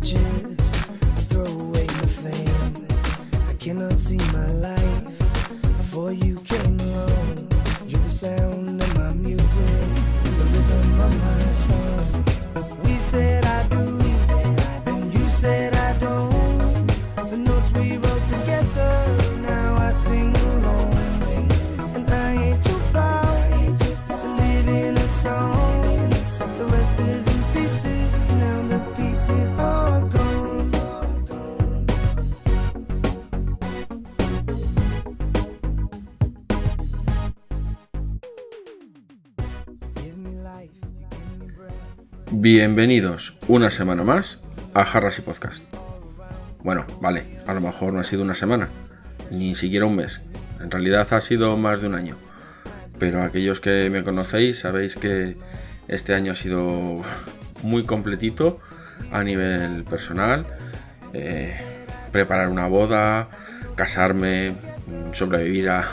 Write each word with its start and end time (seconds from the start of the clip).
religion. 0.00 0.57
Bienvenidos 42.50 43.34
una 43.46 43.70
semana 43.70 44.04
más 44.04 44.40
a 44.72 44.86
Jarras 44.86 45.18
y 45.18 45.20
Podcast. 45.20 45.62
Bueno, 46.60 46.86
vale, 46.98 47.24
a 47.46 47.52
lo 47.52 47.60
mejor 47.60 47.92
no 47.92 48.00
ha 48.00 48.04
sido 48.04 48.22
una 48.22 48.34
semana, 48.34 48.70
ni 49.30 49.54
siquiera 49.54 49.84
un 49.84 49.96
mes. 49.96 50.22
En 50.58 50.70
realidad 50.70 51.06
ha 51.12 51.20
sido 51.20 51.58
más 51.58 51.82
de 51.82 51.88
un 51.88 51.94
año. 51.94 52.16
Pero 52.98 53.22
aquellos 53.22 53.60
que 53.60 53.90
me 53.90 54.02
conocéis 54.02 54.60
sabéis 54.60 54.96
que 54.96 55.36
este 55.88 56.14
año 56.14 56.32
ha 56.32 56.34
sido 56.34 57.02
muy 57.62 57.84
completito 57.84 58.58
a 59.12 59.22
nivel 59.24 59.84
personal. 59.84 60.46
Eh, 61.12 61.54
preparar 62.12 62.48
una 62.48 62.66
boda, 62.66 63.28
casarme, 63.76 64.54
sobrevivir 65.12 65.68
a 65.68 65.84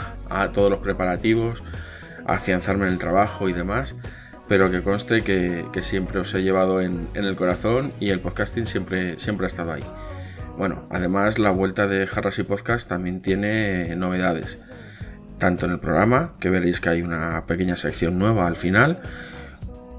todos 0.54 0.70
los 0.70 0.80
preparativos, 0.80 1.62
afianzarme 2.24 2.86
en 2.86 2.92
el 2.92 2.98
trabajo 2.98 3.46
y 3.50 3.52
demás 3.52 3.94
pero 4.48 4.70
que 4.70 4.82
conste 4.82 5.22
que, 5.22 5.66
siempre 5.80 6.20
os 6.20 6.32
he 6.34 6.42
llevado 6.42 6.80
en, 6.80 7.08
en, 7.14 7.24
el 7.24 7.36
corazón 7.36 7.92
y 8.00 8.10
el 8.10 8.20
podcasting 8.20 8.66
siempre, 8.66 9.18
siempre 9.18 9.46
ha 9.46 9.48
estado 9.48 9.72
ahí. 9.72 9.84
Bueno, 10.56 10.86
además 10.90 11.38
la 11.38 11.50
vuelta 11.50 11.86
de 11.86 12.06
Jarras 12.06 12.38
y 12.38 12.44
Podcast 12.44 12.88
también 12.88 13.20
tiene 13.20 13.94
novedades, 13.96 14.58
tanto 15.38 15.66
en 15.66 15.72
el 15.72 15.80
programa, 15.80 16.34
que 16.40 16.48
veréis 16.48 16.80
que 16.80 16.88
hay 16.88 17.02
una 17.02 17.44
pequeña 17.46 17.76
sección 17.76 18.18
nueva 18.18 18.46
al 18.46 18.56
final, 18.56 19.00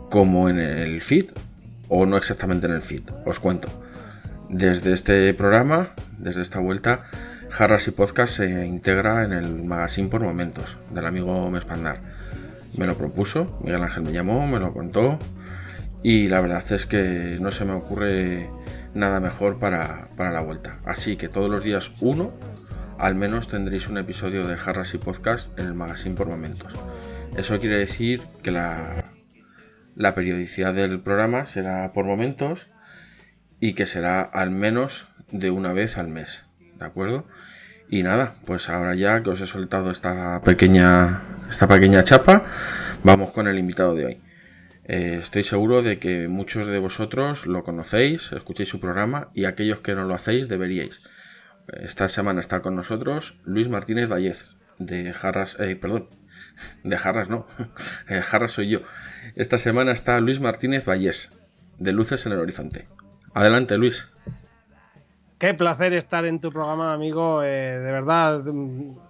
como 0.09 0.49
en 0.49 0.59
el 0.59 1.01
feed, 1.01 1.31
o 1.89 2.05
no 2.05 2.17
exactamente 2.17 2.67
en 2.67 2.73
el 2.73 2.81
feed, 2.81 3.03
os 3.25 3.39
cuento. 3.39 3.67
Desde 4.49 4.93
este 4.93 5.33
programa, 5.33 5.89
desde 6.17 6.41
esta 6.41 6.59
vuelta, 6.59 7.01
Jarras 7.49 7.87
y 7.87 7.91
Podcast 7.91 8.37
se 8.37 8.65
integra 8.65 9.23
en 9.23 9.33
el 9.33 9.63
magazine 9.63 10.09
por 10.09 10.21
momentos 10.21 10.77
del 10.89 11.05
amigo 11.05 11.49
Mespandar 11.51 12.16
me 12.77 12.85
lo 12.85 12.95
propuso, 12.95 13.59
Miguel 13.63 13.81
Ángel 13.81 14.03
me 14.03 14.11
llamó, 14.11 14.47
me 14.47 14.59
lo 14.59 14.73
contó 14.73 15.19
y 16.03 16.27
la 16.27 16.41
verdad 16.41 16.63
es 16.71 16.85
que 16.85 17.37
no 17.41 17.51
se 17.51 17.65
me 17.65 17.73
ocurre 17.73 18.49
nada 18.93 19.19
mejor 19.19 19.59
para, 19.59 20.09
para, 20.15 20.31
la 20.31 20.41
vuelta. 20.41 20.79
Así 20.85 21.17
que 21.17 21.27
todos 21.27 21.49
los 21.49 21.63
días 21.63 21.91
uno, 22.01 22.31
al 22.97 23.15
menos 23.15 23.47
tendréis 23.47 23.87
un 23.87 23.97
episodio 23.97 24.47
de 24.47 24.57
Jarras 24.57 24.93
y 24.93 24.97
Podcast 24.97 25.57
en 25.59 25.65
el 25.65 25.73
magazine 25.73 26.15
por 26.15 26.27
momentos. 26.27 26.73
Eso 27.35 27.59
quiere 27.59 27.77
decir 27.77 28.21
que 28.43 28.51
la, 28.51 29.11
la 29.95 30.15
periodicidad 30.15 30.73
del 30.73 30.99
programa 30.99 31.45
será 31.45 31.91
por 31.93 32.05
momentos 32.05 32.67
y 33.59 33.73
que 33.73 33.85
será 33.85 34.21
al 34.21 34.51
menos 34.51 35.07
de 35.31 35.51
una 35.51 35.73
vez 35.73 35.97
al 35.97 36.09
mes, 36.09 36.45
¿de 36.79 36.85
acuerdo? 36.85 37.25
Y 37.89 38.03
nada, 38.03 38.33
pues 38.45 38.67
ahora 38.69 38.95
ya 38.95 39.23
que 39.23 39.29
os 39.29 39.39
he 39.39 39.47
soltado 39.47 39.91
esta 39.91 40.41
pequeña, 40.41 41.21
esta 41.49 41.67
pequeña 41.67 42.03
chapa, 42.03 42.43
vamos 43.03 43.31
con 43.31 43.47
el 43.47 43.57
invitado 43.57 43.95
de 43.95 44.05
hoy. 44.05 44.21
Eh, 44.83 45.19
estoy 45.21 45.43
seguro 45.43 45.81
de 45.81 45.97
que 45.97 46.27
muchos 46.27 46.67
de 46.67 46.79
vosotros 46.79 47.45
lo 47.45 47.63
conocéis, 47.63 48.31
escuchéis 48.33 48.69
su 48.69 48.79
programa 48.79 49.29
y 49.33 49.45
aquellos 49.45 49.79
que 49.79 49.95
no 49.95 50.03
lo 50.03 50.15
hacéis 50.15 50.49
deberíais. 50.49 51.09
Esta 51.67 52.09
semana 52.09 52.41
está 52.41 52.61
con 52.61 52.75
nosotros 52.75 53.37
Luis 53.43 53.69
Martínez 53.69 54.09
Vallez, 54.09 54.49
de 54.79 55.13
Jarras, 55.13 55.57
eh, 55.59 55.75
perdón, 55.75 56.09
de 56.83 56.97
Jarras 56.97 57.29
no, 57.29 57.45
eh, 58.09 58.21
Jarras 58.21 58.51
soy 58.51 58.69
yo. 58.69 58.81
Esta 59.35 59.57
semana 59.57 59.93
está 59.93 60.19
Luis 60.19 60.39
Martínez 60.41 60.85
Vallés, 60.85 61.31
de 61.79 61.93
Luces 61.93 62.25
en 62.25 62.33
el 62.33 62.39
Horizonte. 62.39 62.87
Adelante 63.33 63.77
Luis. 63.77 64.07
Qué 65.39 65.53
placer 65.53 65.93
estar 65.93 66.25
en 66.25 66.39
tu 66.39 66.51
programa, 66.51 66.93
amigo. 66.93 67.43
Eh, 67.43 67.77
de 67.77 67.91
verdad, 67.91 68.43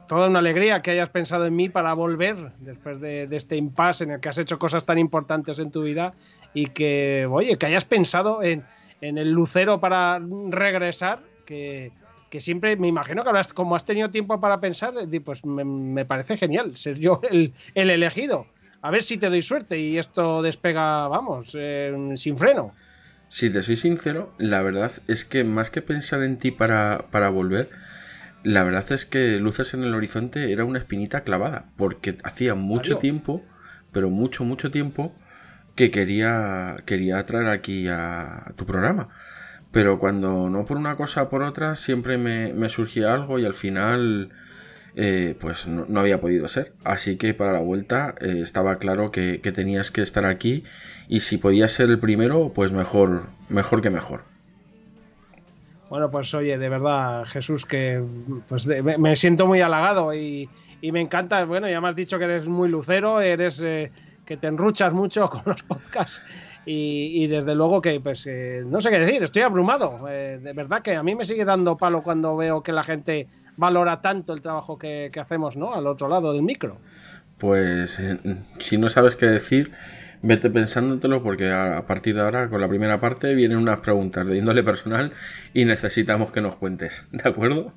toda 0.09 0.27
una 0.27 0.39
alegría 0.39 0.81
que 0.81 0.91
hayas 0.91 1.09
pensado 1.09 1.45
en 1.45 1.55
mí 1.55 1.69
para 1.69 1.93
volver 1.93 2.51
después 2.59 2.99
de, 2.99 3.29
este 3.31 3.55
impasse 3.55 4.03
en 4.03 4.11
el 4.11 4.19
que 4.19 4.27
has 4.27 4.37
hecho 4.37 4.59
cosas 4.59 4.85
tan 4.85 4.99
importantes 4.99 5.59
en 5.59 5.71
tu 5.71 5.83
vida 5.83 6.13
y 6.53 6.67
que, 6.67 7.25
oye, 7.31 7.57
que 7.57 7.65
hayas 7.65 7.85
pensado 7.85 8.43
en, 8.43 8.65
el 8.99 9.31
lucero 9.31 9.79
para 9.79 10.19
regresar, 10.49 11.21
que, 11.45 11.93
siempre 12.39 12.75
me 12.75 12.89
imagino 12.89 13.23
que 13.23 13.29
habrás, 13.29 13.53
como 13.53 13.77
has 13.77 13.85
tenido 13.85 14.11
tiempo 14.11 14.37
para 14.41 14.59
pensar, 14.59 14.95
pues 15.23 15.45
me, 15.45 15.63
me 15.63 16.03
parece 16.03 16.35
genial 16.35 16.75
ser 16.75 16.99
yo 16.99 17.21
el, 17.31 17.53
el, 17.73 17.89
elegido. 17.89 18.47
A 18.81 18.91
ver 18.91 19.01
si 19.01 19.17
te 19.17 19.29
doy 19.29 19.41
suerte 19.41 19.79
y 19.79 19.97
esto 19.97 20.41
despega, 20.41 21.07
vamos, 21.07 21.55
eh, 21.57 22.11
sin 22.15 22.37
freno. 22.37 22.73
Si 23.29 23.49
te 23.49 23.61
soy 23.61 23.75
sincero, 23.75 24.33
la 24.37 24.61
verdad 24.61 24.91
es 25.07 25.25
que 25.25 25.43
más 25.43 25.69
que 25.69 25.81
pensar 25.81 26.23
en 26.23 26.37
ti 26.37 26.51
para, 26.51 27.07
para, 27.11 27.29
volver, 27.29 27.69
la 28.43 28.63
verdad 28.63 28.91
es 28.91 29.05
que 29.05 29.37
Luces 29.37 29.73
en 29.73 29.83
el 29.83 29.93
Horizonte 29.93 30.51
era 30.51 30.63
una 30.63 30.79
espinita 30.79 31.21
clavada, 31.21 31.69
porque 31.75 32.17
hacía 32.23 32.55
mucho 32.55 32.93
Adiós. 32.93 33.01
tiempo, 33.01 33.45
pero 33.91 34.09
mucho, 34.09 34.45
mucho 34.45 34.71
tiempo, 34.71 35.13
que 35.75 35.91
quería, 35.91 36.77
quería 36.85 37.23
traer 37.25 37.49
aquí 37.49 37.87
a, 37.87 38.47
a 38.47 38.53
tu 38.55 38.65
programa. 38.65 39.09
Pero 39.71 39.99
cuando 39.99 40.49
no 40.49 40.65
por 40.65 40.77
una 40.77 40.95
cosa 40.95 41.23
o 41.23 41.29
por 41.29 41.43
otra, 41.43 41.75
siempre 41.75 42.17
me, 42.17 42.53
me 42.53 42.69
surgía 42.69 43.13
algo 43.13 43.39
y 43.39 43.45
al 43.45 43.53
final... 43.53 44.31
Eh, 44.99 45.35
pues 45.39 45.67
no, 45.67 45.99
había 45.99 46.19
podido 46.19 46.47
ser. 46.47 46.73
Así 46.83 47.17
que 47.17 47.35
para 47.35 47.53
la 47.53 47.59
vuelta 47.59 48.15
eh, 48.19 48.39
estaba 48.41 48.79
claro 48.79 49.11
que, 49.11 49.37
tenías 49.37 49.91
que 49.91 50.01
estar 50.01 50.25
aquí 50.25 50.63
y 51.07 51.19
si 51.19 51.37
podías 51.37 51.71
ser 51.71 51.91
el 51.91 51.99
primero, 51.99 52.51
pues 52.55 52.71
mejor, 52.71 53.27
mejor 53.47 53.81
que 53.81 53.91
mejor. 53.91 54.23
Bueno, 55.91 56.09
pues 56.09 56.33
oye, 56.33 56.57
de 56.57 56.69
verdad, 56.69 57.25
Jesús, 57.25 57.63
que 57.67 58.03
pues 58.47 58.65
me 58.65 59.15
siento 59.15 59.45
muy 59.45 59.61
halagado 59.61 60.15
y, 60.15 60.49
y, 60.81 60.91
me 60.91 60.99
encanta. 60.99 61.45
Bueno, 61.45 61.69
ya 61.69 61.79
me 61.79 61.89
has 61.89 61.95
dicho 61.95 62.17
que 62.17 62.25
eres 62.25 62.47
muy 62.47 62.67
lucero, 62.67 63.21
eres 63.21 63.61
eh, 63.61 63.91
que 64.27 64.37
te 64.37 64.47
enruchas 64.47 64.93
mucho 64.93 65.27
con 65.31 65.41
los 65.45 65.63
podcasts 65.63 66.21
y, 66.65 67.23
y 67.23 67.27
desde 67.27 67.55
luego 67.55 67.81
que, 67.81 67.99
pues, 67.99 68.27
eh, 68.27 68.61
no 68.65 68.81
sé 68.81 68.91
qué 68.91 68.99
decir, 68.99 69.23
estoy 69.23 69.41
abrumado. 69.41 70.07
Eh, 70.09 70.39
de 70.43 70.53
verdad 70.53 70.81
que 70.83 70.95
a 70.95 71.01
mí 71.01 71.15
me 71.15 71.25
sigue 71.25 71.45
dando 71.45 71.77
palo 71.77 72.03
cuando 72.03 72.35
veo 72.35 72.61
que 72.61 72.73
la 72.73 72.83
gente 72.83 73.27
valora 73.55 74.01
tanto 74.01 74.33
el 74.33 74.41
trabajo 74.41 74.77
que, 74.77 75.09
que 75.11 75.19
hacemos, 75.19 75.55
¿no? 75.57 75.73
Al 75.73 75.87
otro 75.87 76.09
lado 76.09 76.33
del 76.33 76.43
micro. 76.43 76.77
Pues 77.37 77.99
eh, 77.99 78.17
si 78.59 78.77
no 78.77 78.89
sabes 78.89 79.15
qué 79.15 79.27
decir, 79.27 79.71
vete 80.21 80.49
pensándotelo 80.49 81.23
porque 81.23 81.51
a, 81.51 81.85
partir 81.87 82.15
de 82.15 82.21
ahora, 82.21 82.49
con 82.49 82.59
la 82.59 82.67
primera 82.67 82.99
parte, 82.99 83.33
vienen 83.33 83.59
unas 83.59 83.79
preguntas 83.79 84.27
de 84.27 84.37
índole 84.37 84.63
personal 84.63 85.13
y 85.53 85.65
necesitamos 85.65 86.31
que 86.31 86.41
nos 86.41 86.55
cuentes, 86.55 87.05
¿de 87.11 87.29
acuerdo? 87.29 87.71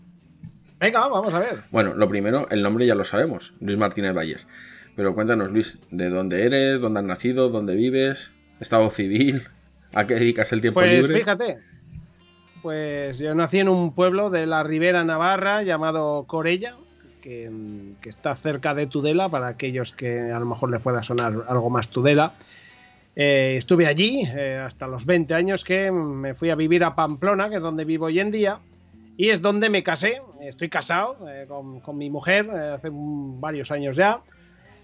Venga, 0.81 1.07
vamos 1.09 1.35
a 1.35 1.41
ver. 1.41 1.65
Bueno, 1.71 1.95
lo 1.95 2.09
primero, 2.09 2.49
el 2.51 2.63
nombre 2.63 2.87
ya 2.87 2.95
lo 2.95 3.05
sabemos, 3.05 3.53
Luis 3.61 3.79
Martínez 3.79 4.15
Valles. 4.15 4.47
Pero 4.97 5.15
cuéntanos, 5.15 5.51
Luis, 5.51 5.79
¿de 5.91 6.11
dónde 6.11 6.45
eres? 6.45 6.81
¿Dónde 6.81 7.01
has 7.01 7.07
nacido? 7.07 7.49
¿Dónde 7.49 7.75
vives? 7.75 8.31
¿Estado 8.61 8.91
civil? 8.91 9.43
¿A 9.95 10.07
qué 10.07 10.15
dedicas 10.15 10.53
el 10.53 10.61
tiempo 10.61 10.81
pues 10.81 10.91
libre? 10.91 11.09
Pues 11.09 11.19
fíjate, 11.19 11.59
pues 12.63 13.19
yo 13.19 13.35
nací 13.35 13.59
en 13.59 13.69
un 13.69 13.95
pueblo 13.95 14.31
de 14.31 14.47
la 14.47 14.63
Ribera 14.63 15.05
Navarra 15.05 15.63
llamado 15.63 16.25
Corella, 16.25 16.77
que, 17.23 17.51
que, 18.01 18.09
está 18.09 18.37
cerca 18.37 18.75
de 18.75 18.87
Tudela, 18.87 19.29
para 19.29 19.49
aquellos 19.49 19.93
que 19.93 20.31
a 20.31 20.39
lo 20.39 20.47
mejor 20.47 20.71
les 20.71 20.83
pueda 20.83 21.03
sonar 21.03 21.45
algo 21.49 21.71
más 21.71 21.89
Tudela. 21.89 22.35
Eh, 23.17 23.57
estuve 23.57 23.87
allí 23.87 24.23
eh, 24.37 24.63
hasta 24.65 24.87
los 24.87 25.05
20 25.05 25.35
años 25.35 25.65
que 25.65 25.91
me 25.91 26.35
fui 26.35 26.51
a 26.51 26.55
vivir 26.55 26.85
a 26.85 26.95
Pamplona, 26.95 27.49
que 27.49 27.57
es 27.57 27.63
donde 27.63 27.85
vivo 27.85 28.07
hoy 28.07 28.21
en 28.21 28.31
día, 28.31 28.61
y 29.17 29.31
es 29.31 29.43
donde 29.43 29.69
me 29.69 29.83
casé. 29.83 30.23
Estoy 30.41 30.69
casado 30.69 31.17
eh, 31.29 31.47
con, 31.49 31.81
con, 31.81 31.99
mi 31.99 32.09
mujer 32.09 32.51
hace 32.51 32.89
varios 32.93 33.73
años 33.73 33.97
ya. 33.97 34.21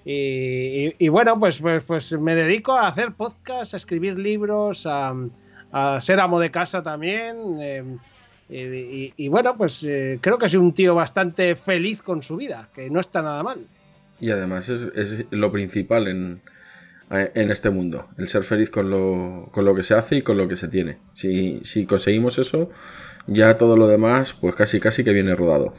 Y, 0.09 0.87
y, 0.87 0.95
y 0.99 1.09
bueno, 1.09 1.39
pues, 1.41 1.59
pues, 1.59 1.83
pues, 1.83 2.13
me 2.13 2.37
dedico 2.37 2.73
a 2.73 2.87
hacer 2.87 3.13
podcasts, 3.15 3.75
a 3.75 3.77
escribir 3.77 4.17
libros, 4.17 4.87
a, 4.87 5.13
a 5.73 6.01
ser 6.01 6.21
amo 6.21 6.39
de 6.39 6.53
casa 6.53 6.81
también. 6.81 7.99
Y, 8.49 9.13
y, 9.17 9.29
bueno, 9.29 9.57
pues 9.57 9.83
eh, 9.83 10.21
creo 10.21 10.39
que 10.39 10.49
soy 10.49 10.61
un 10.61 10.73
tío 10.73 10.95
bastante 10.95 11.57
feliz 11.57 12.03
con 12.03 12.23
su 12.23 12.37
vida, 12.37 12.69
que 12.73 12.89
no 12.89 13.01
está 13.01 13.21
nada 13.21 13.43
mal. 13.43 13.67
Y 14.21 14.31
además 14.31 14.69
es, 14.69 14.87
es 14.95 15.27
lo 15.31 15.51
principal 15.51 16.07
en, 16.07 16.41
en 17.11 17.51
este 17.51 17.71
mundo, 17.71 18.09
el 18.17 18.29
ser 18.29 18.45
feliz 18.45 18.71
con 18.71 18.89
lo, 18.89 19.49
con 19.51 19.65
lo 19.65 19.75
que 19.75 19.83
se 19.83 19.95
hace 19.95 20.19
y 20.19 20.23
con 20.23 20.37
lo 20.37 20.47
que 20.47 20.55
se 20.55 20.69
tiene. 20.69 20.99
Si, 21.15 21.59
si 21.65 21.85
conseguimos 21.85 22.39
eso, 22.39 22.71
ya 23.27 23.57
todo 23.57 23.77
lo 23.77 23.89
demás, 23.89 24.35
pues 24.35 24.55
casi 24.55 24.79
casi 24.79 25.03
que 25.03 25.13
viene 25.13 25.35
rodado. 25.35 25.75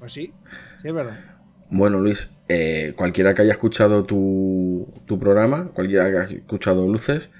Pues 0.00 0.12
sí, 0.12 0.32
sí 0.82 0.88
es 0.88 0.94
verdad. 0.94 1.29
Bueno, 1.70 2.00
Luis, 2.00 2.30
eh, 2.48 2.94
cualquiera 2.96 3.32
que 3.32 3.42
haya 3.42 3.52
escuchado 3.52 4.04
tu, 4.04 4.92
tu, 5.06 5.20
programa, 5.20 5.70
cualquiera 5.72 6.10
que 6.10 6.18
haya 6.18 6.36
escuchado 6.38 6.86
Luces, 6.86 7.30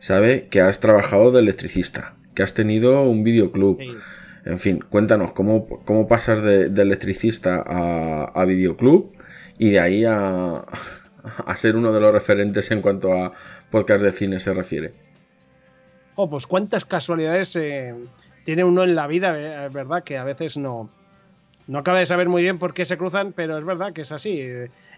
sabe 0.00 0.48
que 0.48 0.60
has 0.60 0.80
trabajado 0.80 1.30
de 1.30 1.40
electricista, 1.40 2.16
que 2.34 2.42
has 2.42 2.54
tenido 2.54 3.02
un 3.02 3.22
videoclub. 3.22 3.78
En 4.44 4.58
fin, 4.58 4.80
cuéntanos 4.80 5.32
cómo, 5.32 5.68
cómo 5.84 6.08
pasas 6.08 6.42
de, 6.42 6.64
electricista 6.64 7.62
a, 7.64 8.24
a, 8.24 8.44
videoclub 8.44 9.12
y 9.58 9.70
de 9.70 9.80
ahí 9.80 10.04
a, 10.04 10.64
a, 11.46 11.56
ser 11.56 11.76
uno 11.76 11.92
de 11.92 12.00
los 12.00 12.12
referentes 12.12 12.70
en 12.72 12.80
cuanto 12.80 13.12
a 13.12 13.32
podcast 13.70 14.02
de 14.02 14.10
cine 14.10 14.40
se 14.40 14.54
refiere. 14.54 14.92
Oh, 16.16 16.28
pues 16.28 16.48
cuántas 16.48 16.84
casualidades 16.84 17.54
eh, 17.54 17.94
tiene 18.44 18.64
uno 18.64 18.82
en 18.82 18.96
la 18.96 19.06
vida, 19.06 19.38
eh, 19.38 19.66
es 19.66 19.72
verdad 19.72 20.02
que 20.02 20.18
a 20.18 20.24
veces 20.24 20.56
no, 20.56 20.90
no 21.68 21.78
acaba 21.78 21.98
de 21.98 22.06
saber 22.06 22.30
muy 22.30 22.42
bien 22.42 22.58
por 22.58 22.72
qué 22.72 22.86
se 22.86 22.96
cruzan, 22.96 23.34
pero 23.34 23.58
es 23.58 23.64
verdad 23.64 23.92
que 23.92 24.00
es 24.00 24.10
así. 24.10 24.42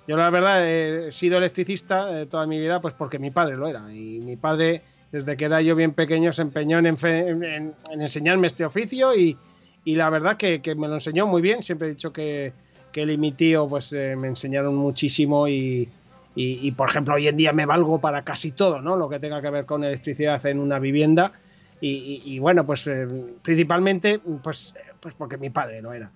Yo 0.06 0.17
la 0.17 0.31
verdad 0.31 0.64
he 0.67 1.11
sido 1.11 1.38
electricista 1.38 2.26
toda 2.26 2.46
mi 2.46 2.61
vida, 2.61 2.81
pues 2.81 2.94
porque 2.94 3.19
mi 3.19 3.32
padre 3.32 3.56
lo 3.56 3.67
era. 3.67 3.93
Y 3.93 4.20
mi 4.20 4.37
padre, 4.37 4.82
desde 5.11 5.37
que 5.37 5.46
era 5.46 5.61
yo 5.62 5.75
bien 5.75 5.93
pequeño, 5.94 6.32
se 6.32 6.43
empeñó 6.43 6.78
en, 6.78 6.87
en, 6.87 7.75
enseñarme 7.90 8.46
este 8.46 8.64
oficio 8.64 9.17
y, 9.17 9.37
la 9.84 10.08
verdad 10.11 10.37
que, 10.37 10.62
me 10.76 10.87
lo 10.87 10.94
enseñó 10.94 11.26
muy 11.26 11.43
bien. 11.43 11.64
Siempre 11.64 11.88
he 11.88 11.90
dicho 11.90 12.12
que, 12.12 12.52
que 12.93 13.02
él 13.02 13.11
y 13.11 13.19
mi 13.19 13.32
tío 13.32 13.66
pues 13.69 13.93
eh, 13.93 14.14
me 14.16 14.28
enseñaron 14.28 14.76
muchísimo 14.76 15.49
y, 15.49 15.88
y, 16.37 16.70
por 16.70 16.88
ejemplo, 16.88 17.16
hoy 17.16 17.26
en 17.26 17.37
día 17.37 17.52
me 17.52 17.66
valgo 17.66 18.00
para 18.00 18.23
casi 18.23 18.52
todo, 18.52 18.81
¿no? 18.81 18.96
Lo 18.96 19.08
que 19.08 19.19
tenga 19.19 19.43
que 19.43 19.50
ver 19.50 19.66
con 19.66 19.82
electricidad 19.82 20.46
en 20.46 20.61
una 20.61 20.78
vivienda. 20.78 21.32
Y, 21.81 22.23
y 22.25 22.38
bueno, 22.38 22.64
pues 22.64 22.87
eh, 22.87 23.08
principalmente 23.43 24.20
pues, 24.43 24.73
pues 25.00 25.14
porque 25.14 25.37
mi 25.37 25.50
padre 25.50 25.82
lo 25.82 25.93
era. 25.93 26.12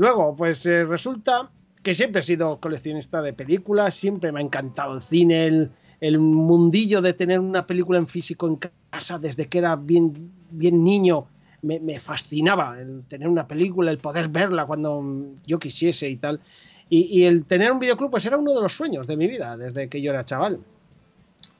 Luego, 0.00 0.34
pues 0.34 0.64
eh, 0.64 0.86
resulta 0.86 1.50
que 1.82 1.92
siempre 1.92 2.20
he 2.20 2.22
sido 2.22 2.58
coleccionista 2.58 3.20
de 3.20 3.34
películas, 3.34 3.94
siempre 3.94 4.32
me 4.32 4.40
ha 4.40 4.42
encantado 4.42 4.94
el 4.94 5.02
cine, 5.02 5.68
el, 6.00 6.18
mundillo 6.18 7.02
de 7.02 7.12
tener 7.12 7.38
una 7.38 7.66
película 7.66 7.98
en 7.98 8.08
físico 8.08 8.48
en 8.48 8.58
casa 8.88 9.18
desde 9.18 9.46
que 9.48 9.58
era 9.58 9.76
bien, 9.76 10.32
bien 10.52 10.82
niño. 10.82 11.26
Me, 11.60 12.00
fascinaba 12.00 12.80
el 12.80 13.02
tener 13.08 13.28
una 13.28 13.46
película, 13.46 13.90
el 13.90 13.98
poder 13.98 14.30
verla 14.30 14.64
cuando 14.64 15.04
yo 15.46 15.58
quisiese 15.58 16.08
y 16.08 16.16
tal. 16.16 16.40
Y, 16.88 17.00
y, 17.20 17.26
el 17.26 17.44
tener 17.44 17.70
un 17.70 17.78
videoclub, 17.78 18.10
pues 18.10 18.24
era 18.24 18.38
uno 18.38 18.54
de 18.54 18.62
los 18.62 18.72
sueños 18.72 19.06
de 19.06 19.18
mi 19.18 19.26
vida 19.26 19.58
desde 19.58 19.90
que 19.90 20.00
yo 20.00 20.12
era 20.12 20.24
chaval. 20.24 20.60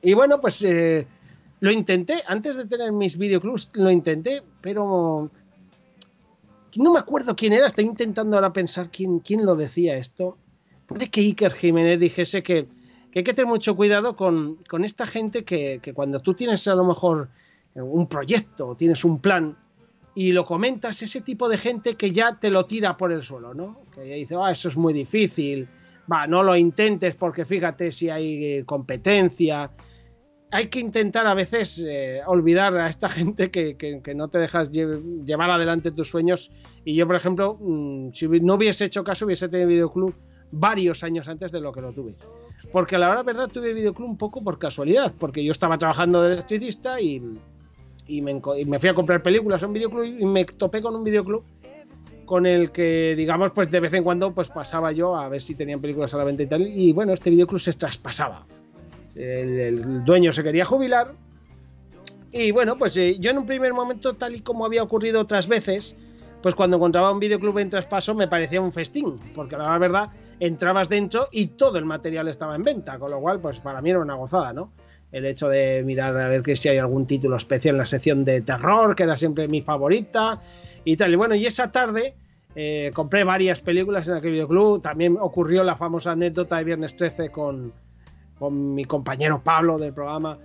Y 0.01 0.15
bueno, 0.15 0.41
pues 0.41 0.63
eh, 0.63 1.07
lo 1.61 1.71
intenté, 1.71 2.23
antes 2.27 2.57
de 2.57 2.65
tener 2.65 2.91
mis 2.91 3.19
videoclubs, 3.19 3.69
lo 3.75 3.91
intenté, 3.91 4.41
pero 4.63 5.31
no 6.77 6.93
me 6.93 6.99
acuerdo 6.99 7.37
quién 7.37 7.53
era, 7.53 7.67
estoy 7.67 7.87
intentando 7.87 8.37
ahora 8.37 8.53
pensar 8.53 8.91
quién, 8.91 9.21
quién 9.21 9.45
lo 9.45 9.57
decía 9.57 9.97
esto. 9.97 10.39
Puede 10.87 11.09
que 11.09 11.21
Iker 11.21 11.53
Jiménez 11.53 11.99
dijese 12.01 12.43
que, 12.43 12.67
que 13.11 13.21
hay 13.21 13.25
que 13.25 13.35
tener 13.35 13.49
mucho 13.49 13.77
cuidado 13.77 14.17
con, 14.17 14.57
con 14.69 14.85
esta 14.85 15.07
gente 15.07 15.45
que, 15.45 15.81
que, 15.83 15.95
cuando 15.95 16.21
tú 16.21 16.35
tienes 16.35 16.67
a 16.69 16.75
lo 16.75 16.85
mejor 16.85 17.29
un 17.75 18.09
proyecto 18.09 18.75
tienes 18.75 19.05
un 19.05 19.21
plan 19.21 19.57
y 20.15 20.33
lo 20.33 20.45
comentas, 20.45 21.03
ese 21.03 21.21
tipo 21.21 21.49
de 21.49 21.57
gente 21.57 21.95
que 21.95 22.11
ya 22.11 22.39
te 22.39 22.51
lo 22.51 22.67
tira 22.67 22.97
por 22.97 23.13
el 23.13 23.23
suelo, 23.23 23.55
¿no? 23.55 23.83
Que 23.95 24.09
ya 24.09 24.15
dice, 24.17 24.35
ah, 24.43 24.51
eso 24.51 24.69
es 24.69 24.77
muy 24.77 24.93
difícil, 24.93 25.69
va, 26.13 26.27
no 26.27 26.43
lo 26.43 26.57
intentes 26.57 27.15
porque 27.15 27.47
fíjate 27.47 27.93
si 27.93 28.11
hay 28.11 28.45
eh, 28.45 28.65
competencia, 28.65 29.71
hay 30.51 30.67
que 30.67 30.81
intentar 30.81 31.27
a 31.27 31.35
veces 31.35 31.85
eh, 31.87 32.21
olvidar 32.27 32.77
a 32.77 32.89
esta 32.89 33.09
gente 33.09 33.51
que, 33.51 34.03
no 34.15 34.29
te 34.29 34.39
dejas 34.39 34.71
lle 34.71 34.87
llevar 35.25 35.51
adelante 35.51 35.91
tus 35.91 36.09
sueños. 36.09 36.51
Y 36.85 36.95
yo, 36.95 37.07
por 37.07 37.17
ejemplo, 37.17 37.57
mmm, 37.61 38.11
si 38.13 38.27
no 38.27 38.55
hubiese 38.55 38.85
hecho 38.85 39.05
caso, 39.05 39.27
hubiese 39.27 39.49
tenido 39.49 39.69
videoclub 39.69 40.15
varios 40.51 41.05
años 41.05 41.29
antes 41.29 41.53
de 41.53 41.61
lo 41.61 41.73
que 41.73 41.81
lo 41.81 41.93
tuve. 41.93 42.15
Porque 42.73 42.97
a 42.97 42.99
la 42.99 43.11
hora 43.11 43.23
verdad 43.23 43.49
tuve 43.49 43.73
videoclub 43.73 44.09
un 44.09 44.19
poco 44.19 44.43
por 44.43 44.59
casualidad, 44.59 45.13
porque 45.19 45.43
yo 45.43 45.53
estaba 45.53 45.79
trabajando 45.79 46.23
de 46.23 46.35
electricista 46.35 47.01
y, 47.01 47.23
y, 48.07 48.23
me, 48.23 48.41
y 48.59 48.65
me, 48.65 48.79
fui 48.79 48.89
a 48.89 48.95
comprar 48.95 49.23
películas 49.23 49.63
a 49.63 49.67
un 49.67 49.73
videoclub 49.73 50.05
y 50.05 50.27
me 50.27 50.45
topé 50.45 50.83
con 50.83 50.95
un 50.95 51.05
videoclub 51.05 51.45
con 52.27 52.47
el 52.47 52.71
que, 52.71 53.15
digamos, 53.17 53.51
pues 53.53 53.73
de 53.73 53.81
vez 53.81 53.93
en 53.93 54.05
cuando 54.05 54.33
pues 54.33 54.49
pasaba 54.51 54.93
yo 54.93 55.17
a 55.17 55.29
ver 55.29 55.41
si 55.41 55.57
tenían 55.57 55.81
películas 55.81 56.15
a 56.15 56.19
la 56.19 56.25
venta 56.25 56.45
y 56.45 56.47
tal. 56.47 56.63
Y 56.65 56.93
bueno, 56.93 57.13
este 57.13 57.31
videoclub 57.31 57.61
se 57.61 57.73
traspasaba 57.73 58.47
el, 59.21 60.05
dueño 60.05 60.33
se 60.33 60.43
quería 60.43 60.65
jubilar. 60.65 61.13
Y 62.33 62.53
bueno, 62.53 62.79
pues 62.79 62.97
eh, 62.97 63.19
yo 63.19 63.31
en 63.31 63.39
un 63.39 63.47
primer 63.47 63.73
momento, 63.73 64.15
tal 64.15 64.35
y 64.35 64.41
como 64.41 64.65
había 64.65 64.83
ocurrido 64.83 65.21
otras 65.21 65.49
veces, 65.49 65.97
pues 66.43 66.55
cuando 66.55 66.77
encontraba 66.77 67.13
un 67.13 67.21
videoclub 67.21 67.59
en 67.59 67.71
traspaso 67.71 68.15
me 68.15 68.29
parecía 68.29 68.61
un 68.61 68.73
festín, 68.73 69.19
porque 69.35 69.57
la 69.57 69.77
verdad 69.79 70.11
entrabas 70.39 70.89
dentro 70.89 71.29
y 71.33 71.49
todo 71.49 71.79
el 71.79 71.85
material 71.85 72.29
estaba 72.29 72.55
en 72.55 72.63
venta, 72.63 72.99
con 72.99 73.11
lo 73.11 73.21
cual 73.21 73.41
pues 73.41 73.61
para 73.61 73.83
mí 73.83 73.91
era 73.91 74.01
una 74.01 74.15
gozada, 74.15 74.53
¿no? 74.53 74.73
El 75.13 75.27
hecho 75.27 75.49
de 75.49 75.83
mirar 75.85 76.17
a 76.17 76.29
ver 76.29 76.43
que 76.43 76.57
si 76.57 76.69
hay 76.69 76.79
algún 76.79 77.05
título 77.05 77.37
especial 77.37 77.75
en 77.75 77.79
la 77.81 77.87
sección 77.87 78.25
de 78.25 78.43
terror, 78.43 78.95
que 78.95 79.03
era 79.03 79.17
siempre 79.17 79.49
mi 79.49 79.61
favorita 79.61 80.41
y 80.85 80.97
tal. 80.97 81.13
Y 81.13 81.17
bueno, 81.17 81.35
y 81.35 81.47
esa 81.47 81.73
tarde 81.73 82.15
eh, 82.55 82.93
compré 82.95 83.25
varias 83.25 83.61
películas 83.61 84.07
en 84.07 84.15
aquel 84.15 84.33
videoclub, 84.33 84.81
también 84.81 85.17
ocurrió 85.21 85.65
la 85.65 85.77
famosa 85.77 86.13
anécdota 86.13 86.59
de 86.59 86.65
Viernes 86.65 86.95
13 86.95 87.31
con 87.31 87.73
con 88.41 88.75
mi 88.75 88.87
compañero 88.87 89.43
Pablo 89.45 89.79
del 89.79 89.93
programa. 89.93 90.39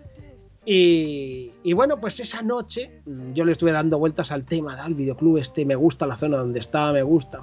Y, 0.66 1.52
y, 1.64 1.74
bueno, 1.74 2.00
pues 2.00 2.20
esa 2.20 2.42
noche 2.42 3.02
mm, 3.06 3.34
yo 3.34 3.46
le 3.46 3.54
estuve 3.54 3.72
dando 3.72 4.00
vueltas 4.00 4.32
al 4.32 4.46
tema 4.46 4.76
del 4.76 4.96
videoclub 4.96 5.38
este, 5.38 5.64
me 5.64 5.76
gusta 5.76 6.06
la 6.06 6.18
zona 6.18 6.38
donde 6.38 6.60
está, 6.60 6.92
me 6.92 7.04
gusta. 7.04 7.42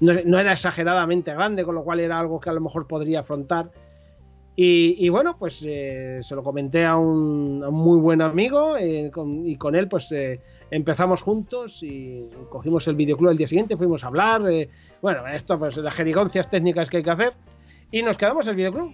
No, 0.00 0.12
no, 0.24 0.38
era 0.38 0.52
exageradamente 0.52 1.32
grande, 1.32 1.64
con 1.64 1.76
lo 1.76 1.84
cual 1.84 2.00
era 2.00 2.18
algo 2.18 2.40
que 2.40 2.50
a 2.50 2.54
lo 2.54 2.60
mejor 2.60 2.86
podría 2.86 3.20
afrontar. 3.20 3.70
Y, 4.56 4.96
y 4.98 5.08
bueno, 5.10 5.36
pues 5.38 5.64
eh, 5.66 6.20
se 6.22 6.34
lo 6.34 6.42
comenté 6.42 6.84
a 6.84 6.96
un, 6.96 7.62
a 7.62 7.68
un, 7.68 7.74
muy 7.74 8.00
buen 8.00 8.22
amigo 8.22 8.76
eh, 8.76 9.10
con, 9.12 9.44
y 9.44 9.56
con 9.56 9.74
él 9.74 9.88
pues 9.88 10.12
eh, 10.12 10.40
empezamos 10.70 11.22
juntos 11.22 11.82
y 11.82 12.30
cogimos 12.50 12.86
el 12.86 12.94
videoclub 12.94 13.30
el 13.30 13.36
día 13.36 13.48
siguiente, 13.48 13.76
fuimos 13.76 14.04
a 14.04 14.08
hablar. 14.08 14.48
Eh, 14.50 14.68
bueno, 15.02 15.26
esto 15.26 15.58
pues 15.58 15.76
las 15.76 15.94
jerigoncias 15.94 16.50
técnicas 16.50 16.88
que 16.88 16.98
hay 16.98 17.02
que 17.02 17.10
hacer. 17.10 17.34
Y 17.90 18.02
nos 18.02 18.16
quedamos 18.16 18.46
el 18.46 18.56
videoclub. 18.56 18.90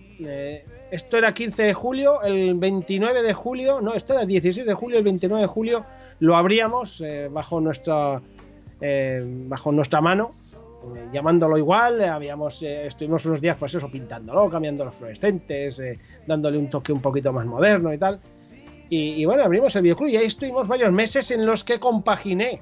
Esto 0.91 1.19
era 1.19 1.33
15 1.33 1.63
de 1.63 1.75
julio, 1.75 2.23
el 2.23 2.57
29 2.57 3.23
de 3.23 3.33
julio, 3.33 3.81
no, 3.81 3.95
esto 3.95 4.15
era 4.15 4.27
16 4.27 4.67
de 4.67 4.75
julio, 4.75 4.99
el 4.99 5.05
29 5.05 5.43
de 5.43 5.47
julio 5.47 5.85
lo 6.19 6.37
abríamos 6.37 7.01
eh, 7.01 7.29
bajo 7.31 7.61
nuestra 7.61 8.21
eh, 8.81 9.23
bajo 9.25 9.71
nuestra 9.71 10.01
mano, 10.01 10.33
eh, 10.97 11.09
llamándolo 11.13 11.57
igual, 11.59 12.03
habíamos 12.03 12.63
estuvimos 12.63 13.25
unos 13.27 13.41
días 13.41 13.57
pues 13.57 13.75
eso 13.75 13.89
pintándolo, 13.89 14.51
cambiando 14.51 14.85
los 14.85 14.97
fluorescentes, 14.97 15.81
dándole 16.27 16.59
un 16.59 16.69
toque 16.69 16.93
un 16.93 17.01
poquito 17.01 17.33
más 17.33 17.47
moderno 17.47 17.93
y 17.93 17.99
tal. 17.99 18.19
Y, 18.89 19.23
y, 19.23 19.25
bueno, 19.25 19.45
abrimos 19.45 19.77
el 19.77 19.83
videoclub 19.83 20.09
y 20.09 20.17
ahí 20.17 20.27
estuvimos 20.27 20.67
varios 20.67 20.91
meses 20.91 21.31
en 21.31 21.47
los 21.47 21.63
que 21.63 21.79
compaginé, 21.79 22.61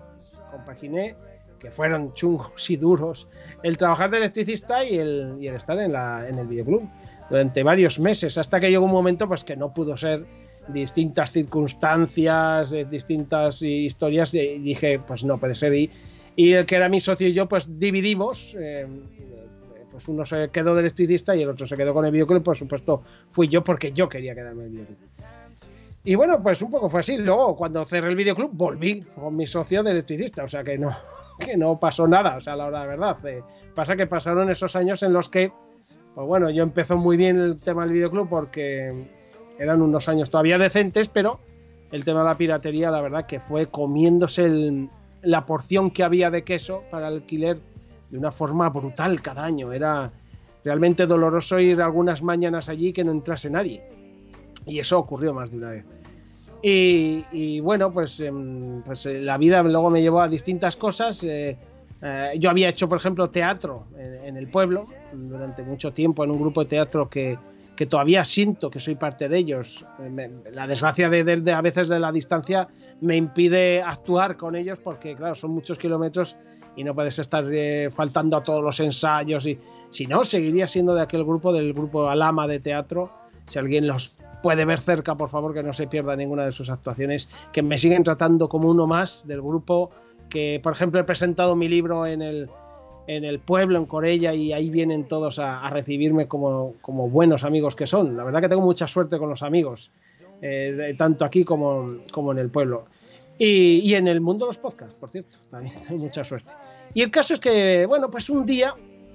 compaginé 0.51 1.17
que 1.59 1.71
fueron 1.71 2.13
chungos 2.13 2.69
y 2.71 2.77
duros 2.77 3.29
el 3.63 3.77
trabajar 3.77 4.11
de 4.11 4.19
electricista 4.19 4.85
y 4.85 4.99
el, 4.99 5.37
y 5.41 5.49
el 5.49 5.57
estar 5.57 5.79
en, 5.79 5.93
la, 5.93 6.29
en 6.29 6.39
el 6.39 6.47
videoclub 6.47 6.89
durante 7.31 7.63
varios 7.63 7.99
meses, 7.99 8.39
hasta 8.39 8.61
que 8.61 8.71
llegó 8.71 8.85
un 8.85 8.93
momento 8.93 9.29
pues 9.29 9.45
que 9.45 9.57
no 9.57 9.73
pudo 9.73 9.97
ser 9.97 10.25
distintas 10.69 11.33
circunstancias, 11.33 12.73
eh, 12.73 12.87
distintas 12.91 13.63
historias, 13.63 14.35
y 14.35 14.59
dije, 14.59 14.99
pues 14.99 15.25
no 15.25 15.39
puede 15.39 15.55
ser. 15.55 15.75
Y, 15.75 15.91
y, 16.37 16.53
el 16.53 16.67
que 16.67 16.77
era 16.77 16.89
mi 16.89 17.01
socio 17.01 17.27
y 17.29 17.33
yo, 17.33 17.49
pues 17.49 17.79
dividimos. 17.81 18.55
Eh, 18.59 18.87
pues 19.91 20.07
uno 20.07 20.25
se 20.25 20.51
quedó 20.51 20.75
de 20.75 20.83
electricista 20.83 21.35
y 21.35 21.43
el 21.43 21.49
otro 21.49 21.67
se 21.67 21.77
quedó 21.77 21.93
con 21.93 22.05
el 22.05 22.13
videoclub. 22.13 22.43
Por 22.43 22.57
supuesto, 22.57 23.03
fui 23.31 23.49
yo 23.49 23.65
porque 23.65 23.93
yo 23.93 24.09
quería 24.09 24.35
quedarme 24.35 24.67
en 24.67 24.69
el 24.69 24.73
videoclub. 24.73 24.99
Y 26.05 26.15
bueno, 26.15 26.41
pues 26.43 26.63
un 26.63 26.71
poco 26.71 26.89
fue 26.89 27.01
así. 27.01 27.17
Luego, 27.17 27.57
cuando 27.57 27.85
cerré 27.85 28.09
el 28.09 28.17
videoclub, 28.17 28.51
volví 28.53 29.01
con 29.17 29.35
mi 29.35 29.47
socio 29.47 29.83
de 29.83 29.91
electricista. 29.91 30.45
O 30.45 30.49
sea 30.49 30.63
que 30.63 30.79
no, 30.79 30.97
que 31.41 31.57
no 31.57 31.81
pasó 31.81 32.07
nada. 32.07 32.37
O 32.37 32.41
sea, 32.41 32.55
la 32.55 32.67
hora 32.67 32.83
de 32.83 32.87
verdad. 32.87 33.27
Eh, 33.27 33.43
pasa 33.75 33.97
que 33.97 34.07
pasaron 34.07 34.49
esos 34.51 34.77
años 34.77 35.03
en 35.03 35.13
los 35.13 35.29
que 35.29 35.53
pues 36.19 36.27
bueno, 36.27 36.51
yo 36.51 36.65
empezó 36.65 36.97
muy 36.97 37.17
bien 37.17 37.39
el 37.39 37.61
tema 37.61 37.85
del 37.85 37.93
videoclub 37.93 38.29
porque 38.29 38.93
eran 39.57 39.81
unos 39.81 40.09
años 40.09 40.29
todavía 40.29 40.59
decentes, 40.59 41.09
pero 41.09 41.39
el 41.93 42.05
tema 42.05 42.23
de 42.23 42.25
la 42.25 42.37
piratería, 42.37 42.91
la 42.91 43.01
verdad 43.01 43.25
que 43.27 43.39
fue 43.39 43.69
comiéndose 43.69 44.89
la 45.23 45.47
porción 45.47 45.93
que 45.93 46.03
había 46.03 46.29
de 46.29 46.43
queso 46.43 46.83
para 46.91 47.07
alquiler 47.07 47.61
de 48.11 48.19
una 48.19 48.33
forma 48.33 48.69
brutal 48.69 49.23
cada 49.23 49.45
año. 49.45 49.73
Era 49.73 50.11
realmente 50.65 51.07
doloroso 51.07 51.61
ir 51.61 51.81
algunas 51.81 52.21
mañanas 52.21 52.69
allí 52.69 52.93
que 52.93 53.05
no 53.05 53.13
entrase 53.13 53.49
nadie. 53.49 53.85
Y 54.67 54.81
eso 54.81 54.99
ocurrió 54.99 55.33
más 55.33 55.53
de 55.53 55.59
una 55.59 55.71
vez. 55.71 55.85
Y, 56.61 57.61
bueno, 57.61 57.93
pues, 57.93 58.25
pues, 58.85 59.07
la 59.07 59.39
vida 59.39 59.63
luego 59.63 59.89
me 59.89 60.03
llevó 60.03 60.21
a 60.23 60.27
distintas 60.27 60.77
cosas. 60.77 61.23
Eh, 61.23 61.57
eh, 62.03 62.33
yo 62.41 62.51
había 62.51 62.71
hecho, 62.71 62.89
por 62.89 62.99
ejemplo, 62.99 63.31
teatro 63.31 63.87
en, 63.97 64.37
el 64.37 64.49
pueblo 64.49 64.85
durante 65.13 65.63
mucho 65.63 65.93
tiempo 65.93 66.25
en 66.25 66.31
un 66.31 66.41
grupo 66.41 66.63
de 66.65 66.71
teatro 66.71 67.09
que, 67.09 67.39
que 67.79 67.87
todavía 67.87 68.25
siento 68.25 68.71
que 68.71 68.81
soy 68.81 68.97
parte 68.97 69.29
de 69.29 69.39
ellos. 69.39 69.85
la 70.53 70.67
desgracia 70.67 71.09
de, 71.09 71.53
a 71.53 71.61
veces 71.61 71.89
de 71.89 72.01
la 72.01 72.11
distancia 72.11 72.67
me 73.01 73.15
impide 73.15 73.83
actuar 73.83 74.37
con 74.37 74.57
ellos 74.57 74.81
porque, 74.83 75.15
claro, 75.15 75.37
son 75.37 75.53
muchos 75.53 75.79
kilómetros 75.79 76.37
y 76.75 76.83
no 76.83 76.93
puedes 76.93 77.21
estar 77.21 77.45
eh, 77.47 77.89
faltando 77.95 78.37
a 78.37 78.43
todos 78.43 78.65
los 78.65 78.81
ensayos. 78.81 79.47
Y 79.47 79.61
si 79.91 80.09
no, 80.09 80.25
seguiría 80.25 80.67
siendo 80.67 80.93
de 80.93 81.03
aquel 81.03 81.23
grupo, 81.23 81.53
del 81.53 81.73
grupo 81.73 82.09
Alama 82.09 82.49
de 82.49 82.59
teatro. 82.59 83.13
Si 83.47 83.61
alguien 83.61 83.87
los 83.87 84.19
puede 84.43 84.65
ver 84.65 84.81
cerca, 84.81 85.15
por 85.15 85.29
favor, 85.29 85.55
que 85.55 85.63
no 85.63 85.73
se 85.73 85.87
pierda 85.87 86.17
ninguna 86.17 86.47
de 86.47 86.51
sus 86.51 86.71
actuaciones, 86.71 87.29
que 87.53 87.63
me 87.63 87.79
siguen 87.79 88.03
tratando 88.03 88.49
como 88.49 88.69
uno 88.71 88.89
más 88.89 89.25
del 89.25 89.41
grupo, 89.41 89.91
que 90.29 90.59
por 90.65 90.73
ejemplo 90.73 90.99
he 90.99 91.05
presentado 91.05 91.55
mi 91.55 91.69
libro 91.69 92.07
en 92.07 92.23
el, 92.23 92.51
en 93.09 93.25
el 93.25 93.41
pueblo, 93.41 93.79
en 93.79 93.87
Corella, 93.87 94.35
y 94.35 94.53
ahí 94.53 94.69
vienen 94.69 95.09
todos 95.09 95.39
a, 95.39 95.69
recibirme 95.71 96.29
como, 96.29 96.75
como, 96.83 97.09
buenos 97.09 97.43
amigos 97.43 97.75
que 97.75 97.87
son. 97.87 98.17
La 98.17 98.23
verdad 98.23 98.43
que 98.43 98.51
tengo 98.51 98.61
mucha 98.61 98.87
suerte 98.87 99.17
con 99.19 99.31
los 99.31 99.43
amigos, 99.43 99.91
eh, 100.43 100.95
tanto 100.97 101.25
aquí 101.25 101.43
como, 101.43 101.97
como 102.13 102.33
en 102.33 102.39
el 102.39 102.51
pueblo. 102.51 102.85
Y, 103.39 103.79
y, 103.79 103.95
en 103.95 104.09
el 104.09 104.21
mundo 104.21 104.45
de 104.45 104.51
los 104.51 104.59
podcasts, 104.59 104.95
por 105.01 105.09
cierto, 105.11 105.39
también 105.49 105.75
tengo 105.89 106.03
mucha 106.03 106.23
suerte. 106.23 106.53
Y 106.93 107.01
el 107.01 107.11
caso 107.11 107.33
es 107.33 107.41
que, 107.41 107.87
bueno, 107.87 108.11
pues 108.11 108.29
un 108.29 108.45
día 108.45 108.75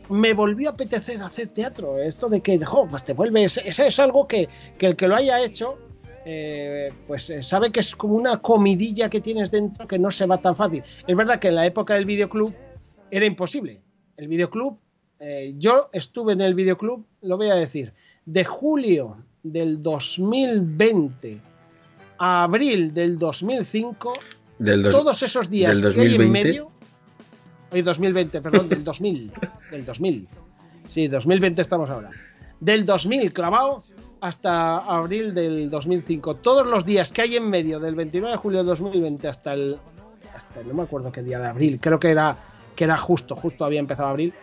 me 0.09 0.33
volvió 0.33 0.69
a 0.69 0.73
apetecer 0.73 1.21
hacer 1.21 1.49
teatro. 1.49 1.99
Esto 1.99 2.29
de 2.29 2.41
que, 2.41 2.59
jo, 2.65 2.87
pues 2.87 3.03
te 3.03 3.13
vuelves. 3.13 3.61
Eso 3.63 3.83
es 3.83 3.99
algo 3.99 4.27
que, 4.27 4.49
que 4.79 4.87
el 4.87 4.95
que 4.95 5.07
lo 5.07 5.15
haya 5.15 5.39
hecho, 5.43 5.77
eh, 6.25 6.91
pues 7.05 7.29
eh, 7.29 7.43
sabe 7.43 7.71
que 7.71 7.81
es 7.81 7.95
como 7.95 8.15
una 8.15 8.41
comidilla 8.41 9.07
que 9.07 9.21
tienes 9.21 9.51
dentro 9.51 9.87
que 9.87 9.99
no 9.99 10.09
se 10.09 10.25
va 10.25 10.39
tan 10.39 10.55
fácil. 10.55 10.83
Es 11.05 11.15
verdad 11.15 11.37
que 11.37 11.49
en 11.49 11.55
la 11.55 11.65
época 11.67 11.93
del 11.93 12.05
videoclub 12.05 12.55
era 13.13 13.27
imposible. 13.27 13.79
El 14.17 14.27
videoclub, 14.27 14.79
eh, 15.19 15.53
yo 15.59 15.89
estuve 15.93 16.33
en 16.33 16.41
el 16.41 16.55
videoclub, 16.55 17.05
lo 17.21 17.37
voy 17.37 17.49
a 17.49 17.55
decir, 17.55 17.93
de 18.25 18.43
julio 18.43 19.17
del 19.43 19.83
2020 19.83 21.39
a 22.17 22.43
abril 22.43 22.91
del 22.91 23.19
2005, 23.19 24.13
todos 24.91 25.21
esos 25.21 25.47
días 25.47 25.79
que 25.79 26.01
hay 26.01 26.15
en 26.15 26.31
medio, 26.31 26.71
hoy 27.71 27.83
2020, 27.83 28.41
perdón, 28.41 28.67
del 28.67 28.83
2000, 28.83 29.31
del 29.69 29.85
2000, 29.85 30.27
sí, 30.87 31.07
2020 31.07 31.61
estamos 31.61 31.91
ahora, 31.91 32.09
del 32.59 32.83
2000 32.83 33.31
clavado 33.31 33.83
hasta 34.21 34.77
abril 34.77 35.35
del 35.35 35.69
2005, 35.69 36.37
todos 36.37 36.65
los 36.65 36.83
días 36.83 37.11
que 37.11 37.21
hay 37.21 37.35
en 37.35 37.47
medio 37.47 37.79
del 37.79 37.93
29 37.93 38.31
de 38.31 38.37
julio 38.37 38.59
del 38.59 38.67
2020 38.67 39.27
hasta 39.27 39.53
el, 39.53 39.77
hasta 40.35 40.63
no 40.63 40.73
me 40.73 40.83
acuerdo 40.83 41.11
qué 41.11 41.21
día 41.21 41.37
de 41.37 41.47
abril, 41.47 41.79
creo 41.79 41.99
que 41.99 42.09
era 42.09 42.52
que 42.75 42.83
era 42.83 42.97
justo, 42.97 43.35
justo 43.35 43.65
había 43.65 43.79
empezado 43.79 44.09
abril, 44.09 44.33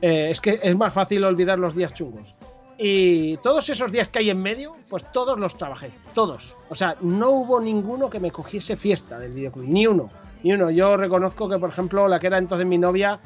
eh, 0.00 0.28
es 0.30 0.40
que 0.40 0.60
es 0.62 0.76
más 0.76 0.92
fácil 0.92 1.24
olvidar 1.24 1.58
los 1.58 1.74
días 1.74 1.92
chungos. 1.92 2.34
Y 2.78 3.36
todos 3.38 3.68
esos 3.68 3.92
días 3.92 4.08
que 4.08 4.20
hay 4.20 4.30
en 4.30 4.40
medio, 4.40 4.72
pues 4.88 5.04
todos 5.12 5.38
los 5.38 5.56
trabajé, 5.56 5.90
todos. 6.14 6.56
O 6.70 6.74
sea, 6.74 6.96
no 7.02 7.30
hubo 7.30 7.60
ninguno 7.60 8.08
que 8.08 8.20
me 8.20 8.30
cogiese 8.30 8.76
fiesta 8.76 9.18
del 9.18 9.32
videoclub, 9.32 9.66
ni 9.66 9.86
uno, 9.86 10.08
ni 10.42 10.54
uno. 10.54 10.70
Yo 10.70 10.96
reconozco 10.96 11.46
que, 11.46 11.58
por 11.58 11.68
ejemplo, 11.68 12.08
la 12.08 12.18
que 12.18 12.28
era 12.28 12.38
entonces 12.38 12.66
mi 12.66 12.78
novia, 12.78 13.20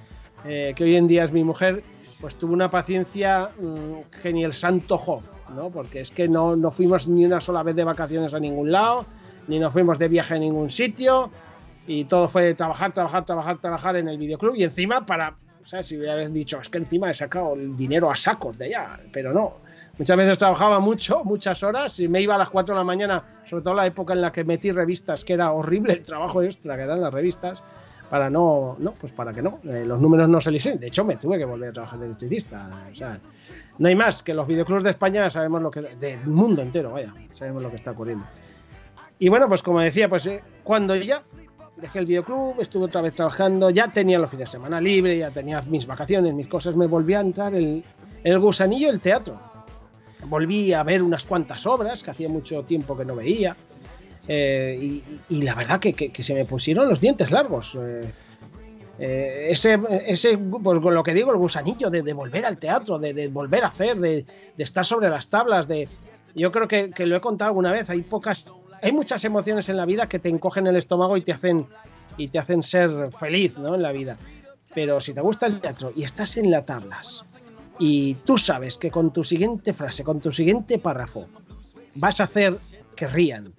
eh, 0.45 0.73
que 0.75 0.83
hoy 0.83 0.97
en 0.97 1.07
día 1.07 1.23
es 1.23 1.31
mi 1.31 1.45
mujer, 1.45 1.85
pues 2.21 2.35
tuvo 2.35 2.53
una 2.53 2.69
paciencia 2.69 3.51
mm, 3.61 4.21
genial 4.23 4.53
santo 4.53 4.99
jo, 4.99 5.23
¿no? 5.55 5.71
Porque 5.71 6.01
es 6.01 6.11
que 6.11 6.27
no, 6.27 6.57
no 6.57 6.73
fuimos 6.73 7.07
ni 7.07 7.25
una 7.25 7.41
sola 7.41 7.63
vez 7.63 7.77
de 7.77 7.85
vacaciones 7.85 8.35
a 8.35 8.41
ningún 8.41 8.73
lado, 8.73 9.07
ni 9.47 9.61
nos 9.61 9.73
fuimos 9.73 10.01
de 10.01 10.09
viaje 10.09 10.35
a 10.35 10.39
ningún 10.39 10.69
sitio, 10.69 11.31
y 11.87 12.05
todo 12.05 12.29
fue 12.29 12.55
trabajar, 12.55 12.93
trabajar, 12.93 13.25
trabajar, 13.25 13.59
trabajar 13.59 13.97
en 13.97 14.09
el 14.09 14.19
videoclub 14.19 14.55
y 14.57 14.65
encima 14.65 15.05
para, 15.05 15.35
¿sabes? 15.63 15.87
Si 15.87 15.99
hubieras 15.99 16.33
dicho, 16.33 16.61
es 16.61 16.69
que 16.69 16.79
encima 16.79 17.11
he 17.11 17.15
sacado 17.15 17.55
el 17.55 17.77
dinero 17.77 18.11
a 18.11 18.17
sacos 18.17 18.59
de 18.59 18.67
allá, 18.67 18.99
pero 19.13 19.33
no. 19.33 19.55
Muchas 19.99 20.17
veces 20.17 20.39
trabajaba 20.39 20.81
mucho, 20.81 21.23
muchas 21.25 21.63
horas, 21.63 22.01
y 22.01 22.09
me 22.09 22.21
iba 22.21 22.35
a 22.35 22.39
las 22.39 22.51
4 22.51 22.75
de 22.75 22.79
la 22.79 22.85
mañana, 22.85 23.23
sobre 23.45 23.63
todo 23.63 23.75
la 23.75 23.87
época 23.87 24.13
en 24.13 24.23
la 24.23 24.33
que 24.33 24.43
metí 24.43 24.73
revistas, 24.73 25.25
que 25.25 25.35
era 25.35 25.53
horrible 25.53 25.93
el 25.93 26.03
trabajo 26.03 26.43
extra 26.43 26.77
que 26.77 26.87
dan 26.87 27.01
las 27.01 27.15
revistas, 27.15 27.63
para 28.11 28.29
no, 28.29 28.77
no, 28.79 28.93
pues 28.93 29.13
para 29.13 29.33
que 29.33 29.43
no, 29.43 29.61
eh, 29.65 29.85
los 29.87 30.01
números 30.01 30.29
no 30.29 30.41
se 30.41 30.51
lisen. 30.51 30.79
De 30.79 30.89
hecho, 30.89 31.05
me 31.05 31.17
tuve 31.17 31.39
que 31.39 31.45
volver 31.45 31.71
a 31.71 31.73
trabajar 31.73 31.99
de 31.99 32.07
electricista. 32.07 32.69
O 32.91 32.95
sea, 32.95 33.19
no 33.79 33.89
hay 33.89 33.95
más 33.95 34.23
que 34.23 34.35
los 34.35 34.47
videoclubs 34.47 34.85
de 34.85 34.91
España 34.91 35.29
sabemos 35.31 35.63
lo 35.63 35.71
que, 35.71 35.81
del 35.81 36.27
mundo 36.27 36.63
entero, 36.63 36.93
vaya, 36.93 37.13
sabemos 37.31 37.63
lo 37.63 37.71
que 37.71 37.77
está 37.77 37.93
ocurriendo. 37.93 38.25
Y 39.19 39.29
bueno, 39.29 39.49
pues 39.49 39.63
como 39.63 39.81
decía, 39.81 40.09
pues 40.09 40.27
eh, 40.27 40.43
cuando 40.63 40.95
ya 40.97 41.23
dejé 41.85 41.99
el 41.99 42.07
videoclub, 42.07 42.61
estuve 42.61 42.87
otra 42.87 43.03
vez 43.03 43.15
trabajando, 43.15 43.69
ya 43.69 43.93
tenía 43.93 44.19
los 44.19 44.31
fines 44.31 44.49
de 44.49 44.53
semana 44.53 44.81
libre, 44.81 45.19
ya 45.19 45.31
tenía 45.31 45.61
mis 45.63 45.87
vacaciones, 45.87 46.33
mis 46.33 46.49
cosas, 46.49 46.75
me 46.77 46.87
volví 46.87 47.13
a 47.13 47.21
entrar 47.21 47.55
el, 47.55 47.85
el 48.23 48.39
gusanillo 48.39 48.89
el 48.89 49.01
teatro. 49.01 49.39
Volví 50.25 50.73
a 50.73 50.83
ver 50.83 51.03
unas 51.03 51.27
cuantas 51.27 51.67
obras 51.67 52.03
que 52.03 52.11
hacía 52.11 52.31
mucho 52.31 52.63
tiempo 52.63 52.97
que 52.97 53.05
no 53.05 53.15
veía. 53.15 53.55
Eh, 54.27 55.03
y, 55.29 55.43
la 55.43 55.55
verdad 55.55 55.79
que, 55.79 55.93
que, 55.93 56.23
se 56.23 56.33
me 56.33 56.47
pusieron 56.47 56.89
los 56.89 57.01
dientes 57.01 57.31
largos. 57.31 57.77
Eh, 57.79 58.11
eh, 58.99 59.49
ese, 59.51 59.79
ese 60.07 60.39
pues 60.39 60.81
con 60.81 60.95
lo 60.95 61.03
que 61.03 61.13
digo, 61.13 61.33
el 61.33 61.37
gusanillo 61.37 61.91
de, 61.91 62.13
volver 62.15 62.47
al 62.47 62.57
teatro, 62.57 62.99
de, 62.99 63.13
de 63.13 63.29
volver 63.29 63.63
a 63.65 63.69
hacer, 63.69 64.01
de, 64.01 64.25
de, 64.57 64.65
estar 64.65 64.87
sobre 64.87 65.11
las 65.11 65.29
tablas, 65.29 65.69
de... 65.69 65.87
Yo 66.35 66.51
creo 66.51 66.67
que, 66.67 66.91
que, 66.91 67.05
lo 67.05 67.15
he 67.15 67.21
contado 67.21 67.51
alguna 67.51 67.71
vez, 67.71 67.91
hay 67.91 68.01
pocas 68.01 68.47
hay 68.85 68.93
muchas 68.93 69.25
emociones 69.25 69.71
en 69.71 69.79
la 69.79 69.87
vida 69.87 70.11
que 70.11 70.19
te 70.19 70.29
encogen 70.29 70.67
el 70.67 70.77
estómago 70.77 71.17
y 71.17 71.23
te 71.23 71.33
hacen, 71.33 71.67
y 72.19 72.29
te 72.29 72.39
hacen 72.39 72.63
ser 72.63 73.11
feliz 73.19 73.57
¿no? 73.57 73.75
en 73.75 73.81
la 73.81 73.93
vida. 73.93 74.19
Pero 74.75 75.01
si 75.01 75.15
te 75.15 75.23
gusta 75.23 75.47
el 75.47 75.63
teatro 75.63 75.91
y 75.97 76.03
estás 76.03 76.37
en 76.37 76.51
las 76.51 76.67
tablas 76.67 77.23
y 77.79 78.13
tú 78.27 78.37
sabes 78.37 78.77
que 78.77 78.91
con 78.91 79.11
tu 79.11 79.25
siguiente 79.25 79.73
frase, 79.73 80.05
con 80.05 80.21
tu 80.21 80.31
siguiente 80.31 80.79
párrafo, 80.79 81.29
vas 81.95 82.21
a 82.21 82.25
hacer 82.25 82.59
que 82.95 83.09
rían, 83.09 83.55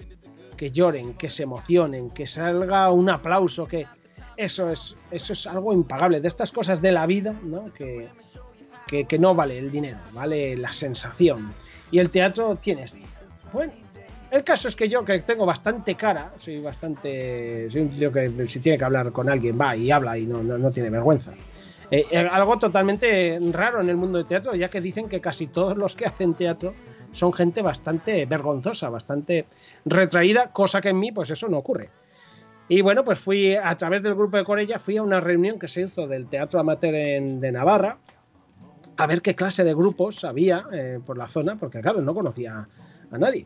que 0.55 0.69
lloren, 0.69 1.15
que 1.15 1.31
se 1.31 1.41
emocionen, 1.41 2.11
que 2.11 2.27
salga 2.27 2.91
un 2.91 3.09
aplauso, 3.09 3.65
que 3.65 3.87
eso 4.37 4.69
es, 4.69 4.95
eso 5.09 5.33
es 5.33 5.47
algo 5.47 5.73
impagable. 5.73 6.21
De 6.21 6.27
estas 6.27 6.51
cosas 6.51 6.83
de 6.83 6.91
la 6.91 7.07
vida, 7.07 7.33
¿no? 7.41 7.73
Que, 7.73 8.09
que, 8.85 9.05
que 9.05 9.17
no 9.17 9.33
vale 9.33 9.57
el 9.57 9.71
dinero, 9.71 9.97
vale 10.13 10.55
la 10.55 10.71
sensación. 10.71 11.51
Y 11.89 11.97
el 11.97 12.11
teatro 12.11 12.57
tiene 12.57 12.83
esto. 12.83 12.99
Bueno, 13.51 13.73
el 14.35 14.43
caso 14.43 14.67
es 14.67 14.75
que 14.75 14.89
yo, 14.89 15.03
que 15.03 15.19
tengo 15.19 15.45
bastante 15.45 15.95
cara, 15.95 16.31
soy 16.37 16.61
bastante. 16.61 17.69
Soy 17.71 17.89
que 17.89 18.47
si 18.47 18.59
tiene 18.59 18.77
que 18.77 18.85
hablar 18.85 19.11
con 19.11 19.29
alguien, 19.29 19.59
va 19.59 19.75
y 19.75 19.91
habla 19.91 20.17
y 20.17 20.25
no, 20.25 20.43
no, 20.43 20.71
tiene 20.71 20.89
vergüenza. 20.89 21.33
Eh, 21.91 22.03
eh, 22.11 22.27
algo 22.31 22.57
totalmente 22.57 23.39
raro 23.51 23.81
en 23.81 23.89
el 23.89 23.97
mundo 23.97 24.17
del 24.17 24.27
teatro, 24.27 24.55
ya 24.55 24.69
que 24.69 24.81
dicen 24.81 25.07
que 25.07 25.21
casi 25.21 25.47
todos 25.47 25.77
los 25.77 25.95
que 25.95 26.05
hacen 26.05 26.33
teatro 26.33 26.73
son 27.11 27.31
gente 27.31 27.61
bastante 27.61 28.25
vergonzosa, 28.25 28.89
bastante 28.89 29.45
retraída, 29.85 30.51
cosa 30.51 30.81
que 30.81 30.89
en 30.89 30.99
mí, 30.99 31.11
pues 31.11 31.29
eso 31.29 31.47
no 31.47 31.57
ocurre. 31.57 31.89
Y 32.67 32.81
bueno, 32.81 33.03
pues 33.03 33.19
fui 33.19 33.55
a 33.55 33.77
través 33.77 34.01
del 34.01 34.15
grupo 34.15 34.37
de 34.37 34.43
Corella, 34.43 34.79
fui 34.79 34.97
a 34.97 35.03
una 35.03 35.19
reunión 35.19 35.59
que 35.59 35.67
se 35.67 35.81
hizo 35.81 36.07
del 36.07 36.27
Teatro 36.27 36.59
Amateur 36.59 36.93
de 36.93 37.51
Navarra, 37.51 37.99
a 38.97 39.07
ver 39.07 39.21
qué 39.21 39.35
clase 39.35 39.63
de 39.63 39.73
grupos 39.73 40.23
había 40.23 40.65
eh, 40.71 40.99
por 41.05 41.17
la 41.17 41.27
zona, 41.27 41.55
porque 41.55 41.81
claro, 41.81 42.01
no 42.01 42.13
conocía 42.13 42.67
a 43.11 43.17
nadie. 43.17 43.45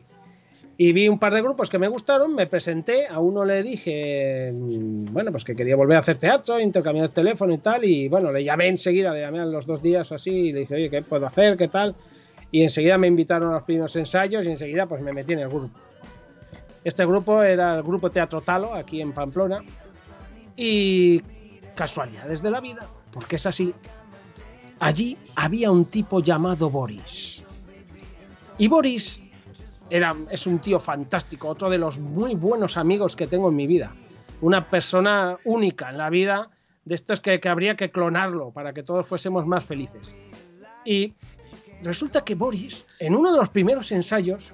Y 0.82 0.94
vi 0.94 1.10
un 1.10 1.18
par 1.18 1.34
de 1.34 1.42
grupos 1.42 1.68
que 1.68 1.78
me 1.78 1.88
gustaron, 1.88 2.34
me 2.34 2.46
presenté, 2.46 3.06
a 3.06 3.18
uno 3.18 3.44
le 3.44 3.62
dije, 3.62 4.50
mm, 4.50 5.12
bueno, 5.12 5.30
pues 5.30 5.44
que 5.44 5.54
quería 5.54 5.76
volver 5.76 5.98
a 5.98 6.00
hacer 6.00 6.16
teatro, 6.16 6.58
intercambiar 6.58 7.04
el 7.04 7.12
teléfono 7.12 7.52
y 7.52 7.58
tal, 7.58 7.84
y 7.84 8.08
bueno, 8.08 8.32
le 8.32 8.42
llamé 8.42 8.68
enseguida, 8.68 9.12
le 9.12 9.20
llamé 9.20 9.40
a 9.40 9.44
los 9.44 9.66
dos 9.66 9.82
días 9.82 10.10
o 10.10 10.14
así, 10.14 10.30
y 10.30 10.52
le 10.54 10.60
dije, 10.60 10.76
oye, 10.76 10.88
¿qué 10.88 11.02
puedo 11.02 11.26
hacer? 11.26 11.58
¿Qué 11.58 11.68
tal? 11.68 11.94
Y 12.50 12.62
enseguida 12.62 12.96
me 12.96 13.08
invitaron 13.08 13.50
a 13.50 13.56
los 13.56 13.64
primeros 13.64 13.94
ensayos 13.96 14.46
y 14.46 14.52
enseguida 14.52 14.86
pues 14.86 15.02
me 15.02 15.12
metí 15.12 15.34
en 15.34 15.40
el 15.40 15.50
grupo. 15.50 15.78
Este 16.82 17.04
grupo 17.04 17.42
era 17.42 17.74
el 17.74 17.82
grupo 17.82 18.10
Teatro 18.10 18.40
Talo, 18.40 18.72
aquí 18.72 19.02
en 19.02 19.12
Pamplona, 19.12 19.60
y 20.56 21.20
casualidades 21.74 22.40
de 22.42 22.50
la 22.52 22.62
vida, 22.62 22.88
porque 23.12 23.36
es 23.36 23.44
así. 23.44 23.74
Allí 24.78 25.18
había 25.36 25.70
un 25.72 25.84
tipo 25.84 26.22
llamado 26.22 26.70
Boris. 26.70 27.42
Y 28.56 28.66
Boris 28.66 29.20
es 29.90 30.46
un 30.46 30.58
tío 30.60 30.78
fantástico, 30.78 31.48
otro 31.48 31.68
de 31.68 31.78
los 31.78 31.98
muy 31.98 32.34
buenos 32.34 32.76
amigos 32.76 33.16
que 33.16 33.26
tengo 33.26 33.48
en 33.48 33.56
mi 33.56 33.66
vida. 33.66 33.92
Una 34.40 34.70
persona 34.70 35.38
única 35.44 35.90
en 35.90 35.98
la 35.98 36.10
vida, 36.10 36.50
de 36.84 36.94
estos 36.94 37.20
que, 37.20 37.40
que 37.40 37.48
habría 37.48 37.76
que 37.76 37.90
clonarlo 37.90 38.52
para 38.52 38.72
que 38.72 38.82
todos 38.82 39.06
fuésemos 39.06 39.46
más 39.46 39.64
felices. 39.64 40.14
Y 40.84 41.14
resulta 41.82 42.24
que 42.24 42.34
Boris, 42.34 42.86
en 42.98 43.14
uno 43.14 43.32
de 43.32 43.38
los 43.38 43.50
primeros 43.50 43.92
ensayos, 43.92 44.52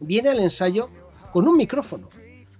viene 0.00 0.30
al 0.30 0.40
ensayo 0.40 0.88
con 1.32 1.48
un 1.48 1.56
micrófono. 1.56 2.08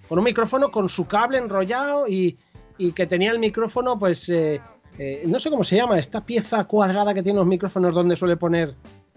Con 0.08 0.18
un 0.18 0.24
micrófono 0.24 0.70
con 0.70 0.88
su 0.88 1.06
cable 1.06 1.38
enrollado 1.38 2.06
y, 2.06 2.36
y 2.76 2.92
que 2.92 3.06
tenía 3.06 3.30
el 3.30 3.38
micrófono, 3.38 3.98
pues, 3.98 4.28
eh, 4.28 4.60
eh, 4.98 5.24
no 5.26 5.40
sé 5.40 5.50
cómo 5.50 5.64
se 5.64 5.76
llama, 5.76 5.98
esta 5.98 6.24
pieza 6.24 6.64
cuadrada 6.64 7.14
que 7.14 7.22
tiene 7.22 7.38
los 7.38 7.46
micrófonos 7.46 7.94
donde 7.94 8.16
suele 8.16 8.36
poner 8.36 8.74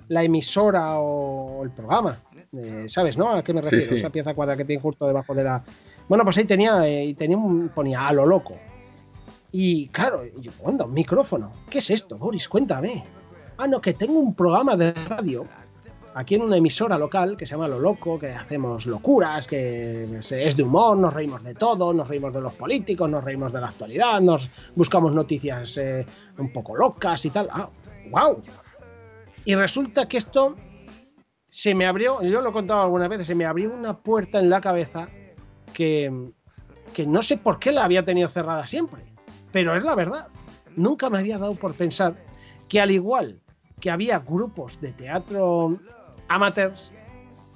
la 0.07 0.23
emisora 0.23 0.99
o 0.99 1.63
el 1.63 1.71
programa. 1.71 2.17
Eh, 2.57 2.85
¿Sabes, 2.87 3.17
no? 3.17 3.31
¿A 3.31 3.43
qué 3.43 3.53
me 3.53 3.61
refiero? 3.61 3.95
Esa 3.95 4.09
pieza 4.09 4.33
cuadrada 4.33 4.57
que 4.57 4.65
tiene 4.65 4.81
justo 4.81 5.07
debajo 5.07 5.33
de 5.33 5.43
la. 5.43 5.63
Bueno, 6.07 6.23
pues 6.23 6.37
ahí 6.37 6.45
tenía, 6.45 6.87
eh, 6.87 7.13
tenía 7.17 7.37
un, 7.37 7.69
ponía 7.69 8.07
a 8.07 8.13
lo 8.13 8.25
loco. 8.25 8.57
Y 9.51 9.87
claro, 9.87 10.23
yo, 10.39 10.51
¿cuándo? 10.57 10.87
¿Micrófono? 10.87 11.51
¿Qué 11.69 11.79
es 11.79 11.89
esto, 11.89 12.17
Boris? 12.17 12.49
Cuéntame. 12.49 13.03
Ah, 13.57 13.67
no, 13.67 13.79
que 13.79 13.93
tengo 13.93 14.19
un 14.19 14.33
programa 14.33 14.75
de 14.75 14.93
radio 15.07 15.47
aquí 16.15 16.35
en 16.35 16.41
una 16.41 16.57
emisora 16.57 16.97
local 16.97 17.35
que 17.37 17.45
se 17.45 17.51
llama 17.51 17.67
Lo 17.67 17.79
Loco, 17.79 18.17
que 18.17 18.31
hacemos 18.31 18.85
locuras, 18.85 19.47
que 19.47 20.07
es 20.17 20.57
de 20.57 20.63
humor, 20.63 20.97
nos 20.97 21.13
reímos 21.13 21.43
de 21.43 21.53
todo, 21.55 21.93
nos 21.93 22.07
reímos 22.07 22.33
de 22.33 22.41
los 22.41 22.53
políticos, 22.53 23.09
nos 23.09 23.23
reímos 23.23 23.51
de 23.51 23.59
la 23.61 23.67
actualidad, 23.67 24.21
nos 24.21 24.49
buscamos 24.75 25.13
noticias 25.13 25.77
eh, 25.77 26.05
un 26.37 26.51
poco 26.51 26.75
locas 26.75 27.25
y 27.25 27.29
tal. 27.29 27.49
¡Ah, 27.51 27.69
wow! 28.09 28.41
Y 29.43 29.55
resulta 29.55 30.07
que 30.07 30.17
esto 30.17 30.55
se 31.55 31.73
me 31.73 31.85
abrió, 31.85 32.21
yo 32.21 32.41
lo 32.41 32.49
he 32.49 32.51
contado 32.51 32.81
algunas 32.81 33.07
veces, 33.07 33.27
se 33.27 33.33
me 33.33 33.45
abrió 33.45 33.73
una 33.73 33.97
puerta 33.97 34.39
en 34.39 34.49
la 34.49 34.59
cabeza 34.59 35.07
que, 35.71 36.33
que 36.93 37.07
no 37.07 37.21
sé 37.21 37.37
por 37.37 37.59
qué 37.59 37.71
la 37.71 37.85
había 37.85 38.03
tenido 38.03 38.27
cerrada 38.27 38.67
siempre, 38.67 39.05
pero 39.53 39.73
es 39.73 39.85
la 39.85 39.95
verdad. 39.95 40.27
Nunca 40.75 41.09
me 41.09 41.17
había 41.17 41.37
dado 41.37 41.55
por 41.55 41.73
pensar 41.73 42.17
que 42.67 42.81
al 42.81 42.91
igual 42.91 43.39
que 43.79 43.89
había 43.89 44.19
grupos 44.19 44.81
de 44.81 44.91
teatro 44.91 45.79
amateurs 46.27 46.91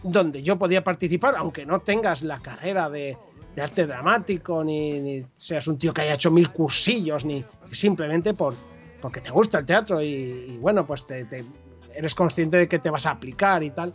donde 0.02 0.44
yo 0.44 0.58
podía 0.58 0.82
participar, 0.82 1.36
aunque 1.36 1.66
no 1.66 1.82
tengas 1.82 2.22
la 2.22 2.40
carrera 2.40 2.90
de, 2.90 3.18
arte 3.62 3.86
dramático, 3.86 4.64
ni, 4.64 5.26
seas 5.34 5.68
un 5.68 5.78
tío 5.78 5.94
que 5.94 6.04
haya 6.04 6.14
hecho 6.14 6.32
mil 6.32 6.50
cursillos, 6.52 7.26
ni 7.26 7.44
simplemente 7.70 8.34
por, 8.34 8.56
porque 9.02 9.20
te 9.20 9.30
gusta 9.30 9.60
el 9.60 9.66
teatro 9.66 10.02
y, 10.02 10.58
bueno, 10.62 10.88
pues 10.88 11.06
te, 11.06 11.26
eres 12.00 12.16
consciente 12.16 12.56
de 12.56 12.68
que 12.70 12.80
te 12.80 12.90
vas 12.90 13.06
a 13.06 13.12
aplicar 13.12 13.62
y 13.62 13.72
tal. 13.72 13.94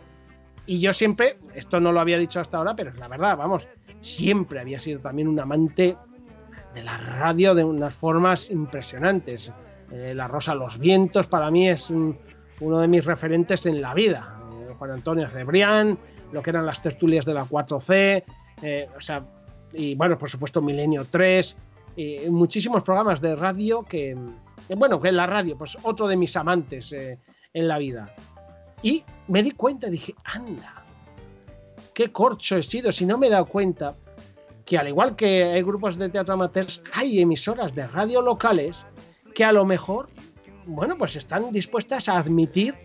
Y 0.67 0.79
yo 0.79 0.93
siempre, 0.93 1.37
esto 1.55 1.79
no 1.79 1.91
lo 1.91 1.99
había 1.99 2.19
dicho 2.19 2.39
hasta 2.39 2.57
ahora, 2.59 2.75
pero 2.75 2.91
es 2.91 2.99
la 2.99 3.07
verdad, 3.07 3.35
vamos, 3.35 3.67
siempre 3.99 4.59
había 4.59 4.79
sido 4.79 4.99
también 4.99 5.27
un 5.27 5.39
amante 5.39 5.97
de 6.75 6.83
la 6.83 6.97
radio 6.97 7.55
de 7.55 7.63
unas 7.63 7.95
formas 7.95 8.51
impresionantes. 8.51 9.51
Eh, 9.91 10.13
la 10.15 10.27
Rosa 10.27 10.53
los 10.53 10.77
Vientos 10.77 11.25
para 11.25 11.49
mí 11.49 11.67
es 11.67 11.89
uno 11.89 12.79
de 12.79 12.87
mis 12.87 13.05
referentes 13.05 13.65
en 13.65 13.81
la 13.81 13.95
vida. 13.95 14.39
Eh, 14.61 14.73
Juan 14.77 14.91
Antonio 14.91 15.27
Cebrián, 15.27 15.97
lo 16.31 16.43
que 16.43 16.51
eran 16.51 16.65
las 16.65 16.81
tertulias 16.81 17.25
de 17.25 17.33
la 17.33 17.45
4C, 17.45 18.23
eh, 18.61 18.87
o 18.95 19.01
sea, 19.01 19.25
y 19.73 19.95
bueno, 19.95 20.15
por 20.15 20.29
supuesto 20.29 20.61
Milenio 20.61 21.05
3, 21.09 21.57
y 21.95 22.29
muchísimos 22.29 22.83
programas 22.83 23.19
de 23.19 23.35
radio 23.35 23.81
que, 23.81 24.15
bueno, 24.75 25.01
que 25.01 25.11
la 25.11 25.25
radio, 25.25 25.57
pues 25.57 25.75
otro 25.81 26.07
de 26.07 26.17
mis 26.17 26.35
amantes 26.35 26.93
en 27.55 27.67
la 27.67 27.79
vida. 27.79 28.13
Y 28.83 29.03
me 29.27 29.41
di 29.41 29.51
cuenta, 29.51 29.89
dije, 29.89 30.13
anda, 30.23 30.85
qué 31.95 32.11
corcho 32.11 32.57
he 32.57 32.63
sido, 32.63 32.91
si 32.91 33.07
no 33.07 33.17
me 33.17 33.27
he 33.27 33.29
dado 33.31 33.47
cuenta 33.47 33.95
que 34.65 34.77
al 34.77 34.87
igual 34.87 35.15
que 35.15 35.43
hay 35.43 35.63
grupos 35.63 35.97
de 35.97 36.09
teatro 36.09 36.35
amateurs, 36.35 36.83
hay 36.93 37.19
emisoras 37.19 37.73
de 37.73 37.87
radio 37.87 38.21
locales 38.21 38.85
que 39.33 39.43
a 39.43 39.51
lo 39.51 39.65
mejor, 39.65 40.09
bueno, 40.65 40.97
pues 40.97 41.15
están 41.15 41.51
dispuestas 41.51 42.09
a 42.09 42.17
admitir 42.17 42.75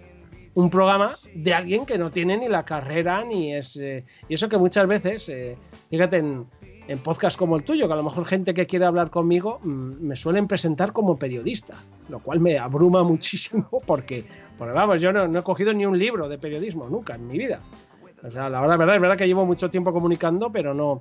un 0.55 0.71
programa 0.71 1.17
de 1.35 1.55
alguien 1.55 1.87
que 1.87 1.99
no 1.99 2.11
tiene 2.11 2.37
ni 2.39 2.49
la 2.49 2.65
carrera 2.65 3.25
ni 3.25 3.55
es... 3.55 3.77
Eh, 3.77 4.05
y 4.29 4.35
eso 4.35 4.49
que 4.49 4.59
muchas 4.59 4.87
veces, 4.87 5.29
eh, 5.29 5.57
fíjate, 5.91 6.19
en, 6.19 6.47
en 6.89 6.99
podcasts 6.99 7.37
como 7.37 7.57
el 7.57 7.65
tuyo, 7.65 7.87
que 7.87 7.93
a 7.93 7.97
lo 7.97 8.03
mejor 8.03 8.25
gente 8.25 8.55
que 8.55 8.67
quiere 8.67 8.85
hablar 8.85 9.11
conmigo 9.11 9.61
mm, 9.63 10.07
me 10.07 10.17
suelen 10.17 10.49
presentar 10.49 10.93
como 10.93 11.19
periodista, 11.19 11.75
lo 12.09 12.21
cual 12.21 12.41
me 12.41 12.59
abruma 12.59 13.03
muchísimo 13.05 13.69
porque, 13.87 14.25
porque 14.59 14.75
vamos, 14.75 15.01
yo 15.01 15.13
no, 15.13 15.29
no 15.29 15.39
he 15.39 15.43
cogido 15.43 15.73
ni 15.73 15.87
un 15.87 15.99
libro 15.99 16.29
de 16.29 16.39
periodismo, 16.39 16.89
nunca 16.89 17.15
en 17.15 17.27
mi 17.27 17.39
vida. 17.39 17.61
O 18.23 18.31
sea, 18.31 18.51
la 18.51 18.61
verdad, 18.61 18.95
es 18.95 19.01
verdad 19.01 19.17
que 19.17 19.27
llevo 19.27 19.47
mucho 19.47 19.71
tiempo 19.71 19.93
comunicando, 19.93 20.51
pero 20.53 20.75
no, 20.75 21.01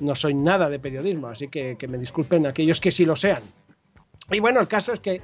no 0.00 0.14
soy 0.14 0.34
nada 0.34 0.68
de 0.68 0.80
periodismo, 0.80 1.28
así 1.28 1.48
que, 1.48 1.76
que 1.78 1.86
me 1.86 1.98
disculpen 1.98 2.46
aquellos 2.46 2.80
que 2.80 2.90
sí 2.90 3.04
lo 3.04 3.14
sean. 3.14 3.42
Y 4.32 4.40
bueno, 4.40 4.60
el 4.60 4.66
caso 4.66 4.92
es 4.92 4.98
que, 4.98 5.22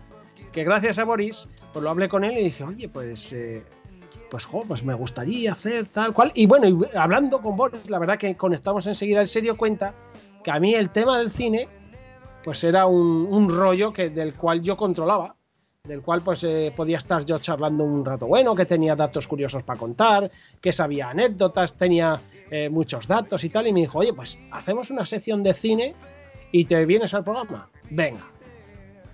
que 0.52 0.62
gracias 0.62 0.98
a 1.00 1.04
Boris, 1.04 1.48
pues 1.72 1.82
lo 1.82 1.90
hablé 1.90 2.08
con 2.08 2.22
él 2.22 2.38
y 2.38 2.44
dije, 2.44 2.62
oye, 2.62 2.88
pues, 2.88 3.32
eh, 3.32 3.64
pues, 4.32 4.48
pues 4.66 4.82
me 4.82 4.94
gustaría 4.94 5.52
hacer 5.52 5.88
tal 5.88 6.14
cual. 6.14 6.32
Y 6.34 6.46
bueno, 6.46 6.86
hablando 6.94 7.42
con 7.42 7.54
Boris, 7.54 7.90
la 7.90 7.98
verdad 7.98 8.16
que 8.16 8.34
conectamos 8.34 8.86
enseguida, 8.86 9.20
él 9.20 9.28
se 9.28 9.42
dio 9.42 9.58
cuenta 9.58 9.94
que 10.42 10.50
a 10.50 10.58
mí 10.58 10.74
el 10.74 10.88
tema 10.88 11.18
del 11.18 11.30
cine, 11.30 11.68
pues 12.42 12.64
era 12.64 12.86
un, 12.86 13.26
un 13.30 13.54
rollo 13.54 13.92
que, 13.92 14.08
del 14.08 14.34
cual 14.34 14.62
yo 14.62 14.74
controlaba 14.74 15.36
del 15.84 16.00
cual 16.00 16.22
pues 16.22 16.44
eh, 16.44 16.72
podía 16.74 16.96
estar 16.96 17.24
yo 17.24 17.40
charlando 17.40 17.82
un 17.84 18.04
rato 18.04 18.28
bueno, 18.28 18.54
que 18.54 18.64
tenía 18.66 18.94
datos 18.94 19.26
curiosos 19.26 19.64
para 19.64 19.78
contar, 19.78 20.30
que 20.60 20.72
sabía 20.72 21.10
anécdotas, 21.10 21.76
tenía 21.76 22.20
eh, 22.50 22.70
muchos 22.70 23.08
datos 23.08 23.42
y 23.42 23.50
tal, 23.50 23.66
y 23.66 23.72
me 23.72 23.80
dijo, 23.80 23.98
oye, 23.98 24.14
pues 24.14 24.38
hacemos 24.52 24.90
una 24.90 25.04
sección 25.04 25.42
de 25.42 25.52
cine 25.52 25.94
y 26.52 26.64
te 26.64 26.86
vienes 26.86 27.12
al 27.14 27.24
programa. 27.24 27.68
Venga. 27.90 28.22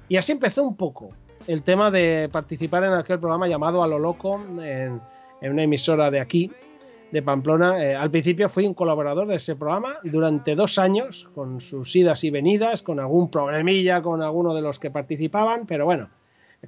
Y 0.08 0.16
así 0.16 0.30
empezó 0.30 0.62
un 0.62 0.76
poco 0.76 1.10
el 1.46 1.62
tema 1.62 1.90
de 1.90 2.28
participar 2.30 2.84
en 2.84 2.92
aquel 2.92 3.18
programa 3.18 3.48
llamado 3.48 3.82
A 3.82 3.86
lo 3.86 3.98
Loco 3.98 4.42
en, 4.60 5.00
una 5.40 5.62
emisora 5.62 6.10
de 6.10 6.20
aquí, 6.20 6.50
de 7.10 7.22
Pamplona. 7.22 7.82
Eh, 7.82 7.94
al 7.94 8.10
principio 8.10 8.48
fui 8.48 8.66
un 8.66 8.74
colaborador 8.74 9.26
de 9.28 9.36
ese 9.36 9.56
programa 9.56 9.98
durante 10.04 10.54
dos 10.54 10.78
años, 10.78 11.30
con 11.34 11.60
sus 11.60 11.94
idas 11.96 12.24
y 12.24 12.30
venidas, 12.30 12.82
con 12.82 13.00
algún 13.00 13.30
problemilla 13.30 14.02
con 14.02 14.22
alguno 14.22 14.54
de 14.54 14.60
los 14.60 14.78
que 14.78 14.90
participaban, 14.90 15.66
pero 15.66 15.84
bueno, 15.84 16.10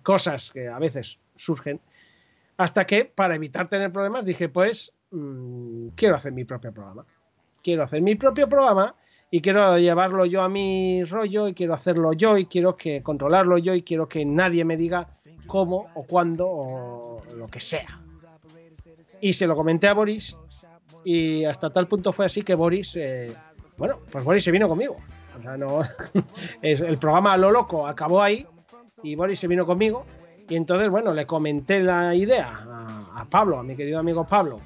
cosas 0.03 0.51
que 0.53 0.69
a 0.69 0.79
veces 0.79 1.19
surgen, 1.35 1.81
hasta 2.57 2.87
que 2.87 3.05
para 3.05 3.35
evitar 3.35 3.67
tener 3.69 3.93
problemas 3.93 4.25
dije, 4.25 4.49
pues 4.49 4.95
mm, 5.11 5.89
quiero 5.95 6.15
hacer 6.15 6.33
mi 6.33 6.45
propio 6.45 6.73
programa. 6.73 7.05
Quiero 7.63 7.83
hacer 7.83 8.01
mi 8.01 8.15
propio 8.15 8.49
programa 8.49 8.95
y 9.31 9.41
quiero 9.41 9.79
llevarlo 9.79 10.27
yo 10.27 10.43
a 10.43 10.49
mi 10.49 11.05
rollo 11.05 11.49
y 11.49 11.55
quiero 11.55 11.75
hacerlo 11.75 12.13
yo 12.13 12.37
y 12.37 12.47
quiero 12.47 12.77
que 12.77 13.03
controlarlo 13.03 13.59
yo 13.59 13.75
y 13.75 13.83
quiero 13.83 14.09
que 14.09 14.25
nadie 14.25 14.65
me 14.65 14.77
diga 14.77 15.09
cómo 15.47 15.87
o 15.95 16.05
cuándo 16.05 16.49
o 16.49 17.23
lo 17.37 17.49
que 17.49 17.61
sea. 17.61 18.01
Y 19.21 19.33
se 19.33 19.47
lo 19.47 19.55
comenté 19.55 19.89
a 19.89 19.95
Boris 19.95 20.37
y 21.05 21.45
hasta 21.45 21.71
tal 21.71 21.87
punto 21.87 22.13
fue 22.13 22.27
así 22.27 22.43
que 22.43 22.55
Boris, 22.55 22.97
eh, 22.97 23.33
bueno, 23.77 24.01
pues 24.11 24.25
Boris 24.25 24.45
se 24.45 24.51
vino 24.51 24.69
conmigo. 24.69 24.97
O 25.39 25.43
sea, 25.43 25.57
no, 25.57 25.81
el 26.63 26.99
programa 26.99 27.37
Lo 27.37 27.51
Loco 27.51 27.87
acabó 27.87 28.23
ahí 28.23 28.47
y 29.03 29.15
Boris 29.15 29.39
se 29.39 29.49
vino 29.49 29.65
conmigo. 29.65 30.05
Y 30.49 30.57
entonces, 30.57 30.89
bueno, 30.89 31.15
le 31.15 31.27
comenté 31.27 31.81
la 31.81 32.13
idea 32.15 32.65
a, 33.15 33.25
Pablo, 33.31 33.61
a 33.61 33.63
mi 33.63 33.77
querido 33.77 34.01
amigo 34.01 34.25
Pablo, 34.25 34.61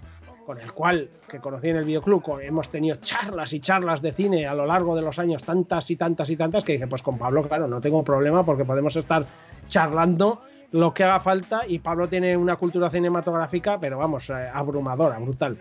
con 0.45 0.61
el 0.61 0.73
cual, 0.73 1.09
que 1.29 1.41
conocí 1.41 1.69
en 1.69 1.77
el 1.77 1.85
videoclub, 1.85 2.41
hemos 2.41 2.69
tenido 2.69 2.97
charlas 2.97 3.53
y 3.53 3.61
charlas 3.61 4.03
de 4.03 4.13
cine 4.13 4.47
a 4.47 4.55
lo 4.55 4.67
largo 4.67 4.95
de 4.95 5.03
los 5.03 5.19
años, 5.19 5.43
tantas 5.43 5.91
y 5.91 5.97
tantas 5.97 6.29
y 6.31 6.37
tantas, 6.37 6.65
que 6.65 6.73
dije, 6.73 6.87
pues 6.87 7.03
con 7.03 7.19
Pablo, 7.19 7.43
claro, 7.43 7.67
no 7.67 7.81
tengo 7.81 8.05
problema 8.05 8.43
porque 8.43 8.65
podemos 8.65 8.95
estar 8.97 9.25
charlando 9.67 10.43
lo 10.73 10.93
que 10.93 11.05
haga 11.05 11.21
falta 11.21 11.63
y 11.67 11.79
Pablo 11.79 12.09
tiene 12.09 12.37
una 12.37 12.57
cultura 12.57 12.91
cinematográfica, 12.91 13.79
pero 13.81 13.99
vamos, 13.99 14.29
eh, 14.31 14.35
abrumadora, 14.53 15.19
brutal. 15.19 15.59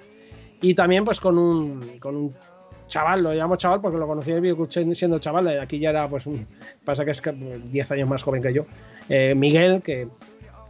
Y 0.61 0.73
también 0.73 1.05
pues 1.05 1.19
con 1.19 1.37
un, 1.37 1.99
con 1.99 2.15
un 2.15 2.35
chaval, 2.87 3.23
lo 3.23 3.33
llamo 3.33 3.55
chaval 3.55 3.81
porque 3.81 3.97
lo 3.97 4.07
conocí 4.07 4.31
en 4.31 4.37
el 4.37 4.41
videoclub 4.41 4.69
siendo 4.93 5.19
chaval, 5.19 5.59
aquí 5.59 5.79
ya 5.79 5.91
era, 5.91 6.09
pues, 6.09 6.25
pasa 6.83 7.05
que 7.05 7.11
es 7.11 7.21
10 7.71 7.91
años 7.91 8.09
más 8.09 8.23
joven 8.23 8.41
que 8.41 8.53
yo, 8.53 8.65
eh, 9.07 9.33
Miguel, 9.35 9.81
que, 9.81 10.07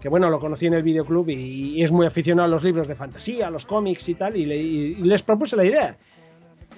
que, 0.04 0.10
bueno, 0.10 0.30
lo 0.30 0.38
conocí 0.38 0.66
en 0.66 0.74
el 0.74 0.84
videoclub 0.84 1.30
y, 1.30 1.78
y, 1.78 1.82
es 1.82 1.90
muy 1.90 2.06
aficionado 2.06 2.46
a 2.46 2.50
los 2.50 2.62
libros 2.62 2.90
de 2.90 2.96
fantasía, 2.96 3.48
a 3.48 3.50
los 3.50 3.66
cómics 3.66 4.10
y 4.10 4.16
tal, 4.16 4.36
y, 4.36 4.96
les 4.96 5.24
propuse 5.24 5.56
la 5.56 5.64
idea. 5.64 5.98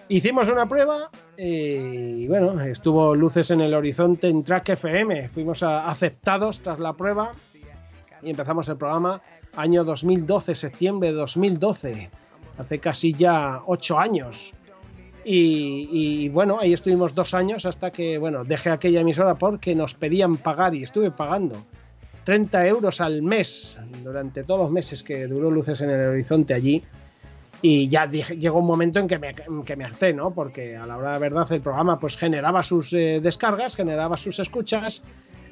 Hicimos 0.09 0.47
una 0.47 0.67
prueba 0.67 1.09
eh, 1.35 2.17
y 2.19 2.27
bueno, 2.27 2.61
estuvo 2.61 3.15
luces 3.15 3.49
en 3.49 3.61
el 3.61 3.73
horizonte 3.73 4.27
en 4.27 4.43
Track 4.43 4.69
FM, 4.69 5.29
fuimos 5.29 5.63
aceptados 5.63 6.61
tras 6.61 6.77
la 6.77 6.93
prueba 6.93 7.31
y 8.21 8.29
empezamos 8.29 8.69
el 8.69 8.77
programa 8.77 9.19
año 9.55 9.83
2012, 9.83 10.53
septiembre 10.53 11.09
de 11.09 11.15
2012, 11.15 12.11
hace 12.59 12.77
casi 12.77 13.13
ya 13.13 13.63
8 13.65 13.99
años. 13.99 14.53
Y, 15.27 16.29
bueno, 16.29 16.59
ahí 16.59 16.73
estuvimos 16.73 17.15
dos 17.15 17.33
años 17.33 17.65
hasta 17.65 17.89
que, 17.89 18.19
bueno, 18.19 18.43
dejé 18.43 18.69
aquella 18.69 19.01
emisora 19.01 19.33
porque 19.33 19.73
nos 19.73 19.95
pedían 19.95 20.37
pagar 20.37 20.75
y 20.75 20.83
estuve 20.83 21.09
pagando 21.09 21.65
30 22.25 22.67
euros 22.67 23.01
al 23.01 23.21
mes 23.21 23.77
durante 24.03 24.43
todos 24.43 24.59
los 24.59 24.71
meses 24.71 25.03
que 25.03 25.27
duró 25.27 25.51
Luces 25.51 25.79
en 25.81 25.91
el 25.91 26.09
Horizonte 26.09 26.55
allí. 26.55 26.83
Y 27.61 27.87
ya 27.87 28.09
llegó 28.09 28.59
un 28.59 28.67
momento 28.67 28.99
en 28.99 29.07
que 29.07 29.17
me, 29.17 29.33
que 29.33 29.83
harté, 29.83 30.13
¿no? 30.13 30.31
Porque 30.31 30.75
a 30.75 30.85
la 30.85 30.97
hora 30.97 31.13
de 31.13 31.19
verdad 31.19 31.49
el 31.51 31.61
programa 31.61 31.99
pues 31.99 32.17
generaba 32.17 32.61
sus 32.63 32.91
eh, 32.93 33.19
descargas, 33.21 33.75
generaba 33.75 34.17
sus 34.17 34.39
escuchas. 34.39 35.03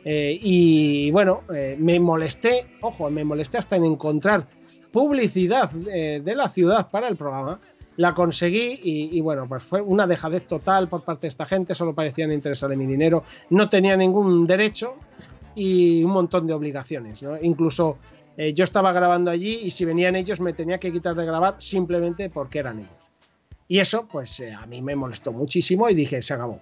Eh, 0.04 0.38
y 0.42 1.12
bueno, 1.12 1.44
eh, 1.54 1.78
me 1.80 2.00
molesté, 2.00 2.66
ojo, 2.82 3.10
me 3.10 3.24
molesté 3.24 3.60
hasta 3.60 3.76
en 3.76 3.86
encontrar 3.86 4.48
publicidad 4.92 5.72
de 5.72 6.36
la 6.36 6.48
ciudad 6.50 6.92
para 6.92 7.08
el 7.08 7.16
programa 7.16 7.60
la 7.98 8.14
conseguí 8.14 8.80
y, 8.84 9.22
bueno, 9.22 9.48
pues 9.48 9.64
fue 9.64 9.82
una 9.82 10.08
dejadez 10.08 10.46
total 10.46 10.88
por 10.88 11.04
parte 11.04 11.22
de 11.22 11.30
esta 11.30 11.46
gente, 11.46 11.76
solo 11.76 11.94
parecían 11.94 12.32
interesarle 12.32 12.76
mi 12.76 12.86
dinero, 12.86 13.24
no 13.50 13.70
tenía 13.70 13.96
ningún 13.96 14.48
derecho 14.48 14.96
y 15.56 16.04
un 16.04 16.12
montón 16.12 16.48
de 16.48 16.54
obligaciones, 16.54 17.22
¿no? 17.24 17.38
Incluso 17.42 17.98
eh, 18.38 18.54
yo 18.54 18.64
estaba 18.64 18.92
grabando 18.92 19.30
allí 19.32 19.60
y 19.64 19.70
si 19.70 19.86
venían 19.86 20.16
ellos 20.16 20.42
me 20.42 20.54
tenía 20.54 20.78
que 20.78 20.92
quitar 20.92 21.16
de 21.16 21.26
grabar 21.26 21.56
simplemente 21.60 22.30
porque 22.30 22.60
eran 22.60 22.80
ellos. 22.80 23.10
Y 23.68 23.80
eso, 23.80 24.08
pues 24.08 24.40
eh, 24.40 24.52
a 24.52 24.66
mí 24.66 24.82
me 24.82 24.96
molestó 24.96 25.32
muchísimo 25.32 25.90
y 25.90 25.96
dije, 25.96 26.22
se 26.22 26.34
acabó. 26.34 26.60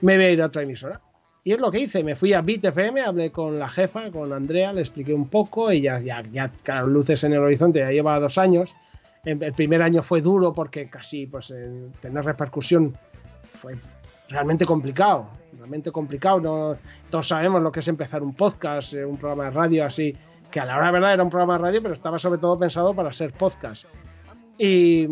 Me 0.00 0.16
voy 0.16 0.26
a 0.26 0.30
ir 0.30 0.42
a 0.42 0.46
otra 0.46 0.62
emisora. 0.62 1.00
Y 1.44 1.52
es 1.52 1.60
lo 1.60 1.70
que 1.70 1.78
hice, 1.78 2.02
me 2.02 2.16
fui 2.16 2.32
a 2.32 2.40
BitFM, 2.40 3.02
hablé 3.02 3.30
con 3.30 3.58
la 3.58 3.68
jefa, 3.68 4.10
con 4.10 4.32
Andrea, 4.32 4.72
le 4.72 4.80
expliqué 4.80 5.14
un 5.14 5.28
poco 5.28 5.70
y 5.70 5.82
ya, 5.82 6.00
ya, 6.00 6.20
ya 6.22 6.48
claro, 6.48 6.88
luces 6.88 7.22
en 7.22 7.34
el 7.34 7.38
horizonte, 7.38 7.78
ya 7.78 7.90
lleva 7.90 8.18
dos 8.18 8.36
años. 8.36 8.74
El 9.24 9.52
primer 9.54 9.82
año 9.82 10.02
fue 10.02 10.20
duro 10.20 10.52
porque 10.52 10.88
casi 10.88 11.26
pues, 11.26 11.52
tener 12.00 12.24
repercusión 12.24 12.96
fue 13.52 13.76
realmente 14.28 14.64
complicado, 14.64 15.28
realmente 15.56 15.90
complicado. 15.90 16.40
No, 16.40 16.76
todos 17.10 17.28
sabemos 17.28 17.62
lo 17.62 17.72
que 17.72 17.80
es 17.80 17.88
empezar 17.88 18.22
un 18.22 18.34
podcast, 18.34 18.94
eh, 18.94 19.04
un 19.04 19.16
programa 19.16 19.44
de 19.44 19.50
radio 19.50 19.84
así, 19.84 20.14
que 20.50 20.60
a 20.60 20.64
la 20.64 20.76
hora 20.76 20.86
de 20.86 20.92
verdad 20.92 21.12
era 21.14 21.22
un 21.22 21.30
programa 21.30 21.54
de 21.54 21.64
radio, 21.64 21.82
pero 21.82 21.94
estaba 21.94 22.18
sobre 22.18 22.38
todo 22.38 22.58
pensado 22.58 22.94
para 22.94 23.12
ser 23.12 23.32
podcast. 23.32 23.86
Y, 24.58 25.08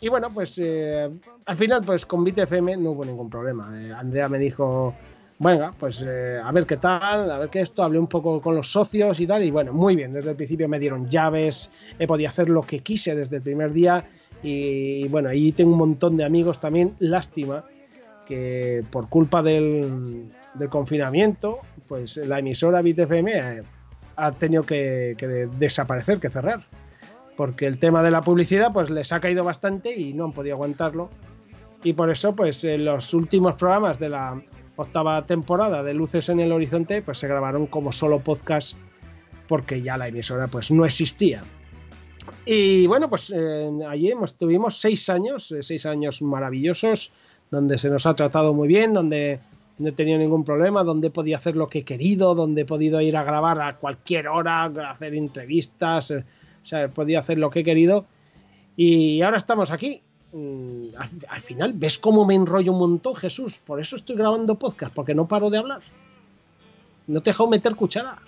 y 0.00 0.08
bueno, 0.08 0.28
pues 0.32 0.60
eh, 0.62 1.10
al 1.46 1.56
final, 1.56 1.82
pues 1.84 2.06
con 2.06 2.24
BitFM 2.24 2.76
no 2.76 2.90
hubo 2.90 3.04
ningún 3.04 3.30
problema. 3.30 3.70
Eh, 3.80 3.92
Andrea 3.92 4.28
me 4.28 4.38
dijo, 4.38 4.94
venga, 5.38 5.72
pues 5.78 6.02
a 6.02 6.52
ver 6.52 6.66
qué 6.66 6.76
tal, 6.76 7.30
a 7.30 7.38
ver 7.38 7.48
qué 7.48 7.60
esto, 7.60 7.82
hablé 7.82 7.98
un 7.98 8.06
poco 8.06 8.40
con 8.40 8.54
los 8.54 8.70
socios 8.70 9.18
y 9.20 9.26
tal, 9.26 9.42
y 9.42 9.50
bueno, 9.50 9.72
muy 9.72 9.96
bien, 9.96 10.12
desde 10.12 10.30
el 10.30 10.36
principio 10.36 10.68
me 10.68 10.78
dieron 10.78 11.08
llaves, 11.08 11.70
he 11.98 12.06
podido 12.06 12.28
hacer 12.28 12.48
lo 12.48 12.62
que 12.62 12.80
quise 12.80 13.14
desde 13.14 13.36
el 13.36 13.42
primer 13.42 13.72
día, 13.72 14.04
y 14.42 15.08
bueno, 15.08 15.30
ahí 15.30 15.52
tengo 15.52 15.72
un 15.72 15.78
montón 15.78 16.16
de 16.16 16.24
amigos 16.24 16.60
también, 16.60 16.94
lástima 16.98 17.64
que 18.26 18.84
por 18.90 19.08
culpa 19.08 19.42
del, 19.42 20.30
confinamiento, 20.70 21.58
pues 21.88 22.16
la 22.16 22.38
emisora 22.38 22.80
BitFM 22.80 23.62
ha 24.16 24.32
tenido 24.32 24.62
que, 24.62 25.16
desaparecer, 25.58 26.18
que 26.18 26.30
cerrar. 26.30 26.64
Porque 27.36 27.66
el 27.66 27.78
tema 27.78 28.02
de 28.02 28.10
la 28.10 28.20
publicidad 28.20 28.72
pues 28.72 28.90
les 28.90 29.12
ha 29.12 29.20
caído 29.20 29.42
bastante 29.44 29.94
y 29.94 30.14
no 30.14 30.24
han 30.24 30.32
podido 30.32 30.54
aguantarlo. 30.54 31.10
Y 31.82 31.92
por 31.92 32.10
eso, 32.10 32.34
pues 32.34 32.64
en 32.64 32.84
los 32.84 33.12
últimos 33.12 33.54
programas 33.56 33.98
de 33.98 34.08
la 34.08 34.40
octava 34.76 35.24
temporada 35.24 35.82
de 35.82 35.94
Luces 35.94 36.28
en 36.28 36.40
el 36.40 36.52
Horizonte, 36.52 37.02
pues 37.02 37.18
se 37.18 37.28
grabaron 37.28 37.66
como 37.66 37.92
solo 37.92 38.20
podcast 38.20 38.76
porque 39.48 39.82
ya 39.82 39.96
la 39.96 40.08
emisora 40.08 40.46
pues 40.46 40.70
no 40.70 40.84
existía. 40.84 41.42
Y 42.46 42.86
bueno, 42.86 43.08
pues 43.08 43.32
eh, 43.34 43.70
allí 43.88 44.10
hemos, 44.10 44.36
tuvimos 44.36 44.78
seis 44.78 45.08
años, 45.08 45.50
eh, 45.52 45.62
seis 45.62 45.86
años 45.86 46.22
maravillosos 46.22 47.12
donde 47.54 47.78
se 47.78 47.88
nos 47.88 48.04
ha 48.06 48.14
tratado 48.14 48.52
muy 48.52 48.68
bien, 48.68 48.92
donde 48.92 49.40
no 49.78 49.88
he 49.88 49.92
tenido 49.92 50.18
ningún 50.18 50.44
problema, 50.44 50.84
donde 50.84 51.08
he 51.08 51.10
podido 51.10 51.36
hacer 51.36 51.56
lo 51.56 51.68
que 51.68 51.80
he 51.80 51.84
querido, 51.84 52.34
donde 52.34 52.62
he 52.62 52.64
podido 52.64 53.00
ir 53.00 53.16
a 53.16 53.24
grabar 53.24 53.60
a 53.60 53.76
cualquier 53.76 54.28
hora, 54.28 54.64
hacer 54.64 55.14
entrevistas, 55.14 56.10
eh, 56.10 56.24
o 56.62 56.66
sea, 56.66 56.82
he 56.82 56.88
podido 56.88 57.20
hacer 57.20 57.38
lo 57.38 57.50
que 57.50 57.60
he 57.60 57.64
querido. 57.64 58.04
Y 58.76 59.22
ahora 59.22 59.36
estamos 59.36 59.70
aquí. 59.70 60.02
Mm, 60.32 60.88
al, 61.28 61.40
final, 61.40 61.72
¿ves 61.74 61.98
cómo 61.98 62.24
me 62.24 62.34
enrollo 62.34 62.72
un 62.72 62.78
montón, 62.78 63.14
Jesús? 63.14 63.62
Por 63.64 63.80
eso 63.80 63.96
estoy 63.96 64.16
grabando 64.16 64.58
podcast, 64.58 64.94
porque 64.94 65.14
no 65.14 65.28
paro 65.28 65.50
de 65.50 65.58
hablar. 65.58 65.80
No 67.06 67.22
te 67.22 67.30
he 67.30 67.32
dejado 67.32 67.50
meter 67.50 67.76
cuchara. 67.76 68.18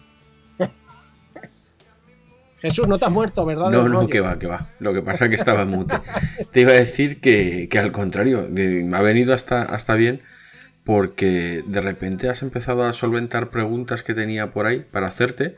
Jesús, 2.60 2.88
no 2.88 2.98
te 2.98 3.04
has 3.04 3.12
muerto, 3.12 3.44
¿verdad? 3.44 3.70
No, 3.70 3.88
no, 3.88 4.08
que 4.08 4.20
va, 4.20 4.38
que 4.38 4.46
va. 4.46 4.68
Lo 4.78 4.94
que 4.94 5.02
pasa 5.02 5.24
es 5.24 5.30
que 5.30 5.36
estaba 5.36 5.64
mute. 5.64 5.96
te 6.52 6.60
iba 6.60 6.72
a 6.72 6.76
decir 6.76 7.20
que, 7.20 7.68
al 7.78 7.92
contrario, 7.92 8.48
me 8.50 8.96
ha 8.96 9.02
venido 9.02 9.34
hasta, 9.34 9.62
hasta 9.62 9.94
bien 9.94 10.22
porque 10.86 11.64
de 11.66 11.80
repente 11.80 12.28
has 12.28 12.42
empezado 12.42 12.84
a 12.84 12.92
solventar 12.92 13.50
preguntas 13.50 14.04
que 14.04 14.14
tenía 14.14 14.52
por 14.52 14.66
ahí 14.66 14.86
para 14.88 15.08
hacerte 15.08 15.56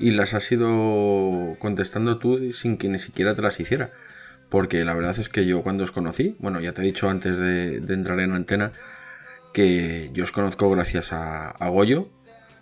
y 0.00 0.10
las 0.10 0.34
has 0.34 0.50
ido 0.50 1.56
contestando 1.60 2.18
tú 2.18 2.52
sin 2.52 2.76
que 2.76 2.88
ni 2.88 2.98
siquiera 2.98 3.36
te 3.36 3.42
las 3.42 3.60
hiciera. 3.60 3.92
Porque 4.48 4.84
la 4.84 4.94
verdad 4.94 5.16
es 5.18 5.28
que 5.28 5.46
yo 5.46 5.62
cuando 5.62 5.84
os 5.84 5.92
conocí, 5.92 6.36
bueno, 6.40 6.60
ya 6.60 6.72
te 6.72 6.82
he 6.82 6.84
dicho 6.84 7.08
antes 7.08 7.38
de, 7.38 7.76
entrar 7.76 8.18
en 8.18 8.32
antena, 8.32 8.72
que 9.52 10.10
yo 10.12 10.24
os 10.24 10.32
conozco 10.32 10.68
gracias 10.70 11.12
a, 11.12 11.54
Goyo, 11.68 12.10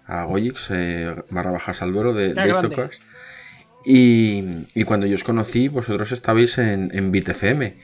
a 0.07 0.25
Goyix 0.25 0.71
eh, 0.71 1.17
barra 1.31 1.51
bajas 1.51 1.81
Albero 1.81 2.13
de, 2.13 2.35
de 2.35 2.91
y, 3.85 4.85
cuando 4.85 5.07
yo 5.07 5.15
os 5.15 5.25
conocí, 5.25 5.69
vosotros 5.69 6.13
estabais 6.13 6.59
en, 6.59 6.91
en 6.95 7.13
BitFM. 7.13 7.77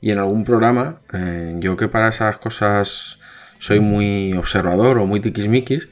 Y 0.00 0.10
en 0.10 0.18
algún 0.18 0.44
programa, 0.44 1.00
eh, 1.12 1.54
yo 1.58 1.76
que 1.76 1.88
para 1.88 2.08
esas 2.08 2.38
cosas 2.38 3.18
soy 3.58 3.80
muy 3.80 4.32
observador 4.32 4.98
o 4.98 5.06
muy 5.06 5.20
tiquismiquis, 5.20 5.88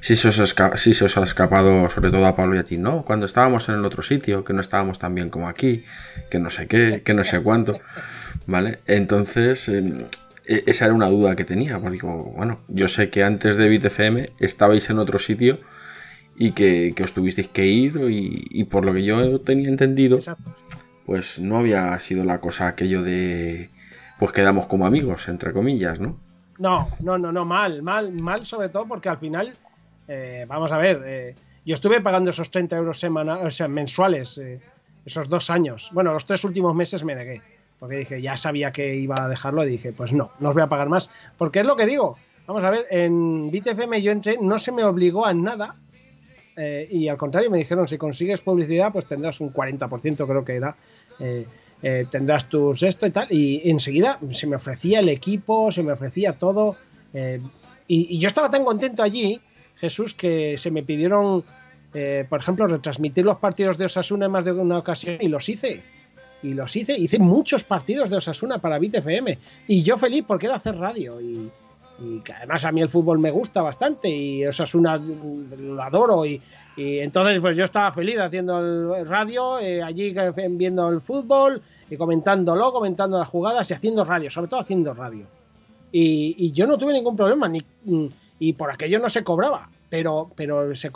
si 0.00 0.16
se, 0.16 0.28
os 0.28 0.54
si 0.76 0.94
se 0.94 1.04
os 1.04 1.16
ha 1.18 1.22
escapado, 1.22 1.88
sobre 1.90 2.10
todo 2.10 2.26
a 2.26 2.34
Pablo 2.34 2.56
y 2.56 2.58
a 2.58 2.64
ti, 2.64 2.78
¿no? 2.78 3.04
Cuando 3.04 3.26
estábamos 3.26 3.68
en 3.68 3.74
el 3.74 3.84
otro 3.84 4.02
sitio, 4.02 4.42
que 4.42 4.54
no 4.54 4.62
estábamos 4.62 4.98
tan 4.98 5.14
bien 5.14 5.28
como 5.28 5.46
aquí, 5.46 5.84
que 6.30 6.38
no 6.38 6.48
sé 6.48 6.66
qué, 6.66 7.02
que 7.04 7.12
no 7.12 7.22
sé 7.24 7.40
cuánto, 7.40 7.78
¿vale? 8.46 8.80
Entonces, 8.86 9.68
em, 9.68 10.06
e, 10.46 10.64
esa 10.66 10.86
era 10.86 10.94
una 10.94 11.08
duda 11.08 11.34
que 11.34 11.44
tenía, 11.44 11.78
porque 11.78 12.00
bueno, 12.02 12.60
yo 12.68 12.88
sé 12.88 13.10
que 13.10 13.22
antes 13.22 13.56
de 13.56 13.68
BitFM 13.68 14.30
estabais 14.38 14.88
en 14.88 14.98
otro 14.98 15.18
sitio 15.18 15.60
y 16.42 16.52
que, 16.52 16.94
os 17.04 17.12
tuvisteis 17.12 17.48
que 17.48 17.66
ir 17.66 18.00
y, 18.08 18.64
por 18.64 18.86
lo 18.86 18.94
que 18.94 19.04
yo 19.04 19.38
tenía 19.40 19.68
entendido, 19.68 20.18
pues 21.04 21.38
no 21.38 21.58
había 21.58 22.00
sido 22.00 22.24
la 22.24 22.40
cosa 22.40 22.66
aquello 22.66 23.02
de, 23.02 23.68
pues 24.18 24.32
quedamos 24.32 24.64
como 24.64 24.86
amigos, 24.86 25.28
entre 25.28 25.52
comillas, 25.52 26.00
¿no? 26.00 26.18
No, 26.56 26.88
no, 27.00 27.18
no, 27.18 27.30
no, 27.30 27.44
mal, 27.44 27.82
mal, 27.82 28.10
mal 28.12 28.46
sobre 28.46 28.70
todo 28.70 28.88
porque 28.88 29.10
al 29.10 29.18
final, 29.18 29.54
eh, 30.08 30.46
vamos 30.48 30.72
a 30.72 30.78
ver, 30.78 31.02
eh, 31.04 31.34
yo 31.66 31.74
estuve 31.74 32.00
pagando 32.00 32.30
esos 32.30 32.50
30 32.50 32.74
euros 32.74 32.98
semana, 32.98 33.36
o 33.40 33.50
sea, 33.50 33.68
mensuales, 33.68 34.38
eh, 34.38 34.60
esos 35.04 35.28
dos 35.28 35.50
años. 35.50 35.90
Bueno, 35.92 36.14
los 36.14 36.24
tres 36.24 36.42
últimos 36.44 36.74
meses 36.74 37.04
me 37.04 37.14
negué, 37.14 37.42
porque 37.78 37.96
dije, 37.96 38.22
ya 38.22 38.38
sabía 38.38 38.72
que 38.72 38.96
iba 38.96 39.16
a 39.18 39.28
dejarlo 39.28 39.62
y 39.66 39.68
dije, 39.68 39.92
pues 39.92 40.14
no, 40.14 40.30
no 40.38 40.48
os 40.48 40.54
voy 40.54 40.62
a 40.62 40.70
pagar 40.70 40.88
más, 40.88 41.10
porque 41.36 41.60
es 41.60 41.66
lo 41.66 41.76
que 41.76 41.84
digo. 41.84 42.16
Vamos 42.46 42.64
a 42.64 42.70
ver, 42.70 42.86
en 42.90 43.50
BitFM 43.50 44.00
yo 44.00 44.10
entré, 44.10 44.38
no 44.40 44.58
se 44.58 44.72
me 44.72 44.84
obligó 44.84 45.26
a 45.26 45.34
nada, 45.34 45.76
eh, 46.62 46.86
y 46.90 47.08
al 47.08 47.16
contrario 47.16 47.50
me 47.50 47.56
dijeron, 47.56 47.88
si 47.88 47.96
consigues 47.96 48.42
publicidad, 48.42 48.92
pues 48.92 49.06
tendrás 49.06 49.40
un 49.40 49.50
40%, 49.50 50.26
creo 50.26 50.44
que 50.44 50.56
era. 50.56 50.76
Eh, 51.18 51.46
eh, 51.82 52.06
tendrás 52.10 52.50
tus 52.50 52.82
esto 52.82 53.06
y 53.06 53.10
tal. 53.10 53.28
Y 53.30 53.70
enseguida 53.70 54.18
se 54.30 54.46
me 54.46 54.56
ofrecía 54.56 55.00
el 55.00 55.08
equipo, 55.08 55.72
se 55.72 55.82
me 55.82 55.92
ofrecía 55.92 56.36
todo. 56.36 56.76
Y, 57.86 58.18
yo 58.18 58.26
estaba 58.26 58.50
tan 58.50 58.64
contento 58.64 59.02
allí, 59.02 59.40
Jesús, 59.76 60.12
que 60.12 60.58
se 60.58 60.70
me 60.70 60.82
pidieron, 60.82 61.44
por 62.28 62.40
ejemplo, 62.40 62.66
retransmitir 62.68 63.24
los 63.24 63.38
partidos 63.38 63.78
de 63.78 63.86
Osasuna 63.86 64.26
en 64.26 64.32
más 64.32 64.44
de 64.44 64.52
una 64.52 64.78
ocasión 64.78 65.16
y 65.18 65.28
los 65.28 65.48
hice. 65.48 65.82
Y 66.42 66.52
los 66.52 66.76
hice, 66.76 66.94
hice 66.98 67.18
muchos 67.18 67.64
partidos 67.64 68.10
de 68.10 68.18
Osasuna 68.18 68.58
para 68.58 68.78
BitFM. 68.78 69.38
Y 69.66 69.82
yo 69.82 69.96
feliz 69.96 70.24
porque 70.26 70.46
era 70.46 70.56
hacer 70.56 70.76
radio. 70.76 71.22
Y, 71.22 71.50
y 72.00 72.20
que 72.20 72.32
además 72.32 72.64
a 72.64 72.72
mí 72.72 72.80
el 72.80 72.88
fútbol 72.88 73.18
me 73.18 73.30
gusta 73.30 73.62
bastante 73.62 74.08
y 74.08 74.42
eso 74.42 74.64
es 74.64 74.74
una 74.74 74.96
lo 74.96 75.82
adoro 75.82 76.24
y, 76.24 76.40
entonces 76.76 77.40
pues 77.40 77.58
yo 77.58 77.64
estaba 77.64 77.92
feliz 77.92 78.18
haciendo 78.18 78.96
el 78.96 79.06
radio 79.06 79.58
eh, 79.58 79.82
allí 79.82 80.14
viendo 80.52 80.88
el 80.88 81.02
fútbol 81.02 81.60
y 81.90 81.96
comentándolo 81.96 82.72
comentando 82.72 83.18
las 83.18 83.28
jugadas 83.28 83.70
y 83.70 83.74
haciendo 83.74 84.02
radio 84.02 84.30
sobre 84.30 84.48
todo 84.48 84.60
haciendo 84.60 84.94
radio 84.94 85.26
y, 85.92 86.52
yo 86.52 86.66
no 86.66 86.78
tuve 86.78 86.94
ningún 86.94 87.16
problema 87.16 87.48
ni 87.48 87.62
y 88.38 88.52
por 88.54 88.70
aquello 88.70 88.98
no 88.98 89.10
se 89.10 89.22
cobraba 89.22 89.68
pero 89.90 90.30
pero 90.34 90.74
se 90.74 90.90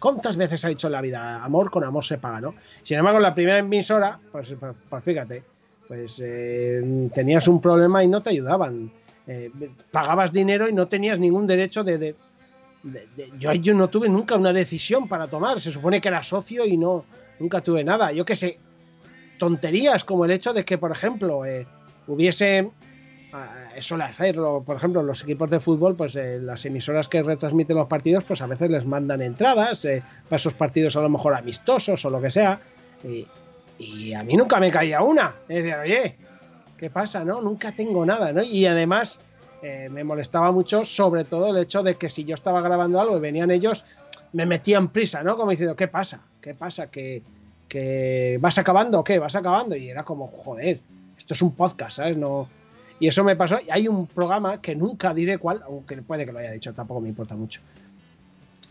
¿Cuántas 0.00 0.38
veces 0.38 0.64
ha 0.64 0.68
dicho 0.68 0.86
en 0.86 0.94
la 0.94 1.02
vida? 1.02 1.44
Amor 1.44 1.70
con 1.70 1.84
amor 1.84 2.02
se 2.02 2.16
paga, 2.16 2.40
¿no? 2.40 2.54
Sin 2.82 2.96
embargo, 2.96 3.20
la 3.20 3.34
primera 3.34 3.58
emisora, 3.58 4.18
pues, 4.32 4.56
pues, 4.58 4.74
pues 4.88 5.04
fíjate, 5.04 5.44
pues 5.86 6.22
eh, 6.24 7.10
tenías 7.12 7.46
un 7.48 7.60
problema 7.60 8.02
y 8.02 8.08
no 8.08 8.22
te 8.22 8.30
ayudaban. 8.30 8.90
Eh, 9.26 9.50
pagabas 9.90 10.32
dinero 10.32 10.68
y 10.68 10.72
no 10.72 10.88
tenías 10.88 11.18
ningún 11.18 11.46
derecho 11.46 11.84
de, 11.84 12.16
yo, 13.38 13.52
yo, 13.52 13.74
no 13.74 13.88
tuve 13.88 14.08
nunca 14.08 14.36
una 14.36 14.52
decisión 14.52 15.08
para 15.08 15.28
tomar. 15.28 15.60
Se 15.60 15.70
supone 15.70 16.00
que 16.00 16.08
era 16.08 16.22
socio 16.22 16.64
y 16.64 16.76
no 16.76 17.04
nunca 17.38 17.60
tuve 17.60 17.84
nada. 17.84 18.12
Yo 18.12 18.24
qué 18.24 18.34
sé, 18.34 18.58
tonterías 19.38 20.04
como 20.04 20.24
el 20.24 20.30
hecho 20.30 20.52
de 20.52 20.64
que, 20.64 20.78
por 20.78 20.90
ejemplo, 20.90 21.44
eh, 21.44 21.66
hubiese 22.06 22.70
ah, 23.32 23.68
eso 23.76 23.96
le 23.96 24.04
hacerlo, 24.04 24.62
por 24.64 24.76
ejemplo, 24.76 25.02
los 25.02 25.22
equipos 25.22 25.50
de 25.50 25.60
fútbol, 25.60 25.94
pues 25.94 26.16
eh, 26.16 26.38
las 26.40 26.64
emisoras 26.64 27.08
que 27.08 27.22
retransmiten 27.22 27.76
los 27.76 27.86
partidos, 27.86 28.24
pues 28.24 28.40
a 28.42 28.46
veces 28.46 28.70
les 28.70 28.86
mandan 28.86 29.22
entradas 29.22 29.86
para 30.24 30.36
esos 30.36 30.54
partidos 30.54 30.96
a 30.96 31.00
lo 31.02 31.08
mejor 31.08 31.34
amistosos 31.34 32.04
o 32.04 32.10
lo 32.10 32.20
que 32.20 32.30
sea. 32.30 32.60
Y, 33.04 33.26
y 33.78 34.12
a 34.12 34.22
mí 34.22 34.36
nunca 34.36 34.58
me 34.58 34.70
caía 34.70 35.02
una. 35.02 35.34
Es 35.48 35.62
decir, 35.62 35.74
oye, 35.74 36.16
¿qué 36.80 36.88
pasa? 36.88 37.26
¿No? 37.26 37.42
Nunca 37.42 37.72
tengo 37.72 38.06
nada, 38.06 38.32
¿no? 38.32 38.42
Y 38.42 38.64
además 38.64 39.20
eh, 39.60 39.90
me 39.90 40.02
molestaba 40.02 40.50
mucho, 40.50 40.82
sobre 40.82 41.24
todo 41.24 41.48
el 41.48 41.58
hecho 41.58 41.82
de 41.82 41.96
que 41.96 42.08
si 42.08 42.24
yo 42.24 42.34
estaba 42.34 42.62
grabando 42.62 42.98
algo 42.98 43.18
y 43.18 43.20
venían 43.20 43.50
ellos, 43.50 43.84
me 44.32 44.46
metían 44.46 44.88
prisa, 44.88 45.22
¿no? 45.22 45.36
Como 45.36 45.50
diciendo, 45.50 45.76
¿qué 45.76 45.88
pasa? 45.88 46.22
¿Qué 46.40 46.54
pasa? 46.54 46.86
¿Que, 46.86 47.22
que 47.68 48.38
vas 48.40 48.56
acabando 48.56 48.98
o 48.98 49.04
qué? 49.04 49.18
¿Vas 49.18 49.36
acabando? 49.36 49.76
Y 49.76 49.90
era 49.90 50.04
como, 50.04 50.28
joder, 50.28 50.80
esto 51.18 51.34
es 51.34 51.42
un 51.42 51.54
podcast, 51.54 51.98
¿sabes? 51.98 52.16
No. 52.16 52.48
Y 52.98 53.08
eso 53.08 53.24
me 53.24 53.36
pasó. 53.36 53.58
Y 53.60 53.70
hay 53.70 53.86
un 53.86 54.06
programa 54.06 54.62
que 54.62 54.74
nunca 54.74 55.12
diré 55.12 55.36
cuál, 55.36 55.60
aunque 55.62 56.00
puede 56.00 56.24
que 56.24 56.32
lo 56.32 56.38
haya 56.38 56.52
dicho, 56.52 56.72
tampoco 56.72 57.02
me 57.02 57.10
importa 57.10 57.36
mucho. 57.36 57.60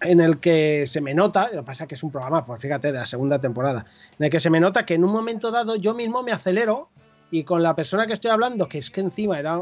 En 0.01 0.19
el 0.19 0.39
que 0.39 0.87
se 0.87 0.99
me 0.99 1.13
nota, 1.13 1.49
lo 1.49 1.59
que 1.59 1.63
pasa 1.63 1.83
es 1.83 1.87
que 1.89 1.93
es 1.93 2.01
un 2.01 2.09
programa, 2.09 2.43
pues 2.43 2.59
fíjate, 2.59 2.91
de 2.91 2.97
la 2.97 3.05
segunda 3.05 3.37
temporada, 3.37 3.85
en 4.17 4.25
el 4.25 4.31
que 4.31 4.39
se 4.39 4.49
me 4.49 4.59
nota 4.59 4.83
que 4.83 4.95
en 4.95 5.03
un 5.03 5.11
momento 5.11 5.51
dado 5.51 5.75
yo 5.75 5.93
mismo 5.93 6.23
me 6.23 6.31
acelero 6.31 6.89
y 7.31 7.43
con 7.43 7.63
la 7.63 7.75
persona 7.75 8.07
que 8.07 8.13
estoy 8.13 8.31
hablando, 8.31 8.67
que 8.67 8.79
es 8.79 8.89
que 8.89 9.01
encima 9.01 9.39
era 9.39 9.61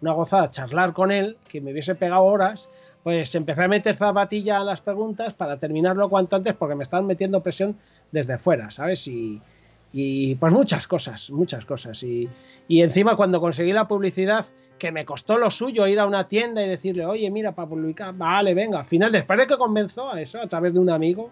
una 0.00 0.12
gozada 0.12 0.50
charlar 0.50 0.92
con 0.92 1.12
él, 1.12 1.36
que 1.48 1.60
me 1.60 1.72
hubiese 1.72 1.94
pegado 1.94 2.24
horas, 2.24 2.68
pues 3.02 3.34
empecé 3.34 3.64
a 3.64 3.68
meter 3.68 3.94
zapatilla 3.94 4.60
a 4.60 4.64
las 4.64 4.80
preguntas 4.80 5.34
para 5.34 5.56
terminarlo 5.56 6.08
cuanto 6.08 6.36
antes 6.36 6.54
porque 6.54 6.74
me 6.74 6.84
estaban 6.84 7.06
metiendo 7.06 7.42
presión 7.42 7.76
desde 8.10 8.38
fuera, 8.38 8.70
¿sabes? 8.70 9.06
Y, 9.08 9.40
y 9.92 10.36
pues 10.36 10.52
muchas 10.52 10.86
cosas, 10.86 11.30
muchas 11.30 11.66
cosas. 11.66 12.02
Y, 12.02 12.28
y, 12.68 12.82
encima 12.82 13.16
cuando 13.16 13.40
conseguí 13.40 13.72
la 13.72 13.88
publicidad, 13.88 14.46
que 14.78 14.90
me 14.90 15.04
costó 15.04 15.38
lo 15.38 15.50
suyo 15.50 15.86
ir 15.86 16.00
a 16.00 16.06
una 16.06 16.26
tienda 16.28 16.64
y 16.64 16.68
decirle, 16.68 17.04
oye, 17.04 17.30
mira, 17.30 17.54
para 17.54 17.68
publicar, 17.68 18.14
vale, 18.16 18.54
venga, 18.54 18.80
al 18.80 18.84
final, 18.84 19.12
después 19.12 19.38
de 19.38 19.46
que 19.46 19.56
convenció 19.56 20.10
a 20.10 20.20
eso, 20.20 20.40
a 20.40 20.48
través 20.48 20.74
de 20.74 20.80
un 20.80 20.90
amigo, 20.90 21.30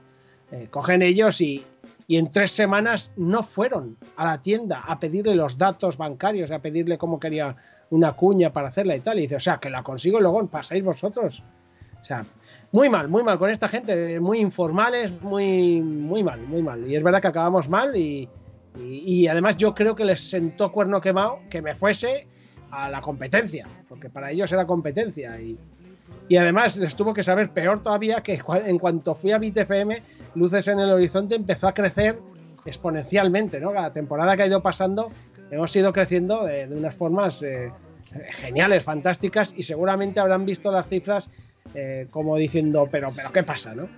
eh, 0.52 0.68
cogen 0.70 1.02
ellos 1.02 1.40
y, 1.40 1.64
y 2.10 2.16
en 2.16 2.28
tres 2.28 2.50
semanas 2.50 3.12
no 3.16 3.44
fueron 3.44 3.96
a 4.16 4.24
la 4.24 4.42
tienda 4.42 4.80
a 4.84 4.98
pedirle 4.98 5.36
los 5.36 5.56
datos 5.56 5.96
bancarios, 5.96 6.50
a 6.50 6.58
pedirle 6.58 6.98
cómo 6.98 7.20
quería 7.20 7.54
una 7.90 8.14
cuña 8.14 8.52
para 8.52 8.66
hacerla 8.66 8.96
y 8.96 9.00
tal. 9.00 9.20
Y 9.20 9.22
dice, 9.22 9.36
o 9.36 9.40
sea, 9.40 9.58
que 9.58 9.70
la 9.70 9.84
consigo 9.84 10.18
y 10.18 10.22
luego 10.22 10.44
pasáis 10.48 10.82
vosotros. 10.82 11.44
O 12.02 12.04
sea, 12.04 12.26
muy 12.72 12.88
mal, 12.88 13.06
muy 13.06 13.22
mal 13.22 13.38
con 13.38 13.48
esta 13.48 13.68
gente, 13.68 14.18
muy 14.18 14.40
informales, 14.40 15.22
muy, 15.22 15.82
muy 15.82 16.24
mal, 16.24 16.40
muy 16.40 16.64
mal. 16.64 16.84
Y 16.84 16.96
es 16.96 17.04
verdad 17.04 17.22
que 17.22 17.28
acabamos 17.28 17.68
mal 17.68 17.94
y, 17.94 18.28
y, 18.76 19.28
además 19.28 19.56
yo 19.56 19.72
creo 19.72 19.94
que 19.94 20.04
les 20.04 20.20
sentó 20.20 20.72
cuerno 20.72 21.00
quemado 21.00 21.38
que 21.48 21.62
me 21.62 21.76
fuese 21.76 22.26
a 22.72 22.90
la 22.90 23.00
competencia, 23.02 23.68
porque 23.88 24.10
para 24.10 24.32
ellos 24.32 24.50
era 24.50 24.66
competencia. 24.66 25.40
Y, 25.40 25.56
y 26.28 26.36
además 26.38 26.76
les 26.76 26.96
tuvo 26.96 27.14
que 27.14 27.22
saber 27.22 27.50
peor 27.50 27.84
todavía 27.84 28.20
que 28.20 28.42
en 28.64 28.78
cuanto 28.80 29.14
fui 29.14 29.30
a 29.30 29.38
BitFM, 29.38 30.02
Luces 30.34 30.68
en 30.68 30.80
el 30.80 30.90
Horizonte 30.90 31.34
empezó 31.34 31.68
a 31.68 31.74
crecer 31.74 32.18
exponencialmente, 32.64 33.60
¿no? 33.60 33.72
La 33.72 33.92
temporada 33.92 34.36
que 34.36 34.42
ha 34.42 34.46
ido 34.46 34.62
pasando 34.62 35.10
hemos 35.50 35.74
ido 35.74 35.92
creciendo 35.92 36.44
de, 36.44 36.66
unas 36.66 36.94
formas 36.94 37.42
eh, 37.42 37.72
geniales, 38.30 38.84
fantásticas 38.84 39.54
y 39.56 39.62
seguramente 39.62 40.20
habrán 40.20 40.44
visto 40.46 40.70
las 40.70 40.88
cifras 40.88 41.30
eh, 41.74 42.06
como 42.10 42.36
diciendo, 42.36 42.88
pero, 42.90 43.12
pero, 43.14 43.32
¿qué 43.32 43.42
pasa, 43.42 43.74
no? 43.74 43.88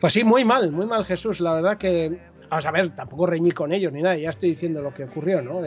Pues 0.00 0.12
sí, 0.12 0.24
muy 0.24 0.44
mal, 0.44 0.70
muy 0.70 0.86
mal 0.86 1.04
Jesús. 1.04 1.40
La 1.40 1.54
verdad 1.54 1.78
que, 1.78 2.18
vamos 2.50 2.66
a 2.66 2.70
ver, 2.70 2.94
tampoco 2.94 3.26
reñí 3.26 3.52
con 3.52 3.72
ellos 3.72 3.92
ni 3.92 4.02
nada, 4.02 4.16
ya 4.16 4.30
estoy 4.30 4.50
diciendo 4.50 4.82
lo 4.82 4.92
que 4.92 5.04
ocurrió, 5.04 5.40
¿no? 5.40 5.60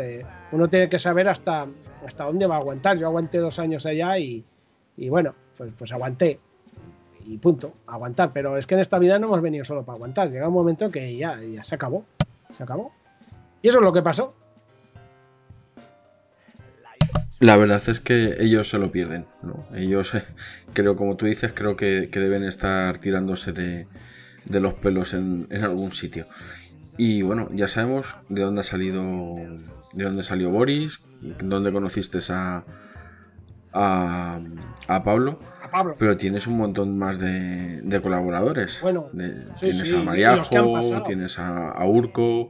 uno 0.52 0.70
tiene 0.70 0.90
que 0.90 1.00
saber 1.00 1.28
hasta, 1.28 1.66
hasta 2.06 2.26
dónde 2.26 2.46
va 2.46 2.56
a 2.56 2.60
aguantar. 2.60 2.98
Yo 2.98 3.08
aguanté 3.08 3.40
dos 3.40 3.60
años 3.60 3.86
allá 3.86 4.18
y, 4.20 4.44
bueno, 5.10 5.34
pues, 5.58 5.72
pues 5.78 5.92
aguanté. 5.92 6.40
Y 7.28 7.38
punto, 7.38 7.74
aguantar. 7.86 8.32
Pero 8.34 8.58
es 8.58 8.66
que 8.66 8.76
en 8.76 8.82
esta 8.82 9.00
vida 9.00 9.20
no 9.20 9.28
hemos 9.28 9.42
venido 9.42 9.64
solo 9.66 9.84
para 9.84 9.96
aguantar. 9.96 10.32
Llega 10.32 10.48
un 10.48 10.54
momento 10.54 10.90
que 10.90 11.16
ya, 11.18 11.40
ya 11.42 11.64
se 11.64 11.76
acabó. 11.76 12.06
Se 12.56 12.64
acabó. 12.64 12.92
Y 13.62 13.68
eso 13.68 13.80
es 13.80 13.84
lo 13.84 13.94
que 13.94 14.02
pasó. 14.02 14.34
La 17.40 17.56
verdad 17.56 17.82
es 17.88 18.00
que 18.00 18.38
ellos 18.40 18.68
se 18.68 18.80
lo 18.80 18.92
pierden, 18.92 19.28
¿no? 19.44 19.68
Ellos, 19.76 20.14
creo, 20.74 20.96
como 20.96 21.18
tú 21.18 21.28
dices, 21.28 21.54
creo 21.54 21.76
que, 21.76 22.10
deben 22.12 22.44
estar 22.44 22.98
tirándose 22.98 23.52
de, 23.52 23.88
los 24.46 24.74
pelos 24.76 25.14
en, 25.14 25.48
algún 25.62 25.92
sitio. 25.92 26.26
Y 26.98 27.22
bueno, 27.22 27.50
ya 27.54 27.68
sabemos 27.68 28.16
de 28.30 28.42
dónde 28.42 28.62
ha 28.62 28.64
salido, 28.64 29.36
de 29.94 30.04
dónde 30.04 30.24
salió 30.24 30.50
Boris, 30.50 31.00
dónde 31.44 31.72
conociste 31.72 32.18
a, 32.30 32.64
a, 33.72 35.04
Pablo. 35.04 35.40
A 35.68 35.72
Pablo. 35.72 35.96
Pero 35.98 36.18
tienes 36.18 36.48
un 36.48 36.58
montón 36.58 36.98
más 36.98 37.20
de, 37.20 38.00
colaboradores. 38.02 38.80
Bueno, 38.82 39.08
tienes 39.60 39.92
a 39.94 39.98
Mariajo, 40.04 41.04
tienes 41.06 41.40
a, 41.40 41.86
Urco, 41.86 42.48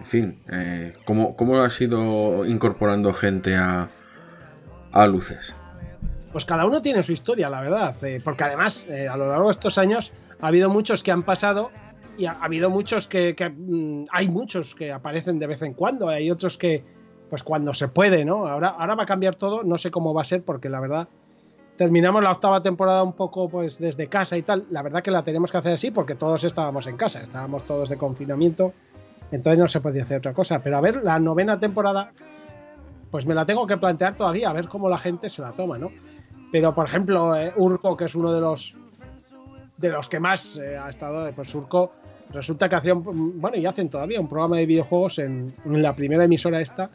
en 0.00 0.06
fin. 0.06 0.38
Eh, 0.50 0.94
¿cómo, 1.04 1.36
¿Cómo 1.36 1.60
has 1.60 1.80
ido 1.80 2.44
incorporando 2.46 3.12
gente 3.12 3.56
a, 3.56 3.88
a 4.96 5.06
luces. 5.06 5.54
Pues 6.32 6.44
cada 6.44 6.66
uno 6.66 6.82
tiene 6.82 7.02
su 7.02 7.12
historia, 7.12 7.48
la 7.50 7.60
verdad. 7.60 7.96
Eh, 8.02 8.20
porque 8.22 8.44
además, 8.44 8.86
eh, 8.88 9.08
a 9.08 9.16
lo 9.16 9.28
largo 9.28 9.46
de 9.46 9.52
estos 9.52 9.78
años, 9.78 10.12
ha 10.40 10.48
habido 10.48 10.70
muchos 10.70 11.02
que 11.02 11.12
han 11.12 11.22
pasado 11.22 11.70
y 12.18 12.26
ha, 12.26 12.32
habido 12.32 12.70
muchos 12.70 13.06
que, 13.06 13.34
mm, 13.34 14.04
hay 14.10 14.28
muchos 14.28 14.74
que 14.74 14.92
aparecen 14.92 15.38
de 15.38 15.46
vez 15.46 15.62
en 15.62 15.74
cuando. 15.74 16.08
Hay 16.08 16.30
otros 16.30 16.56
que, 16.56 16.84
pues 17.30 17.42
cuando 17.42 17.74
se 17.74 17.88
puede, 17.88 18.24
¿no? 18.24 18.46
Ahora, 18.46 18.68
ahora 18.68 18.94
va 18.94 19.02
a 19.04 19.06
cambiar 19.06 19.34
todo. 19.34 19.62
No 19.62 19.78
sé 19.78 19.90
cómo 19.90 20.14
va 20.14 20.22
a 20.22 20.24
ser, 20.24 20.42
porque 20.42 20.68
la 20.68 20.80
verdad 20.80 21.08
terminamos 21.76 22.22
la 22.22 22.32
octava 22.32 22.60
temporada 22.60 23.02
un 23.02 23.12
poco 23.12 23.48
pues 23.48 23.78
desde 23.78 24.08
casa 24.08 24.36
y 24.36 24.42
tal. 24.42 24.66
La 24.70 24.82
verdad 24.82 25.02
que 25.02 25.10
la 25.10 25.22
tenemos 25.22 25.50
que 25.52 25.58
hacer 25.58 25.74
así 25.74 25.90
porque 25.90 26.14
todos 26.14 26.44
estábamos 26.44 26.86
en 26.86 26.96
casa, 26.96 27.20
estábamos 27.20 27.64
todos 27.64 27.88
de 27.88 27.96
confinamiento, 27.96 28.72
entonces 29.30 29.58
no 29.58 29.68
se 29.68 29.80
podía 29.80 30.02
hacer 30.02 30.18
otra 30.18 30.32
cosa. 30.32 30.60
Pero 30.60 30.78
a 30.78 30.80
ver, 30.80 30.96
la 31.02 31.18
novena 31.18 31.58
temporada 31.58 32.12
pues 33.10 33.26
me 33.26 33.34
la 33.34 33.44
tengo 33.44 33.66
que 33.66 33.76
plantear 33.76 34.16
todavía, 34.16 34.50
a 34.50 34.52
ver 34.52 34.68
cómo 34.68 34.88
la 34.88 34.98
gente 34.98 35.30
se 35.30 35.40
la 35.40 35.52
toma, 35.52 35.78
¿no? 35.78 35.88
Pero, 36.52 36.74
por 36.74 36.86
ejemplo, 36.86 37.34
eh, 37.36 37.52
Urco, 37.56 37.96
que 37.96 38.04
es 38.04 38.14
uno 38.14 38.32
de 38.32 38.40
los 38.40 38.76
de 39.76 39.90
los 39.90 40.08
que 40.08 40.20
más 40.20 40.56
eh, 40.56 40.76
ha 40.78 40.88
estado, 40.88 41.30
pues 41.32 41.54
Urco 41.54 41.92
resulta 42.30 42.68
que 42.68 42.76
hacían, 42.76 43.02
bueno, 43.02 43.56
y 43.56 43.66
hacen 43.66 43.88
todavía 43.88 44.20
un 44.20 44.28
programa 44.28 44.56
de 44.56 44.66
videojuegos 44.66 45.18
en, 45.18 45.54
la 45.64 45.94
primera 45.94 46.24
emisora 46.24 46.60
esta. 46.60 46.90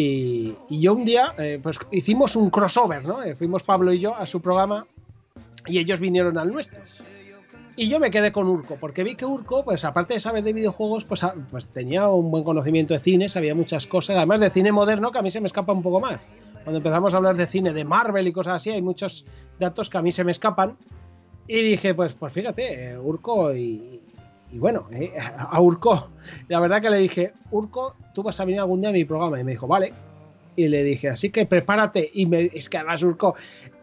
Y, 0.00 0.54
yo 0.70 0.94
un 0.94 1.04
día, 1.04 1.34
eh, 1.38 1.58
pues 1.60 1.76
hicimos 1.90 2.36
un 2.36 2.50
crossover, 2.50 3.04
¿no? 3.04 3.18
fuimos 3.34 3.64
Pablo 3.64 3.92
y 3.92 3.98
yo 3.98 4.14
a 4.14 4.26
su 4.26 4.40
programa 4.40 4.86
y 5.66 5.78
ellos 5.78 5.98
vinieron 5.98 6.38
al 6.38 6.52
nuestro. 6.52 6.80
Y 7.74 7.88
yo 7.88 7.98
me 7.98 8.12
quedé 8.12 8.30
con 8.30 8.46
Urco, 8.46 8.76
porque 8.76 9.02
vi 9.02 9.16
que 9.16 9.26
Urco, 9.26 9.64
pues 9.64 9.84
aparte 9.84 10.14
de 10.14 10.20
saber 10.20 10.44
de 10.44 10.52
videojuegos, 10.52 11.04
pues, 11.04 11.22
pues 11.50 11.66
tenía 11.66 12.06
un 12.08 12.30
buen 12.30 12.44
conocimiento 12.44 12.94
de 12.94 13.00
cine, 13.00 13.28
sabía 13.28 13.56
muchas 13.56 13.88
cosas, 13.88 14.16
además 14.16 14.38
de 14.38 14.50
cine 14.50 14.70
moderno, 14.70 15.10
que 15.10 15.18
a 15.18 15.22
mí 15.22 15.30
se 15.30 15.40
me 15.40 15.48
escapa 15.48 15.72
un 15.72 15.82
poco 15.82 15.98
más. 15.98 16.20
Cuando 16.62 16.76
empezamos 16.78 17.12
a 17.12 17.16
hablar 17.16 17.36
de 17.36 17.46
cine 17.46 17.72
de 17.72 17.84
Marvel 17.84 18.28
y 18.28 18.32
cosas 18.32 18.54
así, 18.54 18.70
hay 18.70 18.82
muchos 18.82 19.24
datos 19.58 19.90
que 19.90 19.98
a 19.98 20.02
mí 20.02 20.12
se 20.12 20.22
me 20.22 20.30
escapan. 20.30 20.76
Y 21.48 21.56
dije, 21.70 21.92
pues, 21.94 22.14
pues 22.14 22.32
fíjate, 22.32 22.92
eh, 22.92 22.98
Urco 22.98 23.52
y, 23.52 24.00
bueno, 24.52 24.88
eh, 24.92 25.12
a 25.18 25.60
Urco, 25.60 26.10
la 26.48 26.60
verdad 26.60 26.80
que 26.80 26.90
le 26.90 26.98
dije, 26.98 27.34
Urco, 27.50 27.96
tú 28.14 28.22
vas 28.22 28.40
a 28.40 28.44
venir 28.44 28.60
algún 28.60 28.80
día 28.80 28.90
a 28.90 28.92
mi 28.92 29.04
programa. 29.04 29.38
Y 29.38 29.44
me 29.44 29.52
dijo, 29.52 29.66
vale. 29.66 29.92
Y 30.56 30.68
le 30.68 30.82
dije, 30.82 31.10
así 31.10 31.30
que 31.30 31.44
prepárate. 31.46 32.10
Y 32.14 32.26
me, 32.26 32.50
es 32.52 32.68
que 32.68 32.78
además 32.78 33.02
Urco, 33.02 33.34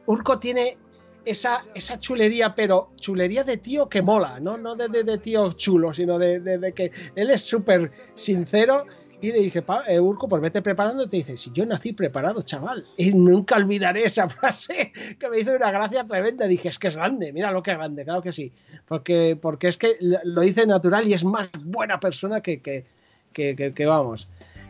Urco 0.08 0.40
tiene 0.40 0.78
esa, 1.24 1.66
esa 1.74 2.00
chulería, 2.00 2.56
pero 2.56 2.90
chulería 2.98 3.44
de 3.44 3.58
tío 3.58 3.90
que 3.90 4.02
mola, 4.02 4.40
no, 4.40 4.58
no 4.58 4.76
de, 4.76 5.04
de, 5.04 5.18
tío 5.18 5.52
chulo, 5.54 5.94
sino 5.94 6.18
de, 6.18 6.40
de 6.40 6.74
que 6.74 6.92
él 7.16 7.30
es 7.30 7.42
súper 7.42 7.92
sincero. 8.16 8.86
Y 9.26 9.32
le 9.32 9.40
dije, 9.40 9.64
eh, 9.88 10.00
Urco, 10.00 10.30
pues 10.30 10.40
vete 10.40 10.62
preparando. 10.62 11.10
Te 11.10 11.18
dice, 11.18 11.36
si 11.36 11.52
yo 11.52 11.66
nací 11.66 11.94
preparado, 11.94 12.44
chaval. 12.44 12.86
Y 12.98 13.12
nunca 13.12 13.56
olvidaré 13.56 14.04
esa 14.04 14.30
frase 14.30 14.92
que 15.18 15.30
me 15.30 15.40
hizo 15.40 15.56
una 15.56 15.72
gracia 15.72 16.06
tremenda. 16.06 16.46
Dije, 16.46 16.70
es 16.70 16.78
que 16.78 16.90
es 16.90 16.96
grande, 16.96 17.34
mira 17.34 17.52
lo 17.52 17.64
que 17.64 17.72
es 17.72 17.78
grande, 17.78 18.04
claro 18.04 18.22
que 18.22 18.32
sí. 18.32 18.54
Porque, 18.88 19.36
porque 19.42 19.68
es 19.68 19.78
que 19.80 19.98
lo 20.00 20.42
dice 20.42 20.68
natural 20.68 21.08
y 21.08 21.14
es 21.14 21.26
más 21.26 21.50
buena 21.64 22.00
persona 22.00 22.42
que, 22.42 22.62
que, 22.62 22.86
que, 23.34 23.86
vamos. 23.88 24.28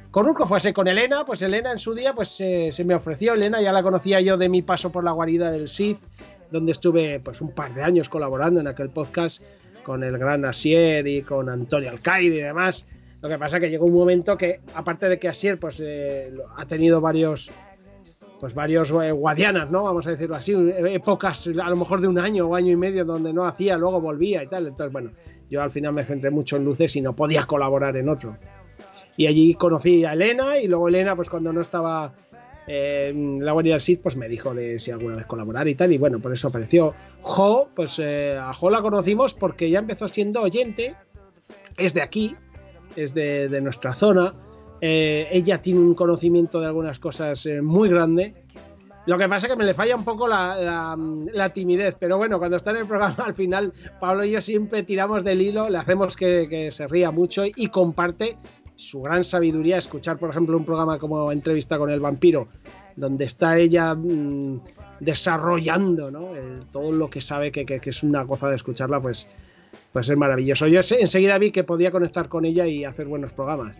Con 0.09 0.25
Urco 0.25 0.45
fue 0.45 0.57
así, 0.57 0.71
con 0.71 0.87
Elena, 0.87 1.25
pues 1.25 1.41
Elena 1.41 1.73
en 1.73 1.79
su 1.79 1.93
día 1.93 2.13
pues 2.13 2.29
se 2.29 2.83
me 2.85 2.95
ofreció, 2.95 3.33
Elena 3.33 3.61
ya 3.61 3.73
la 3.73 3.83
conocía 3.83 4.21
yo 4.21 4.37
de 4.37 4.47
mi 4.47 4.61
paso 4.61 4.89
por 4.89 5.03
la 5.03 5.11
guarida 5.11 5.51
del 5.51 5.67
Sith, 5.67 5.99
donde 6.49 6.71
estuve 6.71 7.19
pues 7.19 7.41
un 7.41 7.51
par 7.51 7.73
de 7.73 7.83
años 7.83 8.07
colaborando 8.07 8.61
en 8.61 8.67
aquel 8.67 8.89
podcast 8.89 9.43
con 9.83 10.03
el 10.03 10.17
gran 10.17 10.45
Asier 10.45 11.05
y 11.07 11.21
con 11.21 11.49
Antonio 11.49 11.89
Alcaide 11.89 12.37
y 12.37 12.41
demás. 12.41 12.85
Lo 13.25 13.29
que 13.29 13.39
pasa 13.39 13.57
es 13.57 13.63
que 13.63 13.69
llegó 13.71 13.87
un 13.87 13.93
momento 13.95 14.37
que, 14.37 14.59
aparte 14.75 15.09
de 15.09 15.17
que 15.17 15.27
Asier 15.27 15.59
pues, 15.59 15.81
eh, 15.83 16.31
ha 16.57 16.65
tenido 16.67 17.01
varios, 17.01 17.49
pues 18.39 18.53
varios 18.53 18.91
eh, 18.91 19.11
guadianas, 19.11 19.71
¿no? 19.71 19.81
Vamos 19.81 20.05
a 20.05 20.11
decirlo 20.11 20.35
así, 20.35 20.53
épocas 20.53 21.47
a 21.47 21.69
lo 21.71 21.75
mejor 21.75 22.01
de 22.01 22.07
un 22.07 22.19
año 22.19 22.45
o 22.45 22.53
año 22.53 22.71
y 22.71 22.75
medio 22.75 23.03
donde 23.03 23.33
no 23.33 23.45
hacía, 23.45 23.77
luego 23.77 23.99
volvía 23.99 24.43
y 24.43 24.47
tal. 24.47 24.67
Entonces, 24.67 24.93
bueno, 24.93 25.09
yo 25.49 25.63
al 25.63 25.71
final 25.71 25.93
me 25.93 26.03
centré 26.03 26.29
mucho 26.29 26.57
en 26.57 26.65
luces 26.65 26.95
y 26.97 27.01
no 27.01 27.15
podía 27.15 27.45
colaborar 27.47 27.97
en 27.97 28.09
otro. 28.09 28.37
Y 29.17 29.25
allí 29.25 29.55
conocí 29.55 30.05
a 30.05 30.13
Elena 30.13 30.59
y 30.59 30.67
luego 30.67 30.87
Elena, 30.87 31.15
pues 31.15 31.27
cuando 31.27 31.51
no 31.51 31.61
estaba 31.61 32.13
la 32.67 33.51
Guardia 33.53 33.73
del 33.73 33.81
Sith 33.81 34.03
pues 34.03 34.15
me 34.15 34.27
dijo 34.27 34.53
de 34.53 34.77
si 34.77 34.91
alguna 34.91 35.15
vez 35.15 35.25
colaborar 35.25 35.67
y 35.67 35.73
tal, 35.73 35.91
y 35.91 35.97
bueno, 35.97 36.19
por 36.19 36.31
eso 36.31 36.49
apareció. 36.49 36.93
Jo, 37.21 37.69
pues 37.75 37.97
eh, 37.97 38.37
a 38.37 38.53
Jo 38.53 38.69
la 38.69 38.83
conocimos 38.83 39.33
porque 39.33 39.71
ya 39.71 39.79
empezó 39.79 40.07
siendo 40.07 40.43
oyente, 40.43 40.95
es 41.75 41.95
de 41.95 42.03
aquí, 42.03 42.35
es 42.95 43.13
de, 43.13 43.59
nuestra 43.61 43.93
zona, 43.93 44.33
eh, 44.81 45.27
ella 45.31 45.61
tiene 45.61 45.79
un 45.79 45.95
conocimiento 45.95 46.59
de 46.59 46.67
algunas 46.67 46.99
cosas 46.99 47.45
eh, 47.45 47.61
muy 47.61 47.89
grande. 47.89 48.33
Lo 49.05 49.17
que 49.17 49.29
pasa 49.29 49.45
es 49.45 49.53
que 49.53 49.57
me 49.57 49.65
le 49.65 49.73
falla 49.75 49.95
un 49.95 50.03
poco 50.03 50.27
la, 50.27 51.51
timidez, 51.53 51.95
pero 51.99 52.17
bueno, 52.17 52.39
cuando 52.39 52.57
está 52.57 52.71
en 52.71 52.77
el 52.77 52.87
programa 52.87 53.23
al 53.25 53.35
final, 53.35 53.71
Pablo 53.99 54.25
y 54.25 54.31
yo 54.31 54.41
siempre 54.41 54.83
tiramos 54.83 55.23
del 55.23 55.41
hilo, 55.41 55.69
le 55.69 55.77
hacemos 55.77 56.15
que, 56.15 56.47
que 56.49 56.71
se 56.71 56.87
ría 56.87 57.11
mucho 57.11 57.43
y 57.45 57.67
comparte 57.67 58.35
su 58.75 59.01
gran 59.01 59.23
sabiduría, 59.23 59.77
escuchar, 59.77 60.17
por 60.17 60.29
ejemplo, 60.29 60.57
un 60.57 60.65
programa 60.65 60.99
como 60.99 61.31
Entrevista 61.31 61.77
con 61.77 61.89
el 61.89 61.99
vampiro, 61.99 62.47
donde 62.95 63.25
está 63.25 63.57
ella 63.57 63.93
mm, 63.95 64.61
desarrollando 64.99 66.11
¿no? 66.11 66.29
todo 66.71 66.91
lo 66.91 67.09
que 67.09 67.21
sabe, 67.21 67.51
que, 67.51 67.79
es 67.83 68.03
una 68.03 68.23
goza 68.23 68.49
de 68.49 68.55
escucharla, 68.55 69.01
pues, 69.01 69.27
pues 69.91 70.09
es 70.09 70.17
maravilloso. 70.17 70.67
Yo 70.67 70.79
enseguida 70.99 71.37
vi 71.37 71.51
que 71.51 71.63
podía 71.63 71.91
conectar 71.91 72.27
con 72.29 72.45
ella 72.45 72.65
y 72.67 72.83
hacer 72.83 73.07
buenos 73.07 73.33
programas. 73.33 73.75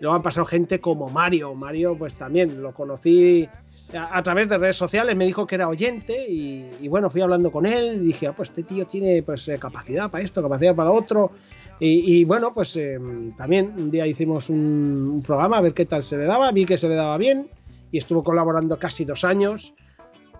Luego 0.00 0.16
han 0.16 0.22
pasado 0.22 0.46
gente 0.46 0.80
como 0.80 1.08
Mario. 1.10 1.54
Mario, 1.54 1.96
pues 1.96 2.14
también 2.16 2.62
lo 2.62 2.72
conocí 2.72 3.48
a, 3.92 4.22
través 4.22 4.48
de 4.48 4.58
redes 4.58 4.76
sociales, 4.76 5.14
me 5.14 5.26
dijo 5.26 5.46
que 5.46 5.54
era 5.54 5.68
oyente 5.68 6.26
y, 6.28 6.88
bueno, 6.88 7.10
fui 7.10 7.20
hablando 7.20 7.52
con 7.52 7.66
él 7.66 8.02
dije, 8.02 8.26
ah, 8.26 8.32
pues 8.32 8.48
este 8.50 8.62
tío 8.62 8.86
tiene 8.86 9.22
pues 9.22 9.46
eh, 9.48 9.58
capacidad 9.58 10.10
para 10.10 10.24
esto, 10.24 10.42
capacidad 10.42 10.74
para 10.74 10.90
otro. 10.90 11.32
Y, 11.80 12.24
bueno, 12.24 12.54
pues 12.54 12.76
eh, 12.76 12.98
también 13.36 13.74
un 13.76 13.90
día 13.90 14.06
hicimos 14.06 14.48
un, 14.48 15.22
programa 15.26 15.58
a 15.58 15.60
ver 15.60 15.74
qué 15.74 15.84
tal 15.84 16.02
se 16.02 16.16
le 16.16 16.24
daba, 16.24 16.50
vi 16.52 16.64
que 16.64 16.78
se 16.78 16.88
le 16.88 16.94
daba 16.94 17.18
bien 17.18 17.48
y 17.90 17.98
estuvo 17.98 18.22
colaborando 18.22 18.78
casi 18.78 19.04
dos 19.04 19.24
años. 19.24 19.74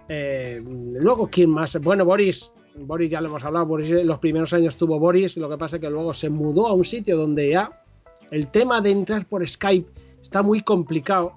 Eh, 0.09 0.62
luego, 0.64 1.29
¿quién 1.31 1.51
más? 1.51 1.79
Bueno, 1.81 2.05
Boris, 2.05 2.51
Boris 2.77 3.11
ya 3.11 3.21
lo 3.21 3.29
hemos 3.29 3.45
hablado, 3.45 3.67
Boris, 3.67 3.91
los 3.91 4.19
primeros 4.19 4.53
años 4.53 4.77
tuvo 4.77 4.99
Boris, 4.99 5.37
lo 5.37 5.49
que 5.49 5.57
pasa 5.57 5.77
es 5.77 5.81
que 5.81 5.91
luego 5.91 6.13
se 6.13 6.31
mudó 6.31 6.67
a 6.67 6.73
un 6.73 6.85
sitio 6.85 7.17
donde 7.17 7.51
ya 7.51 7.85
el 8.31 8.49
tema 8.49 8.81
de 8.81 8.91
entrar 8.91 9.27
por 9.27 9.47
Skype 9.47 9.89
está 10.21 10.43
muy 10.43 10.63
complicado 10.63 11.33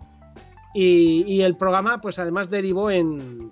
y, 0.73 1.41
el 1.41 1.58
programa, 1.58 2.00
pues 2.02 2.19
además 2.19 2.52
derivó 2.52 2.91
en. 2.91 3.52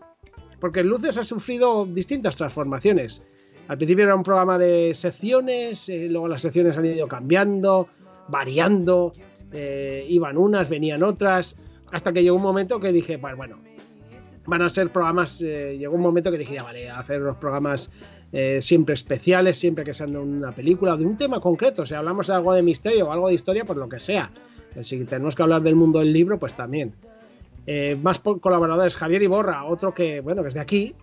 Porque 0.60 0.84
Luces 0.84 1.18
ha 1.18 1.24
sufrido 1.24 1.86
distintas 1.86 2.36
transformaciones. 2.36 3.24
Al 3.68 3.78
principio 3.78 4.04
era 4.04 4.16
un 4.16 4.22
programa 4.22 4.60
de 4.60 4.94
secciones, 4.94 5.90
eh, 5.90 6.08
luego 6.08 6.28
las 6.28 6.44
secciones 6.44 6.78
han 6.78 6.86
ido 6.86 7.08
cambiando, 7.08 7.88
variando, 8.28 9.14
eh, 9.52 10.06
iban 10.08 10.38
unas, 10.38 10.70
venían 10.70 11.02
otras, 11.02 11.58
hasta 11.92 12.14
que 12.14 12.22
llegó 12.22 12.36
un 12.36 12.44
momento 12.44 12.80
que 12.80 12.92
dije, 12.92 13.18
pues 13.18 13.36
bueno, 13.36 13.58
van 14.46 14.62
a 14.62 14.70
ser 14.70 14.92
programas, 14.92 15.42
eh, 15.42 15.78
llegó 15.78 15.96
un 15.96 16.02
momento 16.02 16.32
que 16.32 16.38
dije, 16.38 16.56
ya 16.56 16.64
vale, 16.64 16.90
hacer 16.90 17.22
los 17.22 17.38
programas 17.38 17.92
siempre 18.60 18.96
especiales, 18.96 19.58
siempre 19.58 19.86
que 19.86 19.94
sean 19.94 20.12
de 20.12 20.20
una 20.20 20.52
película 20.52 20.96
o 20.96 20.98
de 20.98 21.06
un 21.06 21.16
tema 21.16 21.40
concreto, 21.40 21.86
si 21.86 21.94
hablamos 21.94 22.28
de 22.28 22.34
algo 22.34 22.54
de 22.54 22.64
misterio 22.64 23.08
o 23.08 23.12
algo 23.14 23.30
de 23.30 23.34
historia, 23.34 23.64
pues 23.64 23.80
lo 23.80 23.88
que 23.88 24.02
sea. 24.02 24.30
Si 24.82 25.06
tenemos 25.06 25.36
que 25.36 25.44
hablar 25.44 25.62
del 25.62 25.78
mundo 25.78 26.00
del 26.00 26.12
libro, 26.12 26.38
pues 26.38 26.54
también. 26.54 26.94
Eh, 27.68 27.98
más 28.02 28.20
colaboradores, 28.20 28.96
Javier 28.96 29.24
Iborra, 29.24 29.66
otro 29.66 29.94
que, 29.94 30.22
bueno, 30.22 30.42
que 30.42 30.50
es 30.50 30.54
de 30.54 30.60
aquí. 30.60 30.96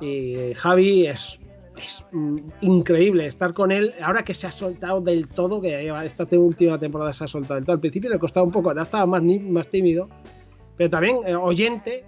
Y 0.00 0.34
eh, 0.34 0.54
Javi 0.54 1.06
es, 1.06 1.40
es 1.82 2.04
mm, 2.12 2.38
increíble 2.60 3.26
estar 3.26 3.52
con 3.52 3.72
él. 3.72 3.94
Ahora 4.02 4.22
que 4.24 4.34
se 4.34 4.46
ha 4.46 4.52
soltado 4.52 5.00
del 5.00 5.28
todo, 5.28 5.60
que 5.60 5.90
esta 6.04 6.26
última 6.36 6.78
temporada 6.78 7.12
se 7.12 7.24
ha 7.24 7.28
soltado 7.28 7.54
del 7.54 7.64
todo. 7.64 7.74
Al 7.74 7.80
principio 7.80 8.10
le 8.10 8.18
costaba 8.18 8.44
un 8.44 8.52
poco, 8.52 8.74
ya 8.74 8.82
estaba 8.82 9.06
más, 9.06 9.22
más 9.22 9.68
tímido, 9.68 10.08
pero 10.76 10.90
también 10.90 11.18
eh, 11.26 11.34
oyente. 11.34 12.04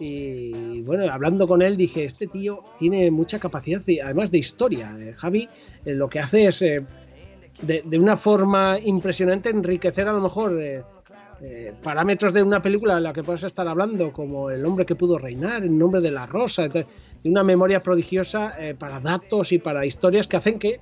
Y 0.00 0.82
bueno, 0.82 1.10
hablando 1.12 1.46
con 1.46 1.62
él 1.62 1.76
dije, 1.76 2.04
este 2.04 2.26
tío 2.26 2.62
tiene 2.78 3.10
mucha 3.10 3.38
capacidad, 3.38 3.82
además 4.02 4.30
de 4.30 4.38
historia. 4.38 4.96
Javi 5.16 5.48
lo 5.84 6.08
que 6.08 6.18
hace 6.18 6.46
es, 6.46 6.60
de, 6.60 6.84
de, 7.62 7.98
una 7.98 8.16
forma 8.16 8.78
impresionante, 8.82 9.50
enriquecer 9.50 10.08
a 10.08 10.12
lo 10.12 10.20
mejor 10.20 10.58
eh, 11.46 11.74
parámetros 11.82 12.32
de 12.32 12.42
una 12.42 12.62
película 12.62 12.96
en 12.96 13.02
la 13.02 13.12
que 13.12 13.22
puedes 13.22 13.42
estar 13.42 13.66
hablando, 13.66 14.12
como 14.12 14.50
El 14.50 14.64
hombre 14.64 14.86
que 14.86 14.94
pudo 14.94 15.18
reinar, 15.18 15.62
El 15.62 15.76
nombre 15.76 16.00
de 16.00 16.10
la 16.10 16.26
rosa, 16.26 16.68
de 16.68 16.86
una 17.24 17.42
memoria 17.42 17.82
prodigiosa 17.82 18.54
eh, 18.58 18.74
para 18.74 19.00
datos 19.00 19.52
y 19.52 19.58
para 19.58 19.84
historias 19.84 20.28
que 20.28 20.36
hacen 20.36 20.58
que, 20.58 20.80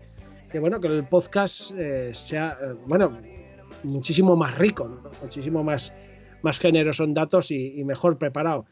bueno, 0.61 0.81
que 0.81 0.88
el 0.88 1.05
podcast 1.05 1.72
eh, 1.77 2.11
sea, 2.12 2.59
bueno, 2.87 3.18
muchísimo 3.83 4.37
más 4.37 4.57
rico, 4.59 5.01
muchísimo 5.22 5.64
más, 5.64 5.94
más 6.42 6.59
generoso 6.59 7.05
en 7.05 7.14
datos 7.14 7.51
y 7.51 7.83
mejor 7.85 8.18
preparado. 8.18 8.66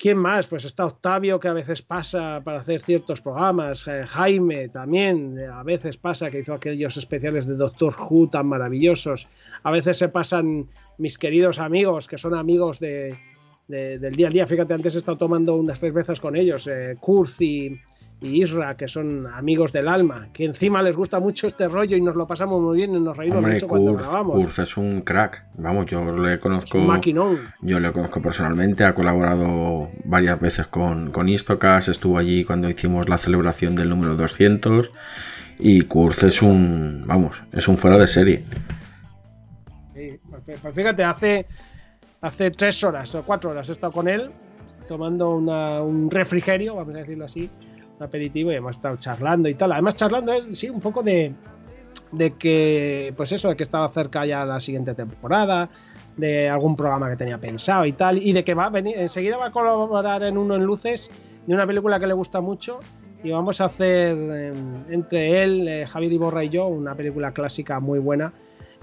¿Quién 0.00 0.16
más? 0.16 0.46
Pues 0.46 0.64
está 0.64 0.86
Octavio, 0.86 1.38
que 1.38 1.48
a 1.48 1.52
veces 1.52 1.82
pasa 1.82 2.40
para 2.42 2.60
hacer 2.60 2.80
ciertos 2.80 3.20
programas. 3.20 3.86
Eh, 3.86 4.06
Jaime 4.06 4.70
también, 4.70 5.38
eh, 5.38 5.46
a 5.46 5.62
veces 5.62 5.98
pasa, 5.98 6.30
que 6.30 6.38
hizo 6.38 6.54
aquellos 6.54 6.96
especiales 6.96 7.44
de 7.46 7.52
Doctor 7.52 7.94
Who 8.08 8.30
tan 8.30 8.46
maravillosos. 8.46 9.28
A 9.62 9.70
veces 9.70 9.98
se 9.98 10.08
pasan 10.08 10.70
mis 10.96 11.18
queridos 11.18 11.58
amigos, 11.58 12.08
que 12.08 12.16
son 12.16 12.34
amigos 12.34 12.80
de, 12.80 13.14
del 13.68 14.16
día 14.16 14.28
a 14.28 14.30
día. 14.30 14.46
Fíjate, 14.46 14.72
antes 14.72 14.94
he 14.94 14.98
estado 15.00 15.18
tomando 15.18 15.54
unas 15.54 15.78
cervezas 15.78 16.18
con 16.18 16.34
ellos, 16.34 16.66
eh, 16.66 16.96
Kurz 16.98 17.38
y, 18.20 18.42
Isra, 18.42 18.76
que 18.76 18.86
son 18.86 19.26
amigos 19.26 19.72
del 19.72 19.88
alma, 19.88 20.28
que 20.32 20.44
encima 20.44 20.82
les 20.82 20.96
gusta 20.96 21.20
mucho 21.20 21.46
este 21.46 21.68
rollo 21.68 21.96
y 21.96 22.00
nos 22.00 22.14
lo 22.14 22.26
pasamos 22.26 22.60
muy 22.60 22.76
bien 22.76 22.94
y 22.94 23.00
nos 23.00 23.16
reímos 23.16 23.42
mucho 23.42 23.66
cuando 23.66 23.94
grabamos. 23.94 24.34
Kurz 24.34 24.58
es 24.58 24.76
un 24.76 25.00
crack, 25.02 25.44
vamos, 25.58 25.86
yo 25.86 26.04
le 26.16 26.38
conozco. 26.38 26.78
Yo 27.62 27.80
le 27.80 27.92
conozco 27.92 28.20
personalmente, 28.20 28.84
ha 28.84 28.94
colaborado 28.94 29.90
varias 30.04 30.40
veces 30.40 30.66
con, 30.66 31.10
con 31.10 31.28
Istocas, 31.28 31.88
estuvo 31.88 32.18
allí 32.18 32.44
cuando 32.44 32.68
hicimos 32.68 33.08
la 33.08 33.18
celebración 33.18 33.74
del 33.74 33.88
número 33.88 34.16
200 34.16 34.90
y 35.58 35.82
Kurz 35.82 36.22
es 36.22 36.42
un, 36.42 37.04
vamos, 37.06 37.42
es 37.52 37.68
un 37.68 37.78
fuera 37.78 37.98
de 37.98 38.06
serie. 38.06 38.44
Pues, 39.92 40.58
pues 40.60 40.74
fíjate, 40.74 41.04
hace, 41.04 41.46
hace 42.20 42.50
tres 42.50 42.82
horas 42.84 43.14
o 43.14 43.22
cuatro 43.22 43.50
horas 43.50 43.68
he 43.68 43.72
estado 43.72 43.92
con 43.92 44.08
él 44.08 44.30
tomando 44.90 45.36
un 45.36 46.10
refrigerio, 46.10 46.74
vamos 46.74 46.96
a 46.96 46.98
decirlo 46.98 47.24
así, 47.24 47.48
aperitivo 48.00 48.52
y 48.52 48.56
hemos 48.56 48.76
estado 48.76 48.96
charlando 48.96 49.48
y 49.48 49.54
tal. 49.54 49.72
Además, 49.72 49.96
charlando, 49.96 50.32
eh, 50.32 50.42
sí, 50.52 50.70
un 50.70 50.80
poco 50.80 51.02
de, 51.02 51.34
de 52.12 52.34
que, 52.34 53.12
pues 53.16 53.32
eso, 53.32 53.48
de 53.48 53.56
que 53.56 53.62
estaba 53.62 53.88
cerca 53.88 54.24
ya 54.26 54.44
la 54.44 54.60
siguiente 54.60 54.94
temporada, 54.94 55.70
de 56.16 56.48
algún 56.48 56.76
programa 56.76 57.08
que 57.08 57.16
tenía 57.16 57.38
pensado 57.38 57.86
y 57.86 57.92
tal, 57.92 58.18
y 58.18 58.32
de 58.32 58.44
que 58.44 58.54
va 58.54 58.66
a 58.66 58.70
venir, 58.70 58.96
enseguida 58.98 59.36
va 59.36 59.46
a 59.46 59.50
colaborar 59.50 60.22
en 60.22 60.36
uno 60.36 60.54
en 60.54 60.64
luces 60.64 61.10
de 61.46 61.54
una 61.54 61.66
película 61.66 61.98
que 61.98 62.06
le 62.06 62.14
gusta 62.14 62.40
mucho. 62.40 62.80
Y 63.22 63.30
vamos 63.30 63.60
a 63.60 63.66
hacer 63.66 64.16
entre 64.88 65.42
él, 65.42 65.68
eh, 65.68 65.86
Javier 65.86 66.12
Iborra 66.12 66.42
y 66.42 66.48
yo, 66.48 66.66
una 66.68 66.94
película 66.94 67.32
clásica 67.32 67.78
muy 67.78 67.98
buena. 67.98 68.32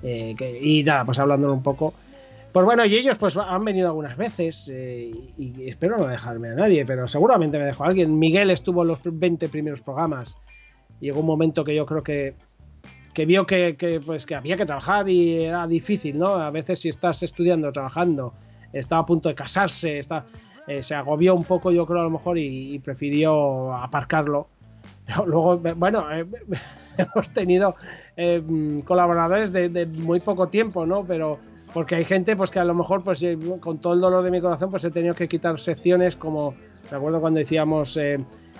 Eh, 0.04 0.36
y 0.62 0.84
nada, 0.84 1.06
pues 1.06 1.18
hablando 1.18 1.52
un 1.52 1.64
poco 1.64 1.96
pues 2.58 2.66
bueno, 2.66 2.86
y 2.88 2.96
ellos 2.96 3.20
pues 3.20 3.38
han 3.38 3.64
venido 3.64 3.90
algunas 3.90 4.18
veces 4.18 4.68
eh, 4.74 5.12
y, 5.38 5.70
espero 5.70 5.96
no 5.96 6.08
dejarme 6.08 6.50
a 6.50 6.54
nadie, 6.56 6.88
pero 6.88 7.08
seguramente 7.08 7.60
me 7.60 7.66
dejó 7.66 7.84
alguien. 7.84 8.18
Miguel 8.18 8.50
estuvo 8.50 8.82
en 8.82 8.88
los 8.88 9.00
20 9.04 9.48
primeros 9.50 9.84
programas. 9.84 10.38
Llegó 11.00 11.20
un 11.20 11.28
momento 11.28 11.64
que 11.64 11.76
yo 11.76 11.86
creo 11.86 12.02
que, 12.02 12.34
que 13.14 13.28
vio 13.28 13.46
que, 13.46 14.02
pues, 14.04 14.26
que 14.26 14.34
había 14.34 14.58
que 14.58 14.66
trabajar 14.66 15.08
y 15.08 15.44
era 15.44 15.68
difícil, 15.68 16.18
¿no? 16.18 16.30
A 16.30 16.50
veces 16.50 16.80
si 16.80 16.90
estás 16.90 17.22
estudiando, 17.22 17.72
trabajando, 17.72 18.34
estaba 18.74 19.04
a 19.04 19.06
punto 19.06 19.30
de 19.30 19.36
casarse, 19.36 20.00
está, 20.00 20.26
eh, 20.66 20.82
se 20.82 20.96
agobió 20.96 21.36
un 21.36 21.44
poco 21.44 21.70
yo 21.70 21.86
creo 21.86 22.00
a 22.00 22.06
lo 22.06 22.10
mejor 22.10 22.40
y, 22.40 22.80
prefirió 22.80 23.72
aparcarlo. 23.72 24.48
luego, 25.28 25.60
bueno, 25.76 26.12
eh, 26.12 26.26
hemos 26.98 27.30
tenido 27.30 27.76
colaboradores 28.84 29.54
de, 29.54 29.70
de 29.70 29.86
muy 29.86 30.22
poco 30.22 30.48
tiempo, 30.48 30.88
¿no? 30.88 31.06
Pero 31.06 31.38
porque 31.74 31.96
hay 31.96 32.06
gente 32.06 32.36
pues 32.36 32.52
que 32.52 32.60
a 32.60 32.64
lo 32.64 32.74
mejor 32.74 33.04
pues 33.04 33.22
eh, 33.24 33.38
con 33.60 33.80
todo 33.80 33.94
el 33.94 34.02
dolor 34.02 34.24
de 34.24 34.32
mi 34.32 34.42
corazón 34.42 34.70
pues 34.72 34.84
he 34.84 34.92
tenido 34.92 35.14
que 35.14 35.28
quitar 35.28 35.60
secciones 35.60 36.16
como 36.16 36.56
me 36.90 36.98
acuerdo 36.98 37.20
cuando 37.20 37.40
decíamos 37.40 37.98
eh, 37.98 38.20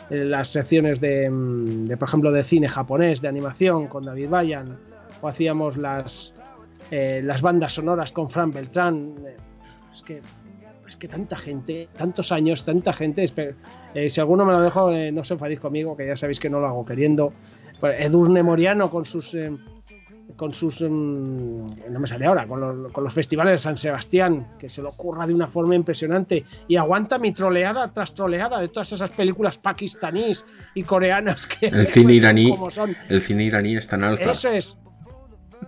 las 0.10 0.50
secciones 0.50 1.00
de, 1.00 1.30
mm, 1.30 1.98
por 1.98 2.08
ejemplo 2.08 2.32
de 2.32 2.44
cine 2.44 2.68
japonés 2.68 3.22
de 3.22 3.28
animación 3.28 3.88
con 3.88 4.06
David 4.06 4.30
Bayan 4.30 4.78
o 5.22 5.28
hacíamos 5.28 5.78
las 5.78 6.34
eh, 6.92 7.22
las 7.24 7.42
bandas 7.42 7.74
sonoras 7.74 8.12
con 8.12 8.30
Fran 8.30 8.52
Beltrán 8.52 9.16
es 9.92 10.02
que 10.02 10.22
es 10.88 10.96
que 10.96 11.10
tanta 11.10 11.36
gente, 11.36 11.90
tantos 11.98 12.32
años, 12.32 12.64
tanta 12.64 12.94
gente. 12.94 13.28
si 13.28 14.22
alguno 14.22 14.46
me 14.46 14.54
lo 14.54 14.62
dejo, 14.62 14.90
no 15.12 15.24
se 15.26 15.34
enfadéis 15.34 15.60
conmigo, 15.60 15.98
que 15.98 16.08
ya 16.08 16.16
sabéis 16.16 16.40
que 16.40 16.50
no 16.50 16.62
lo 16.62 16.68
hago 16.68 16.86
queriendo. 16.86 17.34
Edurne 17.82 18.42
Moriano 18.42 18.90
con 18.90 19.04
sus 19.04 19.36
con 20.36 20.54
sus. 20.54 20.82
Mm, 20.82 21.70
no 21.90 22.00
me 22.00 22.08
sale 22.08 22.26
ahora, 22.26 22.48
con 22.48 23.04
los, 23.04 23.14
festivales 23.14 23.54
de 23.54 23.58
San 23.58 23.78
Sebastián, 23.78 24.48
que 24.60 24.70
se 24.70 24.82
lo 24.82 24.90
ocurra 24.90 25.26
de 25.26 25.34
una 25.34 25.48
forma 25.48 25.76
impresionante 25.76 26.46
y 26.68 26.76
aguanta 26.76 27.18
mi 27.18 27.32
troleada 27.32 27.90
tras 27.90 28.14
troleada 28.14 28.60
de 28.60 28.68
todas 28.68 28.92
esas 28.92 29.10
películas 29.12 29.58
pakistaníes 29.58 30.46
y 30.74 30.84
coreanas 30.84 31.48
que. 31.48 31.68
El 31.68 31.88
cine 31.88 32.14
iraní. 32.14 32.56
El 33.10 33.22
cine 33.22 33.46
iraní 33.46 33.78
está 33.78 33.96
en 33.96 34.04
alza. 34.04 34.32
Eso 34.32 34.50
es. 34.50 34.78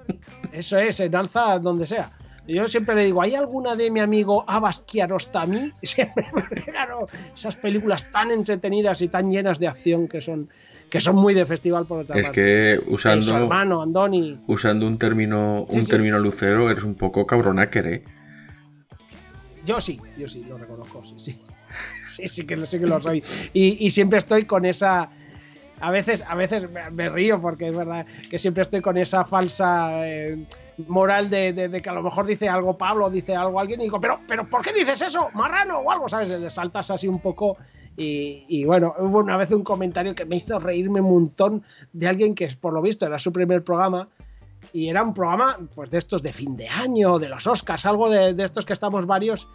Eso 0.51 0.77
es, 0.77 0.99
en 0.99 1.15
alza 1.15 1.59
donde 1.59 1.87
sea. 1.87 2.11
Yo 2.53 2.67
siempre 2.67 2.95
le 2.95 3.05
digo, 3.05 3.21
¿hay 3.21 3.35
alguna 3.35 3.75
de 3.75 3.91
mi 3.91 3.99
amigo 3.99 4.43
Abbas 4.47 4.79
Kiarostami? 4.79 5.71
Siempre, 5.83 6.25
claro, 6.65 7.07
esas 7.35 7.55
películas 7.55 8.09
tan 8.09 8.31
entretenidas 8.31 9.01
y 9.01 9.07
tan 9.07 9.29
llenas 9.29 9.59
de 9.59 9.67
acción 9.67 10.07
que 10.07 10.19
son 10.21 10.47
que 10.89 10.99
son 10.99 11.17
muy 11.17 11.35
de 11.35 11.45
festival 11.45 11.85
por 11.85 11.99
otra 11.99 12.17
es 12.17 12.25
parte. 12.25 12.41
que 12.41 12.81
usando 12.87 13.37
hermano 13.37 13.83
Andoni 13.83 14.39
usando 14.47 14.87
un 14.87 14.97
término 14.97 15.65
un 15.69 15.85
término 15.85 16.17
lucero 16.17 16.71
eres 16.71 16.83
un 16.83 16.95
poco 16.95 17.27
cabronáquer, 17.27 17.87
¿eh? 17.87 18.03
Yo 19.67 19.79
sí, 19.79 20.01
yo 20.17 20.27
sí 20.27 20.43
lo 20.49 20.57
reconozco, 20.57 21.03
sí, 21.05 21.13
sí. 21.17 21.39
Sí, 22.07 22.27
sí 22.27 22.47
que, 22.47 22.65
sí 22.65 22.79
que 22.79 22.87
lo 22.87 22.99
soy. 22.99 23.23
Y, 23.53 23.85
y 23.85 23.91
siempre 23.91 24.17
estoy 24.17 24.45
con 24.45 24.65
esa 24.65 25.11
a 25.79 25.91
veces, 25.91 26.23
a 26.27 26.35
veces 26.35 26.67
me 26.91 27.09
río 27.09 27.41
porque 27.41 27.67
es 27.67 27.75
verdad 27.75 28.05
que 28.29 28.39
siempre 28.39 28.63
estoy 28.63 28.81
con 28.81 28.97
esa 28.97 29.25
falsa 29.25 30.07
eh, 30.07 30.45
moral 30.87 31.29
de, 31.29 31.53
de, 31.53 31.81
que 31.81 31.89
a 31.89 31.93
lo 31.93 32.03
mejor 32.03 32.25
dice 32.25 32.47
algo 32.47 32.77
Pablo, 32.77 33.09
dice 33.09 33.35
algo 33.35 33.59
alguien 33.59 33.81
y 33.81 33.83
digo, 33.83 33.99
pero, 33.99 34.19
pero 34.27 34.49
¿por 34.49 34.61
qué 34.61 34.73
dices 34.73 35.01
eso? 35.01 35.29
Marrano 35.33 35.79
o 35.79 35.91
algo, 35.91 36.07
¿sabes? 36.07 36.29
Le 36.29 36.49
saltas 36.49 36.91
así 36.91 37.07
un 37.07 37.19
poco 37.19 37.57
y, 38.01 38.63
bueno, 38.63 38.95
hubo 38.97 39.19
una 39.19 39.35
vez 39.35 39.51
un 39.51 39.63
comentario 39.63 40.15
que 40.15 40.23
me 40.25 40.37
hizo 40.37 40.57
reírme 40.57 41.01
un 41.01 41.11
montón 41.11 41.63
de 41.91 42.07
alguien 42.07 42.33
que 42.33 42.47
por 42.59 42.73
lo 42.73 42.81
visto 42.81 43.05
era 43.05 43.19
su 43.19 43.33
primer 43.33 43.61
programa 43.63 44.07
y 44.71 44.87
era 44.87 45.03
un 45.03 45.13
programa 45.13 45.59
pues 45.75 45.89
de 45.89 45.97
estos 45.97 46.23
de 46.23 46.31
fin 46.31 46.55
de 46.55 46.69
año, 46.69 47.19
de 47.19 47.27
los 47.27 47.45
Oscars, 47.45 47.85
algo 47.85 48.09
de, 48.09 48.35
estos 48.41 48.65
que 48.65 48.73
estamos 48.73 49.05
varios 49.05 49.49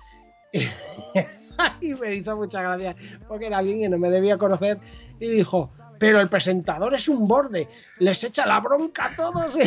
y 1.81 1.95
me 1.95 2.15
hizo 2.15 2.37
mucha 2.37 2.61
gracia 2.61 2.95
porque 3.29 3.47
era 3.47 3.59
alguien 3.59 3.81
que 3.81 3.89
no 3.89 3.99
me 3.99 4.11
debía 4.11 4.37
conocer 4.37 4.79
y 5.19 5.31
dijo, 5.31 5.71
pero 6.05 6.21
el 6.21 6.29
presentador 6.29 6.93
es 6.93 7.09
un 7.09 7.27
borde, 7.27 7.67
les 7.99 8.23
echa 8.25 8.45
la 8.45 8.61
bronca 8.61 9.07
a 9.07 9.17
todos. 9.17 9.57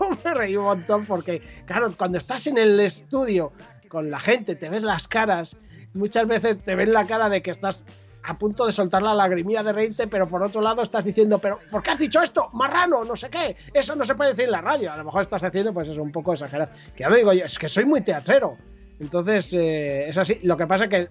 Y 0.00 0.24
me 0.24 0.34
reí 0.34 0.56
un 0.56 0.64
montón 0.64 1.04
porque, 1.04 1.42
claro, 1.66 1.90
cuando 1.96 2.16
estás 2.16 2.46
en 2.46 2.56
el 2.56 2.80
estudio 2.80 3.52
con 3.86 4.10
la 4.10 4.18
gente, 4.18 4.56
te 4.56 4.70
ves 4.70 4.82
las 4.82 5.06
caras, 5.06 5.58
muchas 5.92 6.26
veces 6.26 6.64
te 6.64 6.74
ven 6.74 6.92
la 6.92 7.06
cara 7.06 7.28
de 7.28 7.42
que 7.42 7.50
estás 7.50 7.84
a 8.22 8.36
punto 8.36 8.66
de 8.66 8.72
soltar 8.72 9.02
la 9.02 9.14
lagrimilla 9.14 9.62
de 9.62 9.72
reírte, 9.72 10.08
pero 10.08 10.26
por 10.26 10.42
otro 10.42 10.60
lado 10.60 10.82
estás 10.82 11.04
diciendo, 11.04 11.38
pero 11.38 11.60
¿por 11.70 11.82
qué 11.82 11.90
has 11.90 11.98
dicho 11.98 12.20
esto? 12.20 12.48
Marrano, 12.54 13.04
no 13.04 13.14
sé 13.14 13.28
qué. 13.28 13.54
Eso 13.74 13.94
no 13.94 14.02
se 14.04 14.14
puede 14.14 14.30
decir 14.30 14.46
en 14.46 14.52
la 14.52 14.62
radio. 14.62 14.90
A 14.90 14.96
lo 14.96 15.04
mejor 15.04 15.20
estás 15.20 15.44
haciendo, 15.44 15.72
pues 15.72 15.88
es 15.88 15.98
un 15.98 16.10
poco 16.10 16.32
exagerado. 16.32 16.72
Que 16.96 17.04
ahora 17.04 17.16
digo 17.16 17.32
yo, 17.32 17.44
es 17.44 17.58
que 17.58 17.68
soy 17.68 17.84
muy 17.84 18.00
teatrero. 18.00 18.56
Entonces, 18.98 19.52
eh, 19.52 20.08
es 20.08 20.18
así. 20.18 20.40
Lo 20.42 20.56
que 20.56 20.66
pasa 20.66 20.84
es 20.84 20.90
que, 20.90 21.10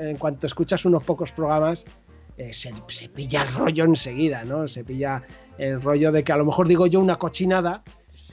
en 0.00 0.16
cuanto 0.18 0.46
escuchas 0.46 0.84
unos 0.84 1.04
pocos 1.04 1.32
programas, 1.32 1.86
eh, 2.40 2.54
se, 2.54 2.72
pilla 3.10 3.42
el 3.42 3.52
rollo 3.52 3.84
enseguida, 3.84 4.44
¿no? 4.44 4.66
Se 4.66 4.82
pilla 4.82 5.22
el 5.58 5.82
rollo 5.82 6.10
de 6.10 6.24
que 6.24 6.32
a 6.32 6.38
lo 6.38 6.46
mejor 6.46 6.66
digo 6.66 6.86
yo 6.86 6.98
una 6.98 7.16
cochinada, 7.16 7.82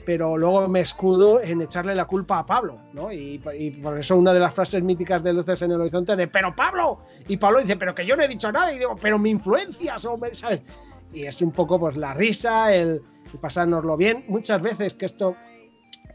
pero 0.06 0.38
luego 0.38 0.66
me 0.66 0.80
escudo 0.80 1.42
en 1.42 1.60
echarle 1.60 1.94
la 1.94 2.06
culpa 2.06 2.38
a 2.38 2.46
Pablo, 2.46 2.80
¿no? 2.94 3.12
Y, 3.12 3.36
por 3.82 3.98
eso 3.98 4.16
una 4.16 4.32
de 4.32 4.40
las 4.40 4.54
frases 4.54 4.82
míticas 4.82 5.22
de 5.22 5.34
Luces 5.34 5.60
en 5.60 5.72
el 5.72 5.80
Horizonte 5.82 6.16
de 6.16 6.26
¡Pero 6.26 6.56
Pablo! 6.56 7.00
Y 7.28 7.36
Pablo 7.36 7.60
dice 7.60 7.76
¡Pero 7.76 7.94
que 7.94 8.06
yo 8.06 8.16
no 8.16 8.22
he 8.22 8.28
dicho 8.28 8.50
nada! 8.50 8.72
Y 8.72 8.78
digo 8.78 8.96
¡Pero 8.98 9.18
me 9.18 9.28
influencias! 9.28 10.06
Hombre, 10.06 10.34
¿sabes? 10.34 10.64
Y 11.12 11.26
es 11.26 11.42
un 11.42 11.52
poco 11.52 11.78
pues 11.78 11.98
la 11.98 12.14
risa, 12.14 12.74
el, 12.74 13.02
el 13.30 13.38
pasárnoslo 13.38 13.98
bien. 13.98 14.24
Muchas 14.26 14.62
veces 14.62 14.94
que 14.94 15.04
esto 15.04 15.36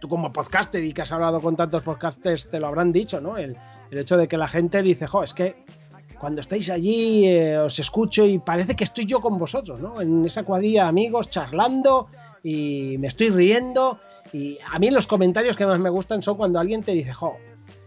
tú 0.02 0.10
como 0.10 0.34
podcaster 0.34 0.84
y 0.84 0.94
que 0.94 1.04
has 1.04 1.12
hablado 1.12 1.40
con 1.42 1.56
tantos 1.56 1.84
podcasters 1.84 2.50
te 2.50 2.60
lo 2.60 2.66
habrán 2.66 2.92
dicho, 2.92 3.22
¿no? 3.22 3.38
El, 3.38 3.56
el 3.92 3.98
hecho 4.00 4.18
de 4.18 4.28
que 4.28 4.38
la 4.38 4.48
gente 4.48 4.82
dice, 4.82 5.06
jo, 5.06 5.22
es 5.22 5.36
que 5.36 5.64
cuando 6.24 6.40
estáis 6.40 6.70
allí 6.70 7.28
eh, 7.28 7.58
os 7.58 7.80
escucho 7.80 8.26
y 8.26 8.40
parece 8.40 8.78
que 8.78 8.86
estoy 8.86 9.04
yo 9.04 9.20
con 9.20 9.38
vosotros, 9.38 9.82
¿no? 9.82 10.00
En 10.00 10.24
esa 10.24 10.44
cuadrilla 10.44 10.84
de 10.84 10.88
amigos 10.88 11.28
charlando 11.28 12.08
y 12.42 12.96
me 12.98 13.08
estoy 13.08 13.30
riendo 13.30 14.00
y 14.32 14.58
a 14.72 14.80
mí 14.80 14.90
los 14.90 15.06
comentarios 15.06 15.58
que 15.58 15.66
más 15.66 15.82
me 15.82 15.90
gustan 15.90 16.22
son 16.22 16.38
cuando 16.38 16.62
alguien 16.62 16.82
te 16.82 16.94
dice, 16.94 17.12
jo, 17.12 17.36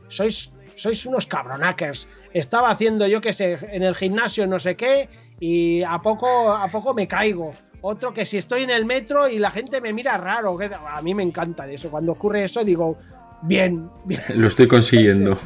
sois 0.08 0.52
sois 0.74 1.06
unos 1.06 1.26
cabronakers. 1.26 2.08
Estaba 2.34 2.68
haciendo 2.68 3.06
yo 3.06 3.22
que 3.22 3.32
sé 3.32 3.58
en 3.72 3.82
el 3.82 3.94
gimnasio 3.94 4.46
no 4.46 4.58
sé 4.58 4.76
qué 4.76 5.08
y 5.40 5.82
a 5.82 6.02
poco 6.02 6.52
a 6.52 6.68
poco 6.68 6.92
me 6.92 7.08
caigo. 7.08 7.54
Otro 7.80 8.12
que 8.12 8.26
si 8.26 8.36
estoy 8.36 8.64
en 8.64 8.70
el 8.70 8.84
metro 8.84 9.30
y 9.30 9.38
la 9.38 9.50
gente 9.50 9.80
me 9.80 9.94
mira 9.94 10.18
raro, 10.18 10.58
que 10.58 10.68
a 10.74 11.00
mí 11.00 11.14
me 11.14 11.22
encanta 11.22 11.66
eso. 11.70 11.88
Cuando 11.88 12.12
ocurre 12.12 12.44
eso 12.44 12.62
digo, 12.64 12.98
bien, 13.40 13.88
bien. 14.04 14.20
Lo 14.34 14.48
estoy 14.48 14.68
consiguiendo. 14.68 15.38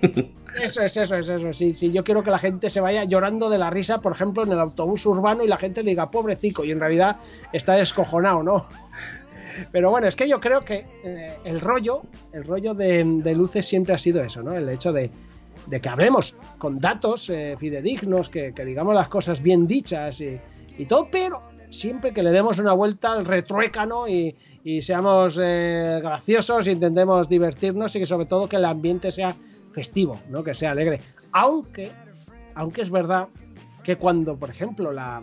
Eso 0.56 0.82
es, 0.82 0.96
eso 0.96 1.16
es, 1.16 1.28
eso. 1.28 1.52
Sí, 1.52 1.74
sí, 1.74 1.92
yo 1.92 2.04
quiero 2.04 2.22
que 2.22 2.30
la 2.30 2.38
gente 2.38 2.70
se 2.70 2.80
vaya 2.80 3.04
llorando 3.04 3.48
de 3.48 3.58
la 3.58 3.70
risa, 3.70 3.98
por 3.98 4.12
ejemplo, 4.12 4.42
en 4.42 4.52
el 4.52 4.58
autobús 4.58 5.06
urbano 5.06 5.44
y 5.44 5.48
la 5.48 5.56
gente 5.56 5.82
le 5.82 5.90
diga, 5.90 6.10
pobrecico, 6.10 6.64
y 6.64 6.70
en 6.70 6.80
realidad 6.80 7.16
está 7.52 7.74
descojonado, 7.74 8.42
¿no? 8.42 8.66
Pero 9.72 9.90
bueno, 9.90 10.08
es 10.08 10.16
que 10.16 10.28
yo 10.28 10.40
creo 10.40 10.60
que 10.60 10.86
eh, 11.04 11.36
el 11.44 11.60
rollo, 11.60 12.02
el 12.32 12.44
rollo 12.44 12.74
de, 12.74 13.04
luces 13.34 13.66
siempre 13.66 13.94
ha 13.94 13.98
sido 13.98 14.22
eso, 14.22 14.42
¿no? 14.42 14.54
El 14.54 14.68
hecho 14.68 14.92
de, 14.92 15.10
que 15.70 15.88
hablemos 15.88 16.34
con 16.58 16.80
datos 16.80 17.30
eh, 17.30 17.56
fidedignos, 17.58 18.28
que, 18.28 18.52
que, 18.52 18.64
digamos 18.64 18.94
las 18.94 19.08
cosas 19.08 19.42
bien 19.42 19.66
dichas 19.66 20.20
y, 20.20 20.40
y, 20.78 20.86
todo, 20.86 21.08
pero 21.10 21.42
siempre 21.68 22.12
que 22.12 22.22
le 22.22 22.32
demos 22.32 22.58
una 22.58 22.72
vuelta 22.72 23.12
al 23.12 23.24
retruécano 23.24 24.08
y, 24.08 24.34
y 24.64 24.80
seamos 24.80 25.38
eh, 25.40 26.00
graciosos, 26.02 26.66
intentemos 26.66 27.28
divertirnos 27.28 27.94
y 27.96 28.00
que 28.00 28.06
sobre 28.06 28.26
todo 28.26 28.48
que 28.48 28.56
el 28.56 28.64
ambiente 28.64 29.10
sea 29.10 29.34
festivo, 29.72 30.20
¿no? 30.28 30.42
que 30.42 30.54
sea 30.54 30.72
alegre. 30.72 31.00
Aunque, 31.32 31.90
aunque 32.54 32.82
es 32.82 32.90
verdad 32.90 33.28
que 33.82 33.96
cuando, 33.96 34.36
por 34.36 34.50
ejemplo, 34.50 34.92
la, 34.92 35.22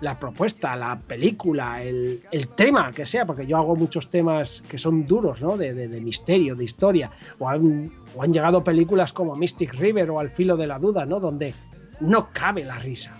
la 0.00 0.18
propuesta, 0.18 0.74
la 0.76 0.98
película, 0.98 1.82
el, 1.82 2.22
el, 2.30 2.48
tema 2.48 2.92
que 2.92 3.06
sea, 3.06 3.24
porque 3.24 3.46
yo 3.46 3.56
hago 3.56 3.76
muchos 3.76 4.10
temas 4.10 4.62
que 4.68 4.78
son 4.78 5.06
duros, 5.06 5.40
¿no? 5.40 5.56
De, 5.56 5.74
de, 5.74 6.00
misterio, 6.00 6.56
de 6.56 6.64
historia, 6.64 7.10
o 7.38 7.48
han, 7.48 7.92
o 8.16 8.22
han, 8.22 8.32
llegado 8.32 8.64
películas 8.64 9.12
como 9.12 9.36
Mystic 9.36 9.74
River 9.74 10.10
o 10.10 10.18
Al 10.18 10.30
filo 10.30 10.56
de 10.56 10.66
la 10.66 10.78
duda, 10.78 11.06
¿no? 11.06 11.20
Donde 11.20 11.54
no 12.00 12.30
cabe 12.32 12.64
la 12.64 12.78
risa. 12.78 13.12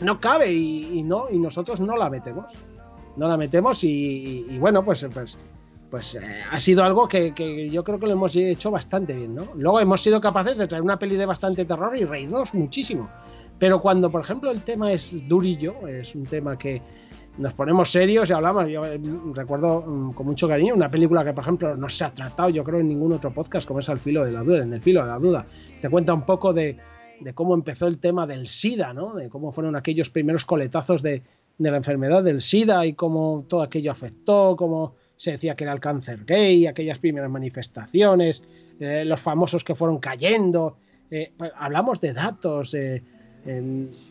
No 0.00 0.18
cabe 0.18 0.52
y, 0.52 1.02
no, 1.02 1.26
y 1.30 1.38
nosotros 1.38 1.80
no 1.80 1.96
la 1.96 2.08
metemos. 2.08 2.54
No 3.16 3.28
la 3.28 3.36
metemos 3.36 3.84
y, 3.84 3.88
y, 3.90 4.46
y 4.54 4.58
bueno, 4.58 4.82
pues, 4.82 5.06
pues 5.12 5.38
pues 5.92 6.14
eh, 6.14 6.20
ha 6.50 6.58
sido 6.58 6.84
algo 6.84 7.06
que, 7.06 7.68
yo 7.70 7.84
creo 7.84 8.00
que 8.00 8.06
lo 8.06 8.12
hemos 8.12 8.34
hecho 8.34 8.70
bastante 8.70 9.12
bien, 9.12 9.34
¿no? 9.34 9.48
Luego 9.56 9.78
hemos 9.78 10.00
sido 10.00 10.22
capaces 10.22 10.56
de 10.56 10.66
traer 10.66 10.82
una 10.82 10.98
peli 10.98 11.16
de 11.16 11.26
bastante 11.26 11.66
terror 11.66 11.94
y 11.98 12.06
reírnos 12.06 12.54
muchísimo. 12.54 13.10
Pero 13.58 13.82
cuando, 13.82 14.10
por 14.10 14.22
ejemplo, 14.22 14.50
el 14.50 14.62
tema 14.62 14.90
es 14.90 15.28
durillo, 15.28 15.86
es 15.86 16.14
un 16.14 16.24
tema 16.24 16.56
que 16.56 16.80
nos 17.36 17.52
ponemos 17.52 17.90
serios 17.90 18.30
y 18.30 18.32
hablamos, 18.32 18.70
yo 18.70 18.86
eh, 18.86 18.98
recuerdo 19.34 19.80
um, 19.80 20.14
con 20.14 20.24
mucho 20.24 20.48
cariño 20.48 20.74
una 20.74 20.88
película 20.88 21.22
que, 21.26 21.34
por 21.34 21.44
ejemplo, 21.44 21.76
no 21.76 21.90
se 21.90 22.04
ha 22.04 22.10
tratado, 22.10 22.48
yo 22.48 22.64
creo, 22.64 22.80
en 22.80 22.88
ningún 22.88 23.12
otro 23.12 23.30
podcast, 23.30 23.68
como 23.68 23.80
es 23.80 23.88
Al 23.90 23.98
filo 23.98 24.24
de 24.24 24.32
la 24.32 24.42
duda, 24.42 24.62
en 24.62 24.72
el 24.72 24.80
filo 24.80 25.02
de 25.02 25.08
la 25.08 25.18
duda. 25.18 25.44
Te 25.78 25.90
cuenta 25.90 26.14
un 26.14 26.24
poco 26.24 26.54
de, 26.54 26.78
de 27.20 27.34
cómo 27.34 27.54
empezó 27.54 27.86
el 27.86 27.98
tema 27.98 28.26
del 28.26 28.46
SIDA, 28.46 28.94
¿no? 28.94 29.12
De 29.12 29.28
cómo 29.28 29.52
fueron 29.52 29.76
aquellos 29.76 30.08
primeros 30.08 30.46
coletazos 30.46 31.02
de, 31.02 31.22
de 31.58 31.70
la 31.70 31.76
enfermedad 31.76 32.22
del 32.22 32.40
SIDA 32.40 32.86
y 32.86 32.94
cómo 32.94 33.44
todo 33.46 33.60
aquello 33.60 33.92
afectó, 33.92 34.56
cómo 34.56 35.01
se 35.22 35.30
decía 35.30 35.54
que 35.54 35.62
era 35.62 35.72
el 35.72 35.78
cáncer 35.78 36.24
gay, 36.24 36.66
aquellas 36.66 36.98
primeras 36.98 37.30
manifestaciones, 37.30 38.42
eh, 38.80 39.04
los 39.04 39.20
famosos 39.20 39.62
que 39.62 39.76
fueron 39.76 39.98
cayendo. 39.98 40.78
Eh, 41.12 41.32
hablamos 41.54 42.00
de 42.00 42.12
datos, 42.12 42.74
eh, 42.74 43.04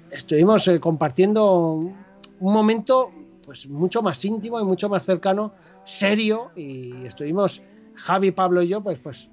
estuvimos 0.09 0.71
compartiendo 0.79 1.73
un 1.73 2.53
momento 2.53 3.11
pues 3.45 3.67
mucho 3.67 4.01
más 4.01 4.23
íntimo 4.23 4.57
y 4.61 4.63
mucho 4.63 4.87
más 4.87 5.03
cercano, 5.03 5.53
serio, 5.83 6.51
y 6.55 7.05
estuvimos 7.05 7.61
Javi, 7.95 8.31
Pablo 8.31 8.61
y 8.61 8.69
yo, 8.69 8.79
pues, 8.79 8.97
pues 8.99 9.29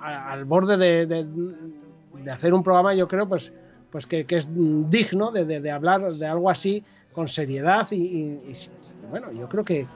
al 0.00 0.46
borde 0.46 0.78
de, 0.78 1.04
de, 1.04 2.30
hacer 2.30 2.54
un 2.54 2.62
programa, 2.62 2.94
yo 2.94 3.06
creo, 3.06 3.28
pues, 3.28 3.52
pues 3.90 4.06
que, 4.06 4.24
que 4.24 4.38
es 4.38 4.48
digno 4.88 5.30
de, 5.30 5.44
de, 5.44 5.70
hablar 5.70 6.10
de 6.10 6.26
algo 6.26 6.48
así 6.48 6.82
con 7.12 7.28
seriedad 7.28 7.86
y 7.90 8.38
bueno, 9.10 9.30
yo 9.32 9.46
creo 9.46 9.64
que, 9.64 9.86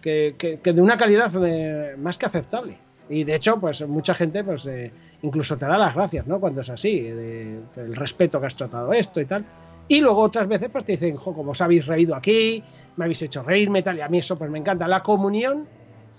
que, 0.00 0.34
que, 0.38 0.60
que, 0.60 0.72
de 0.72 0.82
una 0.82 0.96
calidad 0.96 1.30
de, 1.30 1.96
más 1.98 2.18
que 2.18 2.26
aceptable. 2.26 2.78
Y 3.08 3.24
de 3.24 3.34
hecho, 3.34 3.58
pues 3.58 3.86
mucha 3.88 4.14
gente 4.14 4.44
pues 4.44 4.66
eh, 4.66 4.92
incluso 5.22 5.56
te 5.56 5.66
da 5.66 5.76
las 5.76 5.94
gracias, 5.94 6.26
¿no? 6.26 6.38
Cuando 6.38 6.60
es 6.60 6.70
así, 6.70 7.00
de, 7.00 7.60
de, 7.74 7.86
respeto 7.88 8.40
que 8.40 8.46
has 8.46 8.56
tratado 8.56 8.92
esto 8.92 9.20
y 9.20 9.26
tal. 9.26 9.44
Y 9.88 10.00
luego 10.00 10.20
otras 10.22 10.46
veces 10.46 10.68
pues 10.70 10.84
te 10.84 10.92
dicen, 10.92 11.16
jo, 11.16 11.34
como 11.34 11.50
os 11.50 11.60
habéis 11.60 11.86
reído 11.86 12.14
aquí, 12.14 12.62
me 12.96 13.04
habéis 13.04 13.22
hecho 13.22 13.42
reírme 13.42 13.82
tal, 13.82 13.96
y 13.96 14.00
a 14.00 14.08
mí 14.08 14.18
eso 14.18 14.36
pues 14.36 14.50
me 14.50 14.58
encanta. 14.58 14.86
La 14.86 15.02
comunión 15.02 15.66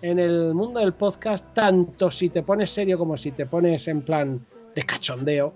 en 0.02 0.20
el 0.20 0.54
mundo 0.54 0.80
del 0.80 0.94
podcast, 0.94 1.54
tanto 1.54 2.12
si 2.12 2.30
te 2.30 2.44
pones 2.44 2.72
serio 2.72 2.98
como 2.98 3.16
si 3.16 3.32
te 3.32 3.46
pones 3.46 3.88
en 3.88 4.02
plan 4.02 4.46
de 4.76 4.84
cachondeo, 4.84 5.54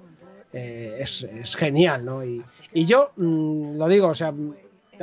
eh, 0.54 0.98
es, 1.00 1.24
es, 1.24 1.56
genial, 1.56 2.06
¿no? 2.06 2.24
Y, 2.24 2.42
y 2.72 2.86
yo 2.86 3.12
mmm, 3.18 3.76
lo 3.76 3.90
digo, 3.90 4.08
o 4.08 4.16
sea, 4.16 4.34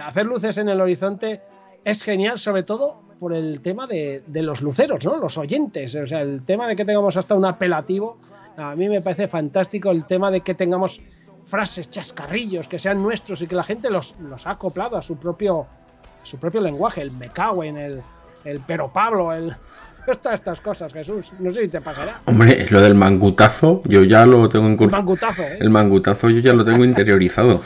hacer 0.02 0.24
luces 0.24 0.56
en 0.56 0.70
el 0.70 0.80
horizonte 0.80 1.40
es 1.84 2.02
genial, 2.04 2.38
sobre 2.38 2.62
todo 2.62 3.02
por 3.22 3.32
el 3.32 3.60
tema 3.60 3.86
de, 3.86 4.24
de, 4.26 4.42
los 4.42 4.62
luceros, 4.62 5.04
¿no? 5.04 5.16
Los 5.16 5.38
oyentes. 5.38 5.94
O 5.94 6.08
sea, 6.08 6.22
el 6.22 6.42
tema 6.42 6.66
de 6.66 6.74
que 6.74 6.84
tengamos 6.84 7.16
hasta 7.16 7.36
un 7.36 7.44
apelativo, 7.44 8.18
a 8.56 8.74
mí 8.74 8.88
me 8.88 9.00
parece 9.00 9.28
fantástico 9.28 9.92
el 9.92 10.04
tema 10.04 10.32
de 10.32 10.40
que 10.40 10.54
tengamos 10.54 11.00
frases, 11.44 11.88
chascarrillos, 11.88 12.66
que 12.66 12.80
sean 12.80 13.00
nuestros 13.00 13.40
y 13.40 13.46
que 13.46 13.54
la 13.54 13.62
gente 13.62 13.90
los, 13.90 14.16
los 14.18 14.44
ha 14.48 14.50
acoplado 14.50 14.96
a 14.96 15.02
su 15.02 15.18
propio, 15.18 15.60
a 15.60 16.26
su 16.26 16.36
propio 16.38 16.60
lenguaje. 16.60 17.00
El 17.00 17.12
me 17.12 17.28
cago 17.28 17.62
en 17.62 17.76
el, 17.76 18.02
el 18.44 18.58
pero 18.66 18.92
Pablo, 18.92 19.32
el. 19.32 19.54
Estas, 20.04 20.34
estas 20.34 20.60
cosas, 20.60 20.92
Jesús. 20.92 21.32
No 21.38 21.48
sé 21.52 21.62
si 21.62 21.68
te 21.68 21.80
pasará. 21.80 22.22
Hombre, 22.24 22.66
lo 22.70 22.80
del 22.80 22.96
mangutazo, 22.96 23.82
yo 23.84 24.02
ya 24.02 24.26
lo 24.26 24.48
tengo 24.48 24.66
en 24.66 24.76
El 24.76 24.90
mangutazo, 24.90 25.42
¿eh? 25.42 25.58
El 25.60 25.70
mangutazo 25.70 26.28
yo 26.28 26.40
ya 26.40 26.52
lo 26.54 26.64
tengo 26.64 26.84
interiorizado. 26.92 27.60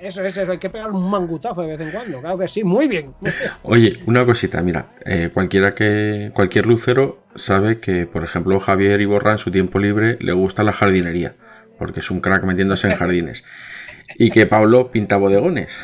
Eso 0.00 0.24
es, 0.24 0.36
eso, 0.36 0.52
hay 0.52 0.58
que 0.58 0.70
pegar 0.70 0.90
un 0.90 1.10
mangutazo 1.10 1.60
de 1.62 1.76
vez 1.76 1.80
en 1.80 1.90
cuando, 1.90 2.20
claro 2.20 2.38
que 2.38 2.48
sí, 2.48 2.64
muy 2.64 2.88
bien. 2.88 3.14
Oye, 3.62 3.98
una 4.06 4.24
cosita, 4.24 4.62
mira, 4.62 4.86
eh, 5.04 5.30
cualquiera 5.32 5.72
que, 5.72 6.30
cualquier 6.34 6.64
lucero 6.64 7.22
sabe 7.34 7.80
que, 7.80 8.06
por 8.06 8.24
ejemplo, 8.24 8.58
Javier 8.60 9.00
Iborra 9.00 9.32
en 9.32 9.38
su 9.38 9.50
tiempo 9.50 9.78
libre 9.78 10.16
le 10.20 10.32
gusta 10.32 10.64
la 10.64 10.72
jardinería, 10.72 11.34
porque 11.78 12.00
es 12.00 12.10
un 12.10 12.20
crack 12.20 12.44
metiéndose 12.44 12.88
en 12.88 12.96
jardines. 12.96 13.44
Y 14.16 14.30
que 14.30 14.46
Pablo 14.46 14.90
pinta 14.90 15.18
bodegones, 15.18 15.78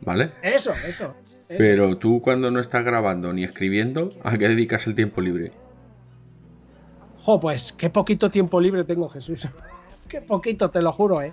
¿vale? 0.00 0.32
Eso, 0.42 0.72
eso, 0.88 1.14
eso. 1.48 1.58
Pero 1.58 1.96
tú 1.98 2.20
cuando 2.20 2.50
no 2.50 2.58
estás 2.58 2.84
grabando 2.84 3.32
ni 3.32 3.44
escribiendo, 3.44 4.10
¿a 4.24 4.36
qué 4.38 4.48
dedicas 4.48 4.88
el 4.88 4.96
tiempo 4.96 5.20
libre? 5.20 5.52
Jo, 7.18 7.38
pues 7.38 7.72
qué 7.72 7.90
poquito 7.90 8.28
tiempo 8.28 8.60
libre 8.60 8.82
tengo, 8.82 9.08
Jesús. 9.08 9.46
qué 10.08 10.20
poquito, 10.20 10.68
te 10.68 10.82
lo 10.82 10.92
juro, 10.92 11.22
¿eh? 11.22 11.32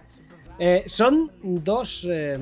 Eh, 0.59 0.83
son 0.87 1.31
dos, 1.41 2.05
eh, 2.09 2.37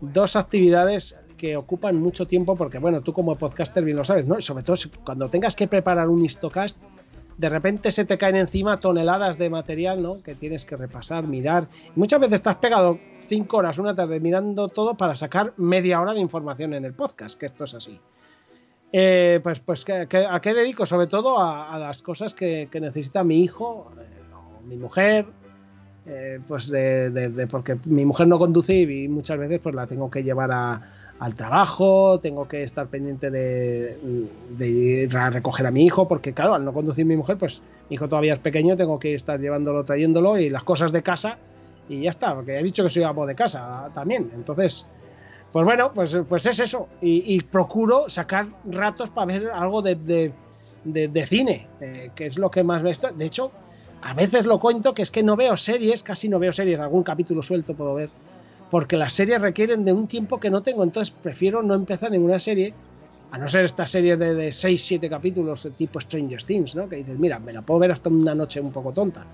dos 0.00 0.36
actividades 0.36 1.18
que 1.36 1.56
ocupan 1.56 1.96
mucho 1.96 2.26
tiempo 2.26 2.56
porque, 2.56 2.78
bueno, 2.78 3.00
tú 3.00 3.12
como 3.12 3.36
podcaster 3.36 3.84
bien 3.84 3.96
lo 3.96 4.04
sabes, 4.04 4.26
¿no? 4.26 4.38
Y 4.38 4.42
sobre 4.42 4.62
todo 4.62 4.76
cuando 5.04 5.28
tengas 5.28 5.56
que 5.56 5.66
preparar 5.66 6.08
un 6.08 6.24
histocast, 6.24 6.82
de 7.38 7.48
repente 7.48 7.90
se 7.90 8.04
te 8.04 8.16
caen 8.16 8.36
encima 8.36 8.78
toneladas 8.80 9.36
de 9.38 9.50
material, 9.50 10.02
¿no? 10.02 10.22
Que 10.22 10.34
tienes 10.34 10.64
que 10.64 10.76
repasar, 10.76 11.26
mirar. 11.26 11.68
muchas 11.94 12.20
veces 12.20 12.34
estás 12.34 12.56
pegado 12.56 12.98
cinco 13.20 13.58
horas, 13.58 13.78
una 13.78 13.94
tarde 13.94 14.20
mirando 14.20 14.68
todo 14.68 14.96
para 14.96 15.14
sacar 15.14 15.52
media 15.56 16.00
hora 16.00 16.14
de 16.14 16.20
información 16.20 16.72
en 16.74 16.84
el 16.84 16.94
podcast, 16.94 17.38
que 17.38 17.46
esto 17.46 17.64
es 17.64 17.74
así. 17.74 18.00
Eh, 18.92 19.40
pues, 19.42 19.60
pues 19.60 19.84
¿a 19.88 20.40
qué 20.40 20.54
dedico? 20.54 20.86
Sobre 20.86 21.06
todo 21.06 21.38
a, 21.38 21.78
las 21.78 22.00
cosas 22.02 22.34
que, 22.34 22.68
necesita 22.80 23.24
mi 23.24 23.42
hijo, 23.42 23.90
eh, 23.98 24.04
mi 24.64 24.76
mujer, 24.76 25.26
eh, 26.08 26.38
pues 26.46 26.68
de, 26.68 27.48
porque 27.50 27.78
mi 27.86 28.04
mujer 28.04 28.28
no 28.28 28.38
conduce 28.38 28.74
y 28.74 29.08
muchas 29.08 29.38
veces 29.38 29.58
pues 29.60 29.74
la 29.74 29.88
tengo 29.88 30.08
que 30.08 30.22
llevar 30.22 30.52
al 30.52 31.34
trabajo, 31.34 32.20
tengo 32.20 32.46
que 32.46 32.62
estar 32.62 32.86
pendiente 32.86 33.28
de, 33.30 33.98
ir 34.60 35.16
a 35.16 35.30
recoger 35.30 35.66
a 35.66 35.72
mi 35.72 35.84
hijo, 35.84 36.06
porque 36.06 36.32
claro, 36.32 36.54
al 36.54 36.64
no 36.64 36.72
conducir 36.72 37.04
mi 37.06 37.16
mujer, 37.16 37.38
pues 37.38 37.60
mi 37.90 37.94
hijo 37.94 38.08
todavía 38.08 38.34
es 38.34 38.40
pequeño, 38.40 38.76
tengo 38.76 39.00
que 39.00 39.14
estar 39.14 39.40
llevándolo, 39.40 39.84
trayéndolo 39.84 40.38
y 40.38 40.48
las 40.48 40.62
cosas 40.62 40.92
de 40.92 41.02
casa 41.02 41.38
y 41.88 42.02
ya 42.02 42.10
está, 42.10 42.34
porque 42.36 42.56
he 42.56 42.62
dicho 42.62 42.84
que 42.84 42.90
soy 42.90 43.02
amo 43.02 43.26
de 43.26 43.34
casa 43.34 43.90
también, 43.92 44.30
entonces... 44.34 44.86
Pues 45.52 45.64
bueno, 45.64 45.92
pues, 45.94 46.18
pues 46.28 46.44
es 46.44 46.58
eso. 46.58 46.86
Y, 47.00 47.40
procuro 47.40 48.10
sacar 48.10 48.46
ratos 48.66 49.08
para 49.08 49.26
ver 49.32 49.46
algo 49.46 49.80
de, 49.80 50.32
cine, 51.24 51.66
eh, 51.80 52.10
que 52.14 52.26
es 52.26 52.36
lo 52.36 52.50
que 52.50 52.62
más 52.62 52.82
me. 52.82 52.92
De 53.16 53.24
hecho, 53.24 53.52
a 54.02 54.14
veces 54.14 54.46
lo 54.46 54.60
cuento 54.60 54.94
que 54.94 55.02
es 55.02 55.10
que 55.10 55.22
no 55.22 55.36
veo 55.36 55.56
series, 55.56 56.02
casi 56.02 56.28
no 56.28 56.38
veo 56.38 56.52
series, 56.52 56.78
algún 56.80 57.02
capítulo 57.02 57.42
suelto 57.42 57.74
puedo 57.74 57.94
ver, 57.94 58.10
porque 58.70 58.96
las 58.96 59.12
series 59.12 59.42
requieren 59.42 59.84
de 59.84 59.92
un 59.92 60.06
tiempo 60.06 60.38
que 60.38 60.50
no 60.50 60.62
tengo, 60.62 60.82
entonces 60.82 61.14
prefiero 61.22 61.62
no 61.62 61.74
empezar 61.74 62.10
ninguna 62.10 62.38
serie, 62.38 62.74
a 63.30 63.38
no 63.38 63.48
ser 63.48 63.64
estas 63.64 63.90
series 63.90 64.18
de, 64.18 64.34
de 64.34 64.52
6, 64.52 64.84
7 64.84 65.08
capítulos 65.10 65.68
tipo 65.76 66.00
Stranger 66.00 66.42
Things, 66.42 66.76
¿no? 66.76 66.88
Que 66.88 66.96
dices, 66.96 67.18
mira, 67.18 67.38
me 67.38 67.52
la 67.52 67.62
puedo 67.62 67.80
ver 67.80 67.92
hasta 67.92 68.08
una 68.08 68.34
noche 68.34 68.60
un 68.60 68.70
poco 68.70 68.92
tonta. 68.92 69.26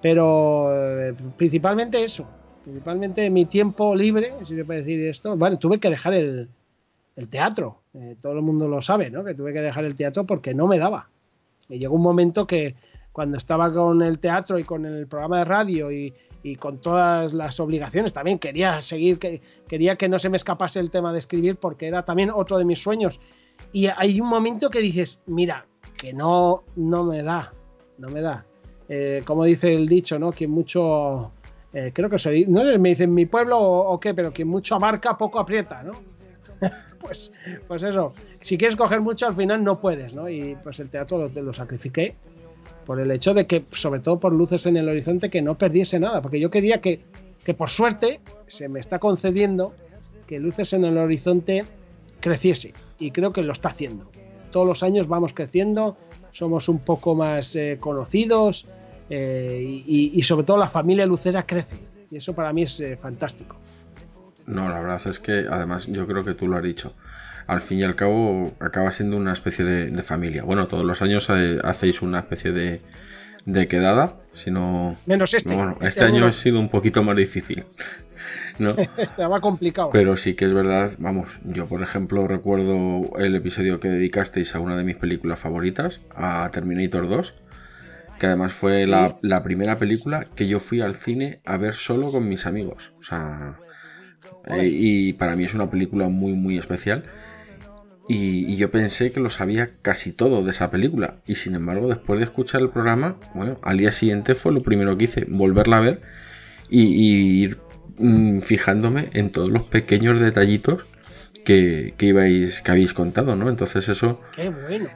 Pero 0.00 0.68
eh, 0.72 1.14
principalmente 1.36 2.02
eso, 2.02 2.26
principalmente 2.62 3.28
mi 3.30 3.46
tiempo 3.46 3.94
libre, 3.94 4.32
si 4.44 4.54
se 4.54 4.64
puede 4.64 4.80
decir 4.80 5.04
esto, 5.06 5.36
vale, 5.36 5.56
tuve 5.56 5.78
que 5.78 5.90
dejar 5.90 6.14
el, 6.14 6.48
teatro, 7.28 7.80
eh, 7.94 8.16
todo 8.20 8.34
el 8.34 8.42
mundo 8.42 8.68
lo 8.68 8.80
sabe, 8.80 9.10
¿no? 9.10 9.24
Que 9.24 9.34
tuve 9.34 9.52
que 9.52 9.60
dejar 9.60 9.84
el 9.84 9.94
teatro 9.94 10.24
porque 10.24 10.54
no 10.54 10.66
me 10.66 10.78
daba. 10.78 11.08
Y 11.68 11.78
llegó 11.78 11.96
un 11.96 12.02
momento 12.02 12.46
que 12.46 12.74
cuando 13.16 13.38
estaba 13.38 13.72
con 13.72 14.02
el 14.02 14.18
teatro 14.18 14.58
y 14.58 14.64
con 14.64 14.84
el 14.84 15.06
programa 15.06 15.38
de 15.38 15.46
radio 15.46 15.90
y, 15.90 16.12
con 16.58 16.82
todas 16.82 17.32
las 17.32 17.58
obligaciones, 17.60 18.12
también 18.12 18.38
quería 18.38 18.82
seguir, 18.82 19.18
que, 19.18 19.40
quería 19.66 19.96
que 19.96 20.06
no 20.06 20.18
se 20.18 20.28
me 20.28 20.36
escapase 20.36 20.80
el 20.80 20.90
tema 20.90 21.14
de 21.14 21.20
escribir 21.20 21.56
porque 21.56 21.86
era 21.86 22.04
también 22.04 22.28
otro 22.28 22.58
de 22.58 22.66
mis 22.66 22.78
sueños. 22.78 23.18
Y 23.72 23.86
hay 23.86 24.20
un 24.20 24.28
momento 24.28 24.68
que 24.68 24.80
dices, 24.80 25.22
mira, 25.24 25.64
que 25.96 26.12
no, 26.12 26.64
no 26.76 27.04
me 27.04 27.22
da, 27.22 27.54
no 27.96 28.10
me 28.10 28.20
da. 28.20 28.44
Eh, 28.86 29.22
como 29.24 29.44
dice 29.44 29.74
el 29.74 29.88
dicho, 29.88 30.18
¿no? 30.18 30.30
Quien 30.30 30.50
mucho, 30.50 31.32
eh, 31.72 31.92
creo 31.94 32.10
que 32.10 32.18
soy, 32.18 32.44
no 32.44 32.64
me 32.78 32.90
dicen 32.90 33.14
mi 33.14 33.24
pueblo 33.24 33.58
o, 33.58 33.98
qué, 33.98 34.12
pero 34.12 34.30
quien 34.30 34.48
mucho 34.48 34.74
abarca, 34.74 35.16
poco 35.16 35.40
aprieta, 35.40 35.82
¿no? 35.82 35.92
pues, 37.00 37.32
pues 37.66 37.82
eso, 37.82 38.12
si 38.42 38.58
quieres 38.58 38.76
coger 38.76 39.00
mucho, 39.00 39.26
al 39.26 39.34
final 39.34 39.64
no 39.64 39.80
puedes, 39.80 40.12
¿no? 40.12 40.28
Y 40.28 40.54
pues 40.62 40.80
el 40.80 40.90
teatro 40.90 41.16
lo, 41.16 41.42
lo 41.42 41.52
sacrifiqué 41.54 42.14
por 42.86 43.00
el 43.00 43.10
hecho 43.10 43.34
de 43.34 43.46
que, 43.46 43.64
sobre 43.72 44.00
todo 44.00 44.20
por 44.20 44.32
luces 44.32 44.64
en 44.66 44.76
el 44.76 44.88
horizonte, 44.88 45.28
que 45.28 45.42
no 45.42 45.58
perdiese 45.58 45.98
nada, 45.98 46.22
porque 46.22 46.38
yo 46.38 46.50
quería 46.50 46.80
que, 46.80 47.00
que 47.44 47.52
por 47.52 47.68
suerte 47.68 48.20
se 48.46 48.68
me 48.68 48.78
está 48.78 49.00
concediendo 49.00 49.74
que 50.26 50.38
luces 50.38 50.72
en 50.72 50.84
el 50.84 50.96
horizonte 50.96 51.64
creciese 52.20 52.72
y 52.98 53.10
creo 53.10 53.32
que 53.32 53.42
lo 53.42 53.52
está 53.52 53.70
haciendo. 53.70 54.10
Todos 54.52 54.66
los 54.66 54.82
años 54.82 55.08
vamos 55.08 55.32
creciendo, 55.34 55.96
somos 56.30 56.68
un 56.68 56.78
poco 56.78 57.14
más 57.14 57.56
eh, 57.56 57.78
conocidos 57.80 58.66
eh, 59.10 59.82
y, 59.86 60.22
sobre 60.22 60.44
todo 60.44 60.56
la 60.56 60.68
familia 60.68 61.06
lucera 61.06 61.44
crece 61.44 61.76
y 62.10 62.16
eso 62.16 62.34
para 62.34 62.52
mí 62.52 62.62
es 62.62 62.80
eh, 62.80 62.96
fantástico. 62.96 63.56
No, 64.46 64.68
la 64.68 64.80
verdad 64.80 65.00
es 65.08 65.18
que 65.18 65.46
además 65.50 65.86
yo 65.86 66.06
creo 66.06 66.24
que 66.24 66.34
tú 66.34 66.46
lo 66.46 66.56
has 66.56 66.62
dicho 66.62 66.94
al 67.46 67.60
fin 67.60 67.78
y 67.78 67.82
al 67.84 67.94
cabo 67.94 68.54
acaba 68.60 68.90
siendo 68.90 69.16
una 69.16 69.32
especie 69.32 69.64
de, 69.64 70.02
familia. 70.02 70.42
Bueno, 70.42 70.66
todos 70.66 70.84
los 70.84 71.02
años 71.02 71.28
hacéis 71.30 72.02
una 72.02 72.20
especie 72.20 72.52
de, 72.52 72.80
de 73.44 73.68
quedada, 73.68 74.16
sino... 74.34 74.96
Menos 75.06 75.34
este. 75.34 75.54
bueno, 75.54 75.72
este, 75.74 75.86
este 75.86 76.04
año, 76.04 76.26
ha 76.26 76.32
sido 76.32 76.60
un 76.60 76.68
poquito 76.68 77.02
más 77.02 77.16
difícil. 77.16 77.64
¿no? 78.58 78.74
Estaba 78.96 79.40
complicado. 79.40 79.90
Pero 79.92 80.16
sí 80.16 80.34
que 80.34 80.46
es 80.46 80.54
verdad, 80.54 80.92
vamos, 80.98 81.38
yo 81.44 81.66
por 81.66 81.82
ejemplo 81.82 82.26
recuerdo 82.26 83.10
el 83.18 83.34
episodio 83.34 83.80
que 83.80 83.88
dedicasteis 83.88 84.54
a 84.54 84.60
una 84.60 84.76
de 84.76 84.84
mis 84.84 84.96
películas 84.96 85.38
favoritas, 85.38 86.00
a 86.14 86.48
Terminator 86.52 87.08
2, 87.08 87.34
que 88.18 88.26
además 88.26 88.52
fue 88.52 88.86
la, 88.86 89.18
la 89.20 89.42
primera 89.42 89.78
película 89.78 90.26
que 90.34 90.48
yo 90.48 90.58
fui 90.58 90.80
al 90.80 90.94
cine 90.94 91.40
a 91.44 91.58
ver 91.58 91.74
solo 91.74 92.10
con 92.10 92.28
mis 92.28 92.46
amigos. 92.46 92.92
O 92.98 93.02
sea, 93.02 93.58
eh, 94.46 94.68
y 94.70 95.12
para 95.14 95.36
mí 95.36 95.44
es 95.44 95.54
una 95.54 95.70
película 95.70 96.08
muy, 96.08 96.34
muy 96.34 96.56
especial. 96.56 97.04
Y, 98.08 98.56
yo 98.56 98.70
pensé 98.70 99.10
que 99.10 99.20
lo 99.20 99.30
sabía 99.30 99.70
casi 99.82 100.12
todo 100.12 100.44
de 100.44 100.50
esa 100.50 100.70
película. 100.70 101.16
Y 101.26 101.34
sin 101.36 101.54
embargo, 101.54 101.88
después 101.88 102.20
de 102.20 102.24
escuchar 102.24 102.60
el 102.62 102.70
programa, 102.70 103.16
bueno, 103.34 103.58
al 103.62 103.78
día 103.78 103.92
siguiente 103.92 104.34
fue 104.34 104.52
lo 104.52 104.62
primero 104.62 104.96
que 104.96 105.04
hice, 105.04 105.26
volverla 105.28 105.78
a 105.78 105.80
ver 105.80 106.00
y, 106.70 107.42
ir 107.42 107.58
mm, 107.98 108.40
fijándome 108.40 109.10
en 109.12 109.30
todos 109.30 109.48
los 109.48 109.64
pequeños 109.64 110.20
detallitos 110.20 110.84
que, 111.44 111.94
ibais, 112.00 112.60
que 112.60 112.70
habéis 112.70 112.92
contado, 112.92 113.36
¿no? 113.36 113.48
Entonces 113.48 113.88
eso 113.88 114.20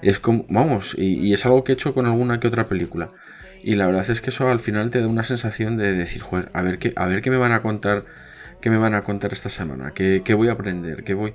es 0.03 0.19
como, 0.19 0.47
vamos, 0.49 0.95
y, 0.99 1.33
es 1.33 1.47
algo 1.47 1.65
que 1.65 1.73
he 1.73 1.75
hecho 1.75 1.95
con 1.95 2.07
alguna 2.07 2.41
que 2.41 2.49
otra 2.49 2.69
película. 2.69 3.13
Y 3.63 3.75
la 3.75 3.87
verdad 3.87 4.09
es 4.11 4.21
que 4.21 4.31
eso 4.31 4.49
al 4.49 4.59
final 4.59 4.91
te 4.91 5.01
da 5.01 5.07
una 5.07 5.23
sensación 5.23 5.77
de 5.77 5.93
decir, 5.93 6.23
joder, 6.23 6.49
a 6.55 6.63
ver 6.63 6.79
qué, 6.79 6.93
a 6.97 7.07
ver 7.07 7.23
qué 7.23 7.31
me 7.31 7.37
van 7.37 7.53
a 7.53 7.63
contar, 7.63 8.05
qué 8.61 8.71
me 8.71 8.79
van 8.79 8.95
a 8.95 9.05
contar 9.05 9.33
esta 9.33 9.49
semana, 9.49 9.93
qué, 9.95 10.23
qué 10.25 10.35
voy 10.35 10.49
a 10.49 10.53
aprender, 10.53 11.05
qué 11.05 11.15
voy. 11.15 11.35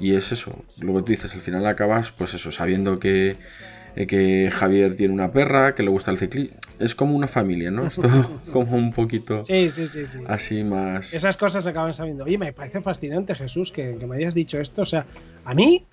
Y 0.00 0.14
es 0.14 0.32
eso, 0.32 0.64
lo 0.80 0.94
que 0.94 1.00
tú 1.00 1.06
dices, 1.06 1.34
al 1.34 1.40
final 1.40 1.66
acabas, 1.66 2.10
pues 2.10 2.34
eso, 2.34 2.50
sabiendo 2.50 2.98
que, 2.98 3.36
eh, 3.96 4.06
que 4.06 4.50
Javier 4.52 4.96
tiene 4.96 5.14
una 5.14 5.32
perra, 5.32 5.74
que 5.74 5.82
le 5.82 5.90
gusta 5.90 6.10
el 6.10 6.18
ciclismo. 6.18 6.56
Es 6.80 6.94
como 6.94 7.14
una 7.14 7.28
familia, 7.28 7.70
¿no? 7.70 7.86
Esto 7.86 8.02
como 8.52 8.76
un 8.76 8.92
poquito 8.92 9.44
sí, 9.44 9.70
sí, 9.70 9.86
sí, 9.86 10.06
sí. 10.06 10.18
así 10.26 10.64
más... 10.64 11.14
Esas 11.14 11.36
cosas 11.36 11.66
acaban 11.66 11.94
sabiendo. 11.94 12.24
Oye, 12.24 12.36
me 12.36 12.52
parece 12.52 12.80
fascinante, 12.80 13.34
Jesús, 13.34 13.70
que, 13.70 13.92
me 13.92 14.16
hayas 14.16 14.34
dicho 14.34 14.60
esto. 14.60 14.82
O 14.82 14.86
sea, 14.86 15.06
a 15.44 15.54
mí, 15.54 15.86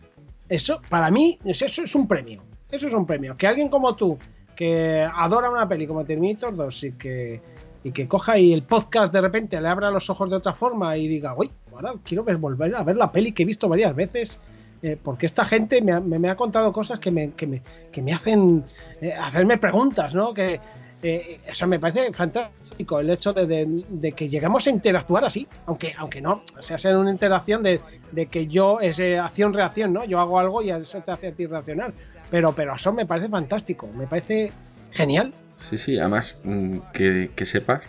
eso, 0.49 0.81
para 0.89 1.11
mí, 1.11 1.37
eso 1.45 1.65
es 1.65 1.95
un 1.95 2.07
premio. 2.07 2.43
Eso 2.71 2.87
es 2.87 2.93
un 2.93 3.05
premio. 3.05 3.37
Que 3.37 3.45
alguien 3.45 3.69
como 3.69 3.95
tú, 3.95 4.17
que 4.55 5.07
adora 5.13 5.49
una 5.49 5.67
peli 5.67 5.85
como 5.85 6.05
Terminator 6.05 6.55
2 6.55 6.83
y 6.85 6.91
que 6.93 7.41
y 7.83 7.91
que 7.91 8.07
coja 8.07 8.37
y 8.37 8.53
el 8.53 8.63
podcast 8.63 9.11
de 9.13 9.21
repente 9.21 9.59
le 9.59 9.67
abra 9.67 9.89
los 9.91 10.09
ojos 10.09 10.29
de 10.29 10.35
otra 10.35 10.53
forma 10.53 10.97
y 10.97 11.07
diga, 11.07 11.35
uy, 11.35 11.49
ahora 11.73 11.93
quiero 12.03 12.23
ver, 12.23 12.37
volver 12.37 12.75
a 12.75 12.83
ver 12.83 12.97
la 12.97 13.11
peli 13.11 13.31
que 13.31 13.43
he 13.43 13.45
visto 13.45 13.67
varias 13.67 13.95
veces. 13.95 14.39
Eh, 14.83 14.97
porque 15.01 15.27
esta 15.27 15.45
gente 15.45 15.79
me 15.81 15.91
ha, 15.91 15.99
me, 15.99 16.27
ha, 16.27 16.35
contado 16.35 16.73
cosas 16.73 16.97
que 16.97 17.11
me, 17.11 17.33
que 17.33 17.45
me, 17.45 17.61
que 17.91 18.01
me 18.01 18.13
hacen 18.13 18.63
eh, 18.99 19.13
hacerme 19.13 19.59
preguntas, 19.59 20.15
¿no? 20.15 20.33
Que, 20.33 20.59
eh, 21.03 21.39
eso 21.47 21.67
me 21.67 21.79
parece 21.79 22.11
fantástico 22.13 22.99
el 22.99 23.09
hecho 23.09 23.31
de, 23.33 23.83
de, 23.87 24.11
que 24.11 24.29
llegamos 24.29 24.65
a 24.65 24.69
interactuar 24.71 25.23
así, 25.23 25.47
aunque, 25.67 25.93
aunque 25.97 26.21
no, 26.21 26.43
o 26.57 26.61
sea, 26.61 26.79
sea 26.79 26.97
una 26.97 27.11
interacción 27.11 27.61
de, 27.61 27.79
de 28.11 28.25
que 28.27 28.47
yo 28.47 28.79
es 28.79 28.99
acción-reacción, 28.99 29.93
¿no? 29.93 30.03
Yo 30.05 30.19
hago 30.19 30.39
algo 30.39 30.63
y 30.63 30.71
eso 30.71 31.01
te 31.01 31.11
hace 31.11 31.27
a 31.27 31.31
ti 31.31 31.45
reaccionar. 31.45 31.93
Pero, 32.31 32.53
pero 32.53 32.75
eso 32.75 32.93
me 32.93 33.05
parece 33.05 33.29
fantástico, 33.29 33.87
me 33.95 34.07
parece 34.07 34.51
genial. 34.91 35.33
Sí, 35.61 35.77
sí, 35.77 35.99
además 35.99 36.41
mm, 36.43 36.77
que, 36.93 37.45
sepas 37.45 37.81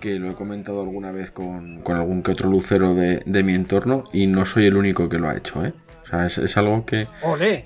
que 0.00 0.18
lo 0.18 0.30
he 0.30 0.34
comentado 0.34 0.82
alguna 0.82 1.12
vez 1.12 1.30
con, 1.30 1.82
algún 1.86 2.22
que 2.22 2.32
otro 2.32 2.50
lucero 2.50 2.94
de, 2.94 3.42
mi 3.42 3.54
entorno 3.54 4.04
y 4.12 4.26
no 4.26 4.44
soy 4.44 4.66
el 4.66 4.76
único 4.76 5.08
que 5.08 5.18
lo 5.18 5.28
ha 5.28 5.36
hecho, 5.36 5.64
¿eh? 5.64 5.72
O 6.02 6.06
sea, 6.06 6.26
es, 6.26 6.56
algo 6.56 6.84
que, 6.84 7.08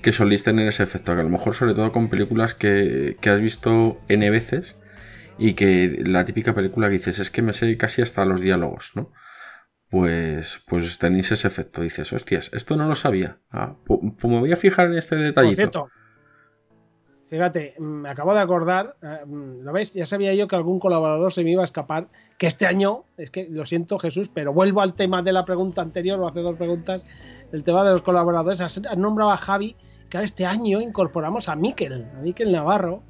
que 0.01 0.11
solís 0.11 0.43
tener 0.43 0.67
ese 0.67 0.83
efecto, 0.83 1.13
que 1.15 1.21
a 1.21 1.23
lo 1.23 1.29
mejor 1.29 1.53
sobre 1.53 1.73
todo 1.73 1.91
con 1.91 2.07
películas 2.07 2.53
que, 2.53 3.17
has 3.25 3.41
visto 3.41 3.99
N 4.07 4.29
veces 4.29 4.77
y 5.37 5.53
que 5.53 6.01
la 6.05 6.23
típica 6.23 6.53
película 6.53 6.87
que 6.87 6.93
dices 6.93 7.19
es 7.19 7.29
que 7.29 7.41
me 7.41 7.53
sé 7.53 7.75
casi 7.77 8.01
hasta 8.01 8.23
los 8.25 8.39
diálogos, 8.39 8.91
¿no? 8.95 9.11
Pues, 9.89 10.61
pues 10.67 10.97
tenéis 10.99 11.31
ese 11.31 11.47
efecto, 11.47 11.81
dices, 11.81 12.11
hostias, 12.13 12.49
esto 12.53 12.75
no 12.75 12.87
lo 12.87 12.95
sabía. 12.95 13.39
Ah, 13.51 13.77
pues, 13.85 13.99
me 14.23 14.39
voy 14.39 14.51
a 14.51 14.57
fijar 14.57 14.87
en 14.87 14.97
este 14.97 15.15
detallito. 15.15 15.89
Fíjate, 17.29 17.73
me 17.79 18.07
acabo 18.07 18.33
de 18.33 18.39
acordar, 18.39 18.95
eh, 19.01 19.19
¿lo 19.27 19.73
veis? 19.73 19.93
Ya 19.93 20.05
sabía 20.05 20.33
yo 20.33 20.47
que 20.47 20.55
algún 20.55 20.79
colaborador 20.79 21.33
se 21.33 21.43
me 21.43 21.51
iba 21.51 21.61
a 21.61 21.65
escapar, 21.65 22.07
que 22.37 22.47
este 22.47 22.65
año, 22.65 23.03
es 23.17 23.31
que 23.31 23.49
lo 23.49 23.65
siento 23.65 23.99
Jesús, 23.99 24.29
pero 24.33 24.53
vuelvo 24.53 24.79
al 24.79 24.93
tema 24.93 25.21
de 25.21 25.33
la 25.33 25.43
pregunta 25.43 25.81
anterior, 25.81 26.17
o 26.21 26.27
hace 26.27 26.39
dos 26.39 26.55
preguntas, 26.55 27.05
el 27.51 27.63
tema 27.65 27.83
de 27.83 27.91
los 27.91 28.01
colaboradores. 28.01 28.61
Has, 28.61 28.81
nombrado 28.95 29.31
a 29.31 29.37
Javi, 29.37 29.75
que 30.09 30.23
este 30.23 30.45
año 30.45 30.79
incorporamos 30.79 31.49
a 31.49 31.57
Miquel, 31.57 32.07
a 32.17 32.21
Miquel 32.21 32.49
Navarro, 32.49 33.01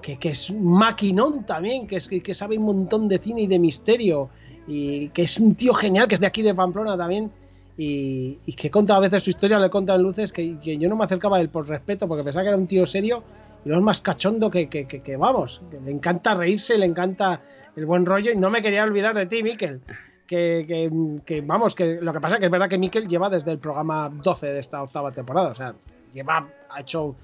que, 0.00 0.16
es 0.22 0.48
un 0.48 0.78
maquinón 0.78 1.44
también, 1.44 1.86
que, 1.86 1.96
es, 1.96 2.08
que 2.08 2.34
sabe 2.34 2.56
un 2.56 2.64
montón 2.64 3.06
de 3.06 3.18
cine 3.18 3.42
y 3.42 3.46
de 3.48 3.58
misterio, 3.58 4.30
y 4.66 5.10
que 5.10 5.22
es 5.22 5.38
un 5.38 5.54
tío 5.54 5.74
genial, 5.74 6.08
que 6.08 6.14
es 6.14 6.22
de 6.22 6.26
aquí 6.26 6.40
de 6.40 6.54
Pamplona 6.54 6.96
también, 6.96 7.30
y, 7.76 8.38
que 8.54 8.70
conta 8.70 8.96
a 8.96 9.00
veces 9.00 9.22
su 9.22 9.30
historia, 9.30 9.58
le 9.58 9.68
conta 9.68 9.94
en 9.94 10.02
luces, 10.02 10.32
que, 10.32 10.58
que 10.58 10.78
yo 10.78 10.88
no 10.88 10.96
me 10.96 11.04
acercaba 11.04 11.36
a 11.36 11.40
él 11.42 11.50
por 11.50 11.68
respeto, 11.68 12.08
porque 12.08 12.24
pensaba 12.24 12.44
que 12.44 12.48
era 12.48 12.56
un 12.56 12.66
tío 12.66 12.86
serio 12.86 13.22
y 13.64 13.72
es 13.72 13.80
más 13.80 14.00
cachondo 14.00 14.50
que, 14.50 14.68
que, 14.68 14.86
que, 14.86 15.16
vamos, 15.16 15.62
le 15.84 15.90
encanta 15.90 16.34
reírse, 16.34 16.78
le 16.78 16.86
encanta 16.86 17.40
el 17.76 17.86
buen 17.86 18.06
rollo 18.06 18.32
y 18.32 18.36
no 18.36 18.50
me 18.50 18.62
quería 18.62 18.84
olvidar 18.84 19.14
de 19.14 19.26
ti, 19.26 19.42
Miquel. 19.42 19.80
Que, 20.26 21.22
que, 21.24 21.40
vamos, 21.40 21.74
que 21.74 21.98
lo 22.00 22.12
que 22.12 22.20
pasa 22.20 22.36
es 22.36 22.40
que 22.40 22.46
es 22.46 22.52
verdad 22.52 22.68
que 22.68 22.78
Miquel 22.78 23.08
lleva 23.08 23.30
desde 23.30 23.50
el 23.50 23.58
programa 23.58 24.10
12 24.10 24.46
de 24.48 24.58
esta 24.58 24.82
octava 24.82 25.10
temporada, 25.10 25.48
o 25.48 25.54
sea, 25.54 25.74
lleva, 26.12 26.46
ha 26.70 26.80
hecho 26.80 27.16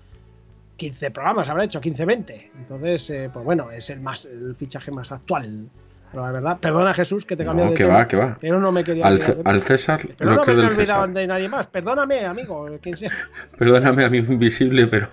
15 0.77 1.11
programas, 1.11 1.49
habrá 1.49 1.65
hecho 1.65 1.81
15, 1.81 2.05
20. 2.05 2.51
Entonces, 2.59 3.11
eh, 3.11 3.31
pues 3.33 3.45
bueno, 3.45 3.71
es 3.71 3.91
el 3.91 4.01
más 4.01 4.25
el 4.25 4.55
fichaje 4.57 4.91
más 4.91 5.13
actual. 5.13 5.69
Pero 6.11 6.27
la 6.27 6.33
verdad, 6.33 6.59
perdona 6.61 6.95
Jesús 6.95 7.25
que 7.25 7.37
te 7.37 7.45
cambié 7.45 7.67
de 7.67 7.75
que 7.75 7.85
va, 7.85 8.07
que 8.07 8.17
va. 8.17 8.39
Pero 8.41 8.61
no 8.61 8.71
me 8.71 8.85
quería 8.85 9.07
al, 9.07 9.21
al 9.45 9.61
César, 9.61 10.01
pero 10.17 10.37
no, 10.37 10.45
me 10.45 10.53
olvidaban 10.53 11.13
de 11.13 11.27
nadie 11.27 11.49
más. 11.49 11.67
Perdóname, 11.67 12.25
amigo, 12.25 12.69
quien 12.81 12.97
sea. 12.97 13.11
Perdóname, 13.59 14.05
amigo 14.05 14.33
invisible, 14.33 14.87
pero 14.87 15.09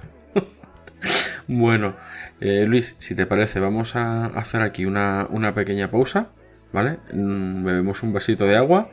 bueno, 1.48 1.96
eh, 2.40 2.66
Luis, 2.68 2.96
si 3.00 3.16
te 3.16 3.26
parece, 3.26 3.60
vamos 3.60 3.96
a 3.96 4.28
hacer 4.28 4.62
aquí 4.62 4.86
una, 4.86 5.28
una 5.30 5.54
pequeña 5.54 5.92
pausa, 5.92 6.30
¿vale? 6.74 7.00
Mm, 7.14 7.64
bebemos 7.64 8.04
un 8.04 8.14
vasito 8.14 8.46
de 8.46 8.58
agua 8.58 8.90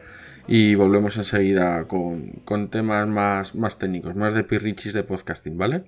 y 0.47 0.75
volvemos 0.75 1.17
enseguida 1.17 1.85
con, 1.85 2.31
con 2.45 2.71
temas 2.71 3.07
más, 3.07 3.55
más 3.55 3.79
técnicos, 3.79 4.17
más 4.17 4.33
de 4.35 4.45
pirrichis 4.45 4.93
de 4.95 5.03
podcasting, 5.03 5.59
¿vale? 5.59 5.85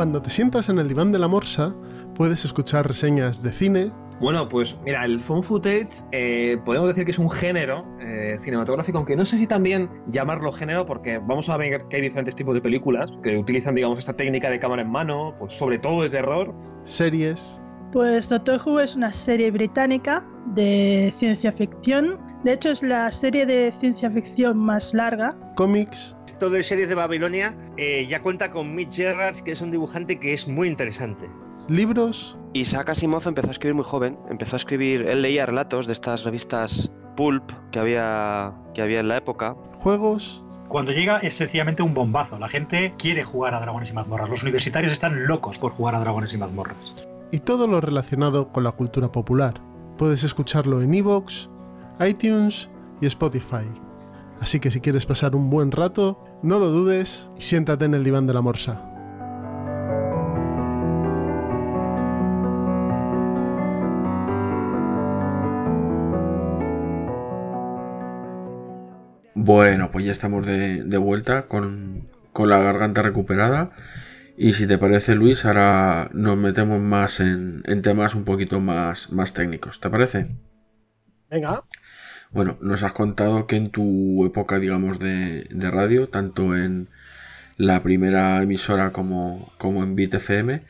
Cuando 0.00 0.22
te 0.22 0.30
sientas 0.30 0.70
en 0.70 0.78
el 0.78 0.88
diván 0.88 1.12
de 1.12 1.18
la 1.18 1.28
morsa, 1.28 1.74
puedes 2.14 2.46
escuchar 2.46 2.88
reseñas 2.88 3.42
de 3.42 3.52
cine. 3.52 3.90
Bueno, 4.18 4.48
pues 4.48 4.74
mira, 4.82 5.04
el 5.04 5.20
phone 5.20 5.42
footage 5.42 5.90
eh, 6.10 6.56
podemos 6.64 6.88
decir 6.88 7.04
que 7.04 7.10
es 7.10 7.18
un 7.18 7.28
género 7.28 7.84
eh, 8.00 8.38
cinematográfico, 8.42 8.96
aunque 8.96 9.14
no 9.14 9.26
sé 9.26 9.36
si 9.36 9.46
también 9.46 9.90
llamarlo 10.10 10.52
género, 10.52 10.86
porque 10.86 11.18
vamos 11.18 11.50
a 11.50 11.58
ver 11.58 11.82
que 11.90 11.96
hay 11.96 12.00
diferentes 12.00 12.34
tipos 12.34 12.54
de 12.54 12.62
películas 12.62 13.10
que 13.22 13.36
utilizan, 13.36 13.74
digamos, 13.74 13.98
esta 13.98 14.14
técnica 14.14 14.48
de 14.48 14.58
cámara 14.58 14.80
en 14.80 14.90
mano, 14.90 15.34
pues 15.38 15.52
sobre 15.52 15.78
todo 15.78 16.00
de 16.00 16.08
terror. 16.08 16.54
Series. 16.84 17.60
Pues 17.92 18.26
Doctor 18.30 18.58
Who 18.64 18.80
es 18.80 18.96
una 18.96 19.12
serie 19.12 19.50
británica 19.50 20.24
de 20.54 21.12
ciencia 21.18 21.52
ficción. 21.52 22.18
De 22.44 22.54
hecho, 22.54 22.70
es 22.70 22.82
la 22.82 23.10
serie 23.10 23.44
de 23.44 23.72
ciencia 23.72 24.10
ficción 24.10 24.56
más 24.56 24.94
larga. 24.94 25.36
Cómics 25.56 26.16
de 26.48 26.62
series 26.62 26.88
de 26.88 26.94
Babilonia 26.94 27.54
eh, 27.76 28.06
ya 28.08 28.22
cuenta 28.22 28.50
con 28.50 28.74
Mitch 28.74 28.94
Gerrard, 28.94 29.36
que 29.40 29.52
es 29.52 29.60
un 29.60 29.70
dibujante 29.70 30.18
que 30.18 30.32
es 30.32 30.48
muy 30.48 30.68
interesante. 30.68 31.28
Libros. 31.68 32.36
Isaac 32.52 32.88
Asimov 32.88 33.28
empezó 33.28 33.48
a 33.48 33.50
escribir 33.50 33.74
muy 33.74 33.84
joven. 33.84 34.16
Empezó 34.30 34.56
a 34.56 34.58
escribir, 34.58 35.02
él 35.02 35.22
leía 35.22 35.44
relatos 35.46 35.86
de 35.86 35.92
estas 35.92 36.24
revistas 36.24 36.90
pulp 37.16 37.52
que 37.70 37.78
había, 37.78 38.54
que 38.74 38.82
había 38.82 39.00
en 39.00 39.08
la 39.08 39.18
época. 39.18 39.54
Juegos. 39.74 40.42
Cuando 40.68 40.92
llega 40.92 41.18
es 41.18 41.34
sencillamente 41.34 41.82
un 41.82 41.94
bombazo. 41.94 42.38
La 42.38 42.48
gente 42.48 42.94
quiere 42.96 43.22
jugar 43.22 43.54
a 43.54 43.60
dragones 43.60 43.90
y 43.90 43.92
mazmorras. 43.92 44.30
Los 44.30 44.42
universitarios 44.42 44.92
están 44.92 45.26
locos 45.26 45.58
por 45.58 45.72
jugar 45.72 45.94
a 45.94 46.00
dragones 46.00 46.32
y 46.32 46.38
mazmorras. 46.38 46.94
Y 47.30 47.40
todo 47.40 47.66
lo 47.66 47.80
relacionado 47.80 48.48
con 48.50 48.64
la 48.64 48.72
cultura 48.72 49.12
popular. 49.12 49.54
Puedes 49.98 50.24
escucharlo 50.24 50.80
en 50.80 50.94
Evox, 50.94 51.50
iTunes 52.00 52.68
y 53.00 53.06
Spotify. 53.06 53.66
Así 54.40 54.58
que 54.58 54.70
si 54.70 54.80
quieres 54.80 55.04
pasar 55.04 55.36
un 55.36 55.50
buen 55.50 55.70
rato, 55.70 56.24
no 56.42 56.58
lo 56.58 56.70
dudes 56.70 57.30
y 57.36 57.42
siéntate 57.42 57.84
en 57.84 57.94
el 57.94 58.04
diván 58.04 58.26
de 58.26 58.34
la 58.34 58.40
morsa. 58.40 58.86
Bueno, 69.34 69.90
pues 69.90 70.04
ya 70.04 70.12
estamos 70.12 70.46
de, 70.46 70.96
vuelta 70.98 71.46
con, 71.46 72.08
la 72.38 72.58
garganta 72.58 73.02
recuperada. 73.02 73.70
Y 74.36 74.54
si 74.54 74.66
te 74.66 74.78
parece, 74.78 75.14
Luis, 75.14 75.44
ahora 75.44 76.08
nos 76.14 76.38
metemos 76.38 76.80
más 76.80 77.20
en, 77.20 77.62
temas 77.82 78.14
un 78.14 78.24
poquito 78.24 78.60
más, 78.60 79.12
más 79.12 79.34
técnicos. 79.34 79.80
¿Te 79.80 79.90
parece? 79.90 80.36
Venga. 81.28 81.62
Bueno, 82.32 82.56
nos 82.60 82.82
has 82.82 82.92
contado 82.92 83.46
que 83.46 83.56
en 83.56 83.70
tu 83.70 84.24
época, 84.24 84.58
digamos, 84.58 84.98
de, 84.98 85.46
radio, 85.50 86.08
tanto 86.08 86.56
en 86.56 86.88
la 87.56 87.82
primera 87.82 88.42
emisora 88.42 88.92
como, 88.92 89.52
como 89.58 89.82
en 89.82 89.96
BitFM, 89.96 90.62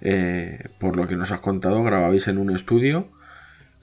eh, 0.00 0.64
por 0.80 0.96
lo 0.96 1.06
que 1.06 1.16
nos 1.16 1.30
has 1.30 1.40
contado, 1.40 1.82
grababais 1.84 2.26
en 2.28 2.38
un 2.38 2.54
estudio 2.54 3.08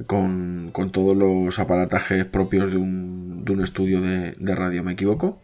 con, 0.06 0.72
todos 0.92 1.16
los 1.16 1.60
aparatajes 1.60 2.26
propios 2.26 2.70
de 2.70 2.78
un, 2.78 3.46
de 3.46 3.54
un 3.54 3.62
estudio 3.62 4.02
de, 4.02 4.56
radio, 4.56 4.84
¿me 4.84 4.92
equivoco? 4.92 5.42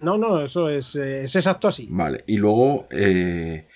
No, 0.00 0.16
no, 0.16 0.42
eso 0.42 0.68
es, 0.68 0.96
eh, 0.96 1.24
es 1.24 1.36
exacto 1.36 1.68
así. 1.68 1.86
Vale, 1.90 2.24
y 2.26 2.38
luego 2.38 2.86
eh, 2.90 3.66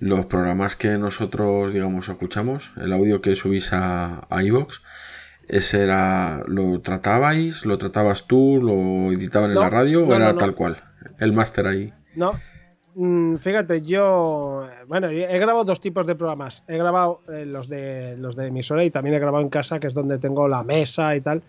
los 0.00 0.26
programas 0.26 0.76
que 0.76 0.98
nosotros, 0.98 1.72
digamos, 1.72 2.08
escuchamos, 2.08 2.72
el 2.76 2.92
audio 2.92 3.20
que 3.20 3.34
subís 3.34 3.72
a, 3.72 4.26
a 4.28 4.42
iVoox, 4.42 4.80
¿Ese 5.52 5.82
era, 5.82 6.42
lo 6.46 6.80
tratabais, 6.80 7.66
lo 7.66 7.76
tratabas 7.76 8.26
tú, 8.26 8.58
lo 8.62 9.12
editaban 9.12 9.50
en 9.50 9.56
la 9.56 9.68
radio 9.68 10.06
o 10.06 10.14
era 10.14 10.34
tal 10.34 10.54
cual? 10.54 10.82
El 11.18 11.34
máster 11.34 11.66
ahí. 11.66 11.92
No, 12.14 12.40
mm, 12.94 13.36
fíjate, 13.36 13.82
yo, 13.82 14.66
bueno, 14.88 15.08
he 15.10 15.38
grabado 15.38 15.66
dos 15.66 15.78
tipos 15.78 16.06
de 16.06 16.14
programas. 16.14 16.64
He 16.68 16.78
grabado 16.78 17.20
eh, 17.28 17.44
los, 17.44 17.68
de, 17.68 18.16
los 18.16 18.34
de 18.34 18.46
emisora 18.46 18.82
y 18.82 18.90
también 18.90 19.14
he 19.14 19.18
grabado 19.18 19.44
en 19.44 19.50
casa, 19.50 19.78
que 19.78 19.88
es 19.88 19.92
donde 19.92 20.16
tengo 20.16 20.48
la 20.48 20.62
mesa 20.62 21.14
y 21.14 21.20
tal. 21.20 21.42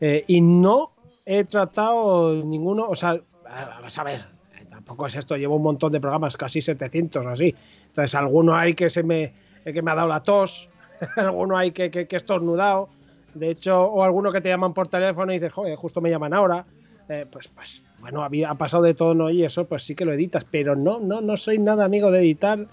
Eh, 0.00 0.24
y 0.26 0.40
no 0.40 0.90
he 1.24 1.44
tratado 1.44 2.44
ninguno, 2.44 2.88
o 2.88 2.96
sea, 2.96 3.16
vas 3.44 3.96
a 3.96 4.02
ver, 4.02 4.22
eh, 4.58 4.66
tampoco 4.68 5.06
es 5.06 5.14
esto, 5.14 5.36
llevo 5.36 5.54
un 5.54 5.62
montón 5.62 5.92
de 5.92 6.00
programas, 6.00 6.36
casi 6.36 6.60
700 6.60 7.24
o 7.24 7.28
así. 7.28 7.54
Entonces, 7.86 8.12
alguno 8.16 8.56
hay 8.56 8.74
que 8.74 8.90
se 8.90 9.04
me, 9.04 9.34
que 9.64 9.82
me 9.82 9.92
ha 9.92 9.94
dado 9.94 10.08
la 10.08 10.24
tos, 10.24 10.68
alguno 11.16 11.56
hay 11.56 11.70
que, 11.70 11.92
que, 11.92 12.08
que 12.08 12.16
estornudado 12.16 12.95
de 13.36 13.50
hecho, 13.50 13.84
o 13.84 14.02
alguno 14.02 14.32
que 14.32 14.40
te 14.40 14.48
llaman 14.48 14.72
por 14.72 14.88
teléfono 14.88 15.32
y 15.32 15.36
dices, 15.36 15.52
joder, 15.52 15.76
justo 15.76 16.00
me 16.00 16.10
llaman 16.10 16.32
ahora. 16.32 16.64
Eh, 17.08 17.24
pues, 17.30 17.48
pues, 17.48 17.84
bueno, 18.00 18.24
había, 18.24 18.50
ha 18.50 18.58
pasado 18.58 18.82
de 18.82 18.94
todo, 18.94 19.14
¿no? 19.14 19.30
Y 19.30 19.44
eso, 19.44 19.66
pues 19.66 19.84
sí 19.84 19.94
que 19.94 20.04
lo 20.04 20.12
editas. 20.12 20.44
Pero 20.44 20.74
no, 20.74 20.98
no, 20.98 21.20
no 21.20 21.36
soy 21.36 21.58
nada 21.58 21.84
amigo 21.84 22.10
de 22.10 22.20
editar, 22.20 22.66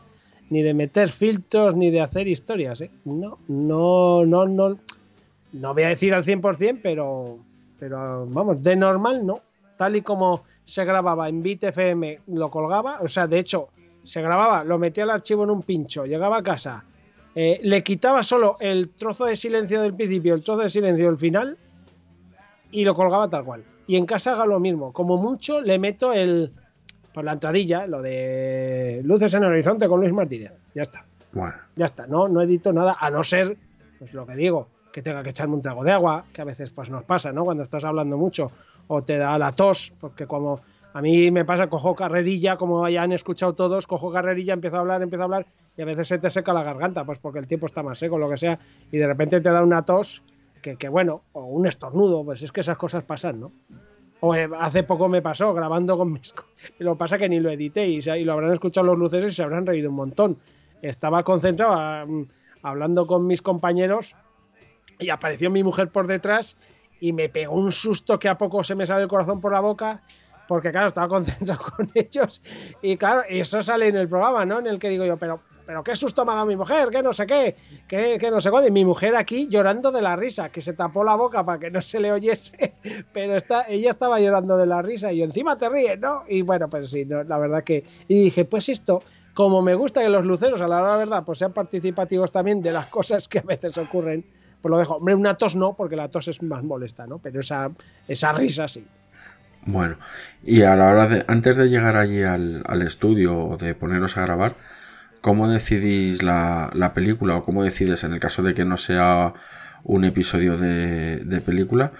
ni 0.49 0.63
de 0.63 0.73
meter 0.73 1.09
filtros, 1.09 1.75
ni 1.75 1.91
de 1.91 2.01
hacer 2.01 2.27
historias, 2.27 2.81
¿eh? 2.81 2.91
No, 3.05 3.37
no, 3.47 4.25
no, 4.25 4.47
no. 4.47 4.77
No 5.51 5.73
voy 5.73 5.83
a 5.83 5.89
decir 5.89 6.13
al 6.13 6.23
100%, 6.23 6.79
pero, 6.81 7.37
pero 7.79 8.25
vamos, 8.27 8.63
de 8.63 8.75
normal 8.75 9.25
no. 9.25 9.39
Tal 9.77 9.95
y 9.95 10.01
como 10.01 10.43
se 10.63 10.85
grababa 10.85 11.29
en 11.29 11.43
BitFM, 11.43 12.19
lo 12.27 12.49
colgaba. 12.49 12.99
O 13.01 13.07
sea, 13.07 13.27
de 13.27 13.39
hecho, 13.39 13.69
se 14.03 14.21
grababa, 14.21 14.63
lo 14.63 14.79
metía 14.79 15.03
al 15.03 15.11
archivo 15.11 15.43
en 15.43 15.51
un 15.51 15.61
pincho, 15.61 16.05
llegaba 16.05 16.37
a 16.37 16.43
casa, 16.43 16.83
eh, 17.35 17.59
le 17.63 17.83
quitaba 17.83 18.23
solo 18.23 18.57
el 18.59 18.89
trozo 18.89 19.25
de 19.25 19.35
silencio 19.35 19.81
del 19.81 19.93
principio, 19.93 20.35
el 20.35 20.43
trozo 20.43 20.61
de 20.61 20.69
silencio 20.69 21.07
del 21.07 21.17
final 21.17 21.57
y 22.71 22.83
lo 22.83 22.95
colgaba 22.95 23.29
tal 23.29 23.43
cual. 23.43 23.63
Y 23.87 23.97
en 23.97 24.05
casa 24.05 24.33
haga 24.33 24.45
lo 24.45 24.59
mismo. 24.59 24.93
Como 24.93 25.17
mucho 25.17 25.61
le 25.61 25.79
meto 25.79 26.13
el 26.13 26.51
por 27.13 27.23
la 27.23 27.33
entradilla, 27.33 27.85
lo 27.85 28.01
de 28.01 29.01
luces 29.03 29.33
en 29.35 29.43
el 29.43 29.49
horizonte 29.49 29.87
con 29.87 29.99
Luis 29.99 30.11
Martínez. 30.11 30.51
Ya 30.73 30.81
está. 30.81 31.05
Bueno. 31.31 31.53
Ya 31.75 31.85
está. 31.85 32.07
No, 32.07 32.27
no 32.27 32.41
edito 32.41 32.73
nada, 32.73 32.97
a 32.99 33.11
no 33.11 33.23
ser, 33.23 33.55
pues 33.99 34.13
lo 34.13 34.25
que 34.25 34.35
digo, 34.35 34.67
que 34.91 35.03
tenga 35.03 35.21
que 35.21 35.29
echarme 35.29 35.53
un 35.53 35.61
trago 35.61 35.83
de 35.83 35.91
agua, 35.91 36.25
que 36.33 36.41
a 36.41 36.45
veces 36.45 36.71
pues 36.71 36.89
nos 36.89 37.03
pasa, 37.03 37.31
¿no? 37.31 37.43
Cuando 37.43 37.63
estás 37.63 37.85
hablando 37.85 38.17
mucho 38.17 38.51
o 38.87 39.03
te 39.03 39.17
da 39.17 39.37
la 39.37 39.51
tos, 39.51 39.93
porque 39.99 40.25
como 40.25 40.61
a 40.93 41.01
mí 41.01 41.31
me 41.31 41.43
pasa, 41.43 41.67
cojo 41.67 41.95
carrerilla, 41.95 42.55
como 42.55 42.87
ya 42.87 43.01
han 43.01 43.11
escuchado 43.11 43.53
todos, 43.53 43.87
cojo 43.87 44.11
carrerilla, 44.11 44.53
empiezo 44.53 44.77
a 44.77 44.79
hablar, 44.81 45.01
empiezo 45.01 45.23
a 45.23 45.25
hablar 45.25 45.47
y 45.75 45.81
a 45.81 45.85
veces 45.85 46.07
se 46.07 46.19
te 46.19 46.29
seca 46.29 46.53
la 46.53 46.63
garganta, 46.63 47.03
pues 47.03 47.17
porque 47.17 47.39
el 47.39 47.47
tiempo 47.47 47.65
está 47.65 47.81
más 47.81 47.97
seco, 47.97 48.19
lo 48.19 48.29
que 48.29 48.37
sea, 48.37 48.59
y 48.91 48.97
de 48.97 49.07
repente 49.07 49.41
te 49.41 49.49
da 49.49 49.63
una 49.63 49.83
tos 49.83 50.21
que, 50.61 50.87
bueno, 50.87 51.23
o 51.33 51.43
un 51.43 51.67
estornudo, 51.67 52.23
pues 52.23 52.41
es 52.41 52.51
que 52.51 52.61
esas 52.61 52.77
cosas 52.77 53.03
pasan, 53.03 53.39
¿no? 53.41 53.51
O 54.21 54.33
eh, 54.33 54.47
hace 54.57 54.83
poco 54.83 55.09
me 55.09 55.21
pasó 55.21 55.53
grabando 55.53 55.97
con 55.97 56.13
mis. 56.13 56.33
Lo 56.79 56.97
pasa 56.97 57.17
que 57.17 57.27
ni 57.27 57.41
lo 57.41 57.51
edité 57.51 57.85
y, 57.87 57.99
y, 57.99 58.23
lo 58.23 58.31
habrán 58.31 58.53
escuchado 58.53 58.87
los 58.87 58.97
luceros 58.97 59.33
y 59.33 59.35
se 59.35 59.43
habrán 59.43 59.65
reído 59.65 59.89
un 59.89 59.97
montón. 59.97 60.37
Estaba 60.81 61.23
concentrado 61.23 62.07
mm, 62.07 62.25
hablando 62.61 63.05
con 63.05 63.27
mis 63.27 63.41
compañeros 63.41 64.15
y 64.99 65.09
apareció 65.09 65.51
mi 65.51 65.61
mujer 65.61 65.89
por 65.89 66.07
detrás 66.07 66.55
y 67.01 67.11
me 67.11 67.27
pegó 67.27 67.55
un 67.55 67.73
susto 67.73 68.17
que 68.17 68.29
a 68.29 68.37
poco 68.37 68.63
se 68.63 68.75
me 68.75 68.85
sale 68.85 69.03
el 69.03 69.09
corazón 69.09 69.41
por 69.41 69.51
la 69.51 69.59
boca 69.59 70.01
porque 70.47 70.71
claro, 70.71 70.87
estaba 70.87 71.07
concentrado 71.07 71.61
con 71.77 71.89
ellos 71.93 72.41
y 72.81 72.97
claro, 72.97 73.23
eso 73.27 73.61
sale 73.61 73.87
en 73.87 73.95
el 73.95 74.07
programa, 74.07 74.45
¿no? 74.45 74.59
En 74.59 74.67
el 74.67 74.79
que 74.79 74.89
digo 74.89 75.05
yo, 75.05 75.17
pero 75.17 75.41
pero 75.65 75.83
qué 75.83 75.95
susto 75.95 76.25
me 76.25 76.31
ha 76.31 76.35
dado 76.35 76.45
mi 76.45 76.55
mujer, 76.55 76.89
que 76.89 77.01
no 77.01 77.13
sé 77.13 77.25
qué, 77.25 77.55
que, 77.87 78.17
que 78.19 78.29
no 78.29 78.39
sé 78.41 78.49
cuándo. 78.51 78.67
Y 78.67 78.71
mi 78.71 78.83
mujer 78.83 79.15
aquí 79.15 79.47
llorando 79.47 79.91
de 79.91 80.01
la 80.01 80.15
risa, 80.15 80.49
que 80.49 80.61
se 80.61 80.73
tapó 80.73 81.03
la 81.03 81.15
boca 81.15 81.43
para 81.43 81.59
que 81.59 81.71
no 81.71 81.81
se 81.81 81.99
le 81.99 82.11
oyese, 82.11 82.73
pero 83.13 83.35
está, 83.35 83.65
ella 83.69 83.89
estaba 83.89 84.19
llorando 84.19 84.57
de 84.57 84.65
la 84.65 84.81
risa 84.81 85.13
y 85.13 85.19
yo, 85.19 85.25
encima 85.25 85.57
te 85.57 85.69
ríes, 85.69 85.99
¿no? 85.99 86.23
Y 86.27 86.41
bueno, 86.41 86.69
pues 86.69 86.89
sí, 86.89 87.05
no, 87.05 87.23
la 87.23 87.37
verdad 87.37 87.63
que... 87.63 87.83
Y 88.07 88.23
dije, 88.23 88.45
pues 88.45 88.69
esto, 88.69 89.01
como 89.33 89.61
me 89.61 89.75
gusta 89.75 90.01
que 90.01 90.09
los 90.09 90.25
luceros, 90.25 90.61
a 90.61 90.67
la 90.67 90.81
hora 90.81 90.93
de 90.93 91.05
la 91.05 91.05
verdad, 91.05 91.23
pues 91.25 91.39
sean 91.39 91.53
participativos 91.53 92.31
también 92.31 92.61
de 92.61 92.71
las 92.71 92.87
cosas 92.87 93.27
que 93.27 93.39
a 93.39 93.43
veces 93.43 93.77
ocurren, 93.77 94.25
pues 94.61 94.69
lo 94.69 94.77
dejo. 94.77 94.95
Hombre, 94.95 95.15
una 95.15 95.35
tos 95.35 95.55
no, 95.55 95.75
porque 95.75 95.95
la 95.95 96.09
tos 96.09 96.27
es 96.27 96.41
más 96.41 96.63
molesta, 96.63 97.07
¿no? 97.07 97.19
Pero 97.19 97.39
esa, 97.39 97.71
esa 98.07 98.31
risa 98.31 98.67
sí. 98.67 98.85
Bueno, 99.65 99.97
y 100.43 100.63
a 100.63 100.75
la 100.75 100.87
hora 100.89 101.07
de, 101.07 101.25
antes 101.27 101.55
de 101.55 101.69
llegar 101.69 101.95
allí 101.95 102.23
al, 102.23 102.63
al 102.67 102.81
estudio 102.81 103.37
o 103.37 103.57
de 103.57 103.75
poneros 103.75 104.17
a 104.17 104.21
grabar, 104.21 104.55
¿cómo 105.21 105.47
decidís 105.47 106.21
la, 106.21 106.69
la, 106.73 106.93
película 106.93 107.37
o 107.37 107.43
cómo 107.43 107.63
decides 107.63 108.03
en 108.03 108.13
el 108.13 108.19
caso 108.19 108.43
de 108.43 108.53
que 108.53 108.65
no 108.65 108.77
sea 108.77 109.33
un 109.83 110.03
episodio 110.03 110.57
de, 110.57 111.19
de 111.19 111.41
película, 111.41 111.93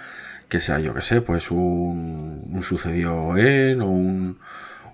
que 0.50 0.60
sea, 0.60 0.80
yo 0.80 0.94
que 0.94 1.02
sé, 1.02 1.22
pues 1.22 1.52
un, 1.52 2.60
sucedió 2.64 3.38
en 3.38 3.82
o 3.82 3.90
un, 3.90 4.40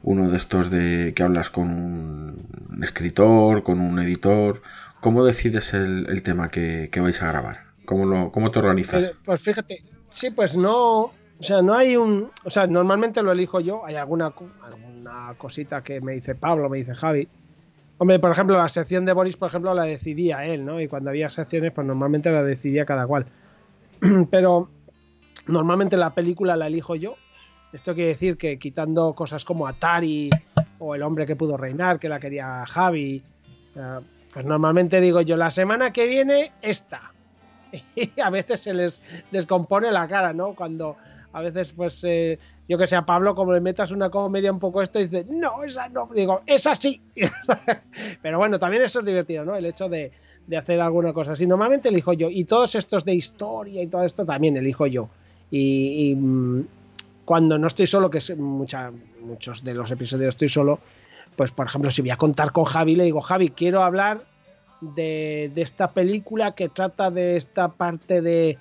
uno 0.03 0.30
de 0.30 0.38
estos 0.38 0.70
de 0.70 1.13
que 1.15 1.24
hablas 1.24 1.49
con 1.49 1.70
un 1.70 2.80
escritor, 2.84 3.63
con 3.63 3.80
un 3.80 3.99
editor? 3.99 4.61
¿Cómo 5.01 5.26
decides 5.26 5.74
el, 5.74 6.05
el 6.09 6.24
tema 6.24 6.49
que, 6.49 6.89
que, 6.91 6.99
vais 6.99 7.22
a 7.22 7.28
grabar? 7.28 7.63
¿Cómo, 7.86 8.32
cómo 8.32 8.51
te 8.51 8.59
organizas? 8.59 9.13
Pues 9.26 9.41
fíjate, 9.41 9.84
sí, 10.11 10.30
pues 10.30 10.55
no, 10.55 11.13
o 11.39 11.43
sea, 11.43 11.61
no 11.61 11.73
hay 11.73 11.95
un. 11.95 12.29
O 12.43 12.49
sea, 12.49 12.67
normalmente 12.67 13.23
lo 13.23 13.31
elijo 13.31 13.61
yo. 13.61 13.85
Hay 13.85 13.95
alguna, 13.95 14.33
alguna 14.61 15.33
cosita 15.37 15.81
que 15.81 16.01
me 16.01 16.13
dice 16.13 16.35
Pablo, 16.35 16.69
me 16.69 16.79
dice 16.79 16.93
Javi. 16.93 17.29
Hombre, 17.97 18.19
por 18.19 18.31
ejemplo, 18.31 18.57
la 18.57 18.67
sección 18.67 19.05
de 19.05 19.13
Boris, 19.13 19.37
por 19.37 19.47
ejemplo, 19.47 19.73
la 19.73 19.83
decidía 19.83 20.45
él, 20.45 20.65
¿no? 20.65 20.81
Y 20.81 20.87
cuando 20.87 21.09
había 21.09 21.29
secciones, 21.29 21.71
pues 21.71 21.87
normalmente 21.87 22.29
la 22.31 22.43
decidía 22.43 22.85
cada 22.85 23.07
cual. 23.07 23.25
Pero 24.31 24.69
normalmente 25.47 25.95
la 25.95 26.13
película 26.13 26.57
la 26.57 26.67
elijo 26.67 26.95
yo. 26.95 27.15
Esto 27.71 27.93
quiere 27.93 28.09
decir 28.09 28.37
que 28.37 28.59
quitando 28.59 29.13
cosas 29.13 29.45
como 29.45 29.67
Atari 29.67 30.29
o 30.79 30.95
El 30.95 31.03
hombre 31.03 31.25
que 31.25 31.35
pudo 31.35 31.55
reinar, 31.55 31.99
que 31.99 32.09
la 32.09 32.19
quería 32.19 32.65
Javi, 32.65 33.23
pues 34.33 34.45
normalmente 34.45 34.99
digo 34.99 35.21
yo, 35.21 35.37
la 35.37 35.51
semana 35.51 35.93
que 35.93 36.05
viene, 36.05 36.51
esta. 36.61 37.13
Y 37.95 38.19
a 38.19 38.29
veces 38.29 38.61
se 38.61 38.73
les 38.73 39.01
descompone 39.31 39.91
la 39.91 40.07
cara, 40.07 40.33
¿no? 40.33 40.55
Cuando 40.55 40.97
a 41.32 41.41
veces, 41.41 41.73
pues, 41.73 42.03
eh, 42.05 42.39
yo 42.67 42.77
que 42.77 42.88
sé, 42.88 42.95
a 42.95 43.05
Pablo, 43.05 43.36
como 43.36 43.53
le 43.53 43.61
metas 43.61 43.91
una 43.91 44.09
comedia 44.09 44.51
un 44.51 44.59
poco 44.59 44.82
esto, 44.82 44.99
dice, 44.99 45.25
no, 45.30 45.63
esa 45.63 45.88
no, 45.89 46.09
digo, 46.13 46.41
esa 46.45 46.73
sí. 46.73 47.01
Pero 48.21 48.38
bueno, 48.39 48.57
también 48.57 48.84
eso 48.84 48.99
es 48.99 49.05
divertido, 49.05 49.45
¿no? 49.45 49.55
El 49.55 49.65
hecho 49.65 49.88
de, 49.88 50.11
de, 50.47 50.57
hacer 50.57 50.82
alguna 50.82 51.13
cosa 51.13 51.34
así. 51.34 51.45
Normalmente 51.45 51.89
elijo 51.89 52.13
yo, 52.13 52.30
y 52.30 52.45
todos 52.45 52.73
estos 52.75 53.05
de 53.05 53.13
historia 53.13 53.84
y 53.84 53.88
todo 53.88 54.03
esto 54.03 54.25
también 54.25 54.57
elijo 54.57 54.88
yo. 54.88 55.09
Y, 55.51 56.15
mm, 56.15 56.61
cuando 57.25 57.59
no 57.59 57.67
estoy 57.67 57.86
solo, 57.86 58.09
que 58.09 58.17
es 58.17 58.36
mucha, 58.36 58.91
muchos 59.21 59.63
de 59.63 59.75
los 59.75 59.91
episodios 59.91 60.30
estoy 60.30 60.49
solo, 60.49 60.80
pues 61.36 61.51
por 61.51 61.67
ejemplo, 61.67 61.91
si 61.91 62.01
voy 62.01 62.09
a 62.09 62.17
contar 62.17 62.51
con 62.51 62.63
Javi, 62.63 62.95
le 62.95 63.03
digo, 63.03 63.21
Javi, 63.21 63.49
quiero 63.49 63.84
hablar 63.84 64.21
de, 64.82 65.51
de 65.53 65.61
esta 65.61 65.91
película 65.91 66.53
que 66.53 66.69
trata 66.69 67.11
de 67.11 67.36
esta 67.38 67.69
parte 67.69 68.21
de 68.21 68.57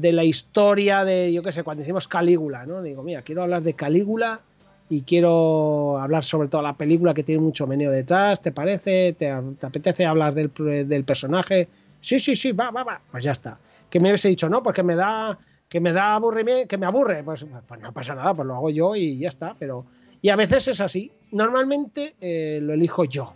de 0.00 0.12
la 0.12 0.24
historia 0.24 1.04
de, 1.04 1.32
yo 1.32 1.42
qué 1.42 1.52
sé, 1.52 1.62
cuando 1.62 1.80
decimos 1.80 2.06
Calígula, 2.06 2.66
¿no? 2.66 2.82
Digo, 2.82 3.02
mira, 3.02 3.22
quiero 3.22 3.42
hablar 3.42 3.62
de 3.62 3.74
Calígula 3.74 4.40
y 4.88 5.02
quiero 5.02 5.98
hablar 5.98 6.24
sobre 6.24 6.48
toda 6.48 6.62
la 6.62 6.74
película 6.74 7.14
que 7.14 7.22
tiene 7.22 7.40
mucho 7.40 7.66
meneo 7.66 7.90
detrás, 7.90 8.40
¿te 8.40 8.52
parece? 8.52 9.14
¿Te, 9.14 9.32
te 9.58 9.66
apetece 9.66 10.04
hablar 10.04 10.34
del, 10.34 10.52
del, 10.86 11.04
personaje? 11.04 11.68
Sí, 12.00 12.20
sí, 12.20 12.36
sí, 12.36 12.52
va, 12.52 12.70
va, 12.70 12.84
va. 12.84 13.00
Pues 13.10 13.24
ya 13.24 13.32
está. 13.32 13.58
Que 13.90 14.00
me 14.00 14.10
hubiese 14.10 14.28
dicho, 14.28 14.48
no, 14.48 14.62
porque 14.62 14.82
me 14.82 14.94
da, 14.94 15.38
que 15.68 15.80
me 15.80 15.92
da 15.92 16.14
aburrimiento, 16.14 16.68
que 16.68 16.78
me 16.78 16.86
aburre. 16.86 17.24
Pues, 17.24 17.46
pues, 17.66 17.80
no 17.80 17.92
pasa 17.92 18.14
nada, 18.14 18.34
pues 18.34 18.46
lo 18.46 18.54
hago 18.54 18.70
yo 18.70 18.94
y 18.94 19.18
ya 19.18 19.28
está. 19.28 19.56
Pero, 19.58 19.86
y 20.20 20.28
a 20.28 20.36
veces 20.36 20.68
es 20.68 20.80
así. 20.80 21.10
Normalmente 21.32 22.14
eh, 22.20 22.60
lo 22.62 22.74
elijo 22.74 23.04
yo. 23.04 23.32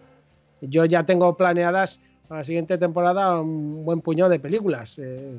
Yo 0.61 0.85
ya 0.85 1.05
tengo 1.05 1.37
planeadas 1.37 2.01
para 2.29 2.41
la 2.41 2.45
siguiente 2.45 2.79
temporada 2.79 3.41
un 3.41 3.85
buen 3.85 4.03
puñado 4.03 4.31
de 4.31 4.39
películas. 4.39 4.99
Eh, 4.99 5.37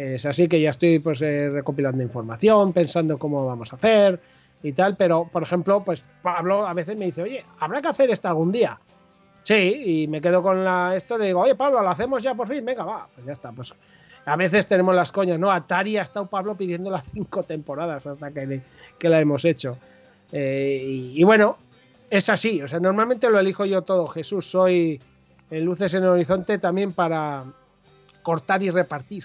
es 0.00 0.24
así 0.24 0.48
que 0.48 0.60
ya 0.60 0.70
estoy 0.70 0.98
pues 0.98 1.20
eh, 1.22 1.50
recopilando 1.50 2.02
información, 2.02 2.72
pensando 2.72 3.18
cómo 3.18 3.44
vamos 3.44 3.72
a 3.72 3.76
hacer 3.76 4.20
y 4.62 4.72
tal, 4.72 4.96
pero 4.96 5.28
por 5.30 5.42
ejemplo, 5.42 5.84
pues 5.84 6.04
Pablo 6.22 6.66
a 6.66 6.74
veces 6.74 6.96
me 6.96 7.06
dice, 7.06 7.22
oye, 7.22 7.44
habrá 7.58 7.82
que 7.82 7.88
hacer 7.88 8.10
esto 8.10 8.28
algún 8.28 8.52
día. 8.52 8.78
Sí, 9.42 10.02
y 10.02 10.08
me 10.08 10.20
quedo 10.20 10.42
con 10.42 10.64
la, 10.64 10.94
esto 10.96 11.16
le 11.16 11.26
digo, 11.26 11.40
oye 11.40 11.54
Pablo, 11.54 11.82
lo 11.82 11.90
hacemos 11.90 12.22
ya 12.22 12.34
por 12.34 12.48
fin, 12.48 12.64
venga, 12.64 12.84
va, 12.84 13.08
pues 13.14 13.26
ya 13.26 13.32
está, 13.32 13.52
pues 13.52 13.72
a 14.26 14.36
veces 14.36 14.66
tenemos 14.66 14.94
las 14.94 15.12
coñas, 15.12 15.38
¿no? 15.38 15.50
Atari 15.50 15.96
ha 15.96 16.02
estado 16.02 16.26
Pablo 16.26 16.56
pidiendo 16.56 16.90
las 16.90 17.04
cinco 17.12 17.42
temporadas 17.42 18.06
hasta 18.06 18.30
que, 18.30 18.62
la 19.08 19.20
hemos 19.20 19.44
hecho. 19.44 19.78
Eh, 20.32 20.82
y, 20.86 21.20
y, 21.20 21.24
bueno, 21.24 21.56
es 22.10 22.28
así, 22.28 22.62
o 22.62 22.68
sea, 22.68 22.80
normalmente 22.80 23.28
lo 23.28 23.38
elijo 23.38 23.64
yo 23.64 23.82
todo, 23.82 24.06
Jesús, 24.06 24.46
soy 24.50 25.00
en 25.50 25.64
luces 25.64 25.92
en 25.94 26.04
el 26.04 26.10
horizonte 26.10 26.58
también 26.58 26.92
para 26.92 27.44
cortar 28.22 28.62
y 28.62 28.70
repartir 28.70 29.24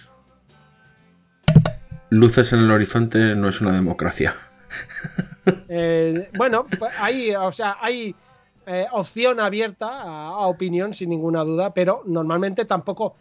luces 2.10 2.54
en 2.54 2.60
el 2.60 2.72
horizonte 2.72 3.36
no 3.36 3.50
es 3.50 3.62
una 3.62 3.72
democracia. 3.72 4.36
Eh, 5.70 6.28
bueno, 6.36 6.66
hay, 7.00 7.36
o 7.36 7.52
sea, 7.52 7.78
hay 7.80 8.16
eh, 8.66 8.88
opción 8.92 9.40
abierta 9.40 10.02
a, 10.02 10.48
opinión 10.48 10.94
sin 10.94 11.10
ninguna 11.12 11.44
duda, 11.44 11.74
pero 11.74 12.02
normalmente 12.06 12.66
tampoco. 12.66 13.16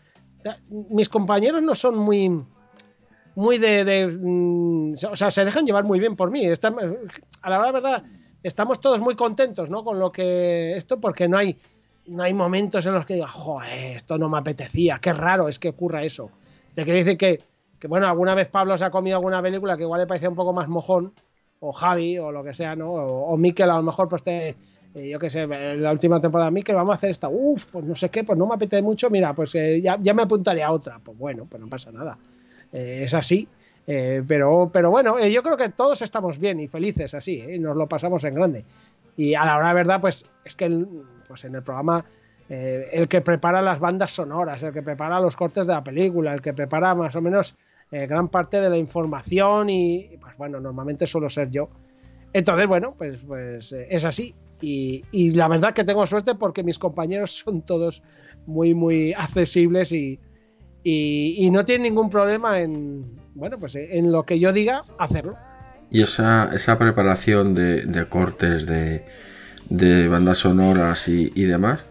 Mis 0.69 1.09
compañeros 1.09 1.63
no 1.63 1.75
son 1.75 1.97
muy. 1.99 2.43
Muy 3.35 3.59
de. 3.59 4.07
mm, 4.19 4.95
o 5.11 5.17
sea, 5.17 5.31
se 5.31 5.45
dejan 5.45 5.67
llevar 5.67 5.85
muy 5.85 6.01
bien 6.01 6.17
por 6.17 6.31
mí. 6.31 6.47
A 6.47 7.51
la 7.51 7.73
verdad, 7.73 8.05
estamos 8.43 8.81
todos 8.81 9.01
muy 9.01 9.17
contentos, 9.17 9.69
¿no? 9.69 9.85
Con 9.85 9.99
lo 9.99 10.11
que. 10.11 10.77
Esto, 10.77 11.01
porque 11.01 11.29
no 11.29 11.37
hay. 11.37 11.59
No 12.07 12.23
hay 12.23 12.35
momentos 12.35 12.87
en 12.87 12.95
los 12.95 13.07
que 13.07 13.15
diga, 13.15 13.29
joder, 13.29 13.97
esto 13.97 14.19
no 14.19 14.29
me 14.29 14.39
apetecía. 14.39 14.99
Qué 15.01 15.13
raro 15.13 15.49
es 15.49 15.59
que 15.59 15.71
ocurra 15.71 16.05
eso. 16.05 16.31
Te 16.75 16.85
quiero 16.85 16.99
decir 16.99 17.17
que 17.17 17.41
que 17.85 17.89
bueno, 17.89 18.07
alguna 18.07 18.35
vez 18.35 18.49
Pablo 18.49 18.79
se 18.79 18.85
ha 18.87 18.91
comido 18.91 19.19
alguna 19.19 19.43
película 19.43 19.77
que 19.77 19.83
igual 19.83 20.01
le 20.01 20.07
parecía 20.07 20.31
un 20.31 20.35
poco 20.35 20.55
más 20.55 20.69
mojón, 20.69 21.13
o 21.61 21.71
Javi, 21.71 22.19
o 22.19 22.33
lo 22.33 22.43
que 22.43 22.55
sea, 22.55 22.75
¿no? 22.75 22.91
O, 22.91 23.35
o 23.35 23.37
Mikel 23.37 23.69
a 23.69 23.77
lo 23.77 23.83
mejor, 23.83 24.09
pues 24.09 24.23
te, 24.23 24.57
eh, 24.95 25.11
yo 25.11 25.19
qué 25.19 25.29
sé, 25.29 25.47
la 25.47 25.93
última 25.93 26.19
temporada, 26.19 26.51
Mikel, 26.51 26.77
vamos 26.77 26.95
a 26.95 26.97
hacer 26.97 27.11
esta, 27.11 27.29
uff, 27.29 27.67
pues 27.67 27.85
no 27.85 27.95
sé 27.95 28.09
qué, 28.09 28.25
pues 28.25 28.39
no 28.39 28.47
me 28.47 28.55
apetece 28.55 28.81
mucho, 28.81 29.11
mira, 29.11 29.35
pues 29.35 29.55
eh, 29.57 29.83
ya, 29.83 29.99
ya, 30.01 30.15
me 30.15 30.23
apuntaré 30.23 30.63
a 30.63 30.73
otra, 30.73 30.99
pues 30.99 31.19
bueno, 31.19 31.45
pues 31.45 31.63
no 31.63 31.69
pasa 31.69 31.93
nada, 31.93 32.17
eh, 32.73 33.03
es 33.05 33.13
así. 33.13 33.47
pero, 33.85 34.71
pero 34.73 34.91
bueno, 34.91 35.23
yo 35.23 35.43
creo 35.43 35.59
que 35.59 35.69
todos 35.69 36.01
estamos 36.01 36.39
bien 36.39 36.61
y 36.61 36.69
felices 36.69 37.13
así, 37.13 37.59
nos 37.59 37.77
lo 37.77 37.87
pasamos 37.87 38.25
en 38.25 38.35
grande. 38.35 38.65
Y 39.15 39.35
a 39.35 39.45
la 39.45 39.59
hora 39.59 39.69
de 39.69 39.75
verdad, 39.75 40.01
pues 40.01 40.27
es 40.43 40.57
que 40.57 40.87
pues 41.29 41.45
en 41.45 41.55
el 41.55 41.63
programa 41.63 42.03
el 42.49 43.09
que 43.09 43.21
prepara 43.21 43.61
las 43.61 43.79
bandas 43.79 44.11
sonoras, 44.11 44.63
el 44.63 44.73
que 44.73 44.83
prepara 44.83 45.21
los 45.21 45.37
cortes 45.37 45.67
de 45.67 45.75
la 45.75 45.85
película, 45.85 46.33
el 46.33 46.41
que 46.41 46.55
prepara 46.55 46.95
más 46.95 47.15
o 47.17 47.21
menos 47.21 47.57
eh, 47.91 48.07
gran 48.07 48.29
parte 48.29 48.61
de 48.61 48.71
la 48.71 48.77
información 48.77 49.71
y 49.71 50.17
pues 50.21 50.37
bueno, 50.37 50.61
normalmente 50.61 51.07
suelo 51.07 51.29
ser 51.29 51.51
yo. 51.51 51.69
Entonces, 52.33 52.67
bueno, 52.67 52.95
pues, 52.97 53.21
pues 53.27 53.73
eh, 53.73 53.87
es 53.91 54.05
así. 54.05 54.35
Y, 54.61 55.31
la 55.33 55.47
verdad 55.47 55.75
que 55.75 55.85
tengo 55.85 56.07
suerte 56.07 56.35
porque 56.35 56.65
mis 56.65 56.79
compañeros 56.79 57.39
son 57.45 57.63
todos 57.63 58.03
muy, 58.47 58.75
muy 58.75 59.13
accesibles 59.13 59.93
y, 59.93 60.19
y, 60.83 61.51
no 61.51 61.65
tienen 61.65 61.85
ningún 61.85 62.11
problema 62.11 62.61
en, 62.61 63.05
bueno, 63.35 63.59
pues 63.59 63.75
en 63.77 64.11
lo 64.11 64.25
que 64.25 64.39
yo 64.39 64.53
diga, 64.53 64.83
hacerlo. 64.99 65.37
Y 65.91 66.03
esa, 66.03 66.51
esa 66.55 66.79
preparación 66.79 67.55
de, 67.55 68.07
cortes, 68.09 68.67
de, 68.67 69.05
de, 69.69 70.09
bandas 70.09 70.39
sonoras 70.39 71.07
y 71.09 71.45
demás, 71.45 71.85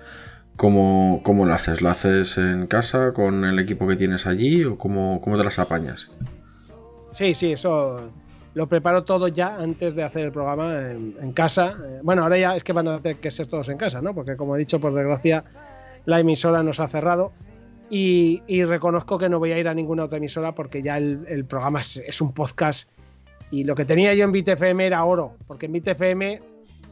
¿Cómo, 0.55 1.21
¿Cómo, 1.23 1.45
lo 1.45 1.53
haces? 1.53 1.81
¿Lo 1.81 1.89
haces 1.89 2.37
en 2.37 2.67
casa 2.67 3.13
con 3.13 3.43
el 3.43 3.57
equipo 3.59 3.87
que 3.87 3.95
tienes 3.95 4.27
allí 4.27 4.63
o 4.63 4.77
cómo, 4.77 5.19
cómo 5.19 5.37
te 5.37 5.43
las 5.43 5.57
apañas? 5.59 6.09
Sí, 7.11 7.33
sí, 7.33 7.53
eso 7.53 8.11
lo 8.53 8.67
preparo 8.67 9.03
todo 9.03 9.27
ya 9.27 9.55
antes 9.55 9.95
de 9.95 10.03
hacer 10.03 10.25
el 10.25 10.31
programa 10.31 10.91
en, 10.91 11.31
casa. 11.33 11.75
Bueno, 12.03 12.23
ahora 12.23 12.37
ya 12.37 12.55
es 12.55 12.63
que 12.63 12.71
van 12.71 12.87
a 12.87 12.99
tener 12.99 13.17
que 13.17 13.31
ser 13.31 13.47
todos 13.47 13.69
en 13.69 13.77
casa, 13.77 14.01
¿no? 14.01 14.13
Porque 14.13 14.35
como 14.35 14.55
he 14.55 14.59
dicho, 14.59 14.79
por 14.79 14.93
desgracia, 14.93 15.43
la 16.05 16.19
emisora 16.19 16.61
nos 16.61 16.79
ha 16.79 16.87
cerrado. 16.87 17.31
Y, 17.89 18.41
reconozco 18.63 19.17
que 19.17 19.29
no 19.29 19.39
voy 19.39 19.51
a 19.51 19.59
ir 19.59 19.67
a 19.67 19.73
ninguna 19.73 20.05
otra 20.05 20.17
emisora 20.17 20.55
porque 20.55 20.81
ya 20.81 20.97
el, 20.97 21.25
el 21.27 21.45
programa 21.45 21.81
es, 21.81 21.97
es, 21.97 22.21
un 22.21 22.33
podcast. 22.33 22.89
Y 23.51 23.65
lo 23.65 23.75
que 23.75 23.85
tenía 23.85 24.13
yo 24.13 24.23
en 24.23 24.31
BitFM 24.31 24.85
era 24.85 25.03
oro, 25.03 25.35
porque 25.47 25.67
en 25.67 25.73
BitFM 25.73 26.41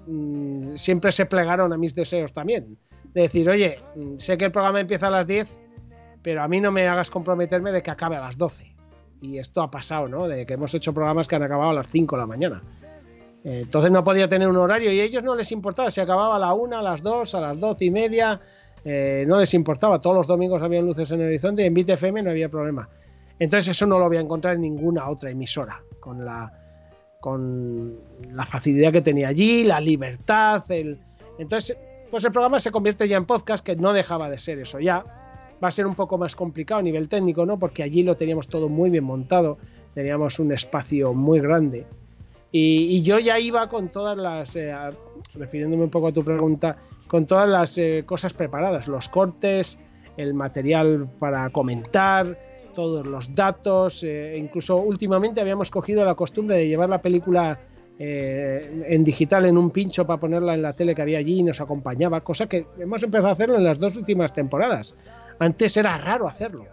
mmm, 0.05 0.67
siempre 0.75 1.11
se 1.11 1.25
plegaron 1.25 1.73
a 1.73 1.77
mis 1.77 1.95
deseos 1.95 2.33
también 2.33 2.77
de 3.13 3.21
decir, 3.21 3.49
oye, 3.49 3.79
sé 4.17 4.37
que 4.37 4.45
el 4.45 4.51
programa 4.51 4.79
empieza 4.79 5.07
a 5.07 5.11
las 5.11 5.27
10, 5.27 5.59
pero 6.21 6.41
a 6.43 6.47
mí 6.47 6.61
no 6.61 6.71
me 6.71 6.87
hagas 6.87 7.09
comprometerme 7.09 7.71
de 7.71 7.81
que 7.81 7.91
acabe 7.91 8.15
a 8.15 8.21
las 8.21 8.37
12. 8.37 8.75
Y 9.21 9.37
esto 9.37 9.61
ha 9.61 9.69
pasado, 9.69 10.07
¿no? 10.07 10.27
De 10.27 10.45
que 10.45 10.53
hemos 10.53 10.73
hecho 10.73 10.93
programas 10.93 11.27
que 11.27 11.35
han 11.35 11.43
acabado 11.43 11.71
a 11.71 11.73
las 11.73 11.87
5 11.87 12.15
de 12.15 12.21
la 12.21 12.27
mañana. 12.27 12.63
Entonces 13.43 13.91
no 13.91 14.03
podía 14.03 14.27
tener 14.27 14.47
un 14.47 14.57
horario 14.57 14.91
y 14.91 14.99
a 14.99 15.03
ellos 15.03 15.23
no 15.23 15.35
les 15.35 15.51
importaba 15.51 15.89
si 15.89 15.99
acababa 15.99 16.35
a 16.35 16.39
la 16.39 16.53
1, 16.53 16.77
a 16.77 16.81
las 16.81 17.01
2, 17.01 17.35
a 17.35 17.41
las 17.41 17.59
12 17.59 17.85
y 17.85 17.91
media. 17.91 18.39
eh, 18.83 19.25
no 19.27 19.39
les 19.39 19.53
importaba. 19.53 19.99
Todos 19.99 20.15
los 20.15 20.27
domingos 20.27 20.61
había 20.61 20.81
luces 20.81 21.11
en 21.11 21.21
el 21.21 21.27
horizonte 21.27 21.63
y 21.63 21.65
en 21.65 21.73
BitFM 21.73 22.23
no 22.23 22.29
había 22.31 22.49
problema. 22.49 22.89
Entonces 23.39 23.75
eso 23.75 23.87
no 23.87 23.97
lo 23.97 24.07
voy 24.07 24.17
a 24.17 24.21
encontrar 24.21 24.55
en 24.55 24.61
ninguna 24.61 25.09
otra 25.09 25.31
emisora, 25.31 25.81
con 25.99 26.23
la, 26.23 26.51
con 27.19 27.99
la 28.31 28.45
facilidad 28.45 28.91
que 28.91 29.01
tenía 29.01 29.29
allí, 29.29 29.63
la 29.63 29.79
libertad, 29.79 30.63
el... 30.69 30.99
Entonces, 31.39 31.75
pues 32.11 32.25
el 32.25 32.31
programa 32.31 32.59
se 32.59 32.71
convierte 32.71 33.07
ya 33.07 33.17
en 33.17 33.25
podcast, 33.25 33.65
que 33.65 33.75
no 33.75 33.93
dejaba 33.93 34.29
de 34.29 34.37
ser 34.37 34.59
eso 34.59 34.79
ya. 34.79 35.03
Va 35.63 35.69
a 35.69 35.71
ser 35.71 35.87
un 35.87 35.95
poco 35.95 36.17
más 36.17 36.35
complicado 36.35 36.79
a 36.79 36.83
nivel 36.83 37.07
técnico, 37.07 37.45
¿no? 37.45 37.57
Porque 37.57 37.83
allí 37.83 38.03
lo 38.03 38.15
teníamos 38.17 38.47
todo 38.47 38.67
muy 38.67 38.89
bien 38.89 39.03
montado, 39.03 39.57
teníamos 39.93 40.39
un 40.39 40.51
espacio 40.51 41.13
muy 41.13 41.39
grande. 41.39 41.85
Y, 42.51 43.01
yo 43.03 43.17
ya 43.19 43.39
iba 43.39 43.69
con 43.69 43.87
todas 43.87 44.17
las, 44.17 44.57
eh, 44.57 44.75
refiriéndome 45.35 45.83
un 45.85 45.89
poco 45.89 46.07
a 46.07 46.11
tu 46.11 46.23
pregunta, 46.23 46.77
con 47.07 47.25
todas 47.25 47.47
las 47.47 47.77
eh, 47.77 48.03
cosas 48.05 48.33
preparadas, 48.33 48.89
los 48.89 49.07
cortes, 49.07 49.77
el 50.17 50.33
material 50.33 51.07
para 51.17 51.49
comentar, 51.49 52.37
todos 52.75 53.07
los 53.07 53.33
datos, 53.33 54.03
eh, 54.03 54.35
incluso 54.37 54.77
últimamente 54.77 55.39
habíamos 55.39 55.69
cogido 55.69 56.03
la 56.03 56.15
costumbre 56.15 56.57
de 56.57 56.67
llevar 56.67 56.89
la 56.89 57.01
película 57.01 57.59
en 57.99 59.03
digital 59.03 59.45
en 59.45 59.59
un 59.59 59.69
pincho 59.69 60.07
para 60.07 60.19
ponerla 60.19 60.55
en 60.55 60.63
la 60.63 60.73
tele 60.73 60.95
que 60.95 61.03
había 61.03 61.19
allí 61.19 61.39
y 61.39 61.43
nos 61.43 61.61
acompañaba, 61.61 62.21
cosa 62.21 62.47
que 62.47 62.65
hemos 62.79 63.03
empezado 63.03 63.27
a 63.27 63.33
hacerlo 63.33 63.57
en 63.57 63.63
las 63.63 63.79
dos 63.79 63.95
últimas 63.95 64.33
temporadas. 64.33 64.95
Antes 65.37 65.77
era 65.77 65.97
raro 65.99 66.27
hacerlo. 66.27 66.65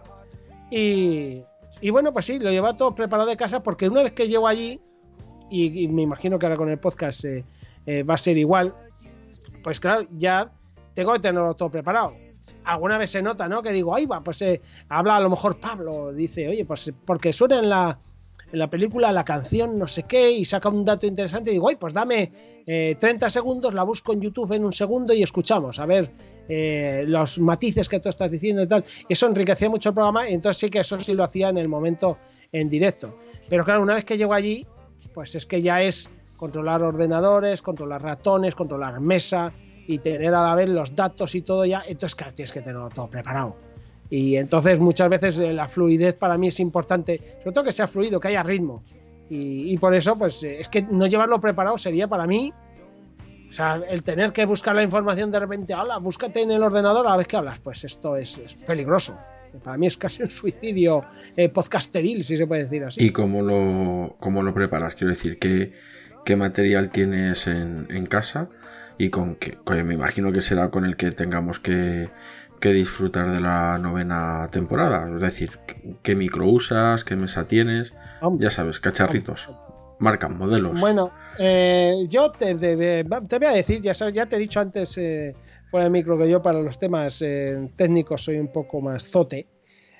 Y, 0.71 1.43
y 1.81 1.89
bueno, 1.91 2.11
pues 2.11 2.25
sí, 2.25 2.39
lo 2.39 2.49
llevaba 2.49 2.75
todo 2.75 2.95
preparado 2.95 3.29
de 3.29 3.37
casa 3.37 3.61
porque 3.61 3.87
una 3.87 4.03
vez 4.03 4.11
que 4.11 4.27
llego 4.27 4.47
allí, 4.47 4.81
y, 5.49 5.87
me 5.87 6.03
imagino 6.03 6.37
que 6.37 6.45
ahora 6.45 6.57
con 6.57 6.69
el 6.69 6.79
podcast 6.79 7.25
eh, 7.25 7.43
eh, 7.85 8.03
va 8.03 8.13
a 8.15 8.17
ser 8.17 8.37
igual, 8.37 8.73
pues 9.63 9.79
claro, 9.79 10.07
ya 10.11 10.51
tengo 10.93 11.13
que 11.13 11.19
tenerlo 11.19 11.53
todo 11.55 11.71
preparado. 11.71 12.13
Alguna 12.65 12.97
vez 12.97 13.11
se 13.11 13.21
nota, 13.21 13.47
¿no? 13.47 13.63
Que 13.63 13.71
digo, 13.71 13.95
ahí 13.95 14.05
va, 14.05 14.21
pues 14.23 14.41
eh, 14.41 14.61
habla 14.89 15.15
a 15.15 15.19
lo 15.21 15.29
mejor 15.29 15.59
Pablo, 15.59 16.13
dice, 16.13 16.47
oye, 16.47 16.65
pues 16.65 16.91
porque 17.05 17.33
suena 17.33 17.59
en 17.59 17.69
la, 17.69 17.99
en 18.51 18.59
la 18.59 18.67
película 18.67 19.11
la 19.11 19.23
canción 19.23 19.77
no 19.77 19.87
sé 19.87 20.03
qué 20.03 20.31
y 20.31 20.45
saca 20.45 20.69
un 20.69 20.85
dato 20.85 21.05
interesante 21.07 21.51
y 21.51 21.53
digo, 21.53 21.69
ay, 21.69 21.75
pues 21.75 21.93
dame 21.93 22.31
30 22.65 23.29
segundos, 23.29 23.73
la 23.73 23.83
busco 23.83 24.13
en 24.13 24.21
YouTube 24.21 24.51
en 24.53 24.65
un 24.65 24.73
segundo 24.73 25.13
y 25.13 25.23
escuchamos, 25.23 25.79
a 25.79 25.85
ver 25.85 26.11
los 27.07 27.39
matices 27.39 27.89
que 27.89 27.99
tú 27.99 28.09
estás 28.09 28.31
diciendo 28.31 28.63
y 28.63 28.67
tal. 28.67 28.85
Eso 29.07 29.27
enriquecía 29.27 29.69
mucho 29.69 29.89
el 29.89 29.95
programa 29.95 30.29
y 30.29 30.33
entonces 30.33 30.59
sí 30.59 30.69
que 30.69 30.79
eso 30.79 30.99
sí 30.99 31.13
lo 31.13 31.23
hacía 31.23 31.49
en 31.49 31.57
el 31.57 31.67
momento 31.67 32.17
en 32.51 32.69
directo. 32.69 33.15
Pero 33.49 33.63
claro, 33.63 33.81
una 33.81 33.95
vez 33.95 34.05
que 34.05 34.17
llego 34.17 34.33
allí, 34.33 34.65
pues 35.13 35.35
es 35.35 35.45
que 35.45 35.61
ya 35.61 35.81
es 35.81 36.09
controlar 36.37 36.81
ordenadores, 36.83 37.61
controlar 37.61 38.01
ratones, 38.01 38.55
controlar 38.55 38.99
mesa 38.99 39.51
y 39.87 39.97
tener 39.97 40.33
a 40.33 40.43
la 40.43 40.55
vez 40.55 40.69
los 40.69 40.95
datos 40.95 41.35
y 41.35 41.41
todo 41.41 41.65
ya, 41.65 41.81
entonces 41.87 42.15
claro, 42.15 42.33
tienes 42.33 42.51
que 42.51 42.61
tenerlo 42.61 42.89
todo 42.89 43.09
preparado. 43.09 43.68
Y 44.09 44.35
entonces 44.35 44.79
muchas 44.79 45.09
veces 45.09 45.39
eh, 45.39 45.53
la 45.53 45.67
fluidez 45.67 46.15
para 46.15 46.37
mí 46.37 46.47
es 46.47 46.59
importante, 46.59 47.21
sobre 47.39 47.53
todo 47.53 47.63
que 47.63 47.71
sea 47.71 47.87
fluido, 47.87 48.19
que 48.19 48.29
haya 48.29 48.43
ritmo. 48.43 48.83
Y, 49.31 49.77
por 49.77 49.93
eso, 49.93 50.17
pues 50.17 50.41
eh, 50.41 50.59
es 50.59 50.69
que 50.69 50.81
no 50.81 51.05
llevarlo 51.05 51.39
preparado 51.39 51.77
sería 51.77 52.07
para 52.07 52.25
mí, 52.25 52.51
o 53.47 53.53
sea, 53.53 53.79
el 53.87 54.01
tener 54.01 54.31
que 54.31 54.43
buscar 54.45 54.75
la 54.75 54.81
información 54.81 55.29
de 55.29 55.39
repente, 55.39 55.75
hola, 55.75 55.97
búscate 55.97 56.41
en 56.41 56.49
el 56.49 56.63
ordenador 56.63 57.05
a 57.05 57.11
la 57.11 57.17
vez 57.17 57.27
que 57.27 57.37
hablas, 57.37 57.59
pues 57.59 57.83
esto 57.83 58.15
es 58.15 58.39
peligroso. 58.65 59.15
Para 59.63 59.77
mí 59.77 59.87
es 59.87 59.97
casi 59.97 60.23
un 60.23 60.29
suicidio 60.29 61.03
eh, 61.35 61.49
podcasteril, 61.49 62.23
si 62.23 62.37
se 62.37 62.47
puede 62.47 62.63
decir 62.63 62.83
así. 62.83 63.03
¿Y 63.03 63.11
cómo 63.11 63.41
lo, 63.41 64.15
cómo 64.19 64.43
lo 64.43 64.53
preparas? 64.53 64.95
Quiero 64.95 65.11
decir, 65.11 65.39
¿qué, 65.39 65.73
qué 66.25 66.35
material 66.35 66.89
tienes 66.91 67.47
en, 67.47 68.05
casa? 68.05 68.49
Y 68.97 69.09
con 69.09 69.35
qué, 69.35 69.57
me 69.83 69.93
imagino 69.93 70.31
que 70.31 70.41
será 70.41 70.69
con 70.69 70.85
el 70.85 70.95
que 70.95 71.11
tengamos 71.11 71.59
que, 71.59 72.09
disfrutar 72.61 73.31
de 73.31 73.39
la 73.39 73.77
novena 73.77 74.49
temporada. 74.51 75.09
Es 75.15 75.21
decir, 75.21 75.51
¿qué 76.03 76.15
micro 76.15 76.45
usas? 76.47 77.03
¿Qué 77.03 77.15
mesa 77.15 77.45
tienes? 77.45 77.93
ya 78.37 78.49
sabes, 78.49 78.79
cacharritos. 78.79 79.49
Marcan, 79.99 80.37
modelos. 80.37 80.79
Bueno, 80.79 81.11
eh, 81.37 82.05
yo 82.07 82.31
te, 82.31 82.53
voy 82.53 83.45
a 83.45 83.51
decir, 83.51 83.81
ya, 83.81 83.93
sabes, 83.93 84.13
ya 84.13 84.25
te 84.27 84.35
he 84.37 84.39
dicho 84.39 84.59
antes 84.59 84.97
eh, 84.97 85.35
fuera 85.69 85.85
de 85.85 85.89
micro 85.89 86.17
que 86.17 86.29
yo 86.29 86.41
para 86.41 86.61
los 86.61 86.79
temas 86.79 87.21
eh, 87.21 87.69
técnicos 87.75 88.23
soy 88.23 88.37
un 88.37 88.47
poco 88.47 88.81
más 88.81 89.03
zote. 89.03 89.47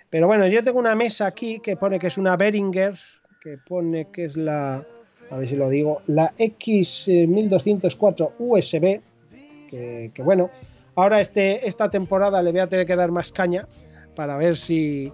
Pero 0.09 0.27
bueno, 0.27 0.47
yo 0.47 0.63
tengo 0.63 0.79
una 0.79 0.95
mesa 0.95 1.27
aquí 1.27 1.59
que 1.59 1.75
pone 1.75 1.99
que 1.99 2.07
es 2.07 2.17
una 2.17 2.35
Behringer, 2.35 2.97
que 3.41 3.57
pone 3.57 4.09
que 4.11 4.25
es 4.25 4.35
la, 4.35 4.83
a 5.29 5.37
ver 5.37 5.47
si 5.47 5.55
lo 5.55 5.69
digo, 5.69 6.01
la 6.07 6.33
X1204 6.35 8.31
USB, 8.39 9.01
que, 9.69 10.11
bueno, 10.23 10.49
ahora 11.01 11.21
este, 11.21 11.67
esta 11.67 11.89
temporada 11.89 12.41
le 12.41 12.51
voy 12.51 12.61
a 12.61 12.67
tener 12.67 12.85
que 12.85 12.95
dar 12.95 13.11
más 13.11 13.31
caña 13.31 13.67
para 14.15 14.37
ver 14.37 14.57
si, 14.57 15.11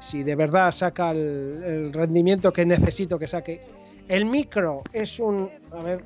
si 0.00 0.22
de 0.22 0.34
verdad 0.34 0.70
saca 0.72 1.12
el, 1.12 1.92
rendimiento 1.92 2.52
que 2.52 2.66
necesito 2.66 3.18
que 3.18 3.26
saque. 3.26 3.60
El 4.08 4.24
micro 4.24 4.82
es 4.92 5.20
un, 5.20 5.48
a 5.70 5.82
ver 5.82 6.04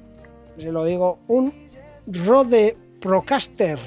si 0.58 0.66
lo 0.66 0.84
digo, 0.84 1.18
un 1.28 1.52
Rode 2.06 2.76
Procaster 3.00 3.78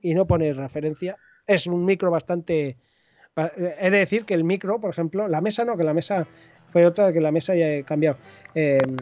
y 0.00 0.14
no 0.14 0.26
pone 0.26 0.52
referencia. 0.52 1.16
Es 1.46 1.66
un 1.66 1.84
micro 1.84 2.10
bastante. 2.10 2.76
He 3.36 3.90
de 3.90 3.98
decir 3.98 4.24
que 4.24 4.34
el 4.34 4.44
micro, 4.44 4.80
por 4.80 4.90
ejemplo, 4.90 5.28
la 5.28 5.40
mesa 5.40 5.64
no, 5.64 5.76
que 5.76 5.84
la 5.84 5.94
mesa 5.94 6.26
fue 6.72 6.84
otra 6.84 7.12
que 7.12 7.20
la 7.20 7.32
mesa 7.32 7.54
ya 7.54 7.68
he 7.68 7.84
cambiado. 7.84 8.18
Em, 8.54 8.96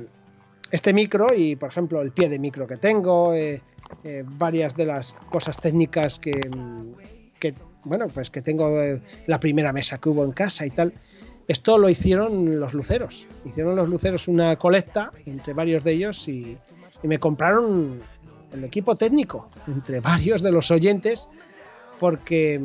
este 0.71 0.93
micro 0.93 1.35
y, 1.35 1.57
por 1.57 1.71
ejemplo, 1.71 2.01
el 2.01 2.12
pie 2.12 2.29
de 2.29 2.39
micro 2.39 2.67
que 2.67 2.77
tengo, 2.77 3.35
eh, 3.35 3.62
eh, 4.05 4.25
varias 4.27 4.75
de 4.77 4.87
las 4.87 5.14
cosas 5.31 5.57
técnicas 5.59 6.19
que, 6.19 6.49
que, 7.39 7.55
bueno, 7.85 8.09
pues 8.09 8.31
que 8.31 8.43
tengo, 8.43 8.71
la 9.27 9.41
primera 9.41 9.73
mesa 9.73 9.99
que 9.99 10.09
hubo 10.09 10.25
en 10.25 10.33
casa 10.33 10.67
y 10.67 10.71
tal. 10.71 10.93
Esto 11.49 11.79
lo 11.79 11.89
hicieron 11.89 12.59
los 12.59 12.75
luceros. 12.75 13.29
Hicieron 13.45 13.77
los 13.77 13.89
luceros 13.89 14.27
una 14.27 14.57
colecta 14.57 15.12
entre 15.27 15.53
varios 15.53 15.85
de 15.85 15.93
ellos 15.93 16.27
y, 16.27 16.59
y 17.03 17.09
me 17.09 17.19
compraron 17.19 18.01
el 18.53 18.64
equipo 18.64 18.97
técnico, 18.97 19.49
entre 19.67 20.01
varios 20.01 20.43
de 20.43 20.51
los 20.53 20.71
oyentes, 20.71 21.29
porque, 21.99 22.61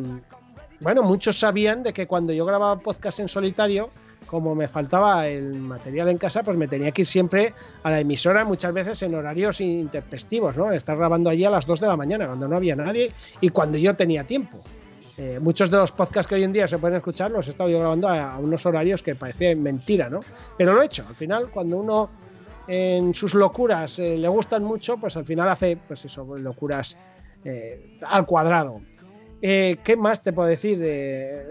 bueno, 0.79 1.03
muchos 1.03 1.39
sabían 1.39 1.83
de 1.83 1.93
que 1.93 2.07
cuando 2.07 2.33
yo 2.33 2.45
grababa 2.45 2.79
podcast 2.79 3.19
en 3.19 3.27
solitario, 3.27 3.89
como 4.31 4.55
me 4.55 4.69
faltaba 4.69 5.27
el 5.27 5.55
material 5.55 6.07
en 6.07 6.17
casa, 6.17 6.41
pues 6.41 6.55
me 6.55 6.69
tenía 6.69 6.91
que 6.91 7.01
ir 7.01 7.05
siempre 7.05 7.53
a 7.83 7.91
la 7.91 7.99
emisora, 7.99 8.45
muchas 8.45 8.71
veces 8.71 9.03
en 9.03 9.13
horarios 9.13 9.59
intempestivos, 9.59 10.55
¿no? 10.55 10.71
Estar 10.71 10.95
grabando 10.95 11.29
allí 11.29 11.43
a 11.43 11.49
las 11.49 11.65
2 11.65 11.81
de 11.81 11.87
la 11.87 11.97
mañana, 11.97 12.27
cuando 12.27 12.47
no 12.47 12.55
había 12.55 12.77
nadie 12.77 13.11
y 13.41 13.49
cuando 13.49 13.77
yo 13.77 13.93
tenía 13.93 14.23
tiempo. 14.23 14.63
Eh, 15.17 15.37
muchos 15.41 15.69
de 15.69 15.77
los 15.77 15.91
podcasts 15.91 16.29
que 16.29 16.35
hoy 16.35 16.43
en 16.43 16.53
día 16.53 16.65
se 16.65 16.77
pueden 16.77 16.95
escuchar 16.95 17.29
los 17.29 17.45
he 17.47 17.49
estado 17.49 17.69
yo 17.69 17.79
grabando 17.79 18.07
a, 18.07 18.37
unos 18.37 18.65
horarios 18.65 19.03
que 19.03 19.15
parecían 19.15 19.61
mentira, 19.61 20.07
¿no? 20.09 20.21
Pero 20.57 20.75
lo 20.75 20.81
he 20.81 20.85
hecho. 20.85 21.05
Al 21.09 21.15
final, 21.15 21.51
cuando 21.51 21.75
uno 21.75 22.09
en 22.69 23.13
sus 23.13 23.35
locuras 23.35 23.99
eh, 23.99 24.17
le 24.17 24.29
gustan 24.29 24.63
mucho, 24.63 24.95
pues 24.95 25.17
al 25.17 25.25
final 25.25 25.49
hace, 25.49 25.77
pues 25.85 26.05
eso, 26.05 26.25
locuras 26.37 26.95
eh, 27.43 27.97
al 28.07 28.25
cuadrado. 28.25 28.79
¿Qué 29.41 29.95
más 29.97 30.21
te 30.21 30.31
puedo 30.31 30.47
decir? 30.47 30.77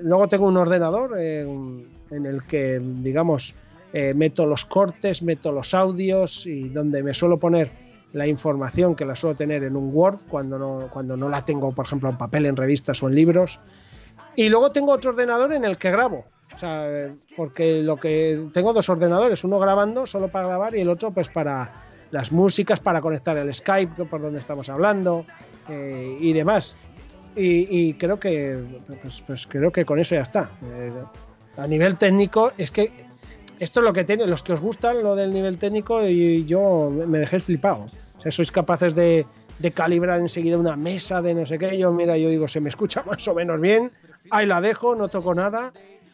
luego 0.03 0.29
tengo 0.29 0.47
un 0.47 0.57
ordenador 0.57 1.19
en 2.11 2.27
el 2.27 2.45
que, 2.45 2.81
digamos, 2.83 3.55
meto 4.15 4.47
los 4.47 4.65
cortes, 4.67 5.23
meto 5.23 5.51
los 5.51 5.75
audios 5.75 6.47
y 6.47 6.69
donde 6.69 7.03
me 7.03 7.13
suelo 7.13 7.39
poner 7.39 7.73
la 8.13 8.27
información 8.27 8.95
que 8.95 9.05
la 9.05 9.15
suelo 9.15 9.37
tener 9.37 9.63
en 9.65 9.77
un 9.77 9.91
Word 9.93 10.27
cuando 10.29 10.59
no, 10.59 10.89
cuando 10.93 11.17
no 11.17 11.29
la 11.29 11.45
tengo, 11.45 11.73
por 11.73 11.87
ejemplo, 11.87 12.09
en 12.09 12.17
papel, 12.17 12.47
en 12.47 12.57
revistas 12.57 13.03
o 13.03 13.09
en 13.09 13.15
libros. 13.15 13.61
Y 14.37 14.49
luego 14.49 14.71
tengo 14.71 14.93
otro 14.93 15.11
ordenador 15.11 15.53
en 15.53 15.65
el 15.65 15.77
que 15.77 15.91
grabo. 15.91 16.25
O 16.53 16.57
sea, 16.57 17.11
porque 17.37 17.83
lo 17.83 17.97
que 17.97 18.49
tengo 18.53 18.73
dos 18.73 18.89
ordenadores, 18.89 19.45
uno 19.45 19.59
grabando 19.59 20.07
solo 20.07 20.29
para 20.29 20.49
grabar 20.49 20.75
y 20.75 20.81
el 20.81 20.89
otro 20.89 21.13
pues 21.13 21.29
para 21.29 21.71
las 22.11 22.33
músicas, 22.33 22.81
para 22.81 23.01
conectar 23.01 23.37
el 23.37 23.55
Skype 23.55 24.05
por 24.07 24.21
donde 24.21 24.41
estamos 24.41 24.69
hablando 24.69 25.25
eh, 25.69 26.17
y 26.21 26.33
demás. 26.33 26.77
Y, 27.37 27.95
creo 27.95 28.19
que 28.19 28.59
pues, 29.01 29.23
pues, 29.25 29.47
creo 29.47 29.71
que 29.71 29.85
con 29.85 30.01
eso 30.01 30.17
ya 30.17 30.23
está. 30.23 30.51
Eh, 30.65 30.93
a 31.57 31.67
nivel 31.67 31.97
técnico 31.97 32.53
es 32.57 32.71
que 32.71 32.93
esto 33.59 33.81
es 33.81 33.85
lo 33.85 33.93
que 33.93 34.05
tiene, 34.05 34.27
los 34.27 34.43
que 34.43 34.53
os 34.53 34.61
gustan 34.61 35.03
lo 35.03 35.15
del 35.15 35.33
nivel 35.33 35.59
técnico 35.59 36.07
y 36.07 36.47
yo 36.47 36.91
me 36.91 37.19
dejé 37.19 37.41
flipado. 37.41 37.87
O 38.17 38.21
sea, 38.21 38.33
sois 38.33 38.51
capaces 38.51 38.95
de, 38.95 39.27
de 39.59 39.71
calibrar 39.73 40.21
enseguida 40.21 40.57
una 40.57 40.77
mesa 40.77 41.21
de 41.21 41.35
no 41.35 41.45
sé 41.45 41.59
qué. 41.59 41.77
Yo, 41.77 41.93
mira, 41.93 42.17
yo 42.17 42.29
digo, 42.29 42.49
se 42.49 42.61
me 42.61 42.69
escucha 42.69 43.03
más 43.07 43.27
o 43.29 43.35
menos 43.35 43.61
bien. 43.61 43.91
Ahí 44.31 44.47
la 44.47 44.61
dejo, 44.61 44.95
no 44.95 45.09
toco 45.09 45.35
nada 45.35 45.73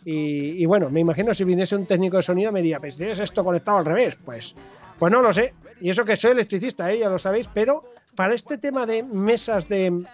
y, 0.08 0.64
bueno, 0.66 0.88
me 0.88 1.00
imagino 1.00 1.34
si 1.34 1.42
viniese 1.42 1.74
un 1.74 1.84
técnico 1.84 2.16
de 2.16 2.22
sonido 2.22 2.52
me 2.52 2.62
diría, 2.62 2.78
pues 2.78 2.96
tienes 2.96 3.18
esto 3.18 3.42
conectado 3.42 3.78
al 3.78 3.84
revés. 3.84 4.16
Pues, 4.24 4.54
pues 5.00 5.12
no 5.12 5.20
lo 5.20 5.32
sé. 5.32 5.52
Y 5.80 5.90
eso 5.90 6.04
que 6.04 6.14
soy 6.14 6.30
electricista, 6.30 6.92
¿eh? 6.92 7.00
ya 7.00 7.10
lo 7.10 7.18
sabéis, 7.18 7.48
pero 7.52 7.82
para 8.14 8.32
este 8.32 8.56
tema 8.56 8.86
de 8.86 9.02
mesas 9.02 9.68
de, 9.68 10.04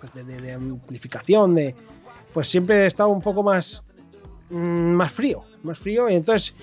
pues 0.00 0.26
de, 0.26 0.52
amplificación, 0.54 1.52
de, 1.52 1.74
pues 2.32 2.48
siempre 2.48 2.84
he 2.84 2.86
estado 2.86 3.10
un 3.10 3.20
poco 3.20 3.42
más, 3.42 3.84
más 4.54 5.12
frío, 5.12 5.44
más 5.62 5.78
frío. 5.78 6.08
Y 6.08 6.14
entonces 6.14 6.54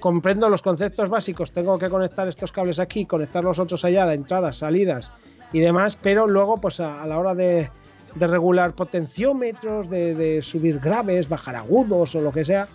comprendo 0.00 0.48
los 0.48 0.62
conceptos 0.62 1.08
básicos. 1.08 1.52
Tengo 1.52 1.78
que 1.78 1.88
conectar 1.88 2.28
estos 2.28 2.52
cables 2.52 2.78
aquí, 2.78 3.06
conectar 3.06 3.42
los 3.42 3.58
otros 3.58 3.84
allá, 3.84 4.12
entradas, 4.12 4.56
salidas 4.56 5.12
y 5.52 5.60
demás, 5.60 5.96
pero 5.96 6.26
luego, 6.26 6.58
pues 6.58 6.80
a 6.80 7.06
la 7.06 7.18
hora 7.18 7.34
de 7.34 7.70
regular 8.14 8.74
potenciómetros, 8.74 9.88
de, 9.88 10.14
de 10.14 10.42
subir 10.42 10.80
graves, 10.80 11.28
bajar 11.28 11.56
agudos 11.56 12.14
o 12.14 12.20
lo 12.20 12.32
que 12.32 12.44
sea, 12.44 12.68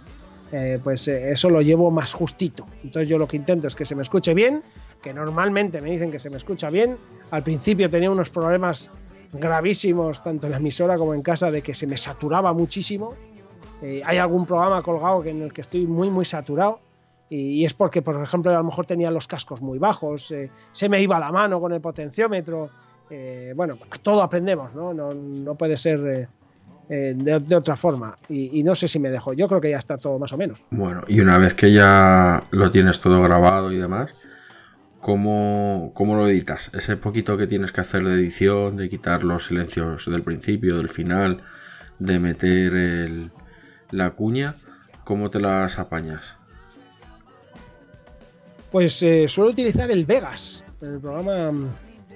eh, 0.51 0.79
pues 0.83 1.07
eh, 1.07 1.31
eso 1.31 1.49
lo 1.49 1.61
llevo 1.61 1.91
más 1.91 2.13
justito. 2.13 2.67
Entonces 2.83 3.07
yo 3.07 3.17
lo 3.17 3.27
que 3.27 3.37
intento 3.37 3.67
es 3.67 3.75
que 3.75 3.85
se 3.85 3.95
me 3.95 4.01
escuche 4.01 4.33
bien, 4.33 4.63
que 5.01 5.13
normalmente 5.13 5.81
me 5.81 5.91
dicen 5.91 6.11
que 6.11 6.19
se 6.19 6.29
me 6.29 6.37
escucha 6.37 6.69
bien. 6.69 6.97
Al 7.31 7.43
principio 7.43 7.89
tenía 7.89 8.11
unos 8.11 8.29
problemas 8.29 8.89
gravísimos, 9.31 10.21
tanto 10.21 10.47
en 10.47 10.51
la 10.51 10.57
emisora 10.57 10.97
como 10.97 11.13
en 11.13 11.21
casa, 11.21 11.51
de 11.51 11.61
que 11.61 11.73
se 11.73 11.87
me 11.87 11.95
saturaba 11.95 12.51
muchísimo. 12.53 13.15
Eh, 13.81 14.01
hay 14.05 14.17
algún 14.17 14.45
programa 14.45 14.81
colgado 14.81 15.23
en 15.25 15.41
el 15.41 15.53
que 15.53 15.61
estoy 15.61 15.87
muy, 15.87 16.09
muy 16.09 16.25
saturado. 16.25 16.79
Y, 17.29 17.63
es 17.63 17.73
porque, 17.73 18.01
por 18.01 18.21
ejemplo, 18.21 18.51
a 18.51 18.55
lo 18.55 18.63
mejor 18.63 18.85
tenía 18.85 19.09
los 19.09 19.25
cascos 19.27 19.61
muy 19.61 19.79
bajos, 19.79 20.31
eh, 20.31 20.51
se 20.73 20.89
me 20.89 21.01
iba 21.01 21.17
la 21.17 21.31
mano 21.31 21.61
con 21.61 21.71
el 21.71 21.79
potenciómetro. 21.79 22.69
Eh, 23.09 23.53
bueno, 23.55 23.77
todo 24.03 24.21
aprendemos, 24.21 24.75
¿no? 24.75 24.93
No, 24.93 25.13
no 25.13 25.55
puede 25.55 25.77
ser 25.77 26.01
de, 26.01 27.55
otra 27.55 27.77
forma. 27.77 28.17
Y, 28.27 28.59
y 28.59 28.63
no 28.63 28.75
sé 28.75 28.89
si 28.89 28.99
me 28.99 29.09
dejo. 29.09 29.31
Yo 29.31 29.47
creo 29.47 29.61
que 29.61 29.69
ya 29.69 29.77
está 29.77 29.97
todo 29.97 30.19
más 30.19 30.33
o 30.33 30.37
menos. 30.37 30.63
Bueno, 30.71 31.03
y 31.07 31.21
una 31.21 31.37
vez 31.37 31.53
que 31.53 31.71
ya 31.71 32.43
lo 32.51 32.69
tienes 32.69 32.99
todo 32.99 33.21
grabado 33.21 33.71
y 33.71 33.77
demás, 33.77 34.13
¿cómo, 34.99 35.91
cómo 35.93 36.15
lo 36.15 36.27
editas? 36.27 36.69
Ese 36.73 36.97
poquito 36.97 37.37
que 37.37 37.47
tienes 37.47 37.71
que 37.71 37.81
hacer 37.81 38.03
de 38.03 38.13
edición, 38.13 38.75
de 38.75 38.89
quitar 38.89 39.23
los 39.23 39.45
silencios 39.45 40.05
del 40.11 40.23
principio, 40.23 40.77
del 40.77 40.89
final, 40.89 41.41
de 41.99 42.19
meter 42.19 42.75
el- 42.75 43.31
la 43.91 44.11
cuña, 44.11 44.55
¿cómo 45.03 45.29
te 45.29 45.39
las 45.39 45.79
apañas? 45.79 46.37
Pues 48.71 49.01
eh, 49.03 49.27
suelo 49.27 49.51
utilizar 49.51 49.91
el 49.91 50.05
Vegas, 50.05 50.63
el 50.81 50.99
programa. 50.99 51.51
mm, 51.51 51.67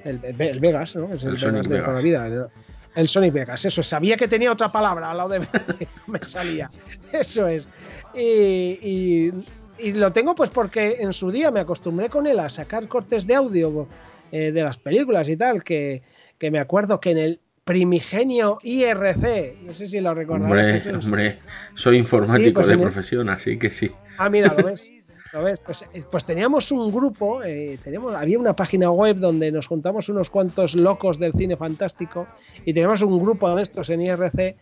El, 0.06 0.20
el- 0.24 0.42
el 0.42 0.60
Vegas, 0.60 0.96
¿no? 0.96 1.14
Es 1.14 1.24
el, 1.24 1.32
El 1.32 1.38
Sonic 1.38 1.64
Vegas 1.64 1.70
de 1.70 1.80
toda 1.82 1.96
la 1.96 2.02
vida. 2.02 2.30
¿no? 2.30 2.48
El 2.96 3.08
Sonic 3.10 3.34
Vegas, 3.34 3.66
eso. 3.66 3.84
Sabía 3.84 4.16
que 4.16 4.28
tenía 4.28 4.52
otra 4.52 4.72
palabra 4.72 5.12
al 5.12 5.18
lado 5.18 5.30
de. 5.30 5.40
me 6.08 6.20
salía. 6.24 6.70
Eso 7.12 7.48
es. 7.48 7.68
Y, 8.14 8.80
y- 8.82 9.34
y 9.78 9.92
lo 9.92 10.14
tengo 10.14 10.36
pues 10.36 10.50
porque 10.52 11.00
en 11.02 11.12
su 11.12 11.30
día 11.32 11.52
me 11.52 11.60
acostumbré 11.60 12.08
con 12.10 12.26
él 12.28 12.40
a 12.40 12.48
sacar 12.48 12.88
cortes 12.88 13.28
de 13.28 13.36
audio 13.36 13.90
eh, 14.32 14.54
de 14.54 14.64
las 14.64 14.78
películas 14.78 15.28
y 15.28 15.36
tal, 15.36 15.66
que, 15.66 16.02
que 16.38 16.50
me 16.50 16.60
acuerdo 16.60 17.02
que 17.02 17.12
en 17.12 17.18
el 17.18 17.42
primigenio 17.66 18.59
IRC, 18.61 19.57
no 19.66 19.74
sé 19.74 19.88
si 19.88 19.99
lo 19.99 20.13
recordáis. 20.13 20.86
Hombre, 21.03 21.39
soy 21.74 21.97
informático 21.97 22.45
Sí, 22.45 22.51
pues 22.53 22.68
de 22.68 22.74
en 22.76 22.80
el- 22.80 22.86
profesión, 22.86 23.30
así 23.30 23.57
que 23.57 23.70
sí. 23.72 23.91
Ah, 24.20 24.30
mira, 24.30 24.53
lo 24.55 24.63
ves. 24.68 24.89
Lo 25.34 25.43
ves. 25.43 25.59
Pues, 25.66 25.82
eh, 25.93 26.01
pues 26.09 26.24
teníamos 26.24 26.72
un 26.72 26.91
grupo, 26.93 27.43
eh, 27.43 27.78
teníamos, 27.84 28.13
había 28.16 28.38
una 28.39 28.55
página 28.55 28.91
web 28.91 29.18
donde 29.18 29.51
nos 29.51 29.66
juntamos 29.68 30.07
unos 30.09 30.30
cuantos 30.30 30.76
locos 30.76 31.20
del 31.20 31.34
cine 31.34 31.57
fantástico 31.57 32.28
y 32.63 32.72
teníamos 32.74 33.01
un 33.01 33.20
grupo 33.20 33.53
de 33.55 33.63
estos 33.63 33.89
en 33.89 34.01
IRC 34.03 34.55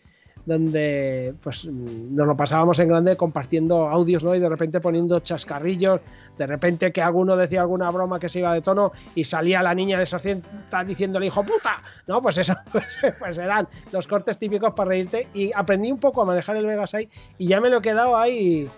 donde 0.46 1.34
pues 1.44 1.66
mm, 1.66 2.16
nos 2.16 2.28
lo 2.28 2.36
pasábamos 2.36 2.80
en 2.80 2.90
grande 2.90 3.16
compartiendo 3.16 3.88
audios, 3.88 4.24
¿no? 4.24 4.36
Y 4.36 4.40
de 4.40 4.50
repente 4.50 4.80
poniendo 4.80 5.20
chascarrillos, 5.20 6.02
de 6.38 6.48
repente 6.48 6.92
que 6.92 7.02
alguno 7.02 7.36
decía 7.36 7.62
alguna 7.62 7.90
broma 7.92 8.20
que 8.20 8.30
se 8.30 8.40
iba 8.40 8.54
de 8.54 8.62
tono 8.62 8.92
y 9.16 9.24
salía 9.24 9.64
la 9.64 9.74
niña 9.74 9.98
de 9.98 10.04
esos 10.04 10.22
100 10.22 10.44
diciéndole 10.88 11.28
hijo 11.28 11.44
puta, 11.44 11.82
¿no? 12.08 12.22
Pues 12.22 12.38
eso, 12.38 12.54
pues, 12.72 12.98
pues 13.20 13.38
eran 13.38 13.68
los 13.92 14.08
cortes 14.08 14.38
típicos 14.38 14.74
para 14.74 14.90
reírte 14.90 15.28
y 15.34 15.52
aprendí 15.54 15.92
un 15.92 16.00
poco 16.00 16.22
a 16.22 16.26
manejar 16.26 16.56
el 16.58 16.66
Vegas 16.66 16.94
ahí 16.94 17.10
y 17.38 17.48
ya 17.48 17.62
me 17.62 17.70
lo 17.70 17.78
he 17.78 17.82
quedado 17.82 18.18
ahí 18.18 18.70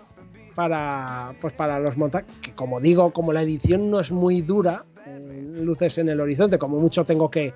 para 0.55 1.33
pues 1.41 1.53
para 1.53 1.79
los 1.79 1.97
montajes 1.97 2.33
que 2.41 2.55
como 2.55 2.79
digo 2.79 3.11
como 3.11 3.33
la 3.33 3.41
edición 3.41 3.91
no 3.91 3.99
es 3.99 4.11
muy 4.11 4.41
dura 4.41 4.85
eh, 5.05 5.59
luces 5.61 5.97
en 5.97 6.09
el 6.09 6.21
horizonte 6.21 6.57
como 6.57 6.79
mucho 6.79 7.03
tengo 7.03 7.29
que, 7.29 7.53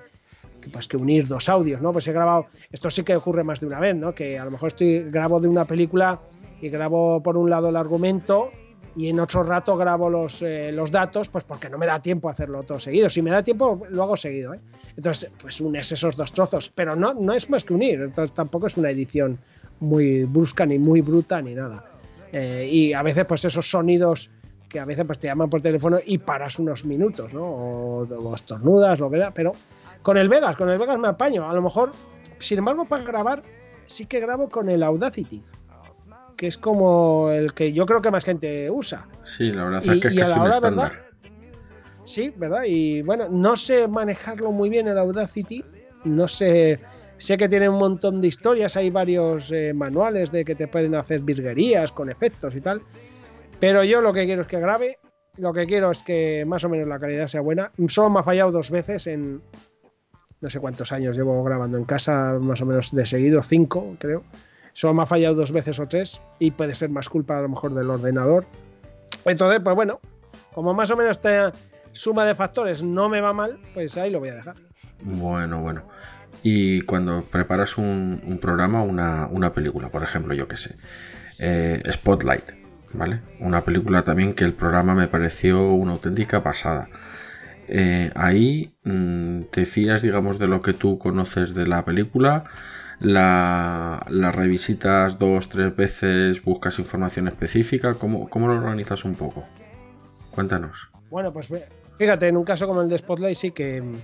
pues 0.72 0.88
que 0.88 0.96
unir 0.96 1.26
dos 1.26 1.48
audios 1.48 1.80
no 1.80 1.92
pues 1.92 2.06
he 2.08 2.12
grabado 2.12 2.46
esto 2.70 2.90
sí 2.90 3.02
que 3.02 3.16
ocurre 3.16 3.44
más 3.44 3.60
de 3.60 3.66
una 3.66 3.80
vez 3.80 3.94
no 3.94 4.14
que 4.14 4.38
a 4.38 4.44
lo 4.44 4.50
mejor 4.50 4.68
estoy 4.68 5.10
grabo 5.10 5.40
de 5.40 5.48
una 5.48 5.64
película 5.64 6.20
y 6.60 6.68
grabo 6.68 7.22
por 7.22 7.36
un 7.36 7.48
lado 7.48 7.68
el 7.68 7.76
argumento 7.76 8.50
y 8.96 9.08
en 9.08 9.20
otro 9.20 9.44
rato 9.44 9.76
grabo 9.76 10.10
los, 10.10 10.42
eh, 10.42 10.72
los 10.72 10.90
datos 10.90 11.28
pues 11.28 11.44
porque 11.44 11.70
no 11.70 11.78
me 11.78 11.86
da 11.86 12.02
tiempo 12.02 12.28
hacerlo 12.28 12.62
todo 12.64 12.78
seguido 12.78 13.08
si 13.08 13.22
me 13.22 13.30
da 13.30 13.42
tiempo 13.42 13.82
lo 13.88 14.02
hago 14.02 14.16
seguido 14.16 14.54
¿eh? 14.54 14.60
entonces 14.96 15.30
pues 15.40 15.60
unes 15.60 15.92
esos 15.92 16.16
dos 16.16 16.32
trozos 16.32 16.70
pero 16.74 16.96
no 16.96 17.14
no 17.14 17.32
es 17.32 17.48
más 17.48 17.64
que 17.64 17.74
unir 17.74 18.00
entonces 18.00 18.34
tampoco 18.34 18.66
es 18.66 18.76
una 18.76 18.90
edición 18.90 19.38
muy 19.78 20.24
brusca 20.24 20.66
ni 20.66 20.78
muy 20.78 21.00
bruta 21.00 21.40
ni 21.40 21.54
nada 21.54 21.84
eh, 22.32 22.68
y 22.70 22.92
a 22.92 23.02
veces, 23.02 23.24
pues 23.24 23.44
esos 23.44 23.68
sonidos 23.68 24.30
que 24.68 24.78
a 24.78 24.84
veces 24.84 25.04
pues, 25.04 25.18
te 25.18 25.26
llaman 25.26 25.50
por 25.50 25.60
teléfono 25.60 25.98
y 26.04 26.18
paras 26.18 26.58
unos 26.58 26.84
minutos, 26.84 27.32
¿no? 27.34 27.44
O, 27.44 28.02
o 28.02 28.34
estornudas, 28.34 29.00
lo 29.00 29.10
que 29.10 29.18
sea, 29.18 29.32
pero 29.32 29.52
con 30.02 30.16
el 30.16 30.28
Vegas, 30.28 30.56
con 30.56 30.68
el 30.70 30.78
Vegas 30.78 30.98
me 30.98 31.08
apaño. 31.08 31.48
A 31.48 31.54
lo 31.54 31.62
mejor, 31.62 31.92
sin 32.38 32.58
embargo, 32.58 32.84
para 32.86 33.04
grabar, 33.04 33.42
sí 33.84 34.06
que 34.06 34.20
grabo 34.20 34.48
con 34.48 34.68
el 34.70 34.82
Audacity, 34.82 35.44
que 36.36 36.46
es 36.46 36.56
como 36.58 37.30
el 37.30 37.52
que 37.54 37.72
yo 37.72 37.86
creo 37.86 38.00
que 38.02 38.10
más 38.10 38.24
gente 38.24 38.70
usa. 38.70 39.06
Sí, 39.24 39.52
la 39.52 39.64
verdad 39.64 39.82
Y- 39.84 39.90
es 39.90 40.00
que 40.00 40.08
es 40.08 40.18
casi 40.18 40.32
un 40.32 40.40
hora, 40.40 40.50
estándar. 40.50 40.90
¿verdad? 40.92 41.04
Sí, 42.04 42.32
¿verdad? 42.36 42.62
Y 42.66 43.02
bueno, 43.02 43.28
no 43.28 43.56
sé 43.56 43.86
manejarlo 43.86 44.50
muy 44.52 44.70
bien 44.70 44.88
el 44.88 44.98
Audacity. 44.98 45.64
No 46.04 46.26
sé. 46.28 46.80
Sé 47.18 47.36
que 47.36 47.46
tiene 47.48 47.68
un 47.68 47.78
montón 47.78 48.22
de 48.22 48.28
historias. 48.28 48.76
Hay 48.78 48.88
varios 48.88 49.52
eh, 49.52 49.74
manuales 49.74 50.32
de 50.32 50.44
que 50.46 50.54
te 50.54 50.66
pueden 50.66 50.94
hacer 50.94 51.20
virguerías 51.20 51.92
con 51.92 52.08
efectos 52.10 52.54
y 52.56 52.62
tal. 52.62 52.80
Pero 53.60 53.84
yo 53.84 54.00
lo 54.00 54.14
que 54.14 54.24
quiero 54.24 54.40
es 54.42 54.48
que 54.48 54.58
grabe. 54.58 54.98
Lo 55.36 55.52
que 55.52 55.66
quiero 55.66 55.90
es 55.90 56.02
que 56.02 56.44
más 56.46 56.64
o 56.64 56.70
menos 56.70 56.88
la 56.88 56.98
calidad 56.98 57.28
sea 57.28 57.42
buena. 57.42 57.70
Solo 57.88 58.08
me 58.08 58.20
ha 58.20 58.22
fallado 58.24 58.50
dos 58.50 58.70
veces 58.70 59.06
en. 59.06 59.42
No 60.40 60.48
sé 60.48 60.58
cuántos 60.60 60.92
años 60.92 61.16
llevo 61.16 61.42
grabando 61.44 61.76
en 61.76 61.84
casa, 61.84 62.38
más 62.40 62.60
o 62.62 62.66
menos 62.66 62.92
de 62.92 63.04
seguido, 63.04 63.42
cinco, 63.42 63.96
creo. 63.98 64.24
Solo 64.72 64.94
me 64.94 65.02
ha 65.02 65.06
fallado 65.06 65.34
dos 65.34 65.52
veces 65.52 65.78
o 65.78 65.86
tres. 65.86 66.22
Y 66.38 66.52
puede 66.52 66.74
ser 66.74 66.90
más 66.90 67.08
culpa 67.08 67.38
a 67.38 67.42
lo 67.42 67.48
mejor 67.48 67.74
del 67.74 67.90
ordenador. 67.90 68.46
Entonces, 69.24 69.60
pues 69.62 69.76
bueno, 69.76 70.00
como 70.54 70.72
más 70.74 70.90
o 70.90 70.96
menos 70.96 71.12
esta 71.12 71.52
suma 71.92 72.24
de 72.24 72.34
factores 72.34 72.82
no 72.82 73.08
me 73.08 73.20
va 73.20 73.32
mal, 73.32 73.58
pues 73.74 73.96
ahí 73.96 74.10
lo 74.10 74.20
voy 74.20 74.30
a 74.30 74.34
dejar. 74.34 74.56
Bueno, 75.02 75.60
bueno. 75.60 75.82
Y 76.42 76.80
cuando 76.82 77.22
preparas 77.22 77.76
un, 77.76 78.38
programa, 78.40 78.82
una, 78.82 79.26
una 79.26 79.52
película, 79.52 79.88
por 79.88 80.02
ejemplo, 80.02 80.34
yo 80.34 80.48
que 80.48 80.56
sé, 80.56 80.74
eh, 81.38 81.82
Spotlight, 81.90 82.52
¿vale? 82.92 83.20
Una 83.40 83.62
película 83.62 84.02
también 84.02 84.32
que 84.32 84.44
el 84.44 84.54
programa 84.54 84.94
me 84.94 85.08
pareció 85.08 85.72
una 85.72 85.92
auténtica 85.92 86.42
pasada. 86.42 86.88
Eh, 87.72 88.10
ahí 88.16 88.74
mm, 88.82 89.42
te 89.52 89.64
fías, 89.64 90.02
digamos, 90.02 90.40
de 90.40 90.48
lo 90.48 90.60
que 90.60 90.72
tú 90.72 90.98
conoces 90.98 91.54
de 91.54 91.68
la 91.68 91.84
película, 91.84 92.42
la, 92.98 94.04
revisitas 94.34 95.20
dos, 95.20 95.48
tres 95.48 95.74
veces, 95.76 96.42
buscas 96.42 96.80
información 96.80 97.28
específica, 97.28 97.94
¿cómo, 97.94 98.28
cómo 98.28 98.48
lo 98.48 98.54
organizas 98.54 99.04
un 99.04 99.14
poco? 99.14 99.46
Cuéntanos. 100.32 100.90
Bueno, 101.10 101.32
pues 101.32 101.46
fíjate, 101.96 102.26
en 102.26 102.36
un 102.36 102.44
caso 102.44 102.66
como 102.66 102.82
el 102.82 102.88
de 102.88 102.98
Spotlight 102.98 103.36
sí 103.36 103.52
que 103.52 103.80
mm, 103.80 103.94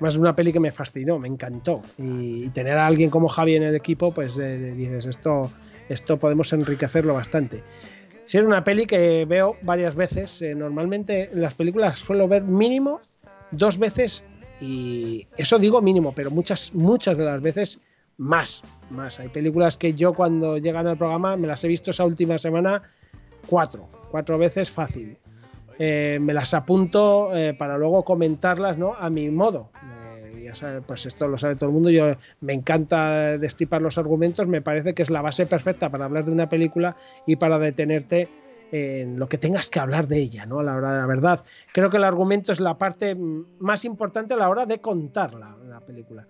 más 0.00 0.16
una 0.16 0.34
peli 0.34 0.50
que 0.50 0.60
me 0.60 0.72
fascinó, 0.72 1.18
me 1.18 1.28
encantó. 1.28 1.82
Y, 1.98 2.48
tener 2.50 2.78
a 2.78 2.86
alguien 2.86 3.10
como 3.10 3.28
Javi 3.28 3.54
en 3.54 3.64
el 3.64 3.74
equipo, 3.74 4.14
pues 4.14 4.36
dices, 4.36 5.04
esto, 5.04 5.52
esto 5.90 6.18
podemos 6.18 6.50
enriquecerlo 6.54 7.12
bastante. 7.12 7.62
Si 8.30 8.38
es 8.38 8.44
una 8.44 8.62
peli 8.62 8.86
que 8.86 9.24
veo 9.24 9.56
varias 9.62 9.96
veces, 9.96 10.40
eh, 10.40 10.54
normalmente 10.54 11.30
en 11.32 11.40
las 11.40 11.54
películas 11.54 11.98
suelo 11.98 12.28
ver 12.28 12.44
mínimo 12.44 13.00
dos 13.50 13.76
veces 13.76 14.24
y 14.60 15.26
eso 15.36 15.58
digo 15.58 15.82
mínimo, 15.82 16.12
pero 16.14 16.30
muchas, 16.30 16.72
muchas 16.72 17.18
de 17.18 17.24
las 17.24 17.42
veces 17.42 17.80
más, 18.18 18.62
más. 18.88 19.18
Hay 19.18 19.30
películas 19.30 19.76
que 19.76 19.94
yo 19.94 20.12
cuando 20.12 20.58
llegan 20.58 20.86
al 20.86 20.96
programa 20.96 21.36
me 21.36 21.48
las 21.48 21.64
he 21.64 21.66
visto 21.66 21.90
esa 21.90 22.04
última 22.04 22.38
semana 22.38 22.82
cuatro, 23.48 23.88
cuatro 24.12 24.38
veces 24.38 24.70
fácil. 24.70 25.18
Eh, 25.80 26.20
me 26.20 26.32
las 26.32 26.54
apunto 26.54 27.36
eh, 27.36 27.52
para 27.54 27.78
luego 27.78 28.04
comentarlas 28.04 28.78
¿no? 28.78 28.94
a 28.94 29.10
mi 29.10 29.28
modo. 29.30 29.70
Pues 30.86 31.06
esto 31.06 31.28
lo 31.28 31.38
sabe 31.38 31.56
todo 31.56 31.66
el 31.70 31.74
mundo. 31.74 31.90
Yo 31.90 32.10
me 32.40 32.52
encanta 32.52 33.38
destripar 33.38 33.82
los 33.82 33.98
argumentos. 33.98 34.46
Me 34.46 34.62
parece 34.62 34.94
que 34.94 35.02
es 35.02 35.10
la 35.10 35.22
base 35.22 35.46
perfecta 35.46 35.90
para 35.90 36.04
hablar 36.04 36.24
de 36.24 36.32
una 36.32 36.48
película 36.48 36.96
y 37.26 37.36
para 37.36 37.58
detenerte 37.58 38.28
en 38.72 39.18
lo 39.18 39.28
que 39.28 39.38
tengas 39.38 39.68
que 39.68 39.80
hablar 39.80 40.06
de 40.06 40.18
ella, 40.18 40.46
¿no? 40.46 40.60
A 40.60 40.62
la 40.62 40.76
hora 40.76 40.94
de 40.94 41.00
la 41.00 41.06
verdad. 41.06 41.44
Creo 41.72 41.90
que 41.90 41.96
el 41.96 42.04
argumento 42.04 42.52
es 42.52 42.60
la 42.60 42.78
parte 42.78 43.16
más 43.58 43.84
importante 43.84 44.34
a 44.34 44.36
la 44.36 44.48
hora 44.48 44.66
de 44.66 44.80
contarla, 44.80 45.56
la 45.68 45.80
película. 45.80 46.26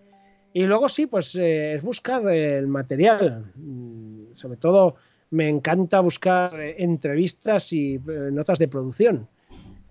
Y 0.52 0.64
luego 0.64 0.88
sí, 0.88 1.06
pues 1.06 1.34
eh, 1.36 1.74
es 1.74 1.82
buscar 1.82 2.28
el 2.28 2.66
material. 2.66 3.52
Mm, 3.54 4.32
Sobre 4.32 4.56
todo 4.56 4.96
me 5.30 5.48
encanta 5.48 6.00
buscar 6.00 6.60
eh, 6.60 6.76
entrevistas 6.78 7.72
y 7.72 7.94
eh, 7.94 8.30
notas 8.32 8.58
de 8.58 8.68
producción. 8.68 9.28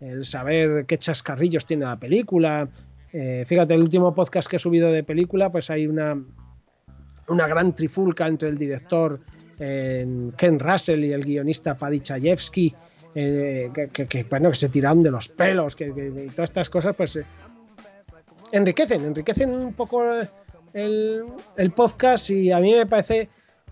El 0.02 0.26
saber 0.26 0.86
qué 0.86 0.98
chascarrillos 0.98 1.66
tiene 1.66 1.86
la 1.86 2.00
película. 2.00 2.70
Eh, 3.14 3.44
fíjate, 3.48 3.74
el 3.74 3.82
último 3.82 4.14
podcast 4.14 4.50
que 4.50 4.58
he 4.58 4.60
subido 4.60 4.92
de 4.92 5.04
película, 5.04 5.52
pues 5.52 5.70
hay 5.70 5.88
una, 5.88 6.22
una 7.28 7.48
gran 7.48 7.74
trifulca 7.74 8.28
entre 8.28 8.50
el 8.50 8.58
director 8.58 9.20
Ken 9.58 10.58
Russell 10.60 11.04
y 11.04 11.12
el 11.12 11.24
guionista 11.24 11.76
Paddy 11.76 12.00
Chayefsky, 12.00 12.74
eh, 13.16 13.70
que, 13.92 14.24
bueno, 14.30 14.50
que 14.52 14.56
se 14.56 14.70
tiraron 14.70 15.04
de 15.04 15.12
los 15.12 15.28
pelos, 15.28 15.76
que, 15.76 15.88
y 15.88 16.30
todas 16.30 16.50
estas 16.52 16.70
cosas, 16.70 16.96
pues 16.96 17.16
eh, 17.18 17.26
enriquecen, 18.52 19.04
enriquecen 19.04 19.50
un 19.50 19.74
poco 19.74 20.04
el, 20.74 21.24
el 21.58 21.72
podcast 21.72 22.30
y 22.30 22.52
a 22.52 22.60
mí 22.60 22.74
me 22.74 22.86
parece 22.86 23.30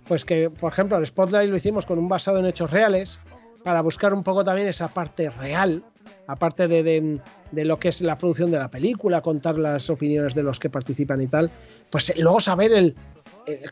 pues 0.08 0.24
que, 0.26 0.50
por 0.50 0.72
ejemplo, 0.72 0.98
el 0.98 1.06
Spotlight 1.06 1.50
lo 1.50 1.58
hicimos 1.58 1.86
con 1.86 2.00
un 2.00 2.08
basado 2.10 2.40
en 2.40 2.46
hechos 2.46 2.72
reales 2.72 3.20
para 3.64 3.82
buscar 3.82 4.14
un 4.14 4.24
poco 4.24 4.44
también 4.44 4.68
esa 4.68 4.88
parte 4.88 5.30
real, 5.30 5.84
aparte 6.28 6.68
de, 6.68 6.84
de- 6.84 7.20
de 7.52 7.66
lo 7.66 7.80
que 7.80 7.89
es 7.89 8.02
la 8.02 8.18
producción 8.18 8.52
de 8.52 8.60
la 8.60 8.70
película, 8.70 9.22
contar 9.22 9.58
las 9.58 9.89
opiniones 9.89 10.36
de 10.36 10.43
los 10.43 10.60
que 10.60 10.70
participan 10.70 11.22
y 11.22 11.28
tal, 11.28 11.52
pues 11.89 12.10
eh, 12.10 12.16
luego 12.18 12.39
saber 12.39 12.74
el, 12.74 12.95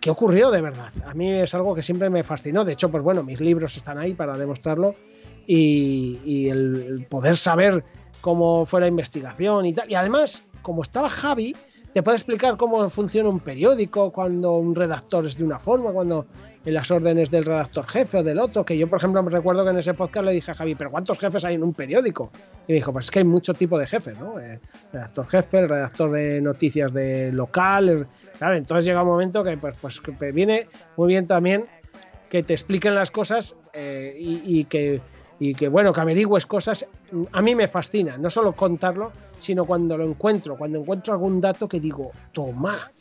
qué 0.01 0.09
ocurrió 0.09 0.51
de 0.51 0.61
verdad. 0.61 0.91
A 1.05 1.13
mí 1.13 1.31
es 1.31 1.53
algo 1.53 1.75
que 1.75 1.81
siempre 1.81 2.09
me 2.09 2.23
fascinó. 2.23 2.65
De 2.65 2.73
hecho, 2.73 2.89
pues 2.89 3.03
bueno, 3.03 3.23
mis 3.23 3.41
libros 3.41 3.75
están 3.77 3.97
ahí 3.97 4.13
para 4.13 4.37
demostrarlo 4.37 4.93
y, 5.47 6.19
y 6.23 6.49
el 6.49 7.05
poder 7.09 7.37
saber 7.37 7.83
cómo 8.21 8.65
fue 8.65 8.81
la 8.81 8.87
investigación 8.87 9.65
y 9.65 9.73
tal. 9.73 9.89
Y 9.91 9.95
además, 9.95 10.43
como 10.61 10.81
estaba 10.81 11.09
Javi, 11.09 11.55
te 11.95 12.03
puede 12.03 12.17
explicar 12.17 12.57
cómo 12.57 12.89
funciona 12.89 13.29
un 13.29 13.39
periódico, 13.39 14.11
cuando 14.11 14.51
un 14.57 14.75
redactor 14.75 15.25
es 15.25 15.37
de 15.37 15.45
una 15.45 15.59
forma, 15.59 15.93
cuando 15.93 16.25
en 16.65 16.73
las 16.73 16.91
órdenes 16.91 17.31
del 17.31 17.45
redactor 17.45 17.85
jefe 17.87 18.17
o 18.17 18.23
del 18.23 18.37
otro, 18.39 18.65
que 18.65 18.77
yo 18.77 18.89
por 18.89 18.97
ejemplo 18.99 19.23
me 19.23 19.31
recuerdo 19.31 19.63
que 19.63 19.69
en 19.69 19.77
ese 19.77 19.93
podcast 19.93 20.25
le 20.25 20.33
dije 20.33 20.51
a 20.51 20.55
Javi, 20.55 20.75
pero 20.75 20.91
¿cuántos 20.91 21.17
jefes 21.17 21.45
hay 21.45 21.55
en 21.55 21.63
un 21.63 21.73
periódico? 21.73 22.31
Y 22.67 22.73
me 22.73 22.75
dijo, 22.75 22.91
pues 22.91 23.05
es 23.05 23.11
que 23.11 23.19
hay 23.19 23.25
mucho 23.25 23.53
tipo 23.53 23.79
de 23.79 23.87
jefes, 23.87 24.19
¿no? 24.19 24.37
Eh, 24.41 24.59
redactor 24.91 25.25
jefe, 25.27 25.59
el 25.59 25.69
redactor 25.69 26.11
de 26.11 26.41
noticias 26.41 26.91
de 26.91 27.31
local, 27.31 27.87
el- 27.87 28.07
claro, 28.39 28.57
entonces 28.57 28.83
llega 28.83 29.01
un 29.01 29.07
momento 29.07 29.41
que 29.41 29.55
pues, 29.55 29.77
pues 29.79 30.01
viene 30.33 30.67
muy 30.97 31.07
bien 31.07 31.25
también 31.27 31.63
que 32.29 32.43
te 32.43 32.51
expliquen 32.51 32.93
las 32.93 33.09
cosas 33.09 33.55
eh, 33.71 34.17
y 34.19 34.65
que 34.65 34.99
y 35.39 35.53
que 35.53 35.67
bueno, 35.67 35.91
que 35.91 36.01
averigües 36.01 36.45
cosas, 36.45 36.87
a 37.31 37.41
mí 37.41 37.55
me 37.55 37.67
fascina, 37.67 38.17
no 38.17 38.29
solo 38.29 38.53
contarlo, 38.53 39.11
sino 39.39 39.65
cuando 39.65 39.97
lo 39.97 40.03
encuentro, 40.03 40.55
cuando 40.57 40.79
encuentro 40.79 41.13
algún 41.13 41.41
dato 41.41 41.67
que 41.67 41.79
digo, 41.79 42.11
toma, 42.31 42.91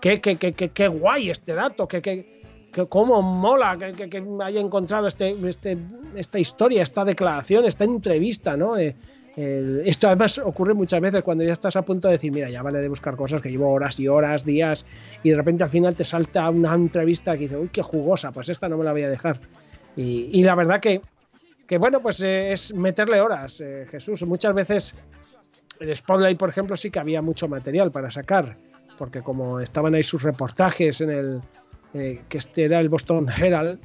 qué, 0.00 0.20
qué, 0.20 0.36
qué, 0.36 0.52
qué, 0.52 0.68
qué 0.70 0.88
guay 0.88 1.30
este 1.30 1.54
dato, 1.54 1.88
qué, 1.88 2.00
qué, 2.00 2.68
qué- 2.72 2.86
cómo 2.86 3.22
mola 3.22 3.76
que, 3.78 3.92
que- 3.92 4.08
que 4.08 4.22
haya 4.42 4.60
encontrado 4.60 5.08
este, 5.08 5.30
este, 5.48 5.76
esta 6.14 6.38
historia, 6.38 6.82
esta 6.82 7.04
declaración, 7.04 7.64
esta 7.64 7.84
entrevista, 7.84 8.56
¿no? 8.56 8.76
Eh, 8.76 8.94
el- 9.36 9.82
esto 9.84 10.06
además 10.06 10.38
ocurre 10.38 10.74
muchas 10.74 11.00
veces 11.00 11.22
cuando 11.22 11.42
ya 11.42 11.52
estás 11.52 11.74
a 11.74 11.82
punto 11.82 12.06
de 12.06 12.12
decir, 12.14 12.30
mira, 12.30 12.48
ya 12.50 12.62
vale 12.62 12.78
de 12.80 12.88
buscar 12.88 13.16
cosas 13.16 13.42
que 13.42 13.50
llevo 13.50 13.68
horas 13.72 13.98
y 13.98 14.06
horas, 14.06 14.44
días, 14.44 14.86
y 15.24 15.30
de 15.30 15.36
repente 15.36 15.64
al 15.64 15.70
final 15.70 15.94
te 15.96 16.04
salta 16.04 16.48
una 16.50 16.72
entrevista 16.74 17.32
que 17.32 17.40
dice, 17.40 17.56
uy, 17.56 17.68
qué 17.68 17.82
jugosa, 17.82 18.30
pues 18.30 18.48
esta 18.48 18.68
no 18.68 18.76
me 18.78 18.84
la 18.84 18.92
voy 18.92 19.02
a 19.02 19.08
dejar. 19.08 19.40
Y, 19.96 20.28
y 20.32 20.44
la 20.44 20.54
verdad 20.54 20.78
que, 20.80 21.00
que 21.66 21.78
bueno, 21.78 22.00
pues 22.00 22.20
eh, 22.20 22.52
es 22.52 22.74
meterle 22.74 23.20
horas, 23.20 23.60
eh, 23.60 23.86
Jesús. 23.88 24.22
Muchas 24.24 24.54
veces 24.54 24.94
el 25.80 25.94
Spotlight, 25.94 26.38
por 26.38 26.48
ejemplo, 26.48 26.76
sí 26.76 26.90
que 26.90 26.98
había 26.98 27.22
mucho 27.22 27.48
material 27.48 27.90
para 27.90 28.10
sacar, 28.10 28.56
porque 28.96 29.22
como 29.22 29.60
estaban 29.60 29.94
ahí 29.94 30.02
sus 30.02 30.22
reportajes 30.22 31.00
en 31.00 31.10
el, 31.10 31.42
eh, 31.94 32.22
que 32.28 32.38
este 32.38 32.64
era 32.64 32.80
el 32.80 32.88
Boston 32.88 33.26
Herald, 33.28 33.80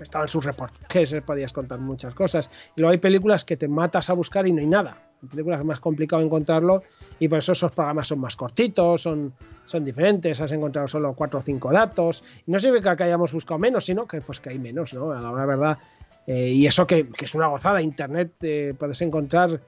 estaban 0.00 0.28
sus 0.28 0.44
reportajes, 0.44 1.12
eh, 1.12 1.22
podías 1.22 1.52
contar 1.52 1.78
muchas 1.78 2.14
cosas. 2.14 2.50
Y 2.76 2.80
luego 2.80 2.92
hay 2.92 2.98
películas 2.98 3.44
que 3.44 3.56
te 3.56 3.68
matas 3.68 4.10
a 4.10 4.14
buscar 4.14 4.46
y 4.46 4.52
no 4.52 4.60
hay 4.60 4.66
nada. 4.66 5.10
En 5.22 5.28
películas 5.28 5.60
es 5.60 5.66
más 5.66 5.80
complicado 5.80 6.22
encontrarlo 6.22 6.82
y 7.18 7.28
por 7.28 7.38
eso 7.38 7.52
esos 7.52 7.70
programas 7.72 8.08
son 8.08 8.18
más 8.18 8.34
cortitos, 8.34 9.02
son, 9.02 9.32
son 9.64 9.84
diferentes, 9.84 10.40
has 10.40 10.50
encontrado 10.50 10.88
solo 10.88 11.14
cuatro 11.14 11.38
o 11.38 11.42
cinco 11.42 11.70
datos. 11.72 12.24
Y 12.46 12.50
no 12.50 12.58
significa 12.58 12.96
que 12.96 13.04
hayamos 13.04 13.32
buscado 13.32 13.58
menos, 13.58 13.84
sino 13.84 14.06
que 14.06 14.20
pues 14.20 14.40
que 14.40 14.50
hay 14.50 14.58
menos, 14.58 14.92
¿no? 14.94 15.12
A 15.12 15.20
la 15.20 15.30
hora 15.30 15.46
verdad. 15.46 15.78
Eh, 16.26 16.48
y 16.50 16.66
eso 16.66 16.86
que, 16.86 17.08
es 17.20 17.34
una 17.34 17.48
gozada. 17.48 17.82
Internet 17.82 18.32
eh, 18.42 18.74
puedes 18.78 19.00
encontrar 19.02 19.60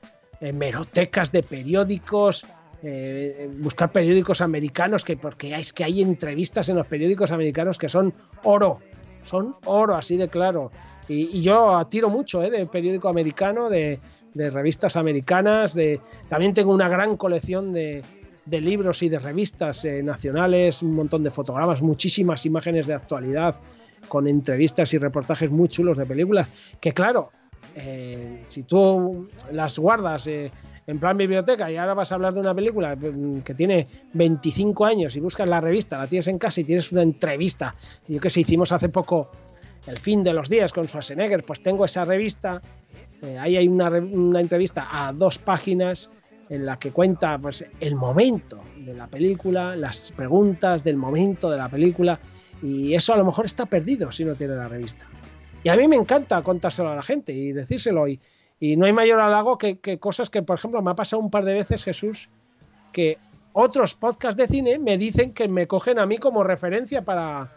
eh, 0.44 0.52
merotecas 0.52 1.32
de 1.32 1.42
periódicos, 1.42 2.44
eh, 2.82 3.48
buscar 3.61 3.90
periódicos 3.92 4.42
americanos, 4.42 5.02
que 5.02 5.16
porque 5.16 5.55
es 5.55 5.72
que 5.72 5.84
hay 5.84 6.02
entrevistas 6.02 6.68
en 6.68 6.76
los 6.76 6.86
periódicos 6.86 7.32
americanos 7.32 7.78
que 7.78 7.88
son 7.88 8.12
oro, 8.42 8.80
son 9.22 9.57
oro, 9.64 9.96
así 9.96 10.18
de 10.18 10.28
claro. 10.28 10.70
Y, 11.09 11.40
yo 11.40 11.86
tiro 11.88 12.11
mucho 12.11 12.42
eh, 12.42 12.50
de 12.50 12.66
periódico 12.66 13.09
americano, 13.09 13.70
de, 13.70 14.00
revistas 14.34 14.96
americanas, 14.96 15.72
de 15.74 16.00
también 16.28 16.52
tengo 16.52 16.74
una 16.74 16.88
gran 16.88 17.16
colección 17.16 17.72
de, 17.72 18.02
libros 18.46 19.02
y 19.02 19.09
de 19.09 19.18
revistas 19.20 19.86
nacionales, 20.02 20.82
un 20.82 20.94
montón 20.94 21.22
de 21.22 21.30
fotogramas, 21.30 21.80
muchísimas 21.80 22.44
imágenes 22.44 22.86
de 22.86 22.92
actualidad, 22.92 23.55
con 24.09 24.28
entrevistas 24.28 24.92
y 24.94 24.98
reportajes 24.98 25.50
muy 25.50 25.68
chulos 25.68 25.96
de 25.96 26.07
películas, 26.07 26.48
que 26.80 26.92
claro, 26.92 27.30
eh, 27.76 28.40
si 28.44 28.62
tú 28.62 29.28
las 29.52 29.78
guardas 29.78 30.26
eh, 30.26 30.50
en 30.86 30.98
plan 30.98 31.16
biblioteca 31.16 31.70
y 31.70 31.76
ahora 31.76 31.94
vas 31.94 32.12
a 32.12 32.16
hablar 32.16 32.34
de 32.34 32.40
una 32.40 32.55
película 32.55 32.94
mm, 32.94 33.40
que 33.40 33.55
tiene 33.55 33.86
25 34.12 34.84
años 34.84 35.16
y 35.16 35.20
buscas 35.20 35.48
la 35.48 35.61
revista, 35.61 35.98
la 35.98 36.07
tienes 36.07 36.28
en 36.28 36.38
casa 36.38 36.61
y 36.61 36.64
tienes 36.64 36.92
una 36.92 37.02
entrevista, 37.02 37.74
yo 38.07 38.20
que 38.20 38.30
sé, 38.30 38.40
hicimos 38.40 38.72
hace 38.72 38.88
poco 38.88 39.30
El 39.86 39.98
fin 39.98 40.24
de 40.24 40.32
los 40.32 40.48
días 40.48 40.72
con 40.72 40.88
Schwarzenegger, 40.88 41.42
pues 41.42 41.62
tengo 41.62 41.84
esa 41.84 42.05
revista, 42.05 42.62
eh, 43.22 43.38
ahí 43.38 43.57
hay 43.57 43.68
una, 43.68 43.88
una 43.90 44.40
entrevista 44.40 44.88
a 44.90 45.12
dos 45.12 45.38
páginas 45.38 46.11
en 46.48 46.66
la 46.66 46.78
que 46.78 46.90
cuenta 46.90 47.38
pues, 47.38 47.66
el 47.80 47.94
momento 47.94 48.61
de 48.78 48.94
la 48.94 49.07
película, 49.07 49.76
las 49.76 50.12
preguntas 50.12 50.84
del 50.84 50.96
momento 50.96 51.50
de 51.50 51.59
la 51.59 51.68
película, 51.68 52.18
y 52.62 52.94
eso 52.94 53.12
a 53.12 53.16
lo 53.16 53.24
mejor 53.24 53.44
está 53.44 53.66
perdido 53.66 54.11
si 54.11 54.24
no 54.24 54.34
tiene 54.34 54.55
la 54.55 54.68
revista. 54.68 55.07
Y 55.62 55.68
a 55.68 55.76
mí 55.76 55.88
me 55.88 55.96
encanta 55.96 56.42
contárselo 56.42 56.90
a 56.90 56.96
la 56.96 57.02
gente 57.02 57.32
y 57.32 57.52
decírselo. 57.52 58.07
Y, 58.07 58.20
y 58.61 58.76
no 58.76 58.86
hay 58.86 58.92
mayor 58.92 59.20
halago 59.20 59.59
que, 59.59 59.78
que 59.78 59.98
cosas 59.98 60.30
que, 60.30 60.42
por 60.42 60.59
ejemplo, 60.59 60.82
me 60.82 60.90
ha 60.90 60.94
pasado 60.94 61.22
un 61.22 61.30
par 61.30 61.44
de 61.44 61.55
veces, 61.55 61.84
Jesús, 61.84 62.28
que 62.92 63.18
otros 63.52 63.94
podcasts 63.94 64.36
de 64.36 64.46
cine 64.46 64.78
me 64.78 64.98
dicen 64.98 65.32
que 65.32 65.48
me 65.48 65.66
cogen 65.66 65.98
a 65.98 66.07
mí 66.07 66.18
como 66.18 66.44
referencia 66.44 67.05
para, 67.05 67.52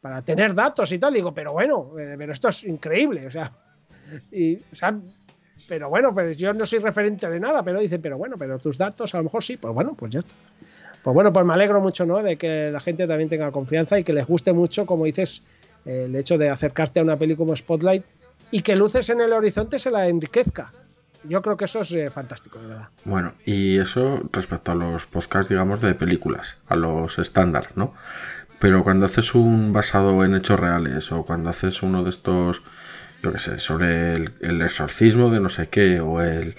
para 0.00 0.22
tener 0.22 0.54
datos 0.54 0.90
y 0.92 0.98
tal. 0.98 1.14
Digo, 1.14 1.32
pero 1.32 1.52
bueno, 1.52 1.92
eh, 1.98 2.16
pero 2.18 2.32
esto 2.32 2.48
es 2.48 2.64
increíble. 2.64 3.26
O 3.26 3.30
sea, 3.30 3.52
y, 4.32 4.56
o 4.56 4.74
sea, 4.74 4.98
pero 5.68 5.90
bueno, 5.90 6.14
pues 6.14 6.36
yo 6.38 6.52
no 6.54 6.66
soy 6.66 6.78
referente 6.78 7.28
de 7.28 7.38
nada, 7.38 7.62
pero 7.62 7.80
dicen, 7.80 8.00
pero 8.00 8.16
bueno, 8.18 8.36
pero 8.38 8.58
tus 8.58 8.78
datos 8.78 9.14
a 9.14 9.18
lo 9.18 9.24
mejor 9.24 9.44
sí, 9.44 9.58
pues 9.58 9.72
bueno, 9.74 9.94
pues 9.94 10.12
ya 10.12 10.20
está. 10.20 10.34
Pues 11.02 11.14
bueno, 11.14 11.32
pues 11.32 11.46
me 11.46 11.54
alegro 11.54 11.80
mucho, 11.80 12.04
¿no? 12.06 12.22
De 12.22 12.36
que 12.36 12.70
la 12.70 12.80
gente 12.80 13.06
también 13.06 13.28
tenga 13.28 13.50
confianza 13.50 13.98
y 13.98 14.04
que 14.04 14.12
les 14.12 14.26
guste 14.26 14.52
mucho, 14.52 14.86
como 14.86 15.04
dices, 15.04 15.42
el 15.84 16.14
hecho 16.16 16.38
de 16.38 16.50
acercarte 16.50 17.00
a 17.00 17.02
una 17.02 17.16
peli 17.16 17.36
como 17.36 17.54
Spotlight 17.54 18.04
y 18.50 18.62
que 18.62 18.76
luces 18.76 19.08
en 19.10 19.20
el 19.20 19.32
horizonte 19.32 19.78
se 19.78 19.90
la 19.90 20.08
enriquezca. 20.08 20.72
Yo 21.24 21.42
creo 21.42 21.56
que 21.56 21.64
eso 21.64 21.80
es 21.80 21.92
eh, 21.92 22.10
fantástico, 22.10 22.60
de 22.60 22.68
verdad. 22.68 22.88
Bueno, 23.04 23.34
y 23.44 23.78
eso 23.78 24.20
respecto 24.32 24.72
a 24.72 24.74
los 24.74 25.06
podcasts, 25.06 25.48
digamos, 25.48 25.80
de 25.80 25.94
películas, 25.94 26.58
a 26.68 26.76
los 26.76 27.18
estándar, 27.18 27.70
¿no? 27.74 27.92
Pero 28.60 28.84
cuando 28.84 29.06
haces 29.06 29.34
un 29.34 29.72
basado 29.72 30.24
en 30.24 30.34
hechos 30.34 30.58
reales 30.58 31.12
o 31.12 31.24
cuando 31.24 31.50
haces 31.50 31.82
uno 31.82 32.02
de 32.02 32.10
estos, 32.10 32.62
yo 33.22 33.32
qué 33.32 33.38
sé, 33.38 33.58
sobre 33.58 34.14
el 34.14 34.62
exorcismo 34.62 35.30
de 35.30 35.40
no 35.40 35.48
sé 35.48 35.68
qué 35.68 36.00
o 36.00 36.22
el... 36.22 36.54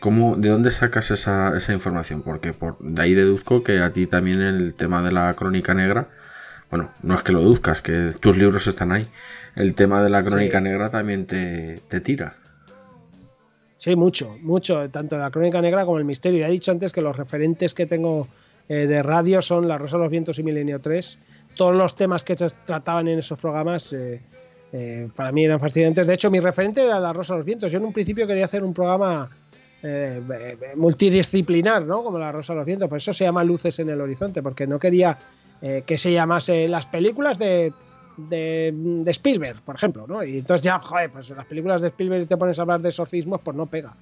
¿cómo, 0.00 0.36
¿De 0.36 0.48
dónde 0.48 0.70
sacas 0.70 1.10
esa, 1.10 1.56
esa 1.56 1.72
información? 1.72 2.22
Porque 2.22 2.52
por, 2.52 2.78
de 2.78 3.02
ahí 3.02 3.14
deduzco 3.14 3.62
que 3.62 3.78
a 3.80 3.92
ti 3.92 4.06
también 4.06 4.40
el 4.40 4.74
tema 4.74 5.02
de 5.02 5.12
la 5.12 5.32
crónica 5.34 5.74
negra, 5.74 6.08
bueno, 6.70 6.90
no 7.02 7.14
es 7.14 7.22
que 7.22 7.32
lo 7.32 7.40
deduzcas, 7.40 7.82
que 7.82 8.12
tus 8.20 8.36
libros 8.36 8.66
están 8.66 8.92
ahí, 8.92 9.06
el 9.54 9.74
tema 9.74 10.02
de 10.02 10.10
la 10.10 10.22
crónica 10.24 10.58
Sí. 10.58 10.64
negra 10.64 10.90
también 10.90 11.26
te, 11.26 11.80
te 11.88 12.00
tira. 12.00 12.34
Sí, 13.78 13.94
mucho, 13.94 14.36
mucho, 14.40 14.88
tanto 14.90 15.16
la 15.18 15.30
crónica 15.30 15.60
negra 15.60 15.84
como 15.84 15.98
el 15.98 16.04
misterio. 16.04 16.40
Ya 16.40 16.48
he 16.48 16.50
dicho 16.50 16.70
antes 16.72 16.92
que 16.92 17.02
los 17.02 17.16
referentes 17.16 17.74
que 17.74 17.86
tengo 17.86 18.26
eh, 18.68 18.86
de 18.86 19.02
radio 19.02 19.40
son 19.42 19.68
La 19.68 19.78
Rosa 19.78 19.96
de 19.96 20.02
los 20.04 20.10
Vientos 20.10 20.38
y 20.38 20.42
Milenio 20.42 20.80
3. 20.80 21.18
Todos 21.54 21.74
los 21.74 21.94
temas 21.94 22.24
que 22.24 22.36
se 22.36 22.48
trataban 22.64 23.06
en 23.06 23.18
esos 23.20 23.38
programas 23.38 23.92
eh, 23.92 24.20
eh, 24.72 25.08
para 25.14 25.30
mí 25.30 25.44
eran 25.44 25.60
fascinantes. 25.60 26.06
De 26.06 26.14
hecho, 26.14 26.30
mi 26.30 26.40
referente 26.40 26.82
era 26.82 26.98
La 26.98 27.12
Rosa 27.12 27.34
de 27.34 27.38
los 27.40 27.46
Vientos. 27.46 27.70
Yo 27.70 27.78
en 27.78 27.84
un 27.84 27.92
principio 27.92 28.26
quería 28.26 28.46
hacer 28.46 28.64
un 28.64 28.74
programa 28.74 29.30
eh, 29.88 30.20
eh, 30.40 30.56
multidisciplinar, 30.76 31.84
¿no? 31.84 32.02
Como 32.02 32.18
La 32.18 32.32
Rosa 32.32 32.52
de 32.52 32.58
los 32.58 32.66
Vientos. 32.66 32.88
Por 32.88 32.98
eso 32.98 33.12
se 33.12 33.24
llama 33.24 33.44
Luces 33.44 33.78
en 33.78 33.88
el 33.88 34.00
Horizonte, 34.00 34.42
porque 34.42 34.66
no 34.66 34.80
quería 34.80 35.16
eh, 35.62 35.84
que 35.86 35.96
se 35.96 36.12
llamase 36.12 36.66
las 36.66 36.86
películas 36.86 37.38
de, 37.38 37.72
de, 38.16 39.04
Spielberg, 39.06 39.62
por 39.62 39.76
ejemplo, 39.76 40.06
¿no? 40.08 40.24
Y 40.24 40.38
entonces 40.38 40.62
ya, 40.64 40.80
joder, 40.80 41.10
pues 41.12 41.30
las 41.30 41.46
películas 41.46 41.82
de 41.82 41.88
Spielberg 41.88 42.24
y 42.24 42.26
te 42.26 42.36
pones 42.36 42.58
a 42.58 42.62
hablar 42.62 42.80
de 42.80 42.88
exorcismos, 42.88 43.40
pues 43.44 43.56
no 43.56 43.66
pega. 43.66 43.94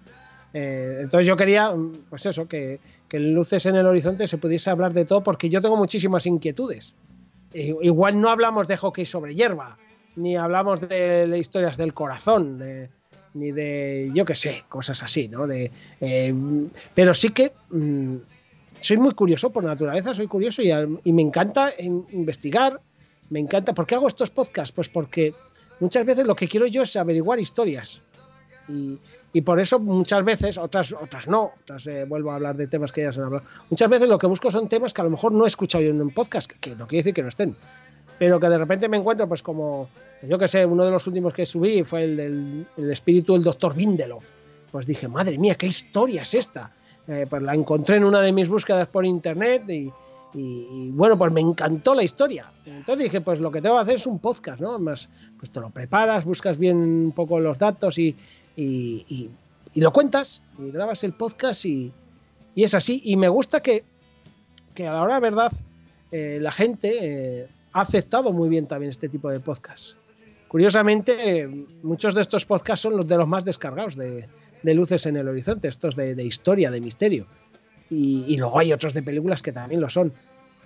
Eh, 0.54 1.00
entonces 1.02 1.26
yo 1.26 1.36
quería, 1.36 1.70
mm, 1.72 2.06
pues 2.08 2.24
eso, 2.24 2.48
que, 2.48 2.80
en 3.12 3.34
Luces 3.34 3.66
en 3.66 3.76
el 3.76 3.86
Horizonte 3.86 4.26
se 4.26 4.38
pudiese 4.38 4.70
hablar 4.70 4.94
de 4.94 5.04
todo, 5.04 5.22
porque 5.22 5.50
yo 5.50 5.60
tengo 5.60 5.76
muchísimas 5.76 6.26
inquietudes. 6.26 6.94
Igual 7.52 8.20
no 8.20 8.30
hablamos 8.30 8.66
de 8.66 8.76
hockey 8.76 9.04
sobre 9.04 9.34
hierba, 9.34 9.76
ni 10.16 10.36
hablamos 10.36 10.80
de, 10.80 11.28
de 11.28 11.38
historias 11.38 11.76
del 11.76 11.94
corazón, 11.94 12.58
de- 12.58 12.90
ni 13.34 13.52
de, 13.52 14.10
yo 14.14 14.24
qué 14.24 14.34
sé, 14.34 14.64
cosas 14.68 15.02
así, 15.02 15.28
¿no? 15.28 15.46
De, 15.46 15.70
eh, 16.00 16.34
pero 16.94 17.14
sí 17.14 17.30
que 17.30 17.52
mm, 17.70 18.16
soy 18.80 18.96
muy 18.98 19.12
curioso 19.14 19.50
por 19.50 19.64
naturaleza, 19.64 20.14
soy 20.14 20.26
curioso 20.26 20.62
y, 20.62 21.12
me 21.12 21.22
encanta 21.22 21.72
in- 21.78 22.06
investigar, 22.12 22.80
me 23.30 23.40
encanta. 23.40 23.74
¿Por 23.74 23.86
qué 23.86 23.94
hago 23.96 24.06
estos 24.08 24.30
podcasts? 24.30 24.72
Pues 24.72 24.88
porque 24.88 25.34
muchas 25.80 26.04
veces 26.06 26.26
lo 26.26 26.36
que 26.36 26.48
quiero 26.48 26.66
yo 26.66 26.82
es 26.82 26.94
averiguar 26.96 27.40
historias. 27.40 28.00
Y, 28.68 28.98
y 29.32 29.40
por 29.42 29.60
eso 29.60 29.78
muchas 29.78 30.24
veces, 30.24 30.56
otras, 30.56 30.92
otras 30.92 31.26
no, 31.28 31.52
otras 31.62 31.86
eh, 31.86 32.04
vuelvo 32.06 32.30
a 32.30 32.36
hablar 32.36 32.56
de 32.56 32.66
temas 32.66 32.92
que 32.92 33.02
ya 33.02 33.12
se 33.12 33.20
han 33.20 33.26
hablado. 33.26 33.44
Muchas 33.68 33.90
veces 33.90 34.08
lo 34.08 34.16
que 34.18 34.26
busco 34.26 34.50
son 34.50 34.68
temas 34.68 34.94
que 34.94 35.00
a 35.00 35.04
lo 35.04 35.10
mejor 35.10 35.32
no 35.32 35.44
he 35.44 35.48
escuchado 35.48 35.82
yo 35.84 35.90
en 35.90 36.00
un 36.00 36.12
podcast, 36.12 36.50
que 36.52 36.70
no 36.76 36.86
quiere 36.86 37.00
decir 37.02 37.14
que 37.14 37.22
no 37.22 37.28
estén, 37.28 37.56
pero 38.18 38.38
que 38.40 38.48
de 38.48 38.56
repente 38.58 38.88
me 38.88 38.96
encuentro, 38.96 39.28
pues 39.28 39.42
como, 39.42 39.88
yo 40.28 40.38
que 40.38 40.48
sé, 40.48 40.64
uno 40.64 40.84
de 40.84 40.90
los 40.90 41.06
últimos 41.06 41.32
que 41.32 41.46
subí 41.46 41.82
fue 41.84 42.04
el 42.04 42.16
del 42.16 42.66
el 42.76 42.90
espíritu 42.90 43.34
del 43.34 43.42
doctor 43.42 43.74
Bindeloff. 43.74 44.28
Pues 44.70 44.86
dije, 44.86 45.06
madre 45.08 45.38
mía, 45.38 45.54
qué 45.54 45.66
historia 45.66 46.22
es 46.22 46.34
esta. 46.34 46.72
Eh, 47.06 47.26
pues 47.28 47.42
la 47.42 47.54
encontré 47.54 47.96
en 47.96 48.04
una 48.04 48.20
de 48.20 48.32
mis 48.32 48.48
búsquedas 48.48 48.88
por 48.88 49.04
internet 49.04 49.62
y, 49.68 49.92
bueno, 50.90 51.16
pues 51.16 51.30
me 51.32 51.40
encantó 51.40 51.94
la 51.94 52.02
historia. 52.02 52.50
Entonces 52.66 53.04
dije, 53.04 53.20
pues 53.20 53.38
lo 53.38 53.52
que 53.52 53.60
tengo 53.60 53.76
que 53.76 53.82
hacer 53.82 53.94
es 53.96 54.06
un 54.06 54.18
podcast, 54.18 54.60
¿no? 54.60 54.78
Más, 54.78 55.08
pues 55.38 55.50
te 55.50 55.60
lo 55.60 55.70
preparas, 55.70 56.24
buscas 56.24 56.58
bien 56.58 56.78
un 56.78 57.12
poco 57.12 57.38
los 57.38 57.58
datos 57.58 57.98
y, 57.98 58.16
y, 58.56 59.30
lo 59.76 59.92
cuentas 59.92 60.42
y 60.58 60.70
grabas 60.70 61.04
el 61.04 61.12
podcast 61.12 61.64
y, 61.66 61.92
y 62.54 62.64
es 62.64 62.74
así. 62.74 63.00
Y 63.04 63.16
me 63.16 63.28
gusta 63.28 63.60
que, 63.60 63.84
que 64.74 64.88
a 64.88 64.94
la 64.94 65.02
hora 65.02 65.14
de 65.14 65.20
verdad 65.20 65.52
eh, 66.10 66.38
la 66.40 66.52
gente 66.52 67.42
eh, 67.42 67.48
ha 67.72 67.80
aceptado 67.80 68.32
muy 68.32 68.48
bien 68.48 68.66
también 68.66 68.90
este 68.90 69.08
tipo 69.08 69.30
de 69.30 69.40
podcast. 69.40 69.96
Curiosamente, 70.54 71.48
muchos 71.82 72.14
de 72.14 72.20
estos 72.20 72.44
podcasts 72.46 72.82
son 72.82 72.96
los 72.96 73.08
de 73.08 73.16
los 73.16 73.26
más 73.26 73.44
descargados 73.44 73.96
de, 73.96 74.28
Luces 74.62 75.04
en 75.06 75.16
el 75.16 75.26
Horizonte, 75.26 75.66
estos 75.66 75.96
de, 75.96 76.22
historia, 76.22 76.70
de 76.70 76.80
misterio. 76.80 77.26
Y, 77.90 78.36
luego 78.36 78.60
hay 78.60 78.72
otros 78.72 78.94
de 78.94 79.02
películas 79.02 79.42
que 79.42 79.50
también 79.50 79.80
lo 79.80 79.90
son. 79.90 80.12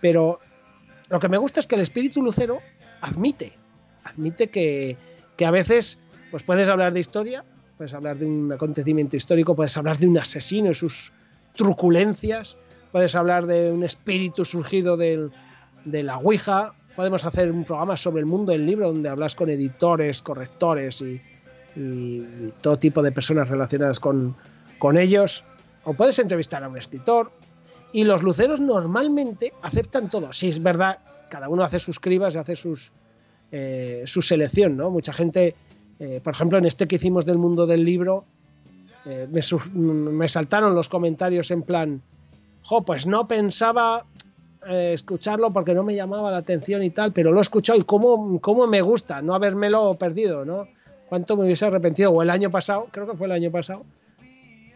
Pero 0.02 0.40
lo 1.09 1.19
que 1.19 1.31
me 1.31 1.39
gusta 1.39 1.60
es 1.60 1.66
que 1.66 1.77
el 1.77 1.81
espíritu 1.81 2.20
lucero 2.20 2.59
admite, 3.01 3.55
admite 4.05 4.51
que, 4.51 4.98
que 5.39 5.47
a 5.47 5.51
veces 5.51 5.98
pues 6.31 6.43
puedes 6.43 6.69
hablar 6.69 6.93
de 6.93 7.01
historia, 7.01 7.43
puedes 7.78 7.94
hablar 7.94 8.19
de 8.19 8.27
un 8.27 8.52
acontecimiento 8.52 9.16
histórico, 9.16 9.56
puedes 9.56 9.74
hablar 9.78 9.97
de 9.97 10.06
un 10.06 10.19
asesino 10.19 10.70
y 10.70 10.74
sus 10.74 11.15
truculencias, 11.56 12.59
puedes 12.93 13.16
hablar 13.16 13.47
de 13.47 13.73
un 13.73 13.82
espíritu 13.82 14.44
surgido 14.44 14.98
del, 14.98 15.32
de 15.86 16.02
la 16.02 16.19
Ouija, 16.19 16.74
podemos 16.99 17.25
hacer 17.25 17.53
un 17.53 17.62
programa 17.62 17.97
sobre 17.97 18.19
el 18.19 18.27
mundo 18.27 18.51
del 18.51 18.66
libro 18.66 18.89
donde 18.89 19.09
hablas 19.09 19.37
con 19.37 19.49
editores, 19.49 20.20
correctores 20.20 21.01
y, 21.01 21.20
todo 22.61 22.77
tipo 22.77 23.05
de 23.05 23.12
personas 23.12 23.49
relacionadas 23.49 24.01
con, 24.01 24.35
con 24.81 24.99
ellos, 24.99 25.45
o 25.85 25.95
puedes 25.95 26.19
entrevistar 26.19 26.65
a 26.65 26.69
un 26.69 26.77
escritor, 26.77 27.31
y 27.93 28.03
los 28.03 28.25
luceros 28.25 28.59
normalmente 28.59 29.55
aceptan 29.62 30.11
todo. 30.11 30.33
Si 30.33 30.49
es 30.49 30.61
verdad, 30.61 30.99
cada 31.31 31.49
uno 31.49 31.62
hace 31.62 31.79
sus 31.79 32.01
cribas 32.01 32.35
y 32.35 32.39
hace 32.39 32.57
sus, 32.57 32.91
eh, 33.53 34.03
su 34.05 34.20
selección, 34.20 34.77
¿no? 34.77 34.91
Mucha 34.91 35.12
gente, 35.12 35.55
eh, 36.01 36.20
por 36.20 36.35
ejemplo, 36.35 36.59
en 36.59 36.66
este 36.66 36.89
que 36.89 36.97
hicimos 36.97 37.25
del 37.25 37.39
mundo 37.39 37.69
del 37.69 37.85
libro, 37.85 38.25
eh, 39.05 39.29
me, 39.31 39.41
me 40.11 40.29
saltaron 40.29 40.75
los 40.75 40.89
comentarios 40.89 41.53
en 41.53 41.62
plan, 41.62 42.03
jo, 42.65 42.83
pues 42.83 43.07
no 43.07 43.29
pensaba 43.29 44.05
eh, 44.69 44.93
escucharlo 44.93 45.53
porque 45.53 45.74
no 45.74 45.82
me 45.82 45.95
llamaba 45.95 46.31
la 46.31 46.39
atención 46.39 46.82
y 46.82 46.90
tal, 46.90 47.12
pero 47.12 47.32
lo 47.32 47.39
he 47.39 47.43
escuchado 47.43 47.78
y 47.78 47.85
cómo, 47.85 48.40
cómo 48.40 48.66
me 48.66 48.82
gusta 48.82 49.23
no 49.23 49.35
habérmelo 49.35 49.95
perdido, 49.95 50.45
¿no? 50.45 50.69
Cuánto 51.09 51.36
me 51.36 51.45
hubiese 51.45 51.65
arrepentido. 51.66 52.11
O 52.11 52.23
el 52.23 52.31
año 52.31 52.51
pasado, 52.51 52.86
creo 52.90 53.07
que 53.07 53.16
fue 53.16 53.27
el 53.27 53.32
año 53.32 53.51
pasado, 53.51 53.85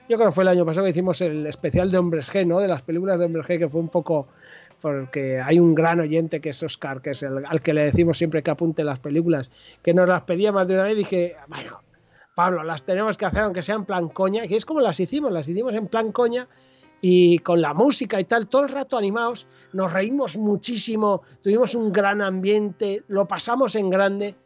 yo 0.09 0.17
creo 0.17 0.29
que 0.29 0.35
fue 0.35 0.45
el 0.45 0.49
año 0.49 0.67
pasado 0.67 0.85
que 0.85 0.91
hicimos 0.91 1.21
el 1.21 1.47
especial 1.47 1.91
de 1.91 1.99
Hombres 1.99 2.33
G, 2.33 2.47
¿no? 2.47 2.59
De 2.61 2.69
las 2.69 2.83
películas 2.83 3.19
de 3.19 3.27
Hombres 3.27 3.47
G, 3.47 3.59
que 3.59 3.69
fue 3.69 3.81
un 3.81 3.89
poco. 3.89 4.29
Porque 4.81 5.41
hay 5.41 5.61
un 5.61 5.75
gran 5.75 6.01
oyente 6.01 6.41
que 6.41 6.51
es 6.51 6.63
Oscar, 6.63 7.01
que 7.01 7.11
es 7.11 7.23
el, 7.23 7.47
al 7.47 7.61
que 7.61 7.73
le 7.73 7.85
decimos 7.85 8.19
siempre 8.19 8.43
que 8.43 8.51
apunte 8.51 8.83
las 8.83 8.99
películas, 8.99 9.51
que 9.81 9.95
nos 9.95 10.09
las 10.09 10.23
pedía 10.23 10.51
más 10.51 10.67
de 10.67 10.75
una 10.75 10.83
vez. 10.83 10.95
Y 10.95 10.97
dije, 10.97 11.37
bueno, 11.47 11.81
Pablo, 12.35 12.65
las 12.65 12.83
tenemos 12.83 13.17
que 13.17 13.27
hacer 13.27 13.43
aunque 13.43 13.63
sea 13.63 13.77
en 13.77 13.85
plan 13.85 14.09
coña. 14.09 14.45
Y 14.45 14.55
es 14.55 14.65
como 14.65 14.81
las 14.81 14.99
hicimos, 14.99 15.31
las 15.33 15.49
hicimos 15.49 15.75
en 15.75 15.87
plan 15.87 16.11
coña 16.13 16.49
y 17.05 17.41
con 17.41 17.61
la 17.61 17.75
música 17.75 18.21
y 18.21 18.25
tal, 18.25 18.47
todo 18.47 18.63
el 18.63 18.69
rato 18.71 18.97
animados, 18.97 19.49
nos 19.73 19.93
reímos 19.93 20.37
muchísimo, 20.39 21.23
tuvimos 21.43 21.75
un 21.75 21.93
gran 21.93 22.23
ambiente, 22.23 23.03
lo 23.09 23.27
pasamos 23.27 23.75
en 23.75 23.91
grande 23.91 24.37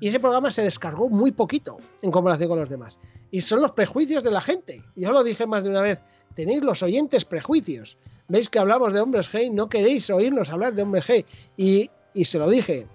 y 0.00 0.08
ese 0.08 0.18
programa 0.18 0.50
se 0.50 0.62
descargó 0.62 1.10
muy 1.10 1.30
poquito 1.30 1.78
en 2.02 2.10
comparación 2.10 2.48
con 2.48 2.58
los 2.58 2.70
demás. 2.70 2.98
Y 3.30 3.42
son 3.42 3.60
los 3.60 3.72
prejuicios 3.72 4.24
de 4.24 4.30
la 4.30 4.40
gente. 4.40 4.82
Yo 4.96 5.12
lo 5.12 5.22
dije 5.22 5.46
más 5.46 5.64
de 5.64 5.70
una 5.70 5.82
vez, 5.82 6.00
tenéis 6.34 6.62
los 6.62 6.82
oyentes 6.82 7.26
prejuicios. 7.26 7.98
Veis 8.28 8.48
que 8.48 8.58
hablamos 8.58 8.94
de 8.94 9.00
hombres 9.00 9.32
G, 9.32 9.52
no 9.52 9.68
queréis 9.68 10.08
oírnos 10.10 10.50
hablar 10.50 10.74
de 10.74 10.82
hombres 10.82 11.08
G. 11.08 11.24
Y, 11.56 11.90
y 12.14 12.24
se 12.24 12.38
lo 12.38 12.48
dije. 12.48 12.86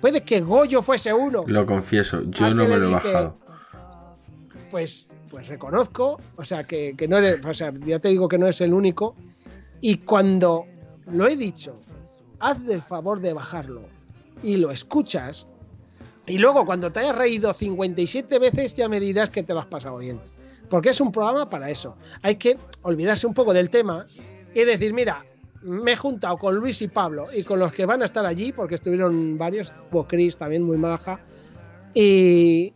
Puede 0.00 0.22
que 0.22 0.40
Goyo 0.40 0.82
fuese 0.82 1.12
uno. 1.12 1.44
Lo 1.46 1.66
confieso, 1.66 2.22
yo 2.28 2.46
¿A 2.46 2.50
no 2.50 2.66
me 2.66 2.78
lo 2.78 2.88
he 2.88 2.92
bajado. 2.92 3.38
pues, 4.70 5.08
pues 5.30 5.48
reconozco, 5.48 6.20
o 6.36 6.44
sea, 6.44 6.64
que, 6.64 6.94
que 6.96 7.08
no 7.08 7.18
eres, 7.18 7.44
o 7.44 7.54
sea, 7.54 7.72
ya 7.84 7.98
te 7.98 8.08
digo 8.08 8.28
que 8.28 8.38
no 8.38 8.48
es 8.48 8.60
el 8.60 8.72
único. 8.72 9.14
Y 9.80 9.98
cuando 9.98 10.66
lo 11.06 11.28
he 11.28 11.36
dicho, 11.36 11.76
haz 12.40 12.66
el 12.68 12.82
favor 12.82 13.20
de 13.20 13.32
bajarlo 13.32 13.82
y 14.42 14.56
lo 14.56 14.70
escuchas, 14.70 15.46
y 16.26 16.38
luego 16.38 16.66
cuando 16.66 16.90
te 16.90 17.00
hayas 17.00 17.16
reído 17.16 17.52
57 17.52 18.38
veces 18.38 18.74
ya 18.74 18.88
me 18.88 19.00
dirás 19.00 19.30
que 19.30 19.42
te 19.42 19.54
lo 19.54 19.60
has 19.60 19.66
pasado 19.66 19.98
bien. 19.98 20.20
Porque 20.68 20.88
es 20.88 21.00
un 21.00 21.12
programa 21.12 21.48
para 21.48 21.70
eso. 21.70 21.96
Hay 22.22 22.36
que 22.36 22.58
olvidarse 22.82 23.26
un 23.26 23.34
poco 23.34 23.52
del 23.52 23.70
tema 23.70 24.06
y 24.52 24.64
decir, 24.64 24.92
mira, 24.92 25.24
me 25.62 25.92
he 25.92 25.96
juntado 25.96 26.36
con 26.36 26.56
Luis 26.56 26.82
y 26.82 26.88
Pablo 26.88 27.28
y 27.32 27.42
con 27.42 27.58
los 27.58 27.72
que 27.72 27.86
van 27.86 28.02
a 28.02 28.04
estar 28.04 28.26
allí, 28.26 28.52
porque 28.52 28.74
estuvieron 28.74 29.38
varios, 29.38 29.72
hubo 29.90 30.06
Chris 30.06 30.36
también 30.36 30.62
muy 30.62 30.76
maja, 30.76 31.20
y, 31.94 32.72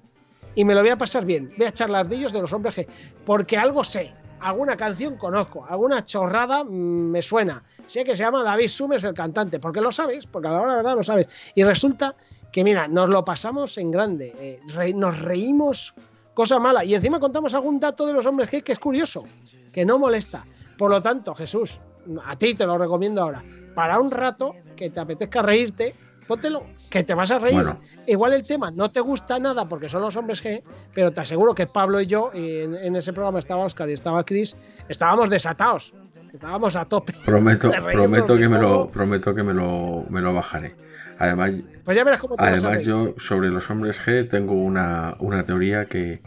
y 0.54 0.64
me 0.64 0.74
lo 0.74 0.80
voy 0.80 0.90
a 0.90 0.98
pasar 0.98 1.24
bien. 1.24 1.52
Voy 1.56 1.66
a 1.66 1.70
echar 1.70 1.90
las 1.90 2.08
de 2.08 2.16
ellos 2.16 2.32
de 2.32 2.40
los 2.40 2.52
hombres 2.52 2.76
G, 2.76 2.86
porque 3.24 3.56
algo 3.56 3.84
sé. 3.84 4.12
Alguna 4.40 4.74
canción 4.74 5.18
conozco, 5.18 5.66
alguna 5.68 6.02
chorrada 6.02 6.64
mm, 6.64 7.10
me 7.10 7.20
suena. 7.20 7.62
Sé 7.86 8.04
que 8.04 8.16
se 8.16 8.22
llama 8.22 8.42
David 8.42 8.68
Summers 8.68 9.04
el 9.04 9.12
cantante, 9.12 9.60
porque 9.60 9.82
lo 9.82 9.92
sabes, 9.92 10.26
porque 10.26 10.48
a 10.48 10.52
la 10.52 10.60
hora 10.62 10.70
de 10.72 10.76
verdad 10.78 10.96
lo 10.96 11.02
sabes. 11.02 11.26
Y 11.54 11.62
resulta 11.62 12.16
que, 12.50 12.64
mira, 12.64 12.88
nos 12.88 13.10
lo 13.10 13.22
pasamos 13.22 13.76
en 13.76 13.90
grande, 13.90 14.34
eh, 14.38 14.94
nos 14.94 15.20
reímos, 15.20 15.94
cosa 16.32 16.58
mala. 16.58 16.84
Y 16.84 16.94
encima 16.94 17.20
contamos 17.20 17.52
algún 17.54 17.78
dato 17.80 18.06
de 18.06 18.14
los 18.14 18.24
hombres 18.24 18.50
G 18.50 18.62
que 18.62 18.72
es 18.72 18.78
curioso, 18.78 19.26
que 19.72 19.84
no 19.84 19.98
molesta. 19.98 20.46
Por 20.78 20.90
lo 20.90 21.02
tanto, 21.02 21.34
Jesús, 21.34 21.82
a 22.24 22.36
ti 22.36 22.54
te 22.54 22.64
lo 22.64 22.78
recomiendo 22.78 23.20
ahora. 23.20 23.44
Para 23.74 24.00
un 24.00 24.10
rato 24.10 24.54
que 24.74 24.88
te 24.88 25.00
apetezca 25.00 25.42
reírte, 25.42 25.94
póntelo, 26.30 26.64
que 26.88 27.02
te 27.02 27.12
vas 27.12 27.32
a 27.32 27.40
reír. 27.40 27.56
Bueno. 27.56 27.80
Igual 28.06 28.34
el 28.34 28.44
tema 28.44 28.70
no 28.70 28.92
te 28.92 29.00
gusta 29.00 29.40
nada 29.40 29.64
porque 29.68 29.88
son 29.88 30.00
los 30.02 30.14
hombres 30.14 30.44
G, 30.44 30.62
pero 30.94 31.10
te 31.10 31.20
aseguro 31.20 31.56
que 31.56 31.66
Pablo 31.66 32.00
y 32.00 32.06
yo, 32.06 32.30
y 32.32 32.60
en, 32.60 32.76
en 32.76 32.94
ese 32.94 33.12
programa 33.12 33.40
estaba 33.40 33.64
Oscar 33.64 33.90
y 33.90 33.94
estaba 33.94 34.22
Chris, 34.22 34.56
estábamos 34.88 35.28
desatados. 35.28 35.92
Estábamos 36.32 36.76
a 36.76 36.84
tope. 36.84 37.12
Prometo, 37.26 37.72
prometo 37.92 38.38
que 38.38 38.48
me 38.48 38.60
lo, 38.60 38.88
prometo 38.88 39.34
que 39.34 39.42
me 39.42 39.52
lo, 39.52 40.06
me 40.08 40.20
lo 40.20 40.32
bajaré. 40.32 40.76
Además, 41.18 41.50
Pues 41.82 41.96
ya 41.96 42.04
verás 42.04 42.20
cómo 42.20 42.36
te 42.36 42.42
vas 42.42 42.62
a 42.62 42.68
además 42.68 42.86
yo 42.86 43.14
sobre 43.18 43.48
los 43.48 43.68
hombres 43.68 44.00
G 44.00 44.28
tengo 44.28 44.54
una, 44.54 45.16
una 45.18 45.44
teoría 45.44 45.86
que, 45.86 46.22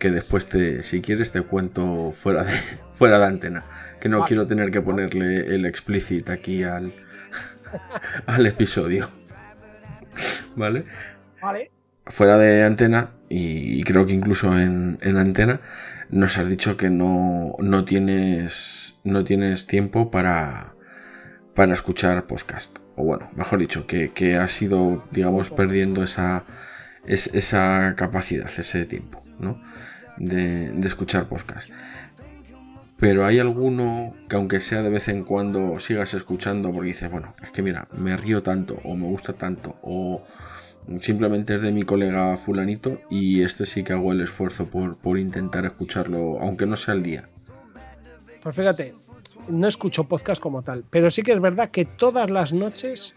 que 0.00 0.10
después 0.10 0.46
te, 0.46 0.82
si 0.82 1.00
quieres, 1.00 1.30
te 1.30 1.42
cuento 1.42 2.10
fuera 2.10 2.42
de, 2.42 2.54
fuera 2.90 3.20
de 3.20 3.26
antena. 3.26 3.62
Que 4.00 4.08
no 4.08 4.18
Vale. 4.18 4.28
quiero 4.28 4.48
tener 4.48 4.72
que 4.72 4.80
ponerle 4.80 5.54
el 5.54 5.64
explícit 5.64 6.28
aquí 6.28 6.64
al, 6.64 6.92
al 8.26 8.46
episodio. 8.46 9.08
¿Vale? 10.56 10.84
Vale. 11.42 11.70
fuera 12.06 12.38
de 12.38 12.64
antena 12.64 13.10
y, 13.28 13.78
y 13.80 13.82
creo 13.82 14.06
que 14.06 14.12
incluso 14.12 14.58
en, 14.58 14.98
en 15.02 15.16
antena 15.18 15.60
nos 16.10 16.36
has 16.38 16.48
dicho 16.48 16.76
que 16.76 16.90
no, 16.90 17.54
no 17.58 17.84
tienes 17.84 18.98
no 19.04 19.24
tienes 19.24 19.66
tiempo 19.66 20.10
para 20.10 20.74
para 21.54 21.72
escuchar 21.72 22.26
podcast 22.26 22.78
o 22.96 23.04
bueno 23.04 23.30
mejor 23.36 23.58
dicho 23.58 23.86
que, 23.86 24.10
que 24.12 24.36
has 24.36 24.60
ido 24.62 25.04
digamos 25.10 25.50
perdiendo 25.50 26.02
esa 26.02 26.44
es- 27.06 27.30
esa 27.34 27.94
capacidad 27.96 28.46
ese 28.46 28.84
tiempo 28.86 29.22
¿no? 29.38 29.60
de, 30.18 30.70
de 30.70 30.86
escuchar 30.86 31.28
podcast 31.28 31.68
pero 32.98 33.26
hay 33.26 33.38
alguno 33.38 34.14
que 34.28 34.36
aunque 34.36 34.60
sea 34.60 34.82
de 34.82 34.90
vez 34.90 35.08
en 35.08 35.24
cuando 35.24 35.78
sigas 35.78 36.14
escuchando 36.14 36.72
porque 36.72 36.88
dices, 36.88 37.10
bueno, 37.10 37.34
es 37.42 37.50
que 37.50 37.62
mira, 37.62 37.86
me 37.96 38.16
río 38.16 38.42
tanto 38.42 38.78
o 38.84 38.94
me 38.94 39.06
gusta 39.06 39.32
tanto 39.32 39.76
o 39.82 40.22
simplemente 41.00 41.54
es 41.54 41.62
de 41.62 41.72
mi 41.72 41.82
colega 41.82 42.36
fulanito 42.36 43.00
y 43.10 43.42
este 43.42 43.66
sí 43.66 43.82
que 43.82 43.94
hago 43.94 44.12
el 44.12 44.20
esfuerzo 44.20 44.66
por, 44.66 44.96
por 44.96 45.18
intentar 45.18 45.64
escucharlo, 45.64 46.38
aunque 46.40 46.66
no 46.66 46.76
sea 46.76 46.94
el 46.94 47.02
día. 47.02 47.28
Pues 48.42 48.54
fíjate, 48.54 48.94
no 49.48 49.66
escucho 49.66 50.04
podcast 50.04 50.40
como 50.40 50.62
tal, 50.62 50.84
pero 50.90 51.10
sí 51.10 51.22
que 51.22 51.32
es 51.32 51.40
verdad 51.40 51.70
que 51.70 51.84
todas 51.84 52.30
las 52.30 52.52
noches 52.52 53.14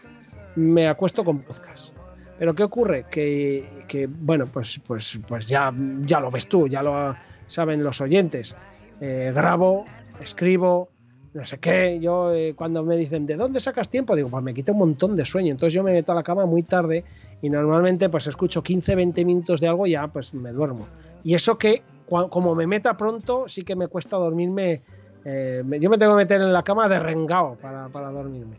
me 0.56 0.88
acuesto 0.88 1.24
con 1.24 1.40
podcast. 1.40 1.92
Pero 2.38 2.54
¿qué 2.54 2.62
ocurre? 2.62 3.04
Que, 3.10 3.84
que, 3.88 4.06
bueno, 4.06 4.46
pues, 4.46 4.80
pues, 4.86 5.18
pues 5.26 5.46
ya, 5.46 5.72
ya 6.02 6.20
lo 6.20 6.30
ves 6.30 6.48
tú, 6.48 6.68
ya 6.68 6.82
lo 6.82 7.16
saben 7.48 7.82
los 7.82 8.00
oyentes. 8.00 8.54
Eh, 9.00 9.32
grabo, 9.34 9.84
escribo, 10.20 10.88
no 11.34 11.44
sé 11.44 11.58
qué. 11.58 11.98
Yo 12.00 12.32
eh, 12.32 12.54
cuando 12.56 12.82
me 12.84 12.96
dicen, 12.96 13.26
¿de 13.26 13.36
dónde 13.36 13.60
sacas 13.60 13.88
tiempo? 13.88 14.16
Digo, 14.16 14.28
pues 14.28 14.42
me 14.42 14.54
quita 14.54 14.72
un 14.72 14.78
montón 14.78 15.14
de 15.16 15.24
sueño. 15.24 15.50
Entonces 15.52 15.74
yo 15.74 15.82
me 15.82 15.92
meto 15.92 16.12
a 16.12 16.14
la 16.14 16.22
cama 16.22 16.46
muy 16.46 16.62
tarde 16.62 17.04
y 17.42 17.50
normalmente 17.50 18.08
pues 18.08 18.26
escucho 18.26 18.62
15, 18.62 18.94
20 18.96 19.24
minutos 19.24 19.60
de 19.60 19.68
algo 19.68 19.86
y 19.86 19.92
ya 19.92 20.08
pues 20.08 20.34
me 20.34 20.52
duermo. 20.52 20.86
Y 21.22 21.34
eso 21.34 21.58
que 21.58 21.82
como 22.30 22.54
me 22.54 22.66
meta 22.66 22.96
pronto, 22.96 23.46
sí 23.48 23.62
que 23.62 23.76
me 23.76 23.86
cuesta 23.88 24.16
dormirme. 24.16 24.80
eh, 25.24 25.62
yo 25.80 25.90
me 25.90 25.98
tengo 25.98 26.12
que 26.14 26.22
meter 26.24 26.40
en 26.40 26.52
la 26.52 26.62
cama 26.62 26.88
de 26.88 26.98
rengao 26.98 27.56
para, 27.60 27.88
para 27.90 28.10
dormirme. 28.10 28.56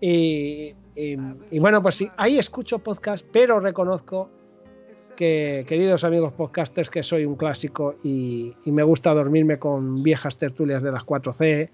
Y, 0.00 0.72
y- 0.94 1.16
y 1.50 1.58
bueno, 1.58 1.82
pues 1.82 1.96
sí, 1.96 2.08
ahí 2.16 2.38
escucho 2.38 2.78
podcast, 2.78 3.26
pero 3.32 3.58
reconozco 3.60 4.30
que, 5.16 5.64
queridos 5.66 6.04
amigos 6.04 6.32
podcasters, 6.34 6.90
que 6.90 7.02
soy 7.02 7.24
un 7.24 7.34
clásico 7.34 7.96
y, 8.04 8.54
me 8.66 8.82
gusta 8.82 9.14
dormirme 9.14 9.58
con 9.58 10.02
viejas 10.02 10.36
tertulias 10.36 10.82
de 10.82 10.92
las 10.92 11.02
4C, 11.04 11.70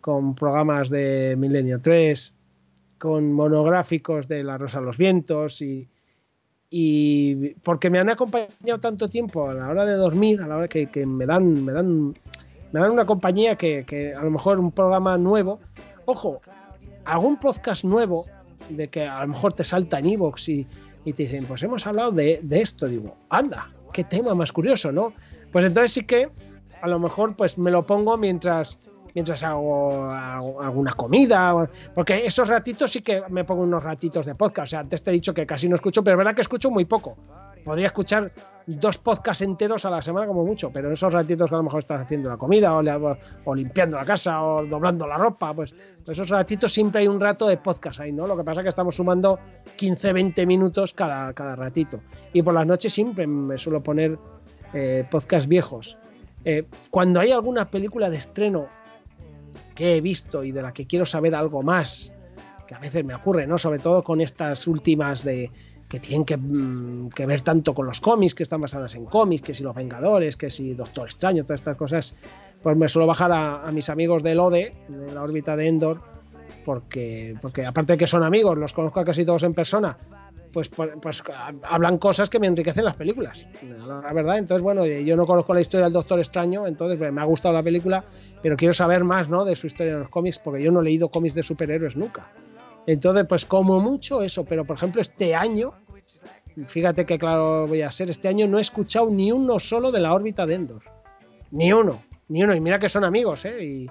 con 0.00 0.34
programas 0.34 0.90
de 0.90 1.34
Milenio 1.38 1.80
3, 1.80 2.36
con 2.98 3.32
monográficos 3.32 4.28
de 4.28 4.44
La 4.44 4.58
Rosa 4.58 4.80
de 4.80 4.86
los 4.86 4.98
Vientos 4.98 5.62
y, 5.62 5.88
porque 7.64 7.90
me 7.90 7.98
han 7.98 8.10
acompañado 8.10 8.78
tanto 8.80 9.08
tiempo 9.08 9.48
a 9.48 9.54
la 9.54 9.68
hora 9.68 9.84
de 9.84 9.94
dormir, 9.94 10.40
a 10.40 10.46
la 10.46 10.58
hora 10.58 10.68
que, 10.68 11.06
me 11.06 11.26
dan, 11.26 11.64
me 11.64 11.72
dan, 11.72 12.14
me 12.72 12.80
dan 12.80 12.90
una 12.90 13.06
compañía 13.06 13.56
que, 13.56 13.84
que 13.86 14.14
a 14.14 14.22
lo 14.22 14.30
mejor 14.30 14.58
un 14.58 14.70
programa 14.70 15.18
nuevo, 15.18 15.60
ojo, 16.04 16.40
algún 17.04 17.38
podcast 17.38 17.84
nuevo 17.84 18.26
de 18.68 18.88
que 18.88 19.06
a 19.06 19.22
lo 19.22 19.28
mejor 19.28 19.52
te 19.52 19.64
salta 19.64 19.98
en 19.98 20.06
Evox 20.06 20.48
y, 20.48 20.66
y 21.04 21.12
te 21.12 21.24
dicen, 21.24 21.44
pues 21.46 21.62
hemos 21.62 21.86
hablado 21.86 22.12
de, 22.12 22.40
de 22.42 22.60
esto, 22.60 22.86
digo, 22.86 23.16
anda, 23.28 23.70
qué 23.92 24.04
tema 24.04 24.34
más 24.34 24.52
curioso, 24.52 24.92
¿no? 24.92 25.12
Pues 25.50 25.64
entonces 25.64 25.92
sí 25.92 26.02
que 26.02 26.30
a 26.80 26.88
lo 26.88 26.98
mejor 26.98 27.36
pues 27.36 27.58
me 27.58 27.70
lo 27.70 27.84
pongo 27.86 28.16
mientras 28.16 28.78
mientras 29.14 29.42
hago, 29.42 30.10
hago 30.10 30.62
alguna 30.62 30.92
comida, 30.92 31.68
porque 31.94 32.24
esos 32.24 32.48
ratitos 32.48 32.90
sí 32.90 33.02
que 33.02 33.22
me 33.28 33.44
pongo 33.44 33.62
unos 33.62 33.82
ratitos 33.82 34.26
de 34.26 34.34
podcast. 34.34 34.68
O 34.68 34.70
sea, 34.70 34.80
antes 34.80 35.02
te 35.02 35.10
he 35.10 35.14
dicho 35.14 35.34
que 35.34 35.46
casi 35.46 35.68
no 35.68 35.74
escucho, 35.74 36.02
pero 36.02 36.14
es 36.14 36.18
verdad 36.18 36.34
que 36.34 36.42
escucho 36.42 36.70
muy 36.70 36.84
poco. 36.84 37.16
Podría 37.64 37.86
escuchar 37.86 38.30
dos 38.66 38.98
podcasts 38.98 39.42
enteros 39.42 39.84
a 39.84 39.90
la 39.90 40.02
semana 40.02 40.26
como 40.26 40.44
mucho, 40.44 40.70
pero 40.72 40.88
en 40.88 40.94
esos 40.94 41.12
ratitos 41.12 41.48
que 41.48 41.54
a 41.54 41.58
lo 41.58 41.64
mejor 41.64 41.80
estás 41.80 42.00
haciendo 42.00 42.28
la 42.28 42.36
comida 42.36 42.74
o, 42.74 43.54
limpiando 43.54 43.96
la 43.96 44.04
casa 44.04 44.42
o 44.42 44.64
doblando 44.64 45.06
la 45.06 45.16
ropa, 45.16 45.54
pues, 45.54 45.74
pues 46.04 46.18
esos 46.18 46.28
ratitos 46.30 46.72
siempre 46.72 47.02
hay 47.02 47.08
un 47.08 47.20
rato 47.20 47.46
de 47.46 47.56
podcast 47.56 48.00
ahí, 48.00 48.12
¿no? 48.12 48.26
Lo 48.26 48.36
que 48.36 48.44
pasa 48.44 48.60
es 48.60 48.64
que 48.64 48.68
estamos 48.68 48.96
sumando 48.96 49.38
15, 49.76 50.12
20 50.12 50.46
minutos 50.46 50.92
cada, 50.94 51.32
cada 51.32 51.56
ratito. 51.56 52.00
Y 52.32 52.42
por 52.42 52.54
las 52.54 52.66
noches 52.66 52.92
siempre 52.92 53.26
me 53.26 53.58
suelo 53.58 53.82
poner 53.82 54.18
eh, 54.72 55.04
podcasts 55.10 55.48
viejos. 55.48 55.98
Eh, 56.44 56.66
cuando 56.90 57.20
hay 57.20 57.30
alguna 57.30 57.68
película 57.68 58.10
de 58.10 58.16
estreno 58.16 58.66
que 59.74 59.96
he 59.96 60.00
visto 60.00 60.44
y 60.44 60.52
de 60.52 60.62
la 60.62 60.72
que 60.72 60.86
quiero 60.86 61.06
saber 61.06 61.34
algo 61.34 61.62
más, 61.62 62.12
que 62.66 62.74
a 62.74 62.78
veces 62.78 63.04
me 63.04 63.14
ocurre, 63.14 63.46
¿no? 63.46 63.58
Sobre 63.58 63.78
todo 63.78 64.02
con 64.02 64.20
estas 64.20 64.66
últimas 64.66 65.24
de 65.24 65.50
que 65.92 66.00
tienen 66.00 66.24
que, 66.24 66.38
mm, 66.38 67.10
que 67.10 67.26
ver 67.26 67.42
tanto 67.42 67.74
con 67.74 67.84
los 67.84 68.00
cómics, 68.00 68.34
que 68.34 68.44
están 68.44 68.62
basadas 68.62 68.94
en 68.94 69.04
cómics, 69.04 69.42
que 69.42 69.52
si 69.52 69.62
los 69.62 69.74
Vengadores, 69.74 70.38
que 70.38 70.48
si 70.48 70.72
Doctor 70.72 71.04
Extraño, 71.04 71.44
todas 71.44 71.60
estas 71.60 71.76
cosas, 71.76 72.14
pues 72.62 72.78
me 72.78 72.88
suelo 72.88 73.06
bajar 73.06 73.30
a, 73.30 73.68
a 73.68 73.70
mis 73.72 73.90
amigos 73.90 74.22
del 74.22 74.40
ODE, 74.40 74.72
de 74.88 75.12
la 75.12 75.22
órbita 75.22 75.54
de 75.54 75.66
Endor, 75.66 76.00
porque, 76.64 77.36
porque 77.42 77.66
aparte 77.66 77.92
de 77.92 77.98
que 77.98 78.06
son 78.06 78.22
amigos, 78.22 78.56
los 78.56 78.72
conozco 78.72 79.00
a 79.00 79.04
casi 79.04 79.26
todos 79.26 79.42
en 79.42 79.52
persona, 79.52 79.98
pues, 80.50 80.70
pues, 80.70 80.92
pues, 81.02 81.22
hablan 81.62 81.98
cosas 81.98 82.30
que 82.30 82.38
me 82.38 82.46
enriquecen 82.46 82.86
las 82.86 82.96
películas. 82.96 83.46
La 83.86 84.14
verdad, 84.14 84.38
entonces, 84.38 84.62
bueno, 84.62 84.86
yo 84.86 85.14
no 85.14 85.26
conozco 85.26 85.52
la 85.52 85.60
historia 85.60 85.84
del 85.84 85.92
Doctor 85.92 86.20
Extraño, 86.20 86.66
entonces 86.66 86.96
pues, 86.96 87.12
me 87.12 87.20
ha 87.20 87.24
gustado 87.24 87.52
la 87.52 87.62
película, 87.62 88.02
pero 88.42 88.56
quiero 88.56 88.72
saber 88.72 89.04
más 89.04 89.28
¿no? 89.28 89.44
de 89.44 89.56
su 89.56 89.66
historia 89.66 89.92
en 89.92 90.00
los 90.00 90.08
cómics, 90.08 90.38
porque 90.38 90.62
yo 90.62 90.72
no 90.72 90.80
he 90.80 90.84
leído 90.84 91.10
cómics 91.10 91.34
de 91.34 91.42
superhéroes 91.42 91.96
nunca. 91.96 92.32
Entonces, 92.86 93.24
pues 93.28 93.46
como 93.46 93.80
mucho 93.80 94.22
eso, 94.22 94.44
pero 94.44 94.64
por 94.64 94.76
ejemplo, 94.76 95.00
este 95.00 95.34
año, 95.34 95.72
fíjate 96.64 97.06
que 97.06 97.18
claro 97.18 97.66
voy 97.66 97.82
a 97.82 97.90
ser, 97.90 98.10
este 98.10 98.28
año 98.28 98.46
no 98.46 98.58
he 98.58 98.60
escuchado 98.60 99.10
ni 99.10 99.32
uno 99.32 99.58
solo 99.58 99.90
de 99.90 100.00
la 100.00 100.12
órbita 100.12 100.46
de 100.46 100.54
Endor. 100.54 100.82
Ni 101.50 101.72
uno, 101.72 102.02
ni 102.28 102.42
uno. 102.42 102.54
Y 102.54 102.60
mira 102.60 102.78
que 102.78 102.88
son 102.88 103.04
amigos, 103.04 103.44
¿eh? 103.44 103.86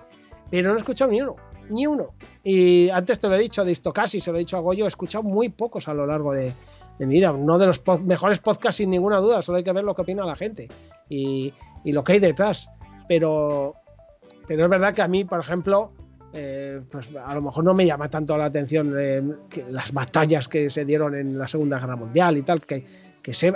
Pero 0.50 0.70
no 0.70 0.76
he 0.76 0.78
escuchado 0.78 1.12
ni 1.12 1.22
uno, 1.22 1.36
ni 1.70 1.88
uno. 1.88 2.16
Y 2.44 2.90
antes 2.90 3.20
te 3.20 3.28
lo 3.28 3.36
he 3.36 3.40
dicho, 3.40 3.64
de 3.64 3.72
Istocasi, 3.72 4.20
se 4.20 4.32
lo 4.32 4.38
he 4.38 4.40
dicho 4.40 4.58
a 4.58 4.62
Goyo, 4.62 4.86
he 4.86 4.88
escuchado 4.88 5.24
muy 5.24 5.50
pocos 5.50 5.88
a 5.88 5.94
lo 5.94 6.06
largo 6.06 6.34
de, 6.34 6.54
de 7.00 7.06
mi 7.06 7.16
vida. 7.16 7.32
Uno 7.32 7.58
de 7.58 7.68
los 7.68 7.82
mejores 8.04 8.40
podcasts 8.40 8.78
sin 8.78 8.90
ninguna 8.90 9.18
duda, 9.18 9.42
solo 9.42 9.58
hay 9.58 9.64
que 9.64 9.72
ver 9.72 9.84
lo 9.84 9.96
que 9.96 10.02
opina 10.02 10.26
la 10.26 10.36
gente 10.36 10.68
y, 11.08 11.54
y 11.84 11.92
lo 11.92 12.04
que 12.04 12.14
hay 12.14 12.20
detrás. 12.20 12.70
Pero, 13.08 13.76
pero 14.48 14.64
es 14.64 14.70
verdad 14.70 14.94
que 14.94 15.02
a 15.02 15.08
mí, 15.08 15.24
por 15.24 15.40
ejemplo, 15.40 15.94
eh, 16.34 16.82
pues 16.90 17.10
a 17.16 17.34
lo 17.34 17.42
mejor 17.42 17.64
no 17.64 17.74
me 17.74 17.86
llama 17.86 18.10
tanto 18.10 18.38
la 18.38 18.46
atención 18.46 18.96
eh, 18.98 19.22
las 19.70 19.92
batallas 19.92 20.48
que 20.48 20.70
se 20.70 20.86
dieron 20.86 21.16
en 21.16 21.38
la 21.38 21.48
Segunda 21.48 21.80
Guerra 21.80 21.96
Mundial 21.96 22.38
y 22.38 22.42
tal, 22.44 22.62
que, 22.62 22.86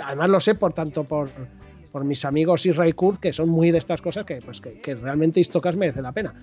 además 0.04 0.30
lo 0.30 0.40
sé 0.40 0.54
por 0.54 0.72
tanto 0.72 1.04
por, 1.04 1.30
por 1.92 2.04
mis 2.04 2.24
amigos 2.24 2.66
Israel 2.66 2.94
Kurz, 2.94 3.18
que 3.18 3.32
son 3.32 3.48
muy 3.48 3.70
de 3.70 3.78
estas 3.78 4.02
cosas 4.02 4.24
que, 4.24 4.36
pues, 4.36 4.60
que, 4.60 4.80
que 4.80 4.94
realmente 4.94 5.40
Istocas 5.40 5.76
merece 5.76 6.02
la 6.02 6.12
pena. 6.12 6.34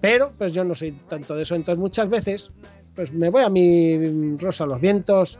Pero 0.00 0.32
pues 0.36 0.52
yo 0.52 0.62
no 0.64 0.74
soy 0.74 0.92
tanto 1.08 1.34
de 1.34 1.42
eso, 1.42 1.54
entonces 1.54 1.80
muchas 1.80 2.08
veces 2.08 2.50
pues 2.94 3.12
me 3.12 3.28
voy 3.30 3.42
a 3.42 3.50
mi 3.50 4.36
Rosa 4.38 4.64
los 4.66 4.80
Vientos, 4.80 5.38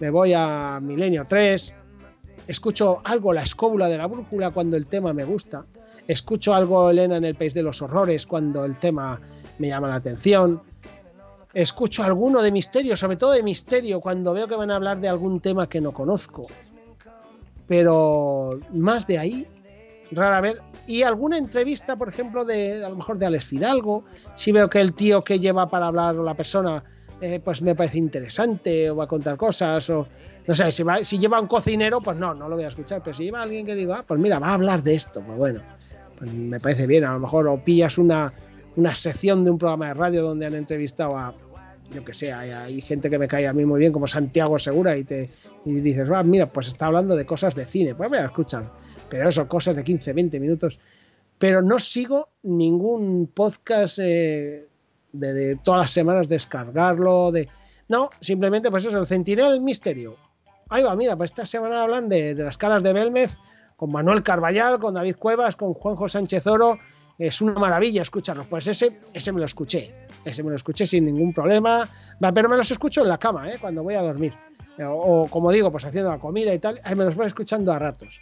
me 0.00 0.10
voy 0.10 0.32
a 0.34 0.80
Milenio 0.82 1.24
3, 1.24 1.74
escucho 2.48 3.00
algo 3.04 3.32
La 3.32 3.42
Escóbula 3.42 3.88
de 3.88 3.96
la 3.96 4.06
Brújula 4.06 4.50
cuando 4.50 4.76
el 4.76 4.86
tema 4.86 5.12
me 5.12 5.24
gusta, 5.24 5.64
escucho 6.08 6.54
algo 6.54 6.90
Elena 6.90 7.16
en 7.16 7.24
el 7.24 7.36
País 7.36 7.54
de 7.54 7.62
los 7.62 7.80
Horrores 7.80 8.26
cuando 8.26 8.64
el 8.64 8.76
tema 8.76 9.20
me 9.58 9.68
llama 9.68 9.88
la 9.88 9.96
atención, 9.96 10.62
escucho 11.56 12.04
alguno 12.04 12.42
de 12.42 12.52
misterio, 12.52 12.96
sobre 12.96 13.16
todo 13.16 13.32
de 13.32 13.42
misterio, 13.42 14.00
cuando 14.00 14.34
veo 14.34 14.46
que 14.46 14.56
van 14.56 14.70
a 14.70 14.76
hablar 14.76 15.00
de 15.00 15.08
algún 15.08 15.40
tema 15.40 15.66
que 15.68 15.80
no 15.80 15.92
conozco. 15.92 16.46
Pero 17.66 18.60
más 18.72 19.06
de 19.06 19.18
ahí, 19.18 19.46
rara 20.10 20.40
vez. 20.40 20.58
Y 20.86 21.02
alguna 21.02 21.38
entrevista, 21.38 21.96
por 21.96 22.08
ejemplo, 22.08 22.44
de 22.44 22.84
a 22.84 22.88
lo 22.90 22.96
mejor 22.96 23.18
de 23.18 23.26
Alex 23.26 23.46
Fidalgo, 23.46 24.04
si 24.34 24.52
veo 24.52 24.68
que 24.68 24.80
el 24.80 24.92
tío 24.92 25.24
que 25.24 25.40
lleva 25.40 25.66
para 25.68 25.86
hablar 25.86 26.16
o 26.16 26.22
la 26.22 26.34
persona, 26.34 26.82
eh, 27.22 27.40
pues 27.42 27.62
me 27.62 27.74
parece 27.74 27.98
interesante, 27.98 28.90
o 28.90 28.96
va 28.96 29.04
a 29.04 29.08
contar 29.08 29.38
cosas, 29.38 29.88
o 29.88 30.06
no 30.46 30.54
sé, 30.54 30.70
si, 30.70 30.82
va, 30.82 31.02
si 31.02 31.18
lleva 31.18 31.40
un 31.40 31.48
cocinero, 31.48 32.02
pues 32.02 32.18
no, 32.18 32.34
no 32.34 32.48
lo 32.48 32.56
voy 32.56 32.66
a 32.66 32.68
escuchar. 32.68 33.00
Pero 33.02 33.16
si 33.16 33.24
lleva 33.24 33.42
alguien 33.42 33.64
que 33.64 33.74
diga, 33.74 34.00
ah, 34.00 34.04
pues 34.06 34.20
mira, 34.20 34.38
va 34.38 34.48
a 34.48 34.54
hablar 34.54 34.82
de 34.82 34.94
esto, 34.94 35.22
pues 35.22 35.38
bueno, 35.38 35.62
pues 36.18 36.32
me 36.32 36.60
parece 36.60 36.86
bien. 36.86 37.04
A 37.04 37.14
lo 37.14 37.20
mejor 37.20 37.48
o 37.48 37.56
pillas 37.56 37.98
una, 37.98 38.32
una 38.76 38.94
sección 38.94 39.44
de 39.44 39.50
un 39.50 39.58
programa 39.58 39.88
de 39.88 39.94
radio 39.94 40.22
donde 40.22 40.46
han 40.46 40.54
entrevistado 40.54 41.16
a, 41.16 41.34
yo 41.90 42.04
que 42.04 42.14
sé, 42.14 42.32
hay, 42.32 42.50
hay 42.50 42.80
gente 42.80 43.10
que 43.10 43.18
me 43.18 43.28
cae 43.28 43.46
a 43.46 43.52
mí 43.52 43.64
muy 43.64 43.80
bien, 43.80 43.92
como 43.92 44.06
Santiago 44.06 44.58
Segura, 44.58 44.96
y 44.96 45.04
te 45.04 45.30
y 45.64 45.74
dices, 45.74 46.08
ah, 46.14 46.22
mira, 46.22 46.46
pues 46.46 46.68
está 46.68 46.86
hablando 46.86 47.16
de 47.16 47.24
cosas 47.24 47.54
de 47.54 47.66
cine, 47.66 47.94
pues 47.94 48.10
voy 48.10 48.18
a 48.18 48.26
escuchar. 48.26 48.70
Pero 49.08 49.28
eso, 49.28 49.48
cosas 49.48 49.76
de 49.76 49.84
15, 49.84 50.12
20 50.12 50.40
minutos. 50.40 50.80
Pero 51.38 51.62
no 51.62 51.78
sigo 51.78 52.28
ningún 52.42 53.30
podcast 53.32 53.98
eh, 54.00 54.68
de, 55.12 55.32
de 55.32 55.56
todas 55.56 55.80
las 55.80 55.90
semanas 55.90 56.28
descargarlo, 56.28 57.30
de... 57.30 57.48
No, 57.88 58.10
simplemente 58.20 58.70
pues 58.70 58.84
eso, 58.84 58.98
el 58.98 59.06
Centinela 59.06 59.50
del 59.50 59.60
Misterio. 59.60 60.16
Ahí 60.68 60.82
va, 60.82 60.96
mira, 60.96 61.16
pues 61.16 61.30
esta 61.30 61.46
semana 61.46 61.82
hablan 61.82 62.08
de, 62.08 62.34
de 62.34 62.42
las 62.42 62.58
caras 62.58 62.82
de 62.82 62.92
Belmez 62.92 63.36
con 63.76 63.92
Manuel 63.92 64.22
Carballal, 64.22 64.80
con 64.80 64.94
David 64.94 65.16
Cuevas, 65.16 65.54
con 65.54 65.74
Juanjo 65.74 66.08
Sánchez 66.08 66.46
Oro. 66.46 66.78
Es 67.18 67.40
una 67.40 67.54
maravilla 67.54 68.02
escucharlos. 68.02 68.46
Pues 68.46 68.66
ese, 68.66 69.00
ese 69.12 69.32
me 69.32 69.40
lo 69.40 69.46
escuché. 69.46 69.94
Ese 70.24 70.42
me 70.42 70.50
lo 70.50 70.56
escuché 70.56 70.86
sin 70.86 71.06
ningún 71.06 71.32
problema. 71.32 71.88
Pero 72.34 72.48
me 72.48 72.56
los 72.56 72.70
escucho 72.70 73.02
en 73.02 73.08
la 73.08 73.18
cama, 73.18 73.50
¿eh? 73.50 73.56
cuando 73.60 73.82
voy 73.82 73.94
a 73.94 74.02
dormir. 74.02 74.34
O, 74.86 75.26
como 75.28 75.50
digo, 75.50 75.70
pues 75.70 75.84
haciendo 75.86 76.10
la 76.10 76.18
comida 76.18 76.52
y 76.52 76.58
tal. 76.58 76.80
Ahí 76.84 76.94
me 76.94 77.04
los 77.04 77.16
voy 77.16 77.26
escuchando 77.26 77.72
a 77.72 77.78
ratos. 77.78 78.20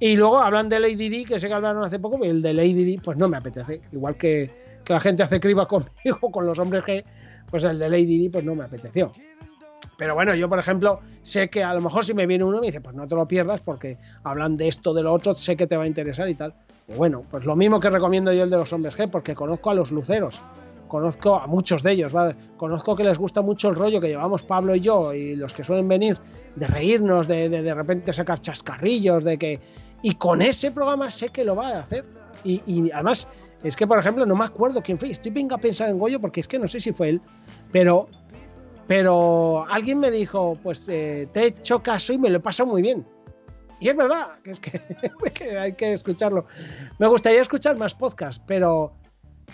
Y 0.00 0.16
luego 0.16 0.38
hablan 0.38 0.68
de 0.68 0.80
Lady 0.80 1.08
D, 1.08 1.24
que 1.24 1.38
sé 1.38 1.48
que 1.48 1.54
hablaron 1.54 1.84
hace 1.84 1.98
poco, 1.98 2.22
y 2.24 2.28
el 2.28 2.42
de 2.42 2.52
Lady 2.52 2.84
D, 2.84 3.00
pues 3.02 3.16
no 3.16 3.28
me 3.28 3.36
apetece. 3.36 3.80
Igual 3.92 4.16
que, 4.16 4.50
que 4.84 4.92
la 4.92 5.00
gente 5.00 5.22
hace 5.22 5.40
criba 5.40 5.66
conmigo, 5.68 6.30
con 6.30 6.44
los 6.46 6.58
hombres 6.58 6.84
G, 6.84 7.04
pues 7.50 7.64
el 7.64 7.78
de 7.78 7.88
Lady 7.88 8.24
D, 8.24 8.30
pues 8.30 8.44
no 8.44 8.54
me 8.54 8.64
apeteció. 8.64 9.12
Pero 9.96 10.14
bueno, 10.14 10.34
yo 10.34 10.48
por 10.48 10.58
ejemplo 10.58 11.00
sé 11.22 11.48
que 11.48 11.64
a 11.64 11.72
lo 11.72 11.80
mejor 11.80 12.04
si 12.04 12.12
me 12.12 12.26
viene 12.26 12.44
uno 12.44 12.60
me 12.60 12.66
dice, 12.66 12.80
pues 12.80 12.94
no 12.94 13.08
te 13.08 13.14
lo 13.14 13.26
pierdas 13.26 13.62
porque 13.62 13.96
hablan 14.24 14.56
de 14.56 14.68
esto, 14.68 14.92
de 14.92 15.02
lo 15.02 15.12
otro, 15.12 15.34
sé 15.34 15.56
que 15.56 15.66
te 15.66 15.76
va 15.76 15.84
a 15.84 15.86
interesar 15.86 16.28
y 16.28 16.34
tal. 16.34 16.54
Bueno, 16.94 17.24
pues 17.30 17.44
lo 17.44 17.56
mismo 17.56 17.80
que 17.80 17.90
recomiendo 17.90 18.32
yo 18.32 18.44
el 18.44 18.50
de 18.50 18.58
los 18.58 18.72
hombres 18.72 18.96
G, 18.96 19.10
porque 19.10 19.34
conozco 19.34 19.70
a 19.70 19.74
los 19.74 19.90
luceros, 19.90 20.40
conozco 20.86 21.34
a 21.34 21.48
muchos 21.48 21.82
de 21.82 21.92
ellos, 21.92 22.12
¿vale? 22.12 22.36
conozco 22.56 22.94
que 22.94 23.02
les 23.02 23.18
gusta 23.18 23.42
mucho 23.42 23.68
el 23.68 23.74
rollo 23.74 24.00
que 24.00 24.06
llevamos 24.08 24.44
Pablo 24.44 24.74
y 24.74 24.80
yo 24.80 25.12
y 25.12 25.34
los 25.34 25.52
que 25.52 25.64
suelen 25.64 25.88
venir 25.88 26.18
de 26.54 26.66
reírnos, 26.68 27.26
de 27.26 27.48
de, 27.48 27.62
de 27.62 27.74
repente 27.74 28.12
sacar 28.12 28.38
chascarrillos, 28.38 29.24
de 29.24 29.36
que... 29.36 29.60
Y 30.02 30.14
con 30.14 30.42
ese 30.42 30.70
programa 30.70 31.10
sé 31.10 31.30
que 31.30 31.44
lo 31.44 31.56
va 31.56 31.70
a 31.70 31.80
hacer. 31.80 32.04
Y, 32.44 32.62
y 32.66 32.92
además, 32.92 33.26
es 33.64 33.74
que 33.74 33.86
por 33.86 33.98
ejemplo 33.98 34.24
no 34.24 34.36
me 34.36 34.44
acuerdo 34.44 34.80
quién 34.80 34.98
fue, 34.98 35.10
estoy 35.10 35.32
venga 35.32 35.56
a 35.56 35.58
pensar 35.58 35.90
en 35.90 35.98
Goyo 35.98 36.20
porque 36.20 36.40
es 36.40 36.46
que 36.46 36.58
no 36.58 36.68
sé 36.68 36.78
si 36.78 36.92
fue 36.92 37.08
él, 37.08 37.20
pero 37.72 38.06
pero 38.86 39.64
alguien 39.68 39.98
me 39.98 40.10
dijo, 40.10 40.56
pues 40.62 40.88
eh, 40.88 41.28
te 41.32 41.40
he 41.40 41.46
hecho 41.46 41.82
caso 41.82 42.12
y 42.12 42.18
me 42.18 42.30
lo 42.30 42.36
he 42.36 42.40
pasado 42.40 42.70
muy 42.70 42.82
bien. 42.82 43.04
Y 43.78 43.88
es 43.88 43.96
verdad, 43.96 44.28
que 44.42 44.50
es 44.50 44.60
que, 45.34 45.58
hay 45.58 45.74
que 45.74 45.92
escucharlo. 45.92 46.46
Me 46.98 47.06
gustaría 47.06 47.40
escuchar 47.40 47.76
más 47.76 47.94
podcasts, 47.94 48.42
pero, 48.46 48.92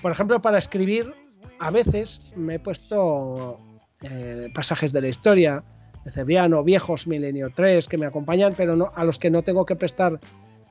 por 0.00 0.12
ejemplo, 0.12 0.40
para 0.40 0.58
escribir, 0.58 1.12
a 1.58 1.70
veces 1.70 2.32
me 2.36 2.54
he 2.54 2.58
puesto 2.58 3.58
eh, 4.02 4.48
pasajes 4.54 4.92
de 4.92 5.00
la 5.00 5.08
historia 5.08 5.64
de 6.04 6.10
Cebriano, 6.10 6.64
viejos 6.64 7.06
Milenio 7.06 7.50
3, 7.54 7.86
que 7.88 7.98
me 7.98 8.06
acompañan, 8.06 8.54
pero 8.56 8.76
no, 8.76 8.92
a 8.94 9.04
los 9.04 9.18
que 9.18 9.30
no 9.30 9.42
tengo 9.42 9.64
que 9.66 9.76
prestar 9.76 10.18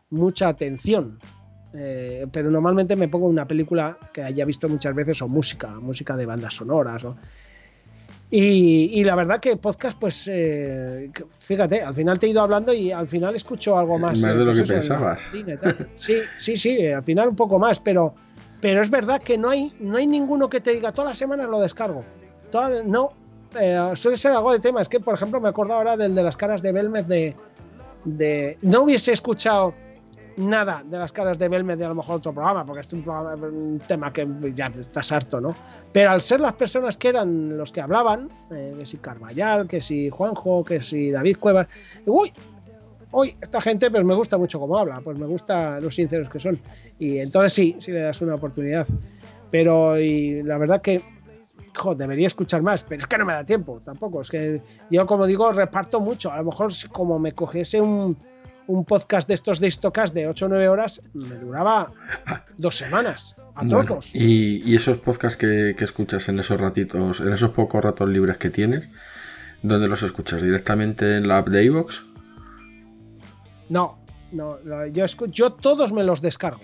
mucha 0.09 0.47
atención. 0.49 1.19
Eh, 1.73 2.27
pero 2.31 2.51
normalmente 2.51 2.97
me 2.97 3.07
pongo 3.07 3.27
una 3.27 3.47
película 3.47 3.97
que 4.13 4.23
haya 4.23 4.43
visto 4.43 4.67
muchas 4.67 4.93
veces 4.93 5.21
o 5.21 5.29
música, 5.29 5.79
música 5.79 6.17
de 6.17 6.25
bandas 6.25 6.55
sonoras. 6.55 7.03
¿no? 7.03 7.17
Y, 8.33 8.89
y 8.93 9.03
la 9.03 9.15
verdad 9.15 9.41
que 9.41 9.57
podcast, 9.57 9.99
pues 9.99 10.29
eh, 10.31 11.11
fíjate, 11.39 11.81
al 11.81 11.93
final 11.93 12.17
te 12.17 12.27
he 12.27 12.29
ido 12.29 12.41
hablando 12.41 12.71
y 12.71 12.89
al 12.89 13.09
final 13.09 13.35
escucho 13.35 13.77
algo 13.77 13.99
más. 13.99 14.21
Más 14.21 14.33
eh, 14.33 14.37
de 14.37 14.45
lo 14.45 14.51
pues 14.51 14.61
que 14.61 14.73
pensabas. 14.73 15.19
cine. 15.31 15.59
Sí, 15.95 16.15
sí, 16.37 16.55
sí, 16.55 16.87
al 16.87 17.03
final 17.03 17.27
un 17.27 17.35
poco 17.35 17.59
más, 17.59 17.81
pero, 17.81 18.15
pero 18.61 18.81
es 18.81 18.89
verdad 18.89 19.21
que 19.21 19.37
no 19.37 19.49
hay, 19.49 19.73
no 19.81 19.97
hay 19.97 20.07
ninguno 20.07 20.47
que 20.47 20.61
te 20.61 20.71
diga 20.71 20.93
todas 20.93 21.11
las 21.11 21.17
semanas 21.17 21.49
lo 21.49 21.59
descargo. 21.59 22.05
No, 22.85 23.11
eh, 23.59 23.91
suele 23.95 24.15
ser 24.15 24.31
algo 24.31 24.53
de 24.53 24.59
tema. 24.59 24.81
Es 24.81 24.87
que, 24.87 25.01
por 25.01 25.13
ejemplo, 25.13 25.41
me 25.41 25.49
acuerdo 25.49 25.73
ahora 25.73 25.97
del 25.97 26.15
de 26.15 26.23
las 26.23 26.37
caras 26.37 26.61
de 26.61 26.71
Belmez 26.71 27.07
de, 27.07 27.35
de. 28.05 28.57
No 28.61 28.83
hubiese 28.83 29.11
escuchado 29.11 29.73
nada 30.49 30.83
de 30.85 30.97
las 30.97 31.11
caras 31.11 31.37
de 31.39 31.47
Belmez 31.47 31.77
de 31.77 31.85
a 31.85 31.89
lo 31.89 31.95
mejor 31.95 32.17
otro 32.17 32.33
programa, 32.33 32.65
porque 32.65 32.81
es 32.81 32.91
un, 32.93 33.01
programa- 33.03 33.35
un 33.47 33.79
tema 33.87 34.11
que 34.11 34.27
ya 34.55 34.67
estás 34.79 35.11
harto, 35.11 35.39
¿no? 35.39 35.55
Pero 35.91 36.11
al 36.11 36.21
ser 36.21 36.39
las 36.39 36.53
personas 36.53 36.97
que 36.97 37.09
eran 37.09 37.57
los 37.57 37.71
que 37.71 37.81
hablaban, 37.81 38.29
eh, 38.51 38.75
que 38.77 38.85
si 38.85 38.97
Carvallal, 38.97 39.67
que 39.67 39.79
si 39.81 40.09
Juanjo, 40.09 40.63
que 40.63 40.81
si 40.81 41.11
David 41.11 41.37
Cuevas, 41.39 41.67
uy, 42.05 42.31
uy, 43.11 43.35
esta 43.41 43.61
gente 43.61 43.89
pues 43.91 44.03
me 44.03 44.13
gusta 44.15 44.37
mucho 44.37 44.59
cómo 44.59 44.77
habla, 44.77 45.01
pues 45.03 45.17
me 45.17 45.25
gusta 45.25 45.79
los 45.79 45.95
sinceros 45.95 46.29
que 46.29 46.39
son. 46.39 46.59
Y 46.99 47.19
entonces 47.19 47.53
sí, 47.53 47.75
sí 47.79 47.91
le 47.91 48.01
das 48.01 48.21
una 48.21 48.35
oportunidad. 48.35 48.87
Pero 49.49 49.99
y 49.99 50.43
la 50.43 50.57
verdad 50.57 50.81
que 50.81 51.01
jo, 51.75 51.93
debería 51.95 52.27
escuchar 52.27 52.61
más, 52.61 52.83
pero 52.83 53.01
es 53.01 53.07
que 53.07 53.17
no 53.17 53.25
me 53.25 53.33
da 53.33 53.43
tiempo 53.43 53.81
tampoco. 53.83 54.21
Es 54.21 54.29
que 54.29 54.61
yo, 54.89 55.05
como 55.05 55.25
digo, 55.25 55.51
reparto 55.51 55.99
mucho. 55.99 56.31
A 56.31 56.37
lo 56.37 56.45
mejor, 56.45 56.71
como 56.91 57.19
me 57.19 57.33
cogiese 57.33 57.81
un, 57.81 58.15
un 58.67 58.85
podcast 58.85 59.27
de 59.27 59.33
estos 59.33 59.59
de 59.59 59.67
Histocast 59.67 60.13
de 60.13 60.27
8 60.27 60.45
o 60.45 60.49
9 60.49 60.69
horas, 60.69 61.01
me 61.13 61.35
duraba 61.37 61.91
dos 62.57 62.75
semanas 62.77 63.35
a 63.55 63.61
Bueno, 63.63 63.81
trozos. 63.83 64.15
y, 64.15 64.61
y 64.65 64.75
esos 64.75 64.97
podcasts 64.99 65.37
que, 65.37 65.75
que 65.77 65.83
escuchas 65.83 66.29
en 66.29 66.39
esos 66.39 66.59
ratitos, 66.61 67.19
en 67.19 67.33
esos 67.33 67.51
pocos 67.51 67.83
ratos 67.83 68.07
libres 68.09 68.37
que 68.37 68.49
tienes, 68.49 68.89
¿dónde 69.61 69.87
los 69.87 70.03
escuchas? 70.03 70.41
¿Directamente 70.41 71.17
en 71.17 71.27
la 71.27 71.39
app 71.39 71.49
de 71.49 71.63
iVoox? 71.65 71.99
No, 73.69 73.99
no, 74.31 74.57
yo, 74.87 75.05
escu- 75.05 75.29
yo 75.29 75.53
todos 75.53 75.91
me 75.93 76.03
los 76.03 76.21
descargo. 76.21 76.59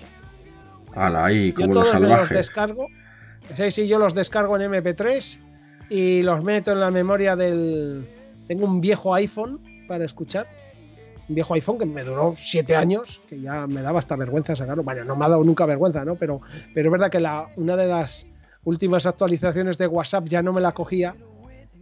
Ala, 0.94 1.26
ahí, 1.26 1.50
Yo 1.50 1.56
como 1.56 1.74
los 1.76 1.90
todos 1.90 2.02
me 2.02 2.08
los 2.10 2.30
descargo. 2.30 2.88
Sí, 3.54 3.72
sí, 3.72 3.88
yo 3.88 3.98
los 4.00 4.14
descargo 4.14 4.58
en 4.60 4.72
MP3 4.72 5.40
y 5.90 6.22
los 6.24 6.44
meto 6.44 6.72
en 6.72 6.80
la 6.82 6.92
memoria 6.92 7.36
del. 7.36 8.08
Tengo 8.48 8.66
un 8.66 8.82
viejo 8.82 9.14
iPhone 9.14 9.86
para 9.88 10.04
escuchar. 10.06 10.48
Un 11.30 11.36
viejo 11.36 11.54
iPhone 11.54 11.78
que 11.78 11.86
me 11.86 12.04
duró 12.04 12.34
siete 12.36 12.76
años, 12.76 13.22
que 13.28 13.40
ya 13.40 13.68
me 13.68 13.82
daba 13.82 14.00
hasta 14.00 14.16
vergüenza 14.16 14.56
sacarlo. 14.56 14.84
Bueno, 14.84 15.04
no 15.04 15.16
me 15.16 15.26
ha 15.26 15.30
dado 15.30 15.44
nunca 15.44 15.66
vergüenza, 15.66 16.06
¿no? 16.06 16.16
Pero, 16.16 16.42
pero 16.74 16.90
es 16.90 16.92
verdad 16.92 17.10
que 17.10 17.20
la, 17.20 17.48
una 17.58 17.76
de 17.76 17.88
las 17.88 18.28
últimas 18.64 19.06
actualizaciones 19.06 19.78
de 19.78 19.88
WhatsApp 19.88 20.26
ya 20.26 20.42
no 20.42 20.54
me 20.54 20.62
la 20.62 20.74
cogía 20.74 21.16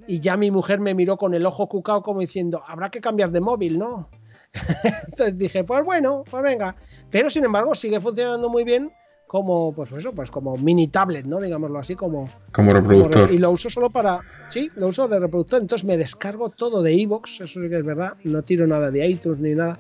y 0.08 0.20
ya 0.20 0.38
mi 0.38 0.52
mujer 0.52 0.80
me 0.80 0.94
miró 0.94 1.18
con 1.18 1.34
el 1.34 1.46
ojo 1.46 1.68
cucao 1.68 2.02
como 2.02 2.20
diciendo, 2.20 2.62
habrá 2.68 2.90
que 2.90 3.02
cambiar 3.02 3.32
de 3.32 3.42
móvil, 3.42 3.80
¿no? 3.80 4.10
Entonces 5.08 5.38
dije, 5.38 5.64
pues 5.64 5.84
bueno, 5.84 6.24
pues 6.30 6.44
venga. 6.44 6.76
Pero 7.10 7.30
sin 7.30 7.46
embargo 7.46 7.76
sigue 7.76 8.00
funcionando 8.00 8.50
muy 8.50 8.64
bien 8.64 8.92
como, 9.28 9.74
pues 9.74 9.92
eso, 9.92 10.12
pues 10.14 10.30
como 10.32 10.56
mini 10.58 10.88
tablet, 10.88 11.26
¿no? 11.26 11.40
Digámoslo 11.40 11.80
así, 11.80 11.96
como, 11.96 12.30
Como 12.52 12.70
como 12.70 12.74
reproductor. 12.74 13.30
re- 13.30 13.36
y 13.36 13.38
lo 13.40 13.52
uso 13.52 13.70
solo 13.70 13.90
para, 13.90 14.20
sí, 14.50 14.70
lo 14.76 14.88
uso 14.88 15.08
de 15.08 15.20
reproductor. 15.20 15.62
Entonces 15.62 15.86
me 15.86 15.98
descargo 15.98 16.50
todo 16.50 16.82
de 16.84 16.94
iVoox, 16.94 17.42
eso 17.42 17.60
sí 17.62 17.68
que 17.70 17.78
es 17.78 17.84
verdad. 17.86 18.14
No 18.24 18.42
tiro 18.44 18.68
nada 18.68 18.92
de 18.92 19.06
iTunes 19.08 19.40
ni 19.40 19.56
nada. 19.56 19.80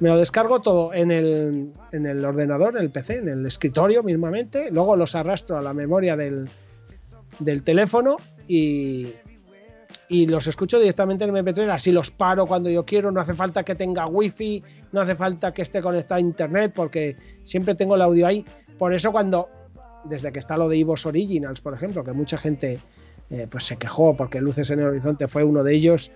Me 0.00 0.08
lo 0.08 0.16
descargo 0.16 0.60
todo 0.60 0.94
en 0.94 1.10
el, 1.10 1.72
en 1.92 2.06
el 2.06 2.24
ordenador, 2.24 2.76
en 2.76 2.82
el 2.84 2.90
PC, 2.90 3.16
en 3.16 3.28
el 3.28 3.46
escritorio 3.46 4.02
mismamente. 4.02 4.70
Luego 4.70 4.96
los 4.96 5.14
arrastro 5.14 5.58
a 5.58 5.62
la 5.62 5.74
memoria 5.74 6.16
del, 6.16 6.48
del 7.40 7.62
teléfono 7.64 8.16
y, 8.46 9.08
y 10.08 10.28
los 10.28 10.46
escucho 10.46 10.78
directamente 10.78 11.24
en 11.24 11.30
MP3. 11.34 11.68
Así 11.70 11.90
los 11.92 12.10
paro 12.12 12.46
cuando 12.46 12.70
yo 12.70 12.84
quiero. 12.84 13.10
No 13.10 13.20
hace 13.20 13.34
falta 13.34 13.64
que 13.64 13.74
tenga 13.74 14.06
wifi, 14.06 14.62
no 14.92 15.00
hace 15.00 15.16
falta 15.16 15.52
que 15.52 15.62
esté 15.62 15.82
conectado 15.82 16.18
a 16.18 16.20
internet 16.20 16.72
porque 16.74 17.16
siempre 17.42 17.74
tengo 17.74 17.96
el 17.96 18.02
audio 18.02 18.26
ahí. 18.28 18.44
Por 18.78 18.94
eso 18.94 19.12
cuando, 19.12 19.48
desde 20.04 20.32
que 20.32 20.38
está 20.38 20.56
lo 20.56 20.68
de 20.68 20.76
Ivos 20.76 21.06
Originals, 21.06 21.60
por 21.60 21.74
ejemplo, 21.74 22.04
que 22.04 22.12
mucha 22.12 22.38
gente 22.38 22.80
eh, 23.30 23.46
pues 23.50 23.64
se 23.64 23.76
quejó 23.76 24.16
porque 24.16 24.40
Luces 24.40 24.70
en 24.70 24.80
el 24.80 24.86
Horizonte 24.86 25.28
fue 25.28 25.44
uno 25.44 25.62
de 25.62 25.74
ellos. 25.74 26.10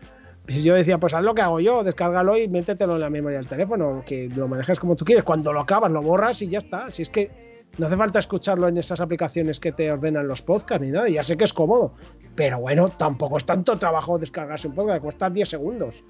pues 0.45 0.63
Yo 0.63 0.75
decía, 0.75 0.99
pues 0.99 1.15
haz 1.15 1.23
lo 1.23 1.35
que 1.35 1.43
hago 1.43 1.61
yo, 1.61 1.83
descárgalo 1.83 2.39
y 2.39 2.49
métetelo 2.49 2.95
en 2.95 3.01
la 3.01 3.11
memoria 3.11 3.39
del 3.39 3.47
teléfono, 3.47 4.03
que 4.07 4.29
lo 4.29 4.49
manejes 4.49 4.79
como 4.79 4.97
tú 4.97 5.05
quieres. 5.05 5.25
Cuando 5.25 5.53
lo 5.53 5.61
acabas, 5.61 5.93
lo 5.93 6.03
borras 6.03 6.41
y 6.43 6.49
ya 6.49 6.59
está. 6.59 6.91
Si 6.91 7.03
es 7.03 7.11
que 7.11 7.53
no 7.79 7.87
hace 7.87 7.97
falta 7.97 8.19
escucharlo 8.19 8.69
en 8.69 8.77
esas 8.77 9.01
aplicaciones 9.01 9.59
que 9.59 9.73
te 9.73 9.91
ordenan 9.91 10.29
los 10.29 10.43
podcasts 10.43 10.85
ni 10.85 10.91
nada, 10.91 11.09
ya 11.09 11.25
sé 11.25 11.37
que 11.37 11.45
es 11.45 11.53
cómodo. 11.53 11.95
Pero 12.35 12.61
bueno, 12.61 12.89
tampoco 12.89 13.39
es 13.39 13.45
tanto 13.45 13.79
trabajo 13.79 14.19
descargarse 14.19 14.69
un 14.69 14.75
podcast, 14.75 15.03
cuesta 15.03 15.31
10 15.31 15.49
segundos. 15.49 16.05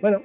Bueno, 0.00 0.22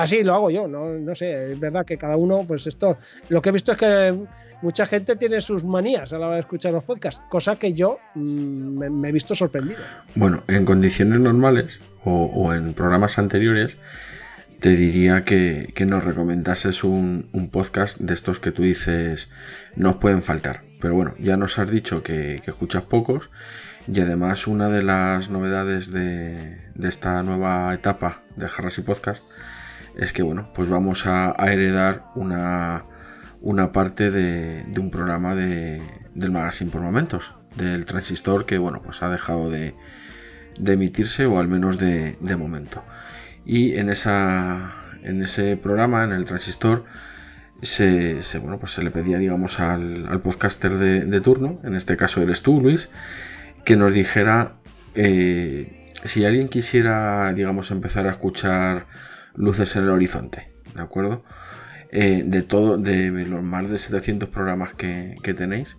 así 0.00 0.22
lo 0.22 0.34
hago 0.34 0.50
yo, 0.50 0.66
no, 0.66 0.98
no 0.98 1.14
sé, 1.14 1.52
es 1.52 1.60
verdad 1.60 1.84
que 1.84 1.98
cada 1.98 2.16
uno, 2.16 2.44
pues 2.46 2.66
esto, 2.66 2.98
lo 3.28 3.42
que 3.42 3.50
he 3.50 3.52
visto 3.52 3.72
es 3.72 3.78
que 3.78 4.18
mucha 4.62 4.86
gente 4.86 5.16
tiene 5.16 5.40
sus 5.40 5.62
manías 5.62 6.12
a 6.12 6.18
la 6.18 6.26
hora 6.26 6.34
de 6.36 6.40
escuchar 6.40 6.72
los 6.72 6.84
podcasts, 6.84 7.22
cosa 7.28 7.56
que 7.56 7.74
yo 7.74 7.98
mm, 8.14 8.88
me, 8.88 9.08
he 9.08 9.12
visto 9.12 9.34
sorprendido. 9.34 9.80
Bueno, 10.14 10.42
en 10.48 10.64
condiciones 10.64 11.20
normales 11.20 11.80
o, 12.04 12.54
en 12.54 12.72
programas 12.72 13.18
anteriores, 13.18 13.76
te 14.58 14.70
diría 14.70 15.22
que, 15.24 15.72
nos 15.86 16.02
recomendases 16.04 16.82
un, 16.82 17.28
podcast 17.52 17.98
de 17.98 18.14
estos 18.14 18.38
que 18.38 18.52
tú 18.52 18.62
dices 18.62 19.28
nos 19.76 19.96
pueden 19.96 20.22
faltar. 20.22 20.62
Pero 20.80 20.94
bueno, 20.94 21.14
ya 21.18 21.36
nos 21.36 21.58
has 21.58 21.70
dicho 21.70 22.02
que, 22.02 22.36
escuchas 22.46 22.84
pocos 22.84 23.28
y 23.86 24.00
además 24.00 24.46
una 24.46 24.70
de 24.70 24.82
las 24.82 25.28
novedades 25.28 25.92
de, 25.92 26.58
esta 26.82 27.22
nueva 27.22 27.74
etapa 27.74 28.22
de 28.36 28.46
Harrasy 28.46 28.80
Podcast 28.80 29.24
es 29.96 30.12
que 30.12 30.22
bueno, 30.22 30.48
pues 30.54 30.68
vamos 30.68 31.06
a, 31.06 31.34
heredar 31.46 32.04
una, 32.14 32.84
una 33.40 33.72
parte 33.72 34.10
de, 34.10 34.64
un 34.78 34.90
programa 34.90 35.34
de, 35.34 35.82
del 36.14 36.30
magazine 36.30 36.70
por 36.70 36.80
momentos, 36.80 37.34
del 37.56 37.84
transistor 37.84 38.46
que 38.46 38.58
bueno, 38.58 38.80
pues 38.82 39.02
ha 39.02 39.10
dejado 39.10 39.50
de, 39.50 39.74
de 40.58 40.72
emitirse 40.72 41.26
o 41.26 41.38
al 41.38 41.48
menos 41.48 41.78
de, 41.78 42.16
de 42.20 42.36
momento. 42.36 42.82
Y 43.44 43.76
en, 43.76 43.88
esa, 43.90 44.74
en 45.02 45.22
ese 45.22 45.56
programa, 45.56 46.04
en 46.04 46.12
el 46.12 46.24
transistor, 46.24 46.84
se, 47.62 48.22
se, 48.22 48.38
bueno, 48.38 48.58
pues 48.58 48.72
se 48.72 48.82
le 48.82 48.90
pedía, 48.90 49.18
digamos, 49.18 49.60
al, 49.60 50.06
al 50.08 50.20
podcaster 50.20 50.78
de, 50.78 51.04
de, 51.04 51.20
turno, 51.20 51.60
en 51.64 51.74
este 51.74 51.96
caso 51.96 52.22
eres 52.22 52.42
tú, 52.42 52.60
Luis, 52.60 52.88
que 53.64 53.76
nos 53.76 53.92
dijera 53.92 54.54
eh, 54.94 55.92
si 56.04 56.24
alguien 56.24 56.48
quisiera, 56.48 57.32
digamos, 57.32 57.70
empezar 57.70 58.06
a 58.06 58.10
escuchar 58.10 58.86
luces 59.34 59.74
en 59.76 59.84
el 59.84 59.90
horizonte, 59.90 60.52
¿de 60.74 60.82
acuerdo? 60.82 61.22
Eh, 61.92 62.22
de 62.24 62.42
todo, 62.42 62.78
de 62.78 63.10
los 63.26 63.42
más 63.42 63.68
de 63.68 63.78
700 63.78 64.28
programas 64.28 64.74
que, 64.74 65.16
tenéis, 65.36 65.76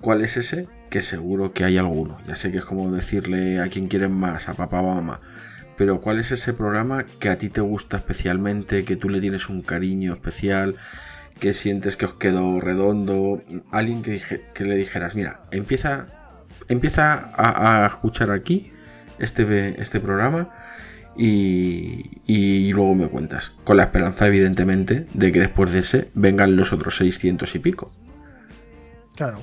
¿cuál 0.00 0.22
es 0.22 0.36
ese? 0.36 0.66
Que 0.90 1.02
seguro 1.02 1.52
que 1.52 1.64
hay 1.64 1.78
alguno. 1.78 2.18
Ya 2.26 2.34
sé 2.34 2.50
que 2.50 2.58
es 2.58 2.64
como 2.64 2.90
decirle 2.90 3.60
a 3.60 3.68
quien 3.68 3.86
quieren 3.86 4.12
más, 4.12 4.48
a 4.48 4.54
papá 4.54 4.80
o 4.80 4.90
a 4.90 4.94
mamá. 4.96 5.20
Pero 5.76 6.00
¿cuál 6.00 6.18
es 6.18 6.32
ese 6.32 6.52
programa 6.52 7.04
que 7.04 7.28
a 7.28 7.38
ti 7.38 7.48
te 7.48 7.60
gusta 7.60 7.98
especialmente, 7.98 8.84
que 8.84 8.96
tú 8.96 9.08
le 9.08 9.20
tienes 9.20 9.48
un 9.48 9.62
cariño 9.62 10.14
especial, 10.14 10.76
que 11.38 11.54
sientes 11.54 11.96
que 11.96 12.06
os 12.06 12.14
quedó 12.14 12.60
redondo? 12.60 13.42
Alguien 13.70 14.02
que, 14.02 14.20
que 14.52 14.64
le 14.64 14.74
dijeras, 14.74 15.14
mira, 15.14 15.42
empieza, 15.52 16.08
empieza 16.68 17.12
a, 17.36 17.84
a 17.84 17.86
escuchar 17.86 18.32
aquí 18.32 18.72
este, 19.18 19.80
este 19.80 20.00
programa 20.00 20.50
y, 21.16 22.72
luego 22.72 22.94
me 22.94 23.08
cuentas. 23.08 23.52
Con 23.64 23.76
la 23.76 23.84
esperanza, 23.84 24.26
evidentemente, 24.26 25.06
de 25.14 25.32
que 25.32 25.40
después 25.40 25.72
de 25.72 25.80
ese 25.80 26.10
vengan 26.14 26.56
los 26.56 26.72
otros 26.72 26.96
600 26.96 27.54
y 27.54 27.58
pico. 27.58 27.90
Claro. 29.16 29.38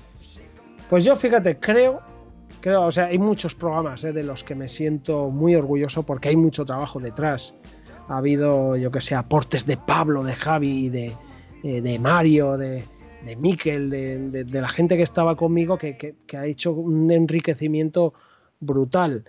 Pues 0.89 1.03
yo, 1.03 1.15
fíjate, 1.15 1.57
creo 1.59 2.01
creo, 2.63 2.83
o 2.85 2.91
sea, 2.91 3.07
hay 3.07 3.19
muchos 3.19 3.55
programas 3.55 4.05
eh, 4.05 4.13
de 4.13 4.23
los 4.23 4.45
que 4.45 4.55
me 4.55 4.69
siento 4.69 5.29
muy 5.29 5.53
orgulloso 5.53 6.03
porque 6.03 6.29
hay 6.29 6.37
mucho 6.37 6.63
trabajo 6.63 6.97
detrás. 6.99 7.53
Ha 8.07 8.17
habido, 8.17 8.77
yo 8.77 8.89
que 8.89 9.01
sé, 9.01 9.15
aportes 9.15 9.65
de 9.65 9.75
Pablo, 9.75 10.23
de 10.23 10.33
Javi, 10.33 10.87
de, 10.87 11.13
eh, 11.63 11.81
de 11.81 11.99
Mario, 11.99 12.57
de, 12.57 12.85
de 13.25 13.35
Miquel, 13.35 13.89
de, 13.89 14.45
la 14.49 14.69
gente 14.69 14.95
que 14.95 15.03
estaba 15.03 15.35
conmigo 15.35 15.77
que, 15.77 15.97
que, 15.97 16.37
ha 16.37 16.45
hecho 16.45 16.71
un 16.71 17.11
enriquecimiento 17.11 18.13
brutal. 18.61 19.25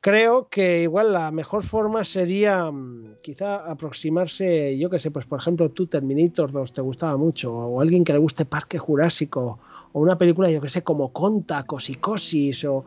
Creo 0.00 0.48
que 0.48 0.82
igual 0.82 1.12
la 1.12 1.30
mejor 1.32 1.64
forma 1.64 2.04
sería 2.04 2.70
mm, 2.70 3.16
quizá 3.22 3.70
aproximarse, 3.70 4.78
yo 4.78 4.88
que 4.88 5.00
sé, 5.00 5.10
pues 5.10 5.26
por 5.26 5.40
ejemplo 5.40 5.70
tú 5.70 5.86
Terminator 5.86 6.52
2 6.52 6.72
te 6.72 6.80
gustaba 6.80 7.16
mucho, 7.16 7.52
o 7.52 7.80
alguien 7.80 8.04
que 8.04 8.12
le 8.12 8.18
guste 8.18 8.44
Parque 8.44 8.78
Jurásico, 8.78 9.58
o 9.92 10.00
una 10.00 10.16
película, 10.16 10.50
yo 10.50 10.60
que 10.60 10.68
sé, 10.68 10.82
como 10.82 11.12
Conta, 11.12 11.64
Cosicosis, 11.64 12.64
o, 12.66 12.84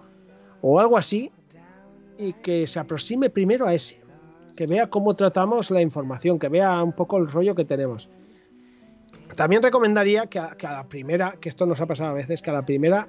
o 0.62 0.80
algo 0.80 0.98
así, 0.98 1.32
y 2.18 2.34
que 2.34 2.68
se 2.68 2.80
aproxime 2.80 3.30
primero 3.30 3.66
a 3.66 3.74
ese. 3.74 4.00
que 4.56 4.68
vea 4.68 4.90
cómo 4.90 5.14
tratamos 5.14 5.72
la 5.72 5.82
información, 5.82 6.38
que 6.38 6.50
vea 6.50 6.84
un 6.84 6.92
poco 6.94 7.18
el 7.18 7.32
rollo 7.32 7.56
que 7.56 7.66
tenemos. 7.66 8.10
También 9.36 9.64
recomendaría 9.64 10.28
que 10.28 10.40
a 10.40 10.56
la 10.62 10.88
primera, 10.88 11.38
que 11.40 11.50
esto 11.50 11.66
nos 11.66 11.80
ha 11.82 11.86
pasado 11.86 12.12
a 12.12 12.14
veces, 12.14 12.42
que 12.42 12.50
a 12.50 12.54
la 12.54 12.66
primera, 12.66 13.08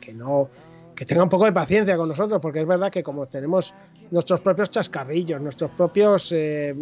que 0.00 0.12
no, 0.12 0.50
que 0.98 1.04
tenga 1.06 1.22
un 1.22 1.28
poco 1.28 1.44
de 1.44 1.52
paciencia 1.52 1.96
con 1.96 2.08
nosotros, 2.08 2.40
porque 2.42 2.60
es 2.60 2.66
verdad 2.66 2.90
que 2.90 3.04
como 3.04 3.24
tenemos 3.26 3.72
nuestros 4.10 4.40
propios 4.40 4.68
chascarrillos, 4.70 5.40
nuestros 5.40 5.70
propios, 5.70 6.32
eh, 6.36 6.74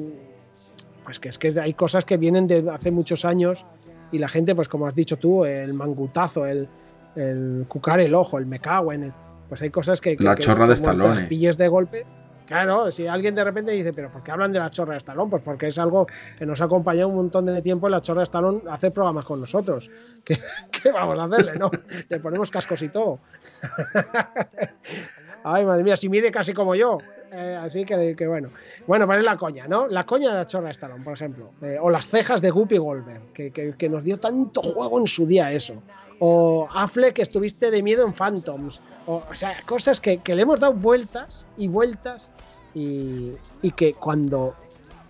pues 1.05 1.21
que 1.21 1.29
es 1.29 1.37
que 1.37 1.49
hay 1.61 1.75
cosas 1.75 2.07
que 2.07 2.17
vienen 2.17 2.47
de 2.47 2.65
hace 2.71 2.91
muchos 2.91 3.27
años 3.27 3.67
y 4.11 4.17
la 4.19 4.29
gente, 4.29 4.55
pues 4.55 4.69
como 4.69 4.87
has 4.87 4.95
dicho 4.95 5.19
tú, 5.19 5.45
el 5.45 5.75
mangutazo, 5.75 6.47
el, 6.47 6.67
el 7.15 7.67
cucar 7.69 8.01
el 8.01 8.15
ojo, 8.15 8.39
el 8.39 8.47
me 8.47 8.59
cago 8.59 8.91
en 8.95 9.03
el, 9.03 9.13
pues 9.51 9.61
hay 9.61 9.69
cosas 9.69 10.01
que, 10.01 10.17
que- 10.17 10.25
La 10.25 10.35
que 10.35 10.45
chorra 10.45 10.67
de 10.67 10.75
te 10.77 10.83
las 10.83 10.95
Stallone. 10.97 11.25
pilles 11.27 11.59
de 11.59 11.69
golpe. 11.69 12.07
Claro, 12.47 12.93
si 12.93 13.09
alguien 13.09 13.35
de 13.35 13.43
repente 13.43 13.73
dice, 13.73 13.93
pero 13.93 14.09
¿por 14.09 14.23
qué 14.23 14.31
hablan 14.31 14.53
de 14.53 14.61
la 14.61 14.71
chorra 14.71 14.93
de 14.93 14.99
Stallone? 14.99 15.31
Pues 15.31 15.43
porque 15.43 15.67
es 15.67 15.79
algo 15.79 16.07
que 16.39 16.47
nos 16.47 16.61
ha 16.61 16.67
acompañado 16.67 17.09
un 17.09 17.17
montón 17.17 17.45
de 17.47 17.61
tiempo. 17.61 17.89
y 17.89 17.91
La 17.91 18.01
chorra 18.01 18.21
de 18.21 18.25
Stallone 18.25 18.63
hace 18.71 18.93
programas 18.93 19.25
con 19.25 19.41
nosotros. 19.41 19.91
¿Qué, 20.25 20.39
qué 20.71 20.93
vamos 20.93 21.19
a 21.19 21.25
hacerle? 21.25 21.55
No, 21.59 21.71
le 22.09 22.21
ponemos 22.21 22.51
cascos 22.53 22.83
y 22.83 22.89
todo. 22.89 23.19
Ay, 25.49 25.65
madre 25.65 25.85
mía, 25.85 25.95
si 25.97 26.09
mide 26.09 26.31
casi 26.33 26.53
como 26.53 26.75
yo. 26.75 26.99
Eh, 27.33 27.57
así 27.61 27.85
que, 27.85 28.17
que 28.17 28.27
bueno. 28.27 28.49
Bueno, 28.87 29.07
pues 29.07 29.19
es 29.19 29.25
la 29.25 29.37
coña, 29.37 29.69
¿no? 29.69 29.87
La 29.87 30.05
coña 30.05 30.35
de 30.37 30.45
chorra 30.47 30.71
Stallone, 30.73 31.05
por 31.05 31.13
ejemplo. 31.15 31.51
Eh, 31.63 31.79
o 31.81 31.89
las 31.89 32.07
cejas 32.07 32.41
de 32.43 32.51
Guppy 32.51 32.79
Goldberg, 32.79 33.33
que, 33.33 33.53
que- 33.53 33.75
que 33.75 33.89
nos 33.89 34.03
dio 34.03 34.19
tanto 34.19 34.61
juego 34.63 34.99
en 34.99 35.07
su 35.07 35.25
día 35.27 35.53
eso. 35.53 35.75
O 36.19 36.67
Affleck, 36.73 37.15
que 37.15 37.23
estuviste 37.23 37.71
de 37.71 37.83
miedo 37.83 38.05
en 38.07 38.13
Phantoms. 38.13 38.81
O, 39.07 39.23
o 39.31 39.35
sea, 39.35 39.55
cosas 39.67 40.01
que, 40.01 40.19
que 40.19 40.35
le 40.35 40.43
hemos 40.43 40.59
dado 40.59 40.73
vueltas 40.73 41.47
y 41.57 41.69
vueltas. 41.69 42.31
Y, 42.75 43.33
y 43.63 43.71
que 43.71 43.95
cuando 43.95 44.55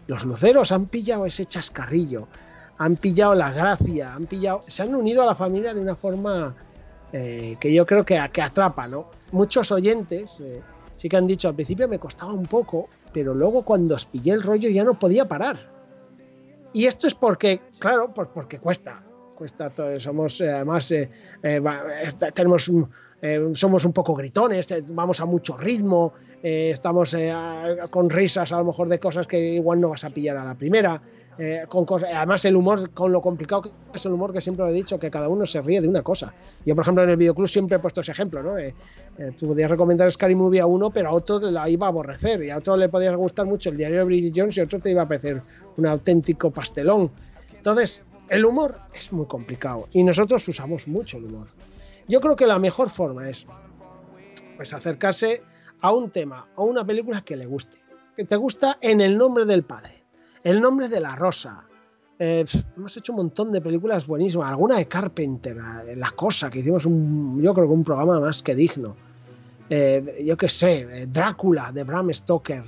los 0.06 0.24
luceros 0.24 0.70
han 0.72 0.86
pillado 0.86 1.24
ese 1.26 1.44
chascarrillo, 1.46 2.28
han 2.78 2.96
pillado 2.96 3.34
la 3.34 3.50
gracia, 3.52 4.12
han 4.14 4.26
pillado, 4.26 4.62
se 4.66 4.82
han 4.82 4.94
unido 4.94 5.22
a 5.22 5.26
la 5.26 5.34
familia 5.34 5.72
de 5.74 5.80
una 5.80 5.96
forma 5.96 6.54
eh, 7.12 7.56
que 7.58 7.72
yo 7.72 7.86
creo 7.86 8.04
que, 8.04 8.22
que 8.32 8.42
atrapa, 8.42 8.86
¿no? 8.86 9.15
Muchos 9.32 9.70
oyentes 9.72 10.40
eh, 10.40 10.62
sí 10.96 11.08
que 11.08 11.16
han 11.16 11.26
dicho 11.26 11.48
al 11.48 11.54
principio 11.54 11.88
me 11.88 11.98
costaba 11.98 12.32
un 12.32 12.46
poco, 12.46 12.88
pero 13.12 13.34
luego 13.34 13.62
cuando 13.62 13.94
os 13.94 14.06
pillé 14.06 14.32
el 14.32 14.42
rollo 14.42 14.68
ya 14.68 14.84
no 14.84 14.98
podía 14.98 15.26
parar. 15.26 15.58
Y 16.72 16.86
esto 16.86 17.06
es 17.06 17.14
porque, 17.14 17.60
claro, 17.78 18.12
pues 18.14 18.28
porque 18.28 18.58
cuesta. 18.58 19.00
Cuesta 19.34 19.68
todo. 19.70 19.98
Somos, 20.00 20.40
eh, 20.40 20.50
además, 20.50 20.90
eh, 20.92 21.10
tenemos 22.34 22.68
un- 22.68 22.88
somos 23.54 23.84
un 23.84 23.92
poco 23.92 24.14
gritones, 24.14 24.68
vamos 24.94 25.20
a 25.20 25.24
mucho 25.24 25.56
ritmo, 25.56 26.12
estamos 26.42 27.16
con 27.90 28.10
risas 28.10 28.52
a 28.52 28.58
lo 28.58 28.66
mejor 28.66 28.88
de 28.88 28.98
cosas 29.00 29.26
que 29.26 29.38
igual 29.54 29.80
no 29.80 29.88
vas 29.88 30.04
a 30.04 30.10
pillar 30.10 30.36
a 30.36 30.44
la 30.44 30.54
primera. 30.54 31.00
Eh, 31.38 31.64
con 31.68 31.86
además, 32.04 32.44
el 32.44 32.56
humor, 32.56 32.90
con 32.90 33.12
lo 33.12 33.20
complicado 33.20 33.62
que 33.62 33.70
es 33.94 34.06
el 34.06 34.12
humor, 34.12 34.32
que 34.32 34.40
siempre 34.40 34.64
lo 34.64 34.70
he 34.70 34.74
dicho, 34.74 34.98
que 34.98 35.10
cada 35.10 35.28
uno 35.28 35.44
se 35.46 35.60
ríe 35.60 35.80
de 35.80 35.88
una 35.88 36.02
cosa. 36.02 36.32
Yo, 36.64 36.74
por 36.74 36.82
ejemplo, 36.82 37.04
en 37.04 37.10
el 37.10 37.16
videoclub 37.16 37.48
siempre 37.48 37.76
he 37.76 37.80
puesto 37.80 38.00
ese 38.00 38.12
ejemplo, 38.12 38.42
¿no? 38.42 38.58
Eh, 38.58 38.74
eh, 39.18 39.32
tú 39.38 39.48
podías 39.48 39.70
recomendar 39.70 40.10
Scary 40.10 40.34
Movie 40.34 40.60
a 40.60 40.66
uno, 40.66 40.90
pero 40.90 41.08
a 41.08 41.12
otro 41.12 41.38
la 41.38 41.68
iba 41.68 41.86
a 41.86 41.90
aborrecer, 41.90 42.42
y 42.42 42.50
a 42.50 42.58
otro 42.58 42.76
le 42.76 42.88
podía 42.88 43.14
gustar 43.14 43.46
mucho 43.46 43.70
el 43.70 43.76
diario 43.76 43.98
de 43.98 44.04
Bridget 44.04 44.32
Jones 44.34 44.56
y 44.56 44.60
a 44.60 44.64
otro 44.64 44.80
te 44.80 44.90
iba 44.90 45.02
a 45.02 45.08
parecer 45.08 45.42
un 45.76 45.86
auténtico 45.86 46.50
pastelón. 46.50 47.10
Entonces, 47.54 48.04
el 48.28 48.44
humor 48.44 48.80
es 48.94 49.12
muy 49.12 49.26
complicado 49.26 49.88
y 49.92 50.02
nosotros 50.02 50.46
usamos 50.48 50.88
mucho 50.88 51.18
el 51.18 51.26
humor. 51.26 51.48
Yo 52.08 52.20
creo 52.20 52.36
que 52.36 52.46
la 52.46 52.58
mejor 52.58 52.88
forma 52.88 53.28
es 53.28 53.46
pues 54.56 54.72
acercarse 54.72 55.42
a 55.82 55.92
un 55.92 56.10
tema 56.10 56.48
o 56.56 56.64
una 56.64 56.84
película 56.84 57.22
que 57.22 57.36
le 57.36 57.46
guste. 57.46 57.78
Que 58.16 58.24
te 58.24 58.36
gusta 58.36 58.78
en 58.80 59.00
el 59.00 59.18
nombre 59.18 59.44
del 59.44 59.62
padre, 59.62 60.05
el 60.46 60.60
nombre 60.60 60.88
de 60.88 61.00
la 61.00 61.16
rosa. 61.16 61.64
Eh, 62.18 62.44
hemos 62.76 62.96
hecho 62.96 63.12
un 63.12 63.16
montón 63.16 63.50
de 63.50 63.60
películas 63.60 64.06
buenísimas, 64.06 64.48
alguna 64.48 64.76
de 64.76 64.86
Carpenter, 64.86 65.56
la- 65.56 66.10
Cosa, 66.12 66.48
que 66.48 66.60
hicimos 66.60 66.86
un, 66.86 67.42
yo 67.42 67.52
creo 67.52 67.66
que 67.66 67.72
un 67.74 67.82
programa 67.84 68.20
más 68.20 68.42
que 68.44 68.54
digno. 68.54 68.94
Eh, 69.68 70.22
yo 70.24 70.36
qué 70.36 70.48
sé, 70.48 70.86
eh, 71.02 71.06
Drácula 71.10 71.72
de 71.72 71.82
Bram 71.82 72.14
Stoker. 72.14 72.62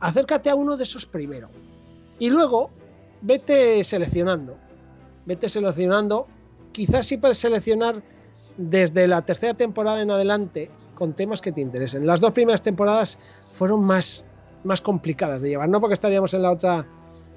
Acércate 0.00 0.48
a 0.48 0.54
uno 0.54 0.76
de 0.78 0.84
esos 0.84 1.04
primero. 1.04 1.50
Y 2.18 2.30
luego 2.30 2.70
vete 3.20 3.84
seleccionando. 3.84 4.56
Vete 5.26 5.48
seleccionando. 5.50 6.26
Quizás 6.72 7.06
sí 7.06 7.18
puedes 7.18 7.36
seleccionar 7.38 8.02
desde 8.56 9.06
la 9.06 9.20
tercera 9.22 9.52
temporada 9.52 10.00
en 10.00 10.10
adelante 10.10 10.70
con 10.94 11.12
temas 11.12 11.42
que 11.42 11.52
te 11.52 11.60
interesen. 11.60 12.06
Las 12.06 12.20
dos 12.20 12.32
primeras 12.32 12.62
temporadas 12.62 13.18
fueron 13.52 13.84
más, 13.84 14.24
más 14.64 14.80
complicadas 14.80 15.42
de 15.42 15.50
llevar, 15.50 15.68
no 15.68 15.80
porque 15.80 15.94
estaríamos 15.94 16.32
en 16.34 16.42
la 16.42 16.50
otra 16.52 16.86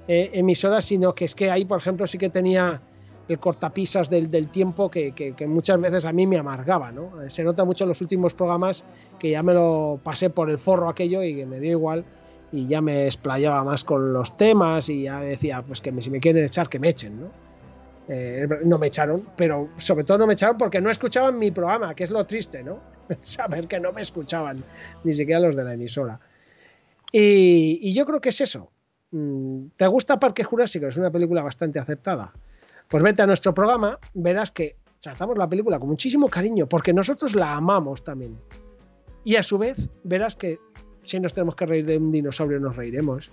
eh, 0.08 0.30
emisora, 0.32 0.80
sino 0.80 1.14
que 1.14 1.26
es 1.26 1.34
que 1.34 1.50
ahí, 1.50 1.64
por 1.66 1.78
ejemplo, 1.78 2.06
sí 2.06 2.16
que 2.18 2.30
tenía 2.30 2.80
el 3.28 3.38
cortapisas 3.38 4.08
del, 4.08 4.48
tiempo 4.48 4.90
que, 4.90 5.34
muchas 5.46 5.78
veces 5.78 6.06
a 6.06 6.12
mí 6.12 6.26
me 6.26 6.38
amargaba. 6.38 6.90
¿no? 6.90 7.22
Eh, 7.22 7.30
Se 7.30 7.44
nota 7.44 7.64
mucho 7.66 7.84
en 7.84 7.88
los 7.88 8.00
últimos 8.00 8.32
programas 8.32 8.84
que 9.18 9.30
ya 9.30 9.42
me 9.42 9.52
lo 9.52 10.00
pasé 10.02 10.30
por 10.30 10.48
el 10.50 10.58
forro 10.58 10.88
aquello 10.88 11.22
y 11.22 11.36
que 11.36 11.46
me 11.46 11.60
dio 11.60 11.72
igual 11.72 12.04
y 12.50 12.66
ya 12.66 12.80
me 12.80 13.04
explayaba 13.04 13.62
más 13.64 13.84
con 13.84 14.14
los 14.14 14.34
temas 14.34 14.88
y 14.88 15.02
ya 15.02 15.20
decía, 15.20 15.62
pues 15.62 15.82
que 15.82 15.92
me- 15.92 16.00
si 16.00 16.08
me 16.08 16.20
quieren 16.20 16.42
echar, 16.42 16.70
que 16.70 16.78
me 16.78 16.88
echen, 16.88 17.20
¿no? 17.20 17.26
Eh, 18.08 18.48
no 18.64 18.78
me 18.78 18.86
echaron, 18.86 19.22
pero 19.36 19.68
sobre 19.76 20.04
todo 20.04 20.16
no 20.16 20.26
me 20.26 20.32
echaron 20.32 20.56
porque 20.56 20.80
no 20.80 20.88
escuchaban 20.88 21.38
mi 21.38 21.50
programa, 21.50 21.94
que 21.94 22.04
es 22.04 22.10
lo 22.10 22.24
triste, 22.24 22.64
¿no? 22.64 22.78
Saber 23.20 23.68
que 23.68 23.78
no 23.78 23.92
me 23.92 24.00
escuchaban, 24.00 24.64
ni 25.04 25.12
siquiera 25.12 25.40
los 25.40 25.54
de 25.54 25.64
la 25.64 25.74
emisora. 25.74 26.18
Y 27.12 27.92
yo 27.92 28.06
creo 28.06 28.22
que 28.22 28.30
es 28.30 28.40
eso. 28.40 28.70
Mm, 29.10 29.68
¿Te 29.76 29.86
gusta 29.86 30.20
Parque 30.20 30.44
Jurásico? 30.44 30.86
Es 30.86 30.96
una 30.96 31.10
película 31.10 31.42
bastante 31.42 31.78
aceptada. 31.78 32.32
Pues 32.88 33.02
vete 33.02 33.22
a 33.22 33.26
nuestro 33.26 33.54
programa, 33.54 33.98
verás 34.14 34.50
que 34.50 34.76
tratamos 35.00 35.38
la 35.38 35.48
película 35.48 35.78
con 35.78 35.88
muchísimo 35.88 36.28
cariño, 36.28 36.68
porque 36.68 36.92
nosotros 36.92 37.34
la 37.34 37.54
amamos 37.54 38.02
también. 38.02 38.38
Y 39.24 39.36
a 39.36 39.42
su 39.42 39.58
vez, 39.58 39.90
verás 40.04 40.36
que 40.36 40.58
si 41.02 41.20
nos 41.20 41.34
tenemos 41.34 41.54
que 41.54 41.66
reír 41.66 41.86
de 41.86 41.98
un 41.98 42.10
dinosaurio, 42.10 42.60
nos 42.60 42.76
reiremos. 42.76 43.30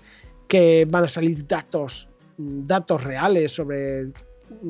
Que 0.48 0.86
van 0.90 1.06
a 1.06 1.10
salir 1.10 1.48
datos, 1.48 2.10
datos 2.38 3.04
reales 3.04 3.52
sobre 3.52 4.08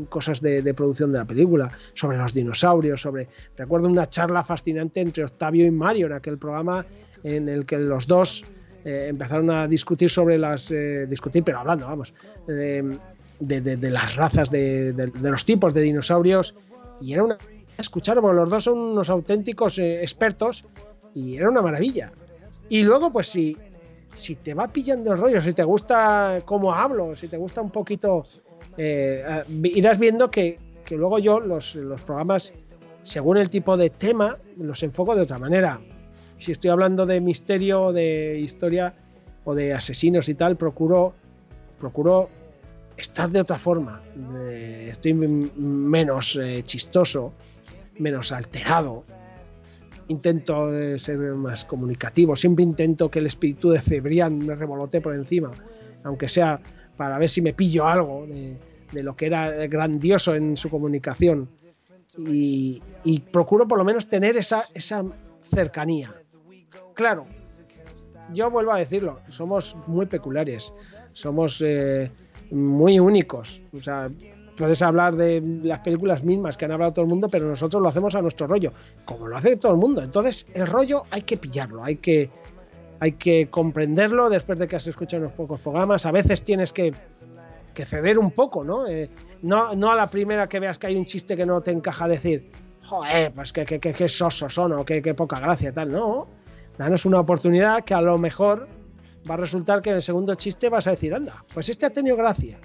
cosas 0.07 0.41
de, 0.41 0.61
de 0.61 0.73
producción 0.73 1.11
de 1.11 1.19
la 1.19 1.25
película, 1.25 1.69
sobre 1.93 2.17
los 2.17 2.33
dinosaurios, 2.33 3.01
sobre... 3.01 3.27
Recuerdo 3.57 3.87
una 3.89 4.07
charla 4.07 4.43
fascinante 4.43 5.01
entre 5.01 5.25
Octavio 5.25 5.65
y 5.65 5.71
Mario 5.71 6.07
en 6.07 6.13
aquel 6.13 6.37
programa 6.37 6.85
en 7.23 7.49
el 7.49 7.65
que 7.65 7.77
los 7.77 8.07
dos 8.07 8.45
eh, 8.85 9.07
empezaron 9.09 9.49
a 9.51 9.67
discutir 9.67 10.09
sobre 10.09 10.37
las... 10.37 10.71
eh, 10.71 11.05
discutir, 11.07 11.43
pero 11.43 11.59
hablando, 11.59 11.87
vamos, 11.87 12.13
de, 12.47 12.97
de- 13.39 13.61
de- 13.61 13.89
las 13.91 14.15
razas, 14.15 14.49
de, 14.49 14.93
de- 14.93 15.11
los 15.29 15.43
tipos 15.43 15.73
de 15.73 15.81
dinosaurios, 15.81 16.55
y 17.01 17.13
era 17.13 17.23
una... 17.23 17.37
Escuchar, 17.77 18.21
porque 18.21 18.37
los 18.37 18.49
dos 18.49 18.63
son 18.63 18.77
unos 18.77 19.09
auténticos 19.09 19.79
eh, 19.79 20.01
expertos, 20.01 20.63
y 21.13 21.35
era 21.35 21.49
una 21.49 21.61
maravilla. 21.61 22.13
Y 22.69 22.83
luego, 22.83 23.11
pues 23.11 23.27
si, 23.27 23.57
si 24.15 24.35
te 24.35 24.53
va 24.53 24.69
pillando 24.69 25.11
el 25.11 25.17
rollo, 25.17 25.41
si 25.41 25.51
te 25.51 25.63
gusta 25.63 26.41
cómo 26.45 26.73
hablo, 26.73 27.15
si 27.17 27.27
te 27.27 27.35
gusta 27.37 27.61
un 27.61 27.71
poquito, 27.71 28.25
ah, 29.27 29.43
irás 29.63 29.99
viendo 29.99 30.31
que, 30.31 30.57
que 30.85 30.95
luego 30.95 31.19
yo 31.19 31.39
los, 31.39 31.75
los 31.75 32.01
programas, 32.01 32.53
según 33.03 33.37
el 33.37 33.49
tipo 33.49 33.75
de 33.75 33.89
tema, 33.89 34.37
los 34.57 34.81
enfoco 34.83 35.15
de 35.15 35.23
otra 35.23 35.37
manera. 35.37 35.79
Si 36.37 36.51
estoy 36.51 36.69
hablando 36.69 37.05
de 37.05 37.21
misterio, 37.21 37.91
de 37.93 38.39
historia 38.39 38.93
o 39.43 39.55
de 39.55 39.73
asesinos 39.73 40.27
y 40.29 40.35
tal, 40.35 40.57
procuro, 40.57 41.13
procuro 41.79 42.29
estar 42.97 43.29
de 43.29 43.41
otra 43.41 43.57
forma. 43.57 44.01
Eh, 44.43 44.89
estoy 44.91 45.13
menos 45.13 46.35
eh, 46.41 46.61
chistoso, 46.63 47.33
menos 47.99 48.31
alterado, 48.31 49.03
intento 50.07 50.75
eh, 50.77 50.99
ser 50.99 51.17
más 51.17 51.65
comunicativo, 51.65 52.35
siempre 52.35 52.63
intento 52.63 53.09
que 53.09 53.19
el 53.19 53.25
espíritu 53.25 53.69
de 53.69 53.79
Cebrián 53.79 54.37
me 54.37 54.55
revolote 54.55 55.01
por 55.01 55.15
encima, 55.15 55.51
aunque 56.03 56.29
sea 56.29 56.59
para 56.95 57.17
ver 57.17 57.29
si 57.29 57.41
me 57.41 57.53
pillo 57.53 57.87
algo 57.87 58.25
de, 58.27 58.57
de 58.91 59.03
lo 59.03 59.15
que 59.15 59.25
era 59.27 59.67
grandioso 59.67 60.35
en 60.35 60.57
su 60.57 60.69
comunicación. 60.69 61.49
Y, 62.17 62.81
y 63.03 63.19
procuro 63.19 63.67
por 63.67 63.77
lo 63.77 63.83
menos 63.83 64.07
tener 64.07 64.37
esa, 64.37 64.63
esa 64.73 65.03
cercanía. 65.41 66.13
Claro, 66.95 67.27
yo 68.33 68.49
vuelvo 68.49 68.71
a 68.71 68.79
decirlo, 68.79 69.19
somos 69.29 69.77
muy 69.87 70.05
peculiares, 70.05 70.73
somos 71.13 71.61
eh, 71.65 72.11
muy 72.51 72.99
únicos. 72.99 73.61
O 73.73 73.81
sea, 73.81 74.09
puedes 74.57 74.81
hablar 74.81 75.15
de 75.15 75.41
las 75.63 75.79
películas 75.79 76.23
mismas 76.23 76.57
que 76.57 76.65
han 76.65 76.71
hablado 76.71 76.93
todo 76.93 77.03
el 77.03 77.09
mundo, 77.09 77.29
pero 77.29 77.47
nosotros 77.47 77.81
lo 77.81 77.89
hacemos 77.89 78.15
a 78.15 78.21
nuestro 78.21 78.47
rollo, 78.47 78.73
como 79.03 79.27
lo 79.27 79.37
hace 79.37 79.57
todo 79.57 79.73
el 79.73 79.77
mundo. 79.77 80.01
Entonces, 80.01 80.47
el 80.53 80.67
rollo 80.67 81.03
hay 81.11 81.21
que 81.21 81.37
pillarlo, 81.37 81.83
hay 81.83 81.97
que, 81.97 82.29
hay 82.99 83.13
que 83.13 83.47
comprenderlo 83.49 84.29
después 84.29 84.57
de 84.59 84.67
que 84.67 84.75
has 84.75 84.87
escuchado 84.87 85.23
unos 85.23 85.33
pocos 85.33 85.59
programas. 85.59 86.05
A 86.05 86.11
veces 86.11 86.43
tienes 86.43 86.73
que, 86.73 86.93
que 87.73 87.85
ceder 87.85 88.17
un 88.17 88.31
poco, 88.31 88.63
¿no? 88.63 88.87
Eh, 88.87 89.09
¿no? 89.41 89.75
No 89.75 89.91
a 89.91 89.95
la 89.95 90.09
primera 90.09 90.47
que 90.47 90.59
veas 90.59 90.79
que 90.79 90.87
hay 90.87 90.95
un 90.95 91.05
chiste 91.05 91.37
que 91.37 91.45
no 91.45 91.61
te 91.61 91.71
encaja 91.71 92.07
decir, 92.07 92.49
joder, 92.83 93.33
pues 93.33 93.53
que, 93.53 93.65
que, 93.65 93.79
que, 93.79 94.07
sosos 94.07 94.53
son 94.53 94.73
o 94.73 94.85
que, 94.85 95.01
que 95.01 95.13
poca 95.13 95.39
gracia, 95.39 95.73
tal. 95.73 95.91
No, 95.91 96.27
danos 96.77 97.05
una 97.05 97.19
oportunidad 97.19 97.83
que 97.83 97.93
a 97.93 98.01
lo 98.01 98.17
mejor 98.17 98.67
va 99.29 99.35
a 99.35 99.37
resultar 99.37 99.81
que 99.81 99.89
en 99.89 99.97
el 99.97 100.01
segundo 100.01 100.35
chiste 100.35 100.69
vas 100.69 100.87
a 100.87 100.91
decir, 100.91 101.13
anda, 101.13 101.43
pues 101.53 101.69
este 101.69 101.85
ha 101.85 101.89
tenido 101.89 102.15
gracia. 102.15 102.59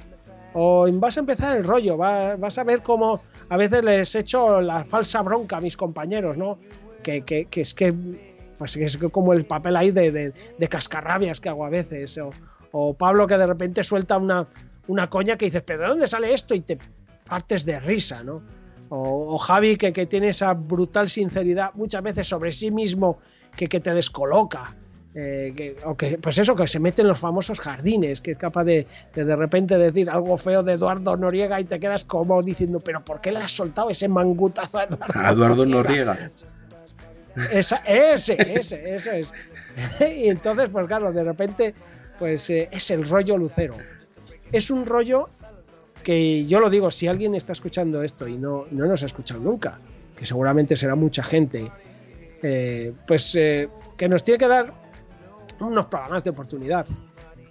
O 0.53 0.87
vas 0.95 1.16
a 1.16 1.20
empezar 1.20 1.57
el 1.57 1.65
rollo, 1.65 1.97
va- 1.97 2.37
vas 2.37 2.59
a 2.59 2.65
ver 2.65 2.82
cómo 2.82 3.20
a 3.49 3.57
veces 3.57 3.85
les 3.85 4.15
echo 4.15 4.61
la 4.61 4.85
falsa 4.85 5.23
bronca 5.23 5.59
a 5.59 5.61
mis 5.61 5.77
compañeros, 5.77 6.37
¿no? 6.37 6.59
Que, 7.03 7.23
que- 7.23 7.47
que 7.47 7.61
es 7.62 7.73
que 7.74 7.95
pues 8.59 8.77
es 8.77 8.99
como 8.99 9.32
el 9.32 9.47
papel 9.47 9.74
ahí 9.77 9.91
de, 9.91 10.11
de- 10.11 10.32
de 10.59 10.69
cascarrabias 10.69 11.41
que 11.41 11.49
hago 11.49 11.65
a 11.65 11.70
veces. 11.70 12.19
O, 12.19 12.31
o 12.73 12.95
Pablo 12.95 13.27
que 13.27 13.39
de 13.39 13.47
repente 13.47 13.82
suelta 13.85 14.19
una, 14.19 14.47
una 14.89 15.09
coña 15.09 15.37
que 15.39 15.47
dices, 15.47 15.62
¿pero 15.65 15.82
de 15.82 15.89
dónde 15.89 16.07
sale 16.07 16.35
esto? 16.35 16.55
Y 16.55 16.61
te 16.61 16.77
partes 17.27 17.65
de 17.65 17.81
risa, 17.81 18.23
¿no? 18.23 18.43
O, 18.91 19.35
o 19.37 19.39
Javi 19.39 19.77
que, 19.77 19.93
que 19.93 20.05
tiene 20.07 20.28
esa 20.31 20.53
brutal 20.53 21.09
sinceridad 21.09 21.70
muchas 21.74 22.03
veces 22.03 22.27
sobre 22.27 22.53
sí 22.53 22.70
mismo 22.73 23.19
que, 23.56 23.68
que 23.68 23.81
te 23.81 23.94
descoloca. 23.94 24.74
Eh, 25.12 25.52
que- 25.56 25.77
o 25.85 25.97
que, 25.97 26.18
pues 26.18 26.39
eso, 26.39 26.55
que 26.55 26.68
se 26.68 26.78
mete 26.78 27.02
en 27.02 27.09
los 27.09 27.18
famosos 27.18 27.59
jardines, 27.59 28.20
que 28.20 28.31
es 28.31 28.39
capaz 28.39 28.62
de, 28.62 28.86
de 29.12 29.24
de 29.24 29.35
repente 29.36 29.77
decir 29.77 30.09
algo 30.09 30.39
feo 30.39 30.62
de 30.62 30.74
Eduardo 30.74 31.16
Noriega 31.16 31.60
y 31.60 31.64
te 31.64 31.81
quedas 31.81 32.05
como 32.05 32.40
diciendo, 32.44 32.78
pero 32.78 33.01
¿por 33.05 33.20
qué 33.20 33.32
le 33.32 33.40
has 33.40 33.51
soltado 33.51 33.90
ese 33.90 34.06
mangutazo 34.09 34.78
a 34.78 34.85
Eduardo? 34.85 35.18
A 35.20 35.31
Eduardo 35.32 35.66
Noriega. 35.66 36.16
Esa- 37.52 37.82
ese, 37.86 38.36
ese, 38.59 38.94
eso 38.94 39.10
es. 39.12 39.32
y 40.01 40.28
entonces, 40.28 40.68
pues 40.68 40.86
claro, 40.86 41.12
de 41.12 41.24
repente, 41.24 41.74
pues 42.18 42.48
eh, 42.51 42.68
es 42.70 42.90
el 42.90 43.09
rollo 43.09 43.36
lucero. 43.36 43.77
Es 44.52 44.70
un 44.70 44.85
rollo 44.86 45.28
que 46.02 46.47
yo 46.47 46.60
lo 46.60 46.70
digo, 46.70 46.90
si 46.90 47.06
alguien 47.09 47.35
está 47.35 47.52
escuchando 47.52 48.02
esto 48.02 48.27
y 48.27 48.36
no, 48.36 48.66
no 48.70 48.86
nos 48.86 49.02
ha 49.02 49.06
escuchado 49.06 49.40
nunca, 49.40 49.78
que 50.16 50.27
seguramente 50.27 50.77
será 50.77 50.94
mucha 50.94 51.22
gente, 51.22 51.70
eh, 52.43 52.93
pues 53.07 53.35
eh, 53.37 53.69
que 53.97 54.09
nos 54.09 54.23
tiene 54.23 54.39
que 54.39 54.49
dar 54.49 54.73
unos 55.61 55.87
programas 55.87 56.25
de 56.25 56.31
oportunidad. 56.31 56.87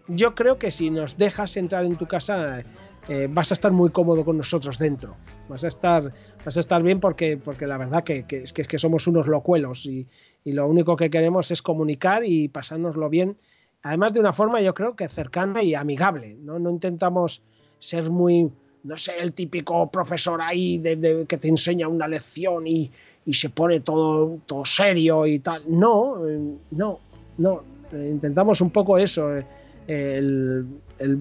Yo 0.08 0.34
creo 0.34 0.58
que 0.58 0.72
si 0.72 0.90
nos 0.90 1.18
dejas 1.18 1.56
entrar 1.58 1.86
en 1.86 1.96
tu 1.96 2.08
casa, 2.08 2.64
eh, 3.08 3.28
vas 3.30 3.52
a 3.52 3.54
estar 3.54 3.72
muy 3.72 3.92
cómodo 3.92 4.26
con 4.26 4.38
nosotros 4.38 4.80
dentro. 4.80 5.16
Vas 5.48 5.64
a 5.64 5.68
estar, 5.68 6.12
vas 6.44 6.58
a 6.58 6.60
estar 6.60 6.82
bien 6.82 7.00
porque, 7.00 7.38
porque 7.38 7.68
la 7.68 7.78
verdad 7.78 8.04
que, 8.04 8.26
es, 8.30 8.54
que, 8.54 8.80
somos 8.80 9.06
unos 9.08 9.28
locuelos 9.28 9.86
y, 9.86 10.08
y 10.44 10.52
lo 10.54 10.68
único 10.68 10.96
que 10.96 11.10
queremos 11.10 11.52
es 11.52 11.62
comunicar 11.62 12.24
y 12.26 12.48
pasárnoslo 12.48 13.10
bien. 13.10 13.38
Además 13.84 14.14
de 14.14 14.20
una 14.20 14.34
forma 14.34 14.62
yo 14.62 14.74
creo 14.74 14.96
que 14.96 15.08
cercana 15.08 15.64
y 15.64 15.76
amigable. 15.76 16.36
No, 16.42 16.60
no 16.60 16.70
intentamos 16.72 17.44
ser 17.78 18.10
muy, 18.10 18.52
no 18.84 18.98
sé, 18.98 19.14
el 19.20 19.34
típico 19.34 19.90
profesor 19.90 20.42
ahí 20.42 20.80
de- 20.80 21.26
que 21.28 21.38
te 21.38 21.48
enseña 21.48 21.88
una 21.88 22.08
lección 22.08 22.68
y, 22.68 22.92
y 23.30 23.34
se 23.36 23.50
pone 23.52 23.80
todo, 23.82 24.40
todo 24.48 24.66
serio 24.66 25.28
y 25.28 25.38
tal. 25.38 25.62
No, 25.68 26.28
eh, 26.28 26.40
no, 26.72 27.00
no. 27.38 27.64
Intentamos 27.94 28.60
un 28.62 28.72
poco 28.72 28.98
eso, 28.98 29.36
eh, 29.38 29.46
el, 29.88 30.66
el 30.98 31.20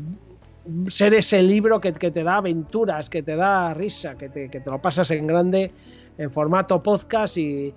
ser 0.86 1.12
ese 1.14 1.42
libro 1.42 1.80
que, 1.80 1.92
que 1.92 2.10
te 2.10 2.22
da 2.22 2.36
aventuras, 2.36 3.10
que 3.10 3.22
te 3.22 3.36
da 3.36 3.74
risa, 3.74 4.16
que 4.16 4.28
te, 4.30 4.48
que 4.48 4.60
te 4.60 4.70
lo 4.70 4.78
pasas 4.80 5.10
en 5.10 5.26
grande 5.26 5.70
en 6.16 6.30
formato 6.30 6.82
podcast 6.82 7.36
y, 7.36 7.72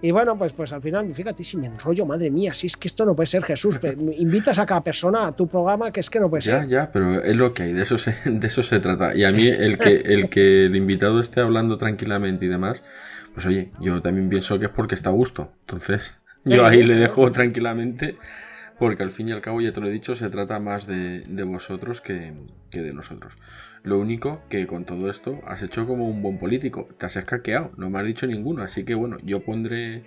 y 0.00 0.10
bueno, 0.10 0.36
pues, 0.36 0.52
pues 0.52 0.72
al 0.72 0.80
final, 0.82 1.12
fíjate 1.14 1.42
si 1.42 1.56
me 1.56 1.66
enrollo, 1.66 2.04
madre 2.06 2.30
mía, 2.30 2.52
si 2.54 2.66
es 2.66 2.76
que 2.76 2.88
esto 2.88 3.04
no 3.06 3.14
puede 3.16 3.26
ser 3.26 3.42
Jesús. 3.42 3.80
Invitas 4.18 4.58
a 4.58 4.66
cada 4.66 4.82
persona 4.82 5.26
a 5.26 5.32
tu 5.32 5.46
programa 5.46 5.90
que 5.90 6.00
es 6.00 6.08
que 6.10 6.20
no 6.20 6.28
puede 6.30 6.42
Ya, 6.42 6.60
ser. 6.60 6.68
ya, 6.68 6.90
pero 6.92 7.22
es 7.22 7.34
lo 7.36 7.52
que 7.54 7.62
hay, 7.64 7.72
de 7.72 7.82
eso 7.82 7.96
se, 7.98 8.14
de 8.24 8.46
eso 8.46 8.62
se 8.62 8.80
trata. 8.80 9.14
Y 9.16 9.24
a 9.24 9.30
mí 9.32 9.46
el 9.46 9.78
que, 9.78 9.94
el 10.04 10.28
que 10.28 10.66
el 10.66 10.76
invitado 10.76 11.20
esté 11.20 11.40
hablando 11.40 11.76
tranquilamente 11.78 12.44
y 12.46 12.48
demás, 12.48 12.82
pues 13.34 13.46
oye, 13.46 13.72
yo 13.80 14.00
también 14.02 14.28
pienso 14.30 14.58
que 14.58 14.66
es 14.66 14.70
porque 14.72 14.94
está 14.94 15.10
a 15.10 15.12
gusto. 15.12 15.52
Entonces, 15.60 16.16
yo 16.44 16.64
ahí 16.66 16.82
le 16.84 16.94
dejo 16.96 17.32
tranquilamente, 17.32 18.16
porque 18.78 19.02
al 19.02 19.10
fin 19.10 19.28
y 19.28 19.32
al 19.32 19.40
cabo, 19.40 19.60
ya 19.60 19.72
te 19.72 19.80
lo 19.80 19.88
he 19.88 19.92
dicho, 19.92 20.14
se 20.14 20.30
trata 20.30 20.60
más 20.60 20.86
de, 20.86 21.20
de 21.20 21.42
vosotros 21.44 22.00
que, 22.00 22.34
que 22.70 22.82
de 22.82 22.92
nosotros. 22.92 23.36
Lo 23.82 23.98
único 23.98 24.42
que 24.48 24.66
con 24.66 24.84
todo 24.84 25.10
esto 25.10 25.40
has 25.46 25.62
hecho 25.62 25.86
como 25.86 26.08
un 26.08 26.22
buen 26.22 26.38
político, 26.38 26.88
te 26.98 27.06
has 27.06 27.16
escaqueado, 27.16 27.72
no 27.76 27.90
me 27.90 27.98
has 28.00 28.06
dicho 28.06 28.26
ninguno, 28.26 28.62
así 28.62 28.84
que 28.84 28.94
bueno, 28.94 29.18
yo 29.22 29.44
pondré, 29.44 30.04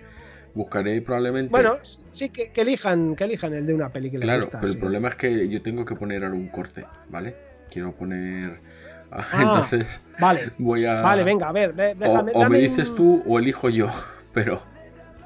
buscaré 0.54 1.00
probablemente... 1.02 1.50
Bueno, 1.50 1.78
sí, 1.82 2.30
que, 2.30 2.50
que 2.50 2.62
elijan, 2.62 3.14
que 3.14 3.24
elijan 3.24 3.54
el 3.54 3.66
de 3.66 3.74
una 3.74 3.90
les 3.94 4.10
Claro, 4.20 4.36
gusta. 4.36 4.58
pero 4.60 4.72
sí. 4.72 4.74
el 4.74 4.80
problema 4.80 5.08
es 5.08 5.16
que 5.16 5.48
yo 5.48 5.62
tengo 5.62 5.84
que 5.84 5.94
poner 5.94 6.24
un 6.24 6.48
corte, 6.48 6.84
¿vale? 7.08 7.36
Quiero 7.70 7.92
poner. 7.94 8.60
Ah, 9.10 9.42
Entonces 9.42 10.00
Vale, 10.18 10.50
voy 10.58 10.84
a. 10.84 11.00
vale, 11.00 11.24
venga, 11.24 11.48
a 11.48 11.52
ver, 11.52 11.70
O, 11.70 11.94
déjame. 11.98 12.32
o 12.34 12.48
me 12.48 12.58
dices 12.58 12.90
un- 12.90 12.96
tú 12.96 13.22
o 13.26 13.38
elijo 13.38 13.68
yo, 13.70 13.88
pero. 14.34 14.60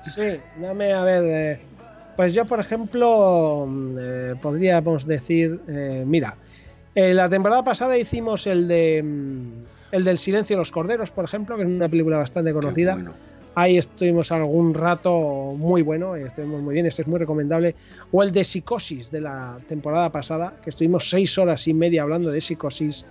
Sí, 0.04 0.36
dame 0.60 0.92
a 0.92 1.02
ver. 1.04 1.22
eh, 1.24 1.60
pues 2.16 2.34
yo, 2.34 2.44
por 2.44 2.60
ejemplo, 2.60 3.66
mm, 3.68 3.94
eh, 3.98 4.34
podríamos 4.40 5.06
decir, 5.06 5.60
eh, 5.68 6.04
mira, 6.06 6.36
la 6.94 7.28
temporada 7.28 7.64
pasada 7.64 7.96
hicimos 7.96 8.46
el 8.46 8.68
de 8.68 9.02
mm, 9.02 9.50
el 9.92 10.04
del 10.04 10.18
Silencio 10.18 10.56
de 10.56 10.58
los 10.58 10.70
Corderos, 10.70 11.10
por 11.10 11.24
ejemplo, 11.24 11.56
que 11.56 11.62
es 11.62 11.68
una 11.68 11.88
película 11.88 12.18
bastante 12.18 12.52
conocida. 12.52 12.94
bueno. 12.94 13.12
Ahí 13.54 13.76
estuvimos 13.76 14.32
algún 14.32 14.72
rato 14.72 15.54
muy 15.58 15.82
bueno, 15.82 16.16
estuvimos 16.16 16.62
muy 16.62 16.72
bien, 16.72 16.86
este 16.86 17.02
es 17.02 17.08
muy 17.08 17.18
recomendable. 17.18 17.74
O 18.10 18.22
el 18.22 18.30
de 18.32 18.44
Psicosis 18.44 19.10
de 19.10 19.20
la 19.20 19.58
temporada 19.68 20.10
pasada, 20.10 20.54
que 20.62 20.70
estuvimos 20.70 21.10
seis 21.10 21.36
horas 21.36 21.68
y 21.68 21.74
media 21.74 22.02
hablando 22.02 22.30
de 22.30 22.40
Psicosis. 22.40 23.04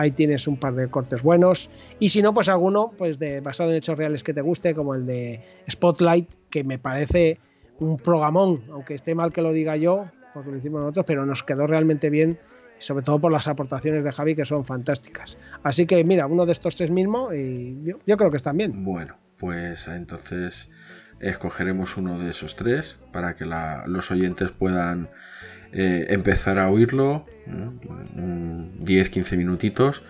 Ahí 0.00 0.12
tienes 0.12 0.48
un 0.48 0.56
par 0.56 0.74
de 0.74 0.88
cortes 0.88 1.22
buenos. 1.22 1.68
Y 1.98 2.08
si 2.08 2.22
no, 2.22 2.32
pues 2.32 2.48
alguno 2.48 2.94
pues 2.96 3.18
de 3.18 3.42
basado 3.42 3.68
en 3.68 3.76
hechos 3.76 3.98
reales 3.98 4.24
que 4.24 4.32
te 4.32 4.40
guste, 4.40 4.74
como 4.74 4.94
el 4.94 5.04
de 5.04 5.42
Spotlight, 5.70 6.32
que 6.48 6.64
me 6.64 6.78
parece 6.78 7.38
un 7.80 7.98
programón, 7.98 8.62
aunque 8.72 8.94
esté 8.94 9.14
mal 9.14 9.30
que 9.30 9.42
lo 9.42 9.52
diga 9.52 9.76
yo, 9.76 10.06
porque 10.32 10.50
lo 10.52 10.56
hicimos 10.56 10.80
nosotros, 10.80 11.04
pero 11.06 11.26
nos 11.26 11.42
quedó 11.42 11.66
realmente 11.66 12.08
bien, 12.08 12.38
sobre 12.78 13.04
todo 13.04 13.18
por 13.18 13.30
las 13.30 13.46
aportaciones 13.46 14.02
de 14.02 14.10
Javi, 14.10 14.34
que 14.34 14.46
son 14.46 14.64
fantásticas. 14.64 15.36
Así 15.64 15.84
que 15.84 16.02
mira, 16.02 16.26
uno 16.26 16.46
de 16.46 16.52
estos 16.52 16.76
tres 16.76 16.90
mismo, 16.90 17.34
y 17.34 17.94
yo, 18.06 18.16
creo 18.16 18.30
que 18.30 18.38
están 18.38 18.56
bien. 18.56 18.82
Bueno, 18.82 19.18
pues 19.36 19.86
entonces 19.86 20.70
escogeremos 21.20 21.98
uno 21.98 22.18
de 22.18 22.30
esos 22.30 22.56
tres 22.56 22.96
para 23.12 23.34
que 23.34 23.44
los 23.44 24.10
oyentes 24.10 24.50
puedan 24.50 25.10
eh, 25.72 26.06
empezar 26.10 26.58
a 26.58 26.68
oírlo. 26.68 27.24
Un 27.46 28.72
10-15 28.84 29.36
minutitos, 29.36 30.02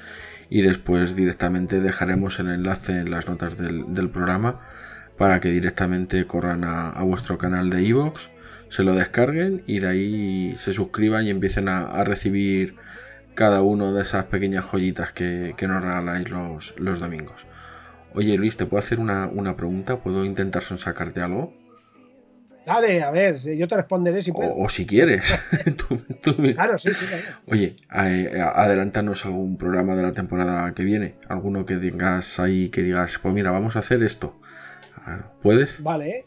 y 0.50 0.62
después 0.62 1.14
directamente 1.14 1.80
dejaremos 1.80 2.38
el 2.40 2.50
enlace 2.50 2.98
en 2.98 3.10
las 3.10 3.28
notas 3.28 3.56
del, 3.56 4.10
programa 4.10 4.60
para 5.16 5.40
que 5.40 5.50
directamente 5.50 6.26
corran 6.26 6.64
a, 6.64 7.00
vuestro 7.02 7.38
canal 7.38 7.70
de 7.70 7.82
iVoox, 7.84 8.28
se 8.68 8.82
lo 8.82 8.94
descarguen 8.94 9.62
y 9.66 9.78
de 9.78 9.88
ahí 9.88 10.54
se 10.56 10.72
suscriban 10.72 11.24
y 11.24 11.30
empiecen 11.30 11.68
a, 11.68 12.02
recibir 12.04 12.74
cada 13.34 13.62
uno 13.62 13.94
de 13.94 14.02
esas 14.02 14.24
pequeñas 14.24 14.64
joyitas 14.64 15.12
que, 15.12 15.54
que 15.56 15.68
nos 15.68 15.82
regaláis 15.82 16.28
los, 16.30 16.74
los 16.78 16.98
domingos. 16.98 17.46
Oye 18.12 18.36
Luis, 18.36 18.56
¿te 18.56 18.66
puedo 18.66 18.80
hacer 18.80 18.98
una, 18.98 19.28
una 19.28 19.56
pregunta? 19.56 19.98
¿Puedo 19.98 20.24
intentar 20.24 20.62
sacarte 20.62 21.20
algo? 21.20 21.54
Dale, 22.66 23.02
a 23.02 23.10
ver, 23.10 23.38
yo 23.38 23.66
te 23.66 23.76
responderé 23.76 24.22
si 24.22 24.32
puedo. 24.32 24.50
O, 24.52 24.64
o 24.66 24.68
si 24.68 24.86
quieres. 24.86 25.34
Tú- 25.76 25.96
tú 26.22 26.34
me- 26.40 26.54
Claro, 26.54 26.78
sí, 26.78 26.92
sí. 26.92 27.06
claro. 27.06 27.22
Oye, 27.46 27.76
a- 27.88 28.04
a- 28.04 28.64
adelántanos 28.64 29.24
algún 29.26 29.56
programa 29.56 29.96
de 29.96 30.02
la 30.02 30.12
temporada 30.12 30.72
que 30.74 30.84
viene. 30.84 31.14
Alguno 31.28 31.64
que 31.64 31.76
digas 31.78 32.38
ahí, 32.38 32.68
que 32.68 32.82
digas, 32.82 33.18
pues 33.22 33.34
mira, 33.34 33.50
vamos 33.50 33.76
a 33.76 33.80
hacer 33.80 34.02
esto. 34.02 34.38
Ah, 34.96 35.32
¿Puedes? 35.42 35.82
Vale. 35.82 36.26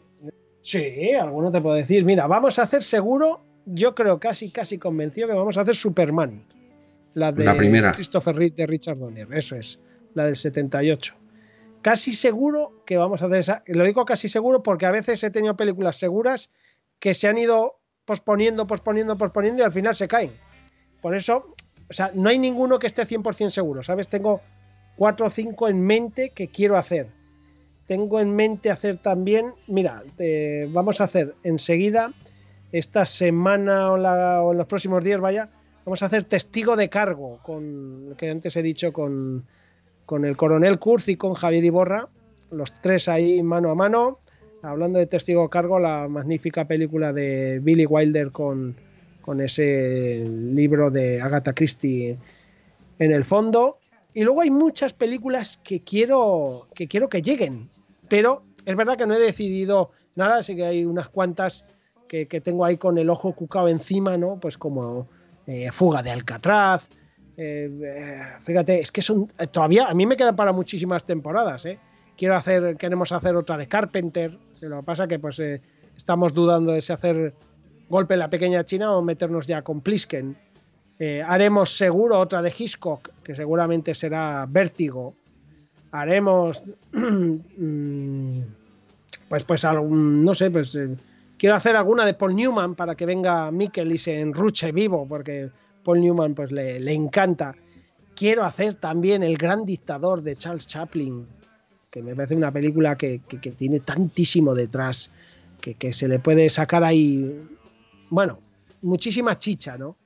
Sí, 0.62 1.12
alguno 1.12 1.50
te 1.52 1.60
puedo 1.60 1.76
decir. 1.76 2.04
Mira, 2.04 2.26
vamos 2.26 2.58
a 2.58 2.62
hacer 2.62 2.82
seguro, 2.82 3.44
yo 3.66 3.94
creo 3.94 4.18
casi, 4.18 4.50
casi 4.50 4.78
convencido 4.78 5.28
que 5.28 5.34
vamos 5.34 5.56
a 5.58 5.60
hacer 5.62 5.74
Superman. 5.76 6.46
La 7.14 7.30
de 7.32 7.44
La 7.44 7.56
primera. 7.56 7.92
Christopher 7.92 8.34
Reeve 8.34 8.54
de 8.56 8.66
Richard 8.66 8.96
Donner, 8.98 9.28
eso 9.32 9.54
es, 9.56 9.78
la 10.14 10.24
del 10.26 10.36
78. 10.36 11.14
Casi 11.84 12.12
seguro 12.12 12.82
que 12.84 12.96
vamos 12.96 13.22
a 13.22 13.26
hacer 13.26 13.38
esa. 13.38 13.62
Lo 13.66 13.84
digo 13.84 14.04
casi 14.04 14.28
seguro 14.28 14.64
porque 14.64 14.86
a 14.86 14.90
veces 14.90 15.22
he 15.22 15.30
tenido 15.30 15.54
películas 15.56 15.96
seguras 15.96 16.50
que 16.98 17.14
se 17.14 17.28
han 17.28 17.38
ido 17.38 17.78
posponiendo, 18.04 18.66
posponiendo, 18.66 19.16
posponiendo 19.16 19.62
y 19.62 19.64
al 19.66 19.72
final 19.72 19.94
se 19.94 20.08
caen. 20.08 20.32
Por 21.00 21.14
eso, 21.14 21.54
o 21.88 21.92
sea, 21.92 22.10
no 22.14 22.30
hay 22.30 22.38
ninguno 22.38 22.80
que 22.80 22.88
esté 22.88 23.06
100% 23.06 23.50
seguro, 23.50 23.84
¿sabes? 23.84 24.08
Tengo 24.08 24.40
cuatro 24.96 25.26
o 25.26 25.30
cinco 25.30 25.68
en 25.68 25.80
mente 25.80 26.30
que 26.30 26.48
quiero 26.48 26.76
hacer 26.76 27.06
tengo 27.86 28.20
en 28.20 28.34
mente 28.34 28.70
hacer 28.70 28.98
también, 28.98 29.52
mira, 29.66 30.02
vamos 30.70 31.00
a 31.00 31.04
hacer 31.04 31.34
enseguida, 31.42 32.12
esta 32.72 33.06
semana 33.06 33.92
o, 33.92 34.52
en 34.52 34.58
los 34.58 34.66
próximos 34.66 35.04
días, 35.04 35.20
vaya, 35.20 35.50
vamos 35.84 36.02
a 36.02 36.06
hacer 36.06 36.24
testigo 36.24 36.76
de 36.76 36.88
cargo, 36.88 37.38
con 37.42 38.14
que 38.16 38.30
antes 38.30 38.56
he 38.56 38.62
dicho 38.62 38.92
con, 38.92 39.44
con 40.06 40.24
el 40.24 40.36
coronel 40.36 40.78
Kurz 40.78 41.08
y 41.08 41.16
con 41.16 41.34
Javier 41.34 41.64
Iborra, 41.64 42.06
los 42.50 42.72
tres 42.72 43.08
ahí 43.08 43.42
mano 43.42 43.70
a 43.70 43.74
mano, 43.74 44.18
hablando 44.62 44.98
de 44.98 45.06
testigo 45.06 45.48
cargo, 45.50 45.78
la 45.78 46.06
magnífica 46.08 46.64
película 46.64 47.12
de 47.12 47.60
Billy 47.60 47.86
Wilder 47.86 48.30
con, 48.32 48.76
con 49.20 49.40
ese 49.40 50.26
libro 50.28 50.90
de 50.90 51.20
Agatha 51.20 51.52
Christie 51.52 52.18
en 52.98 53.12
el 53.12 53.24
fondo. 53.24 53.78
Y 54.14 54.22
luego 54.22 54.42
hay 54.42 54.50
muchas 54.50 54.92
películas 54.92 55.56
que 55.56 55.82
quiero 55.82 56.68
que 56.74 56.86
quiero 56.86 57.08
que 57.08 57.20
lleguen, 57.20 57.68
pero 58.08 58.44
es 58.64 58.76
verdad 58.76 58.96
que 58.96 59.06
no 59.06 59.14
he 59.14 59.18
decidido 59.18 59.90
nada, 60.14 60.36
así 60.36 60.54
que 60.54 60.64
hay 60.64 60.84
unas 60.84 61.08
cuantas 61.08 61.64
que, 62.06 62.28
que 62.28 62.40
tengo 62.40 62.64
ahí 62.64 62.76
con 62.76 62.96
el 62.98 63.10
ojo 63.10 63.32
cucao 63.32 63.68
encima, 63.68 64.16
¿no? 64.16 64.38
Pues 64.38 64.56
como 64.56 65.08
eh, 65.46 65.70
Fuga 65.72 66.02
de 66.02 66.10
Alcatraz. 66.10 66.88
Eh, 67.36 67.70
eh, 67.82 68.22
fíjate, 68.42 68.80
es 68.80 68.92
que 68.92 69.02
son 69.02 69.28
eh, 69.38 69.46
todavía 69.48 69.86
a 69.88 69.94
mí 69.94 70.06
me 70.06 70.16
quedan 70.16 70.36
para 70.36 70.52
muchísimas 70.52 71.04
temporadas. 71.04 71.66
Quiero 72.16 72.36
hacer, 72.36 72.76
queremos 72.76 73.12
hacer 73.12 73.34
otra 73.36 73.58
de 73.58 73.66
Carpenter. 73.66 74.38
Lo 74.60 74.80
que 74.80 74.86
pasa 74.86 75.08
que 75.08 75.18
pues 75.18 75.40
estamos 75.96 76.32
dudando 76.32 76.72
de 76.72 76.80
si 76.80 76.92
hacer 76.92 77.34
golpe 77.88 78.14
en 78.14 78.20
la 78.20 78.30
pequeña 78.30 78.64
China 78.64 78.96
o 78.96 79.02
meternos 79.02 79.46
ya 79.46 79.62
con 79.62 79.80
Plisken. 79.80 80.36
Haremos 81.26 81.76
seguro 81.76 82.18
otra 82.18 82.40
de 82.40 82.54
Hitchcock, 82.56 83.10
que 83.22 83.34
seguramente 83.34 83.94
será 83.94 84.46
Vértigo. 84.48 85.14
Haremos, 85.90 86.62
mm, 86.92 88.38
pues, 89.28 89.44
pues 89.44 89.64
algún, 89.64 90.24
no 90.24 90.34
sé, 90.34 90.50
pues 90.50 90.78
quiero 91.36 91.56
hacer 91.56 91.76
alguna 91.76 92.06
de 92.06 92.14
Paul 92.14 92.36
Newman 92.36 92.74
para 92.74 92.94
que 92.94 93.06
venga 93.06 93.50
Mikkel 93.50 93.92
y 93.92 93.98
se 93.98 94.20
enruche 94.20 94.72
vivo, 94.72 95.06
porque 95.06 95.50
Paul 95.84 96.00
Newman 96.00 96.34
pues 96.34 96.50
le, 96.50 96.80
le 96.80 96.92
encanta. 96.92 97.54
Quiero 98.16 98.44
hacer 98.44 98.74
también 98.74 99.22
El 99.22 99.36
Gran 99.36 99.64
Dictador 99.64 100.22
de 100.22 100.36
Charles 100.36 100.66
Chaplin, 100.66 101.26
que 101.90 102.02
me 102.02 102.14
parece 102.14 102.34
una 102.36 102.50
película 102.52 102.96
que, 102.96 103.20
que- 103.28 103.38
tiene 103.52 103.80
tantísimo 103.80 104.54
detrás, 104.54 105.10
que, 105.60 105.74
que 105.74 105.92
se 105.92 106.08
le 106.08 106.18
puede 106.18 106.48
sacar 106.50 106.84
ahí, 106.84 107.40
bueno, 108.10 108.38
muchísima 108.82 109.36
chicha, 109.36 109.76
¿no? 109.78 109.96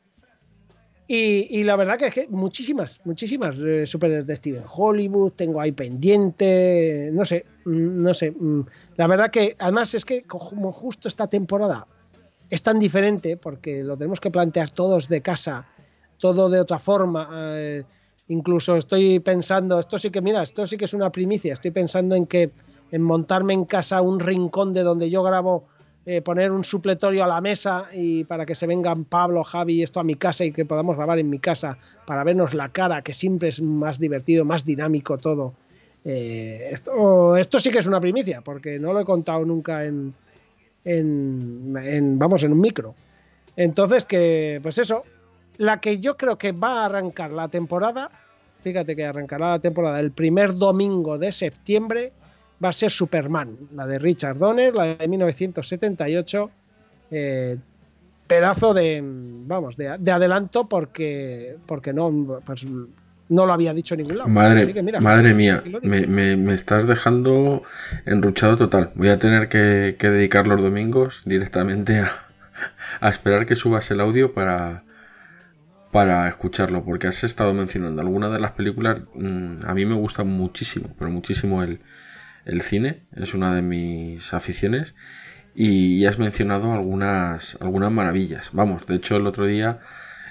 Y, 1.10 1.46
y 1.58 1.62
la 1.64 1.74
verdad 1.76 1.96
que 1.98 2.06
es 2.08 2.14
que 2.14 2.28
muchísimas, 2.28 3.00
muchísimas 3.04 3.56
eh, 3.60 3.86
super 3.86 4.10
detectives 4.10 4.60
en 4.60 4.68
Hollywood, 4.70 5.32
tengo 5.32 5.58
ahí 5.58 5.72
pendiente, 5.72 7.08
no 7.14 7.24
sé, 7.24 7.46
mm, 7.64 8.02
no 8.02 8.12
sé. 8.12 8.30
mm, 8.30 8.60
La 8.96 9.06
verdad 9.06 9.30
que 9.30 9.56
además 9.58 9.94
es 9.94 10.04
que 10.04 10.22
como 10.24 10.70
justo 10.70 11.08
esta 11.08 11.26
temporada 11.26 11.86
es 12.50 12.62
tan 12.62 12.78
diferente 12.78 13.36
porque 13.36 13.82
lo 13.84 13.96
tenemos 13.96 14.20
que 14.20 14.30
plantear 14.30 14.70
todos 14.70 15.08
de 15.08 15.20
casa, 15.22 15.66
todo 16.18 16.48
de 16.48 16.60
otra 16.60 16.78
forma. 16.78 17.28
eh, 17.56 17.84
incluso 18.28 18.76
estoy 18.76 19.20
pensando, 19.20 19.80
esto 19.80 19.98
sí 19.98 20.10
que, 20.10 20.20
mira, 20.20 20.42
esto 20.42 20.66
sí 20.66 20.76
que 20.76 20.84
es 20.84 20.94
una 20.94 21.10
primicia, 21.10 21.54
estoy 21.54 21.70
pensando 21.70 22.14
en 22.14 22.26
que 22.26 22.50
en 22.90 23.02
montarme 23.02 23.54
en 23.54 23.64
casa 23.64 24.00
un 24.02 24.20
rincón 24.20 24.72
de 24.72 24.82
donde 24.82 25.10
yo 25.10 25.22
grabo, 25.22 25.64
eh, 26.06 26.22
poner 26.22 26.52
un 26.52 26.64
supletorio 26.64 27.24
a 27.24 27.26
la 27.26 27.40
mesa 27.40 27.86
y 27.92 28.24
para 28.24 28.46
que 28.46 28.54
se 28.54 28.66
vengan 28.66 29.04
Pablo, 29.04 29.44
Javi 29.44 29.74
y 29.74 29.82
esto 29.82 30.00
a 30.00 30.04
mi 30.04 30.14
casa 30.14 30.44
y 30.44 30.52
que 30.52 30.64
podamos 30.64 30.96
grabar 30.96 31.18
en 31.18 31.28
mi 31.28 31.38
casa 31.38 31.78
para 32.06 32.24
vernos 32.24 32.54
la 32.54 32.70
cara, 32.70 33.02
que 33.02 33.12
siempre 33.12 33.48
es 33.48 33.60
más 33.60 33.98
divertido, 33.98 34.44
más 34.44 34.64
dinámico 34.64 35.18
todo. 35.18 35.54
Eh, 36.04 36.70
esto, 36.70 37.36
esto 37.36 37.58
sí 37.58 37.70
que 37.70 37.78
es 37.78 37.86
una 37.86 38.00
primicia, 38.00 38.40
porque 38.40 38.78
no 38.78 38.94
lo 38.94 39.00
he 39.00 39.04
contado 39.04 39.44
nunca 39.44 39.84
en, 39.84 40.14
en, 40.84 42.18
vamos, 42.18 42.42
en 42.44 42.52
un 42.52 42.60
micro. 42.60 42.94
Entonces, 43.56 44.04
que, 44.04 44.60
pues 44.62 44.78
eso, 44.78 45.02
la 45.56 45.80
que 45.80 45.98
yo 45.98 46.16
creo 46.16 46.38
que 46.38 46.52
va 46.52 46.82
a 46.82 46.86
arrancar 46.86 47.32
la 47.32 47.48
temporada, 47.48 48.10
fíjate 48.62 48.94
que 48.94 49.04
arrancará 49.04 49.50
la 49.50 49.58
temporada 49.58 50.00
el 50.00 50.12
primer 50.12 50.54
domingo 50.54 51.18
de 51.18 51.32
septiembre, 51.32 52.12
va 52.62 52.70
a 52.70 52.72
ser 52.72 52.90
Superman, 52.90 53.56
la 53.74 53.86
de 53.86 53.98
Richard 53.98 54.38
Donner, 54.38 54.74
la 54.74 54.96
de 54.96 55.08
1978. 55.08 56.50
eh, 57.10 57.56
pedazo 58.28 58.74
de, 58.74 59.00
vamos, 59.02 59.76
de, 59.76 59.96
de 59.98 60.10
adelanto 60.12 60.66
porque, 60.66 61.56
porque 61.66 61.92
no, 61.92 62.40
pues, 62.44 62.66
no 63.28 63.46
lo 63.46 63.52
había 63.52 63.74
dicho 63.74 63.94
en 63.94 63.98
ningún 64.02 64.18
lado. 64.18 64.28
Madre, 64.30 64.62
Así 64.62 64.72
que 64.74 64.82
mira, 64.82 65.00
madre 65.00 65.34
mía, 65.34 65.62
me, 65.82 66.06
me- 66.06 66.36
me 66.36 66.54
estás 66.54 66.86
dejando 66.86 67.62
enruchado 68.06 68.56
total. 68.56 68.90
Voy 68.94 69.08
a 69.08 69.18
tener 69.18 69.48
que, 69.48 69.96
que 69.98 70.08
dedicar 70.10 70.46
los 70.48 70.62
domingos 70.62 71.22
directamente 71.24 71.98
a, 72.00 72.10
a 73.00 73.08
esperar 73.08 73.46
que 73.46 73.54
subas 73.56 73.90
el 73.90 74.00
audio 74.00 74.32
para, 74.32 74.84
para 75.90 76.28
escucharlo, 76.28 76.84
porque 76.84 77.06
has 77.06 77.24
estado 77.24 77.54
mencionando 77.54 78.02
algunas 78.02 78.32
de 78.32 78.40
las 78.40 78.52
películas. 78.52 79.02
mm, 79.14 79.60
a 79.66 79.74
mí 79.74 79.86
me 79.86 79.94
gusta 79.94 80.24
muchísimo, 80.24 80.94
pero 80.98 81.10
muchísimo 81.10 81.62
el, 81.62 81.80
el 82.44 82.60
cine, 82.62 83.06
es 83.16 83.34
una 83.34 83.54
de 83.54 83.62
mis 83.62 84.34
aficiones. 84.34 84.94
Y 85.54 86.04
has 86.06 86.18
mencionado 86.18 86.72
algunas, 86.72 87.56
algunas 87.60 87.90
maravillas. 87.90 88.50
Vamos, 88.52 88.86
de 88.86 88.94
hecho 88.96 89.16
el 89.16 89.26
otro 89.26 89.46
día 89.46 89.80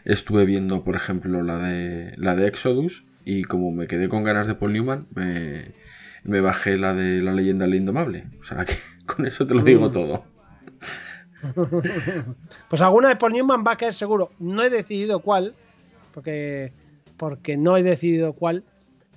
estuve 0.06 0.46
viendo, 0.46 0.84
por 0.84 0.96
ejemplo, 0.96 1.44
la 1.44 1.58
de, 1.58 2.14
la 2.18 2.36
de 2.36 2.48
Exodus 2.48 3.04
y 3.26 3.44
como 3.44 3.72
me 3.72 3.88
quedé 3.88 4.10
con 4.10 4.24
ganas 4.24 4.48
de 4.48 4.56
Paul 4.56 4.74
Newman, 4.74 5.08
me, 5.14 5.64
me 6.24 6.42
bajé 6.42 6.78
la 6.78 6.94
de 6.94 7.22
La 7.22 7.34
leyenda 7.34 7.66
del 7.66 7.76
indomable. 7.76 8.26
O 8.40 8.44
sea 8.44 8.66
que 8.66 8.76
con 9.06 9.26
eso 9.26 9.46
te 9.46 9.54
lo 9.54 9.64
digo 9.64 9.90
Mm. 9.90 9.92
todo. 9.92 10.24
Pues 12.70 12.82
alguna 12.82 13.10
de 13.10 13.16
Paul 13.16 13.34
Newman 13.34 13.64
va 13.66 13.74
a 13.74 13.78
caer 13.78 13.94
seguro. 13.94 14.32
No 14.40 14.64
he 14.64 14.70
decidido 14.70 15.20
cuál, 15.20 15.54
porque, 16.14 16.74
porque 17.16 17.58
no 17.58 17.78
he 17.78 17.84
decidido 17.84 18.34
cuál. 18.34 18.64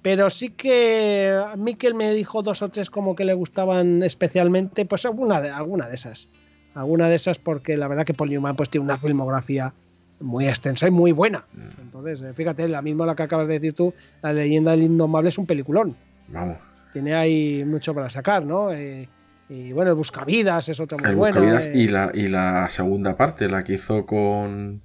Pero 0.02 0.30
sí 0.30 0.50
que 0.50 1.42
Miquel 1.56 1.94
me 1.94 2.12
dijo 2.12 2.42
dos 2.42 2.62
o 2.62 2.68
tres 2.68 2.90
como 2.90 3.14
que 3.16 3.24
le 3.24 3.34
gustaban 3.34 4.02
especialmente, 4.02 4.84
pues 4.86 5.04
alguna 5.04 5.40
de, 5.40 5.50
alguna 5.50 5.88
de 5.88 5.94
esas. 5.94 6.28
Alguna 6.74 7.08
de 7.08 7.16
esas 7.16 7.38
porque 7.38 7.76
la 7.76 7.88
verdad 7.88 8.04
que 8.04 8.14
Paul 8.14 8.30
Newman 8.30 8.56
pues 8.56 8.70
tiene 8.70 8.84
una 8.84 8.98
filmografía 8.98 9.74
muy 10.20 10.46
extensa 10.46 10.86
y 10.86 10.90
muy 10.90 11.12
buena. 11.12 11.44
Entonces, 11.80 12.22
eh, 12.22 12.32
fíjate, 12.34 12.68
la 12.68 12.82
misma 12.82 13.06
la 13.06 13.14
que 13.14 13.22
acabas 13.22 13.48
de 13.48 13.54
decir 13.54 13.72
tú, 13.72 13.94
La 14.22 14.32
leyenda 14.32 14.72
del 14.72 14.82
indomable 14.82 15.28
es 15.30 15.38
un 15.38 15.46
peliculón. 15.46 15.96
Vamos. 16.28 16.58
Tiene 16.92 17.14
ahí 17.14 17.64
mucho 17.64 17.94
para 17.94 18.10
sacar, 18.10 18.44
¿no? 18.44 18.72
Eh, 18.72 19.08
y 19.48 19.72
bueno, 19.72 19.90
el 19.90 19.96
Buscavidas 19.96 20.68
es 20.68 20.78
otra 20.80 20.98
muy 20.98 21.08
El 21.10 21.16
buena. 21.16 21.40
Buscavidas 21.40 21.66
eh. 21.66 21.72
y, 21.74 21.88
la, 21.88 22.10
y 22.14 22.28
la 22.28 22.68
segunda 22.68 23.16
parte, 23.16 23.48
la 23.48 23.62
que 23.62 23.74
hizo 23.74 24.04
con, 24.06 24.82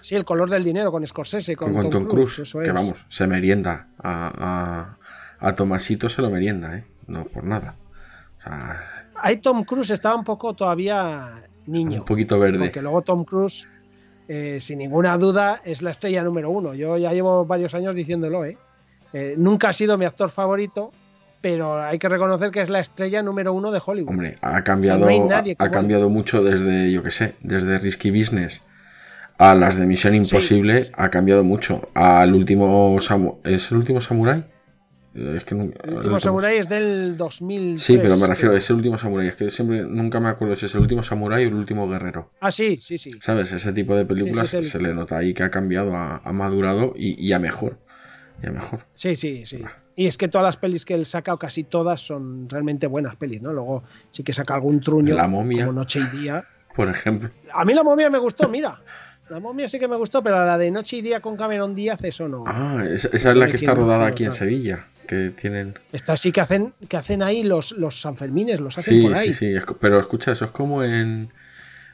Sí, 0.00 0.14
el 0.14 0.24
color 0.24 0.48
del 0.48 0.62
dinero 0.62 0.90
con 0.92 1.06
Scorsese, 1.06 1.56
con, 1.56 1.72
con, 1.72 1.82
Tom, 1.84 1.90
Tom 1.90 2.06
Cruise. 2.06 2.38
Eso 2.40 2.60
que 2.60 2.70
vamos, 2.70 2.94
se 3.08 3.26
merienda. 3.26 3.88
A, 3.98 4.96
a, 5.40 5.46
a 5.48 5.54
Tomasito 5.54 6.08
se 6.08 6.22
lo 6.22 6.30
merienda, 6.30 6.76
¿eh? 6.76 6.84
No 7.06 7.24
por 7.24 7.44
nada. 7.44 7.76
O 8.38 8.42
sea, 8.42 8.82
Ahí 9.16 9.38
Tom 9.38 9.64
Cruise 9.64 9.90
estaba 9.90 10.14
un 10.16 10.24
poco 10.24 10.54
todavía 10.54 11.42
niño. 11.66 12.00
un 12.00 12.04
poquito 12.04 12.38
verde. 12.38 12.58
Porque 12.58 12.82
luego 12.82 13.02
Tom 13.02 13.24
Cruise, 13.24 13.68
eh, 14.28 14.58
sin 14.60 14.78
ninguna 14.78 15.16
duda, 15.18 15.60
es 15.64 15.82
la 15.82 15.90
estrella 15.90 16.22
número 16.22 16.50
uno. 16.50 16.74
Yo 16.74 16.98
ya 16.98 17.12
llevo 17.12 17.44
varios 17.44 17.74
años 17.74 17.94
diciéndolo, 17.94 18.44
¿eh? 18.44 18.58
Eh, 19.12 19.34
nunca 19.38 19.68
ha 19.68 19.72
sido 19.72 19.96
mi 19.96 20.04
actor 20.04 20.30
favorito, 20.30 20.92
pero 21.40 21.80
hay 21.82 21.98
que 21.98 22.08
reconocer 22.08 22.50
que 22.50 22.60
es 22.60 22.70
la 22.70 22.80
estrella 22.80 23.22
número 23.22 23.52
uno 23.52 23.70
de 23.70 23.80
Hollywood. 23.84 24.10
Hombre, 24.10 24.38
ha 24.42 24.62
cambiado, 24.64 25.00
no 25.00 25.06
hay 25.06 25.20
nadie 25.20 25.54
ha 25.58 25.70
cambiado 25.70 26.10
mucho 26.10 26.42
desde, 26.42 26.90
yo 26.90 27.02
que 27.02 27.10
sé, 27.10 27.34
desde 27.40 27.78
Risky 27.78 28.10
Business 28.10 28.62
a 29.38 29.54
las 29.54 29.76
de 29.76 29.86
Misión 29.86 30.14
Imposible, 30.14 30.90
ha 30.94 31.10
cambiado 31.10 31.44
mucho. 31.44 31.88
Al 31.94 32.34
último 32.34 32.98
¿Es 33.44 33.70
el 33.70 33.76
último 33.76 34.00
Samurai? 34.00 34.44
Es 35.16 35.44
que 35.44 35.54
nunca- 35.54 35.78
el 35.84 35.94
último 35.94 36.20
Samurai 36.20 36.58
es 36.58 36.68
del 36.68 37.16
2000. 37.16 37.80
Sí, 37.80 37.96
pero 37.96 38.16
me 38.16 38.26
refiero, 38.26 38.54
es 38.54 38.68
el 38.68 38.76
último 38.76 38.98
Samurai. 38.98 39.28
Es 39.28 39.36
que 39.36 39.50
siempre 39.50 39.82
nunca 39.82 40.20
me 40.20 40.28
acuerdo 40.28 40.54
si 40.56 40.66
es 40.66 40.74
el 40.74 40.82
último 40.82 41.02
Samurai 41.02 41.44
o 41.44 41.48
el 41.48 41.54
último 41.54 41.88
Guerrero. 41.88 42.30
Ah, 42.40 42.50
sí, 42.50 42.76
sí, 42.76 42.98
sí. 42.98 43.12
¿Sabes? 43.20 43.50
Ese 43.52 43.72
tipo 43.72 43.96
de 43.96 44.04
películas 44.04 44.50
Sí, 44.50 44.62
sí, 44.62 44.68
se 44.68 44.80
le 44.80 44.92
nota 44.92 45.16
ahí 45.18 45.32
que 45.32 45.42
ha 45.42 45.50
cambiado, 45.50 45.96
ha, 45.96 46.18
ha 46.18 46.32
madurado 46.32 46.92
y, 46.96 47.14
y 47.24 47.32
a 47.32 47.38
mejor. 47.38 47.78
Y 48.42 48.46
a 48.48 48.52
mejor. 48.52 48.86
Sí, 48.94 49.16
sí, 49.16 49.46
sí. 49.46 49.62
Y 49.98 50.06
es 50.06 50.18
que 50.18 50.28
todas 50.28 50.44
las 50.44 50.58
pelis 50.58 50.84
que 50.84 50.92
él 50.92 51.06
saca, 51.06 51.32
o 51.32 51.38
casi 51.38 51.64
todas, 51.64 52.02
son 52.02 52.50
realmente 52.50 52.86
buenas 52.86 53.16
pelis, 53.16 53.40
¿no? 53.40 53.52
Luego 53.54 53.82
sí 54.10 54.22
que 54.22 54.34
saca 54.34 54.54
algún 54.54 54.80
truño. 54.80 55.14
La 55.14 55.26
momia. 55.26 55.64
Como 55.64 55.78
Noche 55.80 56.00
y 56.00 56.16
Día. 56.18 56.44
Por 56.74 56.90
ejemplo. 56.90 57.30
A 57.54 57.64
mí 57.64 57.72
la 57.72 57.82
momia 57.82 58.10
me 58.10 58.18
gustó, 58.18 58.48
mira. 58.48 58.78
La 59.28 59.40
momia 59.40 59.68
sí 59.68 59.78
que 59.78 59.88
me 59.88 59.96
gustó, 59.96 60.22
pero 60.22 60.36
la 60.44 60.56
de 60.56 60.70
Noche 60.70 60.98
y 60.98 61.02
Día 61.02 61.20
con 61.20 61.36
Cameron 61.36 61.74
Díaz, 61.74 62.02
eso 62.04 62.28
no. 62.28 62.44
Ah, 62.46 62.84
esa, 62.88 63.08
es 63.08 63.24
la 63.34 63.46
que 63.46 63.56
está 63.56 63.74
rodada 63.74 64.06
aquí 64.06 64.24
en. 64.24 64.32
Sevilla. 64.32 64.84
Que 65.08 65.30
tienen. 65.30 65.74
Esta 65.92 66.16
sí 66.16 66.30
que 66.32 66.40
hacen, 66.40 66.74
que 66.88 66.96
hacen 66.96 67.22
ahí 67.22 67.42
los, 67.42 67.72
los 67.72 68.00
Sanfermines, 68.00 68.60
los 68.60 68.78
hacen 68.78 68.94
Sí, 68.94 69.02
por 69.02 69.14
ahí. 69.14 69.32
sí, 69.32 69.52
sí. 69.54 69.60
co- 69.64 69.76
Pero 69.78 69.98
escucha, 70.00 70.32
eso 70.32 70.44
es 70.44 70.50
como 70.52 70.82
en. 70.84 71.30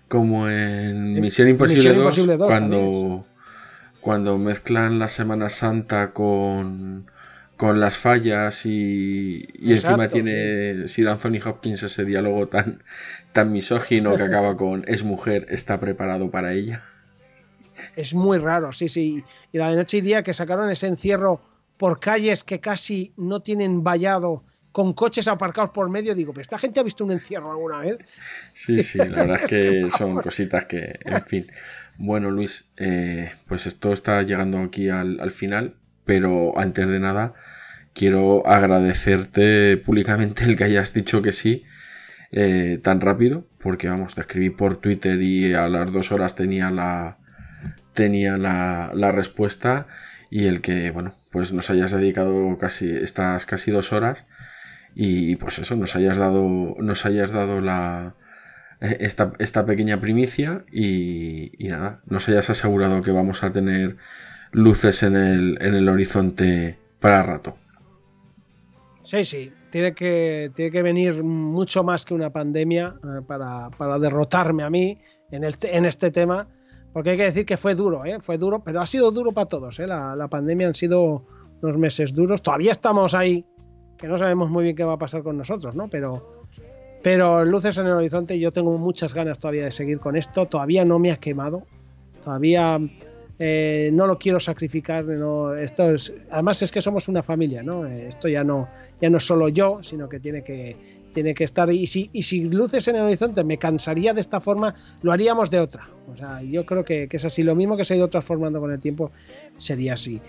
Como 0.08 0.46
en 0.48 1.18
Misión 1.20 1.48
Imposible, 1.48 1.78
Misión 1.84 1.96
2, 1.96 2.02
Imposible 2.04 2.36
2 2.36 2.46
cuando, 2.48 3.26
cuando 4.02 4.36
mezclan 4.36 4.98
la 4.98 5.08
Semana 5.08 5.48
Santa 5.48 6.12
con, 6.12 7.06
con 7.56 7.80
las 7.80 7.96
fallas 7.96 8.66
y, 8.66 9.46
y 9.58 9.72
encima 9.72 10.08
tiene 10.08 10.86
Sir 10.88 11.08
Anthony 11.08 11.38
Hopkins 11.42 11.82
ese 11.84 12.04
diálogo 12.04 12.46
tan, 12.48 12.82
tan 13.32 13.52
misógino 13.52 14.14
que 14.14 14.22
acaba 14.22 14.54
con 14.58 14.84
es 14.86 15.02
mujer, 15.02 15.46
está 15.48 15.80
preparado 15.80 16.30
para 16.30 16.52
ella. 16.52 16.82
Es 17.96 18.14
muy 18.14 18.38
raro, 18.38 18.72
sí, 18.72 18.88
sí. 18.88 19.24
Y 19.52 19.58
la 19.58 19.70
de 19.70 19.76
Noche 19.76 19.98
y 19.98 20.00
Día 20.00 20.22
que 20.22 20.34
sacaron 20.34 20.70
ese 20.70 20.86
encierro 20.86 21.40
por 21.76 22.00
calles 22.00 22.44
que 22.44 22.60
casi 22.60 23.12
no 23.16 23.40
tienen 23.40 23.82
vallado, 23.82 24.44
con 24.72 24.94
coches 24.94 25.28
aparcados 25.28 25.70
por 25.70 25.90
medio. 25.90 26.14
Digo, 26.14 26.32
¿pero 26.32 26.42
esta 26.42 26.58
gente 26.58 26.80
ha 26.80 26.82
visto 26.82 27.04
un 27.04 27.12
encierro 27.12 27.50
alguna 27.50 27.78
vez? 27.78 27.98
Sí, 28.54 28.82
sí, 28.82 28.98
la 28.98 29.24
verdad 29.24 29.42
es 29.42 29.50
que 29.50 29.90
son 29.90 30.16
cositas 30.16 30.64
que, 30.66 30.98
en 31.04 31.24
fin. 31.24 31.46
Bueno, 31.98 32.30
Luis, 32.30 32.64
eh, 32.76 33.30
pues 33.46 33.66
esto 33.66 33.92
está 33.92 34.22
llegando 34.22 34.58
aquí 34.58 34.88
al, 34.88 35.20
al 35.20 35.30
final, 35.30 35.76
pero 36.04 36.58
antes 36.58 36.88
de 36.88 36.98
nada 36.98 37.34
quiero 37.92 38.46
agradecerte 38.46 39.76
públicamente 39.76 40.44
el 40.44 40.56
que 40.56 40.64
hayas 40.64 40.94
dicho 40.94 41.20
que 41.20 41.32
sí 41.32 41.64
eh, 42.30 42.80
tan 42.82 43.00
rápido, 43.00 43.46
porque 43.58 43.88
vamos, 43.88 44.14
te 44.14 44.22
escribí 44.22 44.48
por 44.48 44.78
Twitter 44.78 45.20
y 45.20 45.52
a 45.52 45.68
las 45.68 45.92
dos 45.92 46.12
horas 46.12 46.34
tenía 46.34 46.70
la, 46.70 47.18
tenía 47.92 48.36
la, 48.36 49.12
respuesta 49.12 49.86
y 50.30 50.46
el 50.46 50.60
que, 50.60 50.90
bueno, 50.90 51.12
pues 51.30 51.52
nos 51.52 51.70
hayas 51.70 51.92
dedicado 51.92 52.56
casi 52.58 52.90
estas 52.90 53.44
casi 53.46 53.70
dos 53.70 53.92
horas 53.92 54.24
y 54.94 55.36
pues 55.36 55.58
eso, 55.58 55.76
nos 55.76 55.96
hayas 55.96 56.18
dado, 56.18 56.74
nos 56.78 57.06
hayas 57.06 57.32
dado 57.32 57.60
la, 57.60 58.14
eh, 58.80 58.98
esta, 59.00 59.32
esta 59.38 59.64
pequeña 59.66 60.00
primicia 60.00 60.64
y, 60.72 61.52
y 61.58 61.68
nada, 61.68 62.00
nos 62.06 62.28
hayas 62.28 62.50
asegurado 62.50 63.00
que 63.00 63.12
vamos 63.12 63.42
a 63.42 63.52
tener 63.52 63.96
luces 64.52 65.02
en 65.02 65.16
el, 65.16 65.58
en 65.60 65.74
el 65.74 65.88
horizonte 65.88 66.78
para 67.00 67.22
rato. 67.22 67.56
Sí, 69.04 69.24
sí, 69.24 69.52
tiene 69.70 69.94
que, 69.94 70.50
tiene 70.54 70.70
que 70.70 70.82
venir 70.82 71.24
mucho 71.24 71.82
más 71.82 72.04
que 72.04 72.14
una 72.14 72.30
pandemia 72.30 72.94
eh, 73.02 73.22
para, 73.26 73.70
para 73.70 73.98
derrotarme 73.98 74.62
a 74.62 74.70
mí 74.70 74.98
en, 75.30 75.44
el, 75.44 75.54
en 75.62 75.84
este 75.84 76.10
tema, 76.10 76.48
porque 76.92 77.10
hay 77.10 77.16
que 77.16 77.24
decir 77.24 77.46
que 77.46 77.56
fue 77.56 77.74
duro, 77.74 78.04
¿eh? 78.04 78.18
fue 78.20 78.38
duro, 78.38 78.62
pero 78.62 78.80
ha 78.80 78.86
sido 78.86 79.10
duro 79.10 79.32
para 79.32 79.46
todos. 79.46 79.78
¿eh? 79.80 79.86
La, 79.86 80.28
pandemia 80.28 80.66
han 80.66 80.74
sido 80.74 81.24
unos 81.62 81.78
meses 81.78 82.12
duros, 82.12 82.42
todavía 82.42 82.72
estamos 82.72 83.14
ahí, 83.14 83.44
que 83.96 84.08
no 84.08 84.18
sabemos 84.18 84.50
muy 84.50 84.64
bien 84.64 84.76
qué 84.76 84.84
va 84.84 84.94
a 84.94 84.98
pasar 84.98 85.22
con 85.22 85.38
nosotros, 85.38 85.74
¿no? 85.74 85.88
Pero, 85.88 86.42
pero 87.02 87.44
luces 87.44 87.78
en 87.78 87.86
el 87.86 87.92
horizonte, 87.92 88.38
yo 88.38 88.50
tengo 88.50 88.76
muchas 88.76 89.14
ganas 89.14 89.38
todavía 89.38 89.64
de 89.64 89.70
seguir 89.70 90.00
con 90.00 90.16
esto, 90.16 90.46
todavía 90.46 90.84
no 90.84 90.98
me 90.98 91.12
ha 91.12 91.16
quemado, 91.16 91.62
todavía 92.22 92.78
eh, 93.38 93.90
no 93.92 94.06
lo 94.06 94.18
quiero 94.18 94.38
sacrificar, 94.38 95.04
además 96.30 96.62
es 96.62 96.70
que 96.70 96.80
somos 96.80 97.08
una 97.08 97.22
familia, 97.22 97.62
¿no? 97.62 97.86
Esto 97.86 98.28
ya 98.28 98.44
no, 98.44 98.68
ya 99.00 99.08
no 99.08 99.16
es 99.16 99.24
solo 99.24 99.48
yo, 99.48 99.82
sino 99.82 100.08
que 100.08 100.20
tiene 100.20 100.42
que, 100.42 100.76
tiene 101.12 101.34
que 101.34 101.44
estar, 101.44 101.70
y 101.70 101.86
si, 101.86 102.10
y 102.12 102.22
si 102.22 102.46
luces 102.46 102.88
en 102.88 102.96
el 102.96 103.02
horizonte 103.02 103.44
me 103.44 103.58
cansaría 103.58 104.12
de 104.12 104.20
esta 104.20 104.40
forma, 104.40 104.74
lo 105.02 105.12
haríamos 105.12 105.50
de 105.50 105.60
otra. 105.60 105.88
O 106.08 106.16
sea, 106.16 106.42
yo 106.42 106.66
creo 106.66 106.84
que, 106.84 107.08
que 107.08 107.16
es 107.16 107.24
así, 107.24 107.42
lo 107.42 107.54
mismo 107.54 107.76
que 107.76 107.84
se 107.84 107.94
ha 107.94 107.96
ido 107.96 108.08
transformando 108.08 108.60
con 108.60 108.72
el 108.72 108.80
tiempo, 108.80 109.12
sería 109.56 109.94
así. 109.94 110.20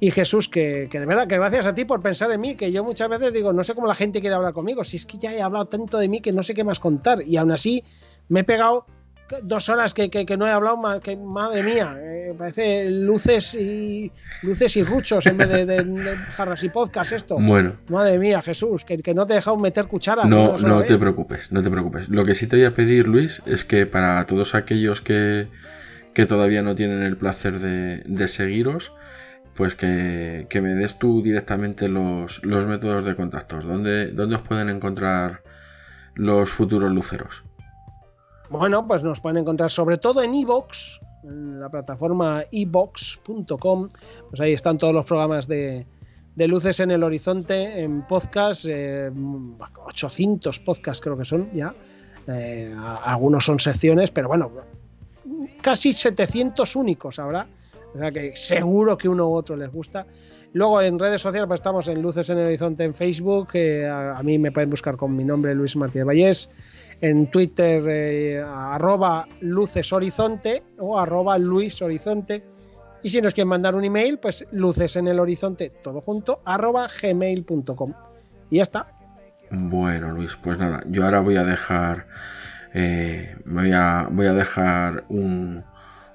Y 0.00 0.10
Jesús, 0.10 0.48
que, 0.48 0.88
que, 0.90 0.98
de 0.98 1.06
verdad, 1.06 1.28
que 1.28 1.36
gracias 1.36 1.64
a 1.64 1.74
ti 1.74 1.84
por 1.84 2.02
pensar 2.02 2.30
en 2.32 2.40
mí, 2.40 2.56
que 2.56 2.72
yo 2.72 2.82
muchas 2.82 3.08
veces 3.08 3.32
digo, 3.32 3.52
no 3.52 3.62
sé 3.62 3.74
cómo 3.74 3.86
la 3.86 3.94
gente 3.94 4.20
quiere 4.20 4.34
hablar 4.34 4.52
conmigo, 4.52 4.82
si 4.84 4.96
es 4.96 5.06
que 5.06 5.16
ya 5.16 5.32
he 5.32 5.40
hablado 5.40 5.66
tanto 5.66 5.96
de 5.96 6.08
mí 6.08 6.20
que 6.20 6.32
no 6.32 6.42
sé 6.42 6.54
qué 6.54 6.64
más 6.64 6.80
contar, 6.80 7.22
y 7.26 7.36
aún 7.36 7.52
así 7.52 7.84
me 8.28 8.40
he 8.40 8.44
pegado 8.44 8.84
dos 9.42 9.68
horas 9.68 9.94
que, 9.94 10.10
que, 10.10 10.26
que 10.26 10.36
no 10.36 10.46
he 10.46 10.50
hablado 10.50 10.76
más, 10.76 11.00
que 11.00 11.16
madre 11.16 11.62
mía, 11.62 11.96
eh, 11.98 12.34
parece 12.36 12.90
luces 12.90 13.54
y 13.54 14.10
luces 14.42 14.76
y 14.76 14.82
ruchos 14.82 15.26
en 15.26 15.36
vez 15.36 15.48
de, 15.48 15.66
de, 15.66 15.82
de 15.84 16.16
jarras 16.16 16.62
y 16.64 16.68
podcast 16.68 17.12
esto. 17.12 17.38
Bueno. 17.38 17.74
Madre 17.88 18.18
mía, 18.18 18.42
Jesús, 18.42 18.84
que, 18.84 18.98
que 18.98 19.14
no 19.14 19.26
te 19.26 19.32
he 19.32 19.36
dejado 19.36 19.56
meter 19.56 19.86
cuchara. 19.86 20.24
No, 20.24 20.56
no 20.58 20.82
te 20.82 20.98
preocupes, 20.98 21.52
no 21.52 21.62
te 21.62 21.70
preocupes. 21.70 22.08
Lo 22.08 22.24
que 22.24 22.34
sí 22.34 22.46
te 22.46 22.56
voy 22.56 22.64
a 22.64 22.74
pedir, 22.74 23.08
Luis, 23.08 23.42
es 23.46 23.64
que 23.64 23.86
para 23.86 24.24
todos 24.26 24.54
aquellos 24.54 25.00
que, 25.00 25.48
que 26.14 26.26
todavía 26.26 26.62
no 26.62 26.74
tienen 26.74 27.02
el 27.02 27.16
placer 27.16 27.58
de, 27.58 28.02
de 28.06 28.28
seguiros, 28.28 28.92
pues 29.54 29.74
que, 29.74 30.46
que, 30.48 30.60
me 30.60 30.74
des 30.74 30.98
tú 30.98 31.22
directamente 31.22 31.88
los, 31.88 32.44
los 32.44 32.66
métodos 32.66 33.04
de 33.04 33.14
contactos. 33.14 33.64
¿Dónde, 33.64 34.08
¿Dónde, 34.12 34.36
os 34.36 34.42
pueden 34.42 34.68
encontrar 34.68 35.42
los 36.14 36.50
futuros 36.50 36.92
luceros? 36.92 37.44
Bueno, 38.52 38.86
pues 38.86 39.02
nos 39.02 39.18
pueden 39.18 39.38
encontrar 39.38 39.70
sobre 39.70 39.96
todo 39.96 40.22
en 40.22 40.34
iVoox, 40.34 41.00
en 41.24 41.58
la 41.58 41.70
plataforma 41.70 42.44
iVox.com. 42.50 43.88
Pues 44.28 44.40
ahí 44.42 44.52
están 44.52 44.76
todos 44.76 44.92
los 44.92 45.06
programas 45.06 45.48
de, 45.48 45.86
de 46.36 46.48
Luces 46.48 46.78
en 46.80 46.90
el 46.90 47.02
Horizonte 47.02 47.82
en 47.82 48.06
podcast, 48.06 48.66
eh, 48.68 49.10
800 49.86 50.60
podcasts 50.60 51.00
creo 51.02 51.16
que 51.16 51.24
son 51.24 51.50
ya. 51.54 51.74
Eh, 52.26 52.76
algunos 53.02 53.46
son 53.46 53.58
secciones, 53.58 54.10
pero 54.10 54.28
bueno, 54.28 54.52
casi 55.62 55.92
700 55.92 56.76
únicos 56.76 57.18
habrá. 57.18 57.46
O 57.94 57.98
sea 57.98 58.12
que 58.12 58.36
seguro 58.36 58.98
que 58.98 59.08
uno 59.08 59.28
u 59.28 59.32
otro 59.32 59.56
les 59.56 59.72
gusta. 59.72 60.06
Luego 60.52 60.82
en 60.82 60.98
redes 60.98 61.22
sociales 61.22 61.48
pues 61.48 61.60
estamos 61.60 61.88
en 61.88 62.02
Luces 62.02 62.28
en 62.28 62.36
el 62.36 62.48
Horizonte 62.48 62.84
en 62.84 62.94
Facebook. 62.94 63.48
Eh, 63.54 63.86
a, 63.86 64.18
a, 64.18 64.22
mí 64.22 64.38
me 64.38 64.52
pueden 64.52 64.68
buscar 64.68 64.98
con 64.98 65.16
mi 65.16 65.24
nombre 65.24 65.54
Luis 65.54 65.74
Martínez 65.74 66.06
Vallés. 66.06 66.50
En 67.02 67.26
Twitter 67.26 67.82
eh, 67.88 68.40
arroba 68.40 69.26
Luces 69.40 69.92
Horizonte 69.92 70.62
o 70.78 70.98
arroba 70.98 71.36
Luis 71.36 71.82
Horizonte. 71.82 72.44
Y 73.02 73.08
si 73.08 73.20
nos 73.20 73.34
quieren 73.34 73.48
mandar 73.48 73.74
un 73.74 73.84
email, 73.84 74.18
pues 74.18 74.46
luces 74.52 74.94
en 74.94 75.08
el 75.08 75.18
horizonte, 75.18 75.70
todo 75.82 76.00
junto, 76.00 76.40
arroba 76.44 76.86
gmail.com. 77.02 77.92
Y 78.50 78.58
ya 78.58 78.62
está. 78.62 78.86
Bueno, 79.50 80.12
Luis, 80.12 80.36
pues 80.40 80.58
nada, 80.58 80.84
yo 80.86 81.04
ahora 81.04 81.18
voy 81.18 81.34
a 81.34 81.42
dejar. 81.42 82.06
Eh, 82.72 83.36
voy, 83.46 83.72
a, 83.72 84.06
voy 84.08 84.26
a 84.26 84.32
dejar 84.32 85.04
un, 85.08 85.64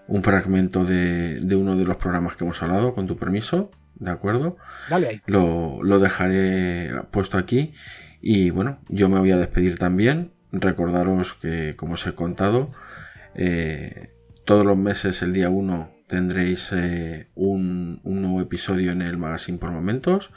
un 0.07 0.23
fragmento 0.23 0.85
de, 0.85 1.41
de, 1.41 1.55
uno 1.57 1.76
de 1.76 1.84
los 1.84 1.97
programas 1.97 2.38
que 2.38 2.45
hemos 2.45 2.64
hablado, 2.64 2.93
con 2.93 3.07
tu 3.07 3.18
permiso, 3.18 3.72
¿de 3.95 4.09
acuerdo? 4.09 4.55
Dale 4.89 5.07
ahí. 5.07 5.22
Lo, 5.26 5.84
lo 5.84 5.99
dejaré 5.99 6.91
puesto 7.11 7.38
aquí. 7.38 7.73
Y 8.22 8.49
bueno, 8.49 8.80
yo 8.88 9.09
me 9.09 9.19
voy 9.19 9.31
a 9.31 9.38
despedir 9.38 9.77
también. 9.77 10.31
Recordaros 10.62 11.34
que, 11.34 11.76
como 11.76 11.94
os 11.94 12.06
he 12.08 12.14
contado, 12.14 12.72
eh, 13.36 14.10
todos 14.46 14.66
los 14.66 14.78
meses, 14.78 15.22
el 15.22 15.34
día 15.34 15.50
1, 15.50 15.92
tendréis 16.08 16.72
eh, 16.72 17.30
un, 17.36 18.00
un, 18.04 18.22
nuevo 18.22 18.42
episodio 18.42 18.92
en 18.92 19.02
el 19.02 19.18
Magazine 19.18 19.58
por 19.58 19.72
Momentos. 19.72 20.32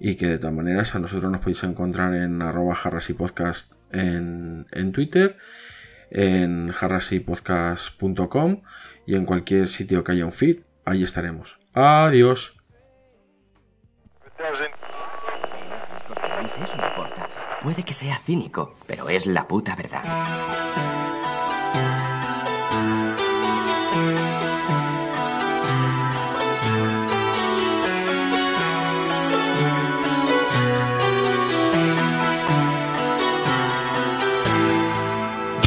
Y 0.00 0.16
que 0.16 0.26
de 0.26 0.38
todas 0.38 0.54
maneras 0.54 0.94
a 0.94 0.98
nosotros 0.98 1.30
nos 1.30 1.40
podéis 1.40 1.62
encontrar 1.62 2.14
en 2.14 2.42
arroba 2.42 2.76
podcast 3.16 3.72
en, 3.92 4.66
en 4.72 4.92
Twitter, 4.92 5.36
en 6.10 6.72
jarrasipodcast.com 6.72 8.62
y 9.06 9.14
en 9.14 9.24
cualquier 9.24 9.68
sitio 9.68 10.02
que 10.02 10.12
haya 10.12 10.26
un 10.26 10.32
feed, 10.32 10.60
ahí 10.84 11.02
estaremos. 11.02 11.58
Adiós. 11.74 12.54
Puede 17.64 17.82
que 17.82 17.94
sea 17.94 18.18
cínico, 18.18 18.74
pero 18.86 19.08
es 19.08 19.24
la 19.24 19.48
puta 19.48 19.74
verdad. 19.74 20.04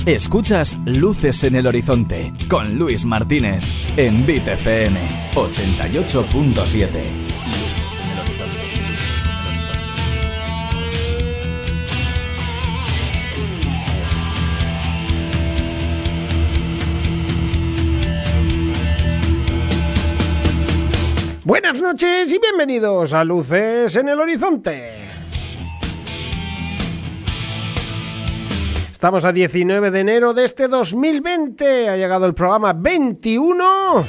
Escuchas 0.06 0.78
Luces 0.86 1.44
en 1.46 1.56
el 1.56 1.66
Horizonte 1.66 2.32
con 2.48 2.78
Luis 2.78 3.06
Martínez 3.06 3.64
en 3.98 4.24
Bit 4.24 4.50
FM 4.50 5.00
88.7. 5.34 7.27
Buenas 21.80 22.02
noches 22.02 22.34
y 22.34 22.40
bienvenidos 22.40 23.14
a 23.14 23.24
Luces 23.24 23.96
en 23.98 24.10
el 24.10 24.20
Horizonte. 24.20 24.94
Estamos 28.92 29.24
a 29.26 29.32
19 29.32 29.92
de 29.92 30.00
enero 30.00 30.34
de 30.34 30.46
este 30.46 30.68
2020. 30.68 31.90
Ha 31.90 31.98
llegado 31.98 32.26
el 32.26 32.34
programa 32.34 32.74
21. 32.74 34.08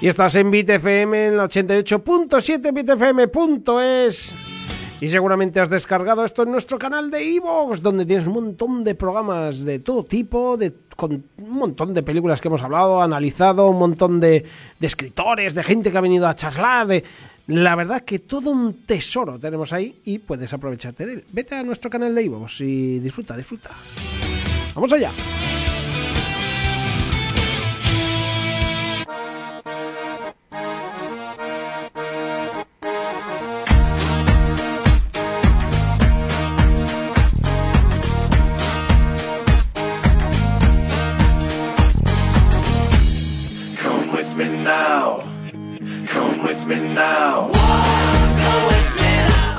Y 0.00 0.08
estás 0.08 0.36
en 0.36 0.50
BitFM 0.50 1.26
en 1.26 1.34
el 1.34 1.40
88.7 1.40 2.72
bitfm.es. 2.72 4.34
Y 5.00 5.08
seguramente 5.08 5.60
has 5.60 5.70
descargado 5.70 6.24
esto 6.24 6.42
en 6.42 6.52
nuestro 6.52 6.78
canal 6.78 7.10
de 7.10 7.36
Evox, 7.36 7.80
donde 7.80 8.04
tienes 8.04 8.26
un 8.26 8.34
montón 8.34 8.84
de 8.84 8.94
programas 8.94 9.64
de 9.64 9.78
todo 9.78 10.04
tipo, 10.04 10.58
de, 10.58 10.74
con 10.94 11.24
un 11.38 11.50
montón 11.50 11.94
de 11.94 12.02
películas 12.02 12.40
que 12.40 12.48
hemos 12.48 12.62
hablado, 12.62 13.00
analizado, 13.00 13.70
un 13.70 13.78
montón 13.78 14.20
de, 14.20 14.44
escritores, 14.78 15.54
de 15.54 15.62
gente 15.62 15.90
que 15.90 15.96
ha 15.96 16.02
venido 16.02 16.28
a 16.28 16.34
charlar, 16.34 16.86
de, 16.86 17.02
la 17.46 17.74
verdad 17.76 18.02
que 18.02 18.18
todo 18.18 18.50
un 18.50 18.84
tesoro 18.84 19.38
tenemos 19.38 19.72
ahí 19.72 20.00
y 20.04 20.18
puedes 20.18 20.52
aprovecharte 20.52 21.06
de 21.06 21.12
él. 21.14 21.24
Vete 21.32 21.54
a 21.54 21.62
nuestro 21.62 21.88
canal 21.88 22.14
de 22.14 22.22
Evox 22.22 22.60
y 22.60 22.98
disfruta, 22.98 23.34
disfruta. 23.36 23.70
¡Vamos 24.74 24.92
allá! 24.92 25.10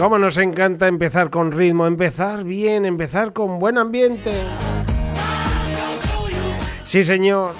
Cómo 0.02 0.18
nos 0.18 0.40
encanta 0.40 0.88
empezar 0.88 1.30
con 1.30 1.52
ritmo, 1.52 1.86
empezar 1.86 2.44
bien, 2.44 2.86
empezar 2.86 3.34
con 3.34 3.60
buen 3.60 3.78
ambiente. 3.78 4.32
Sí, 6.86 7.03
señor. 7.03 7.52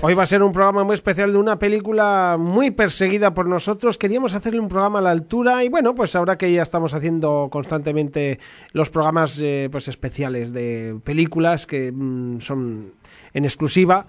Hoy 0.00 0.14
va 0.14 0.22
a 0.22 0.26
ser 0.26 0.42
un 0.42 0.50
programa 0.50 0.82
muy 0.82 0.94
especial 0.94 1.30
de 1.30 1.36
una 1.36 1.58
película 1.58 2.36
muy 2.38 2.70
perseguida 2.70 3.34
por 3.34 3.46
nosotros. 3.46 3.98
Queríamos 3.98 4.32
hacerle 4.32 4.60
un 4.60 4.68
programa 4.68 5.00
a 5.00 5.02
la 5.02 5.10
altura 5.10 5.62
y 5.62 5.68
bueno, 5.68 5.94
pues 5.94 6.16
ahora 6.16 6.38
que 6.38 6.50
ya 6.50 6.62
estamos 6.62 6.94
haciendo 6.94 7.50
constantemente 7.52 8.40
los 8.72 8.88
programas 8.88 9.38
eh, 9.42 9.68
pues 9.70 9.88
especiales 9.88 10.54
de 10.54 10.98
películas 11.04 11.66
que 11.66 11.92
mm, 11.92 12.40
son 12.40 12.94
en 13.34 13.44
exclusiva, 13.44 14.06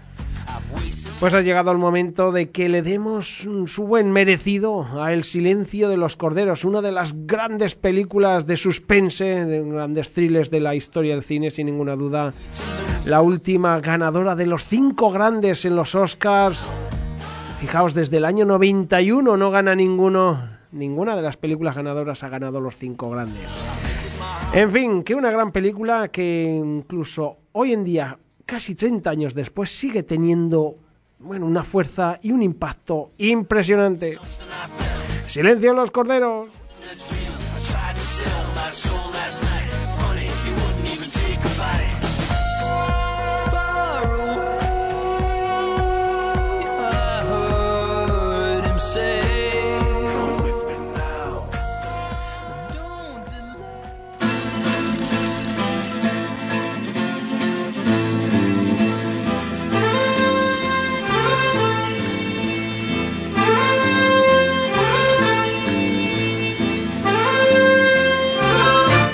pues 1.20 1.34
ha 1.34 1.42
llegado 1.42 1.72
el 1.72 1.78
momento 1.78 2.32
de 2.32 2.50
que 2.50 2.68
le 2.68 2.82
demos 2.82 3.48
su 3.66 3.84
buen 3.88 4.12
merecido 4.12 5.02
a 5.02 5.14
El 5.14 5.24
silencio 5.24 5.88
de 5.88 5.96
los 5.96 6.16
corderos, 6.16 6.66
una 6.66 6.82
de 6.82 6.92
las 6.92 7.26
grandes 7.26 7.76
películas 7.76 8.46
de 8.46 8.58
suspense, 8.58 9.46
de 9.46 9.62
grandes 9.64 10.12
thrillers 10.12 10.50
de 10.50 10.60
la 10.60 10.76
historia 10.76 11.14
del 11.14 11.24
cine, 11.24 11.50
sin 11.50 11.68
ninguna 11.68 11.96
duda. 11.96 12.34
La 13.06 13.22
última 13.22 13.80
ganadora 13.80 14.36
de 14.36 14.46
los 14.46 14.66
cinco 14.66 15.12
grandes 15.12 15.64
en 15.66 15.76
los 15.76 15.96
Oscars. 15.96 16.66
Fijaos, 17.62 17.94
desde 17.94 18.18
el 18.18 18.26
año 18.26 18.46
91 18.46 19.38
no 19.38 19.52
gana 19.52 19.76
ninguno. 19.76 20.50
Ninguna 20.74 21.16
de 21.16 21.22
las 21.22 21.38
películas 21.38 21.76
ganadoras 21.76 22.24
ha 22.24 22.30
ganado 22.30 22.60
los 22.60 22.76
cinco 22.76 23.10
grandes. 23.10 23.50
En 24.54 24.72
fin, 24.72 25.04
que 25.04 25.16
una 25.16 25.32
gran 25.32 25.52
película 25.52 26.10
que 26.10 26.62
incluso 26.62 27.38
hoy 27.54 27.74
en 27.74 27.84
día, 27.84 28.18
casi 28.46 28.76
30 28.76 29.10
años 29.10 29.34
después, 29.34 29.70
sigue 29.70 30.04
teniendo 30.04 30.78
bueno, 31.20 31.46
una 31.46 31.64
fuerza 31.64 32.20
y 32.22 32.32
un 32.32 32.44
impacto 32.44 33.12
impresionante. 33.18 34.20
Silencio 35.26 35.72
en 35.72 35.78
los 35.78 35.92
corderos. 35.92 36.50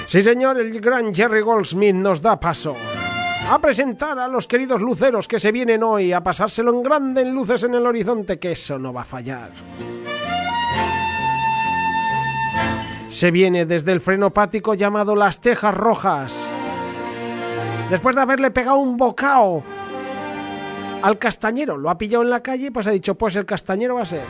Sí, 0.09 0.23
señor, 0.23 0.59
el 0.59 0.81
gran 0.81 1.13
Jerry 1.13 1.41
Goldsmith 1.41 1.93
nos 1.93 2.19
da 2.19 2.39
paso 2.39 2.75
a 3.47 3.59
presentar 3.59 4.17
a 4.17 4.27
los 4.27 4.47
queridos 4.47 4.81
luceros 4.81 5.27
que 5.27 5.39
se 5.39 5.51
vienen 5.51 5.83
hoy 5.83 6.13
a 6.13 6.23
pasárselo 6.23 6.73
en 6.73 6.81
grande 6.81 7.21
en 7.21 7.31
luces 7.31 7.61
en 7.61 7.75
el 7.75 7.85
horizonte, 7.85 8.39
que 8.39 8.53
eso 8.53 8.79
no 8.79 8.91
va 8.91 9.01
a 9.01 9.05
fallar. 9.05 9.51
Se 13.11 13.29
viene 13.29 13.67
desde 13.67 13.91
el 13.91 14.01
frenopático 14.01 14.73
llamado 14.73 15.15
Las 15.15 15.41
Tejas 15.41 15.75
Rojas. 15.75 16.43
Después 17.91 18.15
de 18.15 18.23
haberle 18.23 18.49
pegado 18.49 18.77
un 18.77 18.97
bocao 18.97 19.61
al 21.03 21.19
castañero, 21.19 21.77
lo 21.77 21.91
ha 21.91 21.99
pillado 21.99 22.23
en 22.23 22.31
la 22.31 22.41
calle, 22.41 22.71
pues 22.71 22.87
ha 22.87 22.91
dicho, 22.91 23.13
pues 23.13 23.35
el 23.35 23.45
castañero 23.45 23.93
va 23.93 24.01
a 24.01 24.05
ser. 24.05 24.23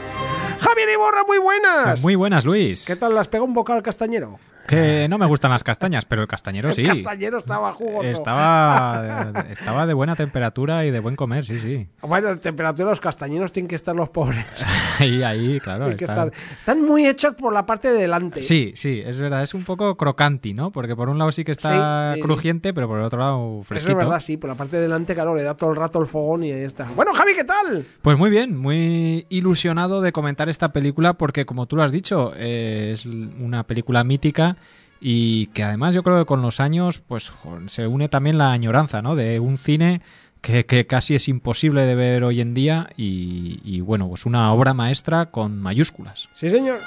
Javier 0.59 0.89
Iborra, 0.89 1.23
muy 1.25 1.37
buenas. 1.37 2.01
Muy 2.01 2.15
buenas, 2.15 2.43
Luis. 2.43 2.83
¿Qué 2.85 2.97
tal? 2.97 3.13
¿Le 3.13 3.21
has 3.21 3.29
pegado 3.29 3.45
un 3.45 3.53
bocado 3.53 3.77
al 3.77 3.83
castañero? 3.83 4.39
Que 4.67 5.07
no 5.09 5.17
me 5.17 5.25
gustan 5.25 5.49
las 5.51 5.63
castañas, 5.63 6.05
pero 6.05 6.21
el 6.21 6.27
castañero 6.27 6.71
sí. 6.73 6.81
El 6.81 6.87
castañero 6.87 7.39
estaba 7.39 7.73
jugoso. 7.73 8.07
Estaba, 8.07 9.33
estaba 9.49 9.87
de 9.87 9.93
buena 9.93 10.15
temperatura 10.15 10.85
y 10.85 10.91
de 10.91 10.99
buen 10.99 11.15
comer, 11.15 11.43
sí, 11.45 11.57
sí. 11.59 11.87
Bueno, 12.01 12.37
temperatura 12.37 12.89
los 12.89 12.99
castañeros 12.99 13.51
tienen 13.51 13.67
que 13.67 13.75
estar 13.75 13.95
los 13.95 14.09
pobres. 14.09 14.45
Ahí, 14.99 15.23
ahí, 15.23 15.59
claro. 15.61 15.85
Tienen 15.85 15.97
que 15.97 16.05
estar- 16.05 16.31
Están 16.57 16.83
muy 16.85 17.07
hechos 17.07 17.33
por 17.35 17.53
la 17.53 17.65
parte 17.65 17.89
de 17.91 18.01
delante. 18.01 18.43
Sí, 18.43 18.73
sí, 18.75 19.01
es 19.03 19.17
verdad, 19.19 19.41
es 19.43 19.53
un 19.53 19.63
poco 19.63 19.95
crocanti, 19.95 20.53
¿no? 20.53 20.71
Porque 20.71 20.93
por 20.95 21.07
un 21.07 21.17
lado 21.17 21.31
sí 21.31 21.45
que 21.45 21.53
está 21.53 22.13
Sí, 22.13 22.19
eh, 22.19 22.21
crujiente, 22.21 22.73
pero 22.73 22.87
por 22.89 22.99
el 22.99 23.05
otro 23.05 23.17
lado 23.19 23.59
Eso 23.61 23.63
fresquito. 23.63 23.91
es 23.93 23.97
verdad, 23.97 24.19
sí, 24.19 24.35
por 24.37 24.49
la 24.49 24.55
parte 24.57 24.75
de 24.75 24.83
delante, 24.83 25.13
claro, 25.15 25.33
le 25.35 25.43
da 25.43 25.55
todo 25.55 25.69
el 25.69 25.77
rato 25.77 25.99
el 26.01 26.05
fogón 26.07 26.43
y 26.43 26.51
ahí 26.51 26.63
está. 26.63 26.85
Bueno, 26.95 27.13
Javi, 27.13 27.33
¿qué 27.33 27.45
tal? 27.45 27.85
Pues 28.01 28.17
muy 28.17 28.29
bien, 28.29 28.57
muy 28.57 29.25
ilusionado 29.29 30.01
de 30.01 30.11
comentar 30.11 30.49
esta 30.49 30.73
película 30.73 31.13
porque, 31.13 31.45
como 31.45 31.65
tú 31.65 31.77
lo 31.77 31.83
has 31.83 31.91
dicho, 31.93 32.33
eh, 32.35 32.91
es 32.93 33.05
una 33.05 33.63
película 33.63 34.03
mítica 34.03 34.57
y 35.01 35.47
que 35.47 35.63
además 35.63 35.95
yo 35.95 36.03
creo 36.03 36.19
que 36.19 36.25
con 36.25 36.41
los 36.41 36.59
años 36.59 36.99
pues 36.99 37.31
se 37.67 37.87
une 37.87 38.09
también 38.09 38.37
la 38.37 38.51
añoranza, 38.51 39.01
¿no? 39.01 39.15
De 39.15 39.39
un 39.39 39.57
cine 39.57 40.01
que, 40.41 40.65
que 40.65 40.87
casi 40.87 41.15
es 41.15 41.27
imposible 41.27 41.85
de 41.85 41.95
ver 41.95 42.23
hoy 42.23 42.41
en 42.41 42.53
día 42.53 42.89
y, 42.97 43.59
y, 43.63 43.81
bueno, 43.81 44.07
pues 44.07 44.25
una 44.25 44.51
obra 44.53 44.73
maestra 44.73 45.27
con 45.27 45.59
mayúsculas. 45.59 46.29
Sí, 46.33 46.49
señor. 46.49 46.79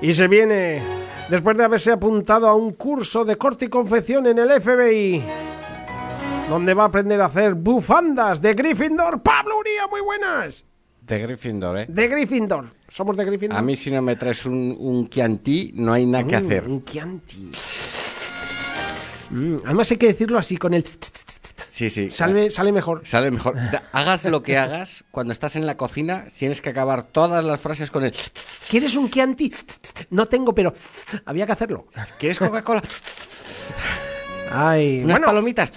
Y 0.00 0.12
se 0.12 0.28
viene 0.28 0.82
después 1.28 1.56
de 1.56 1.64
haberse 1.64 1.92
apuntado 1.92 2.48
a 2.48 2.54
un 2.54 2.72
curso 2.72 3.24
de 3.24 3.36
corte 3.36 3.66
y 3.66 3.68
confección 3.68 4.26
en 4.26 4.38
el 4.38 4.60
FBI, 4.60 5.22
donde 6.48 6.74
va 6.74 6.84
a 6.84 6.86
aprender 6.86 7.20
a 7.20 7.26
hacer 7.26 7.54
bufandas 7.54 8.42
de 8.42 8.54
Gryffindor. 8.54 9.22
Pablo 9.22 9.58
Uría, 9.58 9.86
muy 9.88 10.00
buenas. 10.00 10.64
De 11.00 11.18
Gryffindor, 11.20 11.78
¿eh? 11.78 11.86
De 11.88 12.08
Gryffindor. 12.08 12.81
Somos 12.92 13.16
de 13.16 13.24
Gryffindor. 13.24 13.58
A 13.58 13.62
mí 13.62 13.74
si 13.76 13.90
no 13.90 14.02
me 14.02 14.16
traes 14.16 14.44
un, 14.44 14.76
un 14.78 15.08
Chianti, 15.08 15.72
no 15.74 15.92
hay 15.94 16.04
nada 16.04 16.26
que 16.26 16.38
Mm, 16.38 16.46
hacer. 16.46 16.64
Un 16.68 16.84
Chianti. 16.84 17.50
Mm, 19.30 19.56
además 19.64 19.90
hay 19.90 19.96
que 19.96 20.08
decirlo 20.08 20.38
así, 20.38 20.56
con 20.58 20.74
el... 20.74 20.84
Sí, 21.68 21.88
sí. 21.88 22.10
Sale, 22.10 22.50
sale 22.50 22.70
mejor. 22.70 23.00
Sale 23.04 23.30
mejor. 23.30 23.56
Hagas 23.92 24.26
lo 24.26 24.42
que 24.42 24.58
hagas, 24.58 25.04
cuando 25.10 25.32
estás 25.32 25.56
en 25.56 25.64
la 25.66 25.76
cocina, 25.78 26.26
tienes 26.36 26.60
que 26.60 26.68
acabar 26.68 27.04
todas 27.04 27.42
las 27.44 27.58
frases 27.60 27.90
con 27.90 28.04
el... 28.04 28.12
¿Quieres 28.68 28.94
un 28.94 29.08
Chianti? 29.10 29.52
No 30.10 30.28
tengo, 30.28 30.54
pero 30.54 30.74
había 31.24 31.46
que 31.46 31.52
hacerlo. 31.52 31.86
¿Quieres 32.18 32.38
Coca-Cola? 32.38 32.82
Ay, 34.52 34.98
Unas 35.02 35.12
bueno, 35.14 35.26
palomitas. 35.28 35.72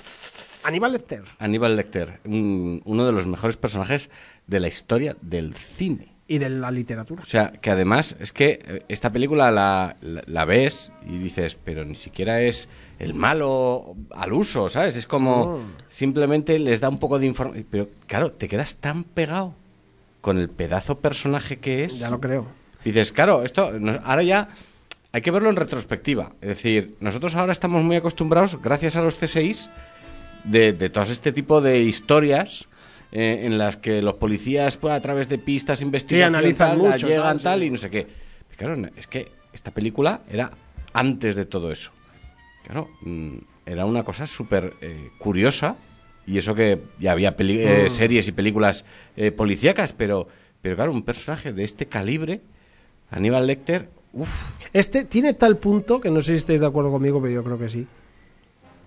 Aníbal 0.66 0.92
Lecter. 0.94 1.24
Aníbal 1.40 1.76
Lecter, 1.78 2.20
un- 2.26 2.82
uno 2.84 3.06
de 3.06 3.12
los 3.14 3.26
mejores 3.26 3.56
personajes 3.56 4.10
de 4.48 4.60
la 4.60 4.68
historia 4.68 5.16
del 5.22 5.56
cine. 5.56 6.15
Y 6.28 6.40
de 6.40 6.50
la 6.50 6.72
literatura. 6.72 7.22
O 7.22 7.26
sea, 7.28 7.52
que 7.52 7.70
además 7.70 8.16
es 8.20 8.32
que 8.34 8.60
eh, 8.66 8.84
esta 8.88 9.12
película 9.12 9.52
la, 9.52 9.96
la- 10.02 10.24
la 10.26 10.46
ves 10.46 10.92
y 11.08 11.20
dices, 11.20 11.56
pero 11.64 11.86
ni 11.86 11.96
siquiera 11.96 12.42
es 12.42 12.68
el 12.98 13.14
malo 13.14 13.96
al 14.12 14.34
uso, 14.34 14.68
¿sabes? 14.70 14.96
Es 14.96 15.06
como 15.06 15.46
No. 15.46 15.60
simplemente 15.88 16.58
les 16.58 16.82
da 16.82 16.90
un 16.90 16.98
poco 16.98 17.20
de 17.20 17.28
información. 17.28 17.68
Pero 17.70 17.90
claro, 18.08 18.32
te 18.32 18.48
quedas 18.48 18.78
tan 18.78 19.04
pegado 19.04 19.54
con 20.22 20.40
el 20.40 20.50
pedazo 20.50 20.98
personaje 21.00 21.58
que 21.60 21.84
es. 21.84 22.00
Ya 22.00 22.10
lo 22.10 22.20
creo. 22.20 22.48
Y 22.84 22.90
dices, 22.90 23.12
claro, 23.12 23.44
esto 23.44 23.72
ahora 24.04 24.24
ya 24.24 24.48
hay 25.12 25.22
que 25.22 25.30
verlo 25.32 25.50
en 25.52 25.56
retrospectiva. 25.58 26.34
Es 26.42 26.50
decir, 26.50 26.96
nosotros 27.02 27.36
ahora 27.36 27.52
estamos 27.52 27.84
muy 27.84 27.96
acostumbrados, 27.98 28.60
gracias 28.64 28.96
a 28.96 29.02
los 29.02 29.16
CSIs, 29.16 29.70
de, 30.44 30.74
de 30.74 30.90
todo 30.90 31.04
este 31.04 31.32
tipo 31.32 31.62
de 31.62 31.82
historias 31.82 32.68
eh, 33.12 33.42
en 33.44 33.58
las 33.58 33.78
que 33.78 34.02
los 34.02 34.16
policías, 34.16 34.78
pues, 34.78 34.94
a 34.94 35.00
través 35.02 35.30
de 35.30 35.38
pistas, 35.38 35.82
investigación, 35.82 36.36
analizan 36.36 36.70
tal, 36.70 36.78
mucho, 36.78 37.08
llegan 37.08 37.24
tal, 37.26 37.38
sí. 37.40 37.44
tal 37.44 37.64
y 37.64 37.70
no 37.72 37.78
sé 37.78 37.90
qué. 37.90 38.08
Pero 38.58 38.76
claro, 38.76 38.90
es 38.98 39.08
que 39.08 39.32
esta 39.54 39.72
película 39.72 40.22
era 40.30 40.52
antes 40.94 41.36
de 41.36 41.46
todo 41.46 41.72
eso. 41.72 41.92
Claro, 42.66 42.90
mm, 43.02 43.38
era 43.66 43.86
una 43.86 44.04
cosa 44.04 44.26
súper 44.28 44.74
eh, 44.82 45.10
curiosa. 45.18 45.76
Y 46.28 46.40
eso 46.40 46.56
que 46.56 46.82
ya 47.00 47.12
había 47.12 47.36
peli- 47.38 47.62
eh, 47.62 47.86
Mm. 47.88 47.90
series 47.92 48.28
y 48.28 48.32
películas 48.32 48.84
policíacas, 49.38 49.94
pero, 49.94 50.28
pero 50.62 50.76
claro, 50.76 50.92
un 50.92 51.04
personaje 51.04 51.54
de 51.54 51.64
este 51.64 51.86
calibre, 51.86 52.42
Aníbal 53.12 53.46
Lecter, 53.46 53.90
uff, 54.14 54.32
Este 54.74 55.04
tiene 55.06 55.36
tal 55.36 55.58
punto, 55.58 56.02
que 56.02 56.10
no 56.10 56.22
sé 56.22 56.32
si 56.32 56.38
estáis 56.38 56.62
de 56.62 56.66
acuerdo 56.66 56.90
conmigo, 56.92 57.22
pero 57.22 57.32
yo 57.32 57.44
creo 57.44 57.60
que 57.60 57.70
sí, 57.70 57.86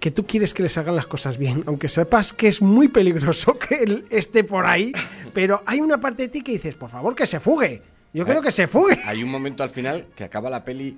que 0.00 0.10
tú 0.10 0.26
quieres 0.26 0.54
que 0.54 0.62
les 0.62 0.76
hagan 0.78 0.94
las 0.96 1.06
cosas 1.06 1.38
bien, 1.38 1.64
aunque 1.66 1.88
sepas 1.88 2.32
que 2.32 2.48
es 2.48 2.62
muy 2.62 2.88
peligroso 2.88 3.58
que 3.58 3.76
él 3.82 4.06
esté 4.10 4.44
por 4.44 4.66
ahí, 4.66 4.92
pero 5.32 5.62
hay 5.66 5.80
una 5.80 5.98
parte 6.00 6.22
de 6.24 6.28
ti 6.28 6.42
que 6.42 6.52
dices, 6.52 6.74
por 6.74 6.88
favor, 6.90 7.14
que 7.14 7.26
se 7.26 7.40
fugue. 7.40 7.82
Yo 8.14 8.24
creo 8.24 8.40
que 8.40 8.50
se 8.50 8.66
fugue. 8.66 9.00
hay 9.04 9.22
un 9.22 9.30
momento 9.30 9.62
al 9.62 9.68
final 9.70 10.06
que 10.16 10.24
acaba 10.24 10.48
la 10.48 10.64
peli 10.64 10.96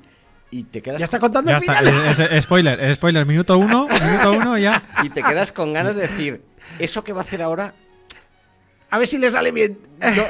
y 0.53 0.65
te 0.65 0.81
quedas 0.83 0.99
Ya 1.01 1.05
está 1.05 1.19
contando 1.19 1.51
Ya 1.51 1.57
el 1.59 1.63
está, 1.63 1.79
final. 1.79 2.07
es- 2.07 2.19
es- 2.21 2.45
spoiler, 2.45 2.81
es 2.81 2.97
spoiler, 2.97 3.25
minuto 3.27 3.57
uno, 3.59 3.87
minuto 4.05 4.33
uno 4.33 4.57
ya. 4.59 4.83
y 5.03 5.11
te 5.11 5.23
quedas 5.23 5.51
con 5.53 5.73
ganas 5.73 5.97
de 5.97 6.03
decir, 6.03 6.43
eso 6.79 7.03
que 7.05 7.13
va 7.13 7.21
a 7.21 7.25
hacer 7.25 7.43
ahora, 7.43 7.75
A 8.91 8.99
ver 8.99 9.07
si 9.09 9.19
le 9.19 9.31
sale 9.31 9.51
bien. 9.53 9.79
yo- 10.15 10.27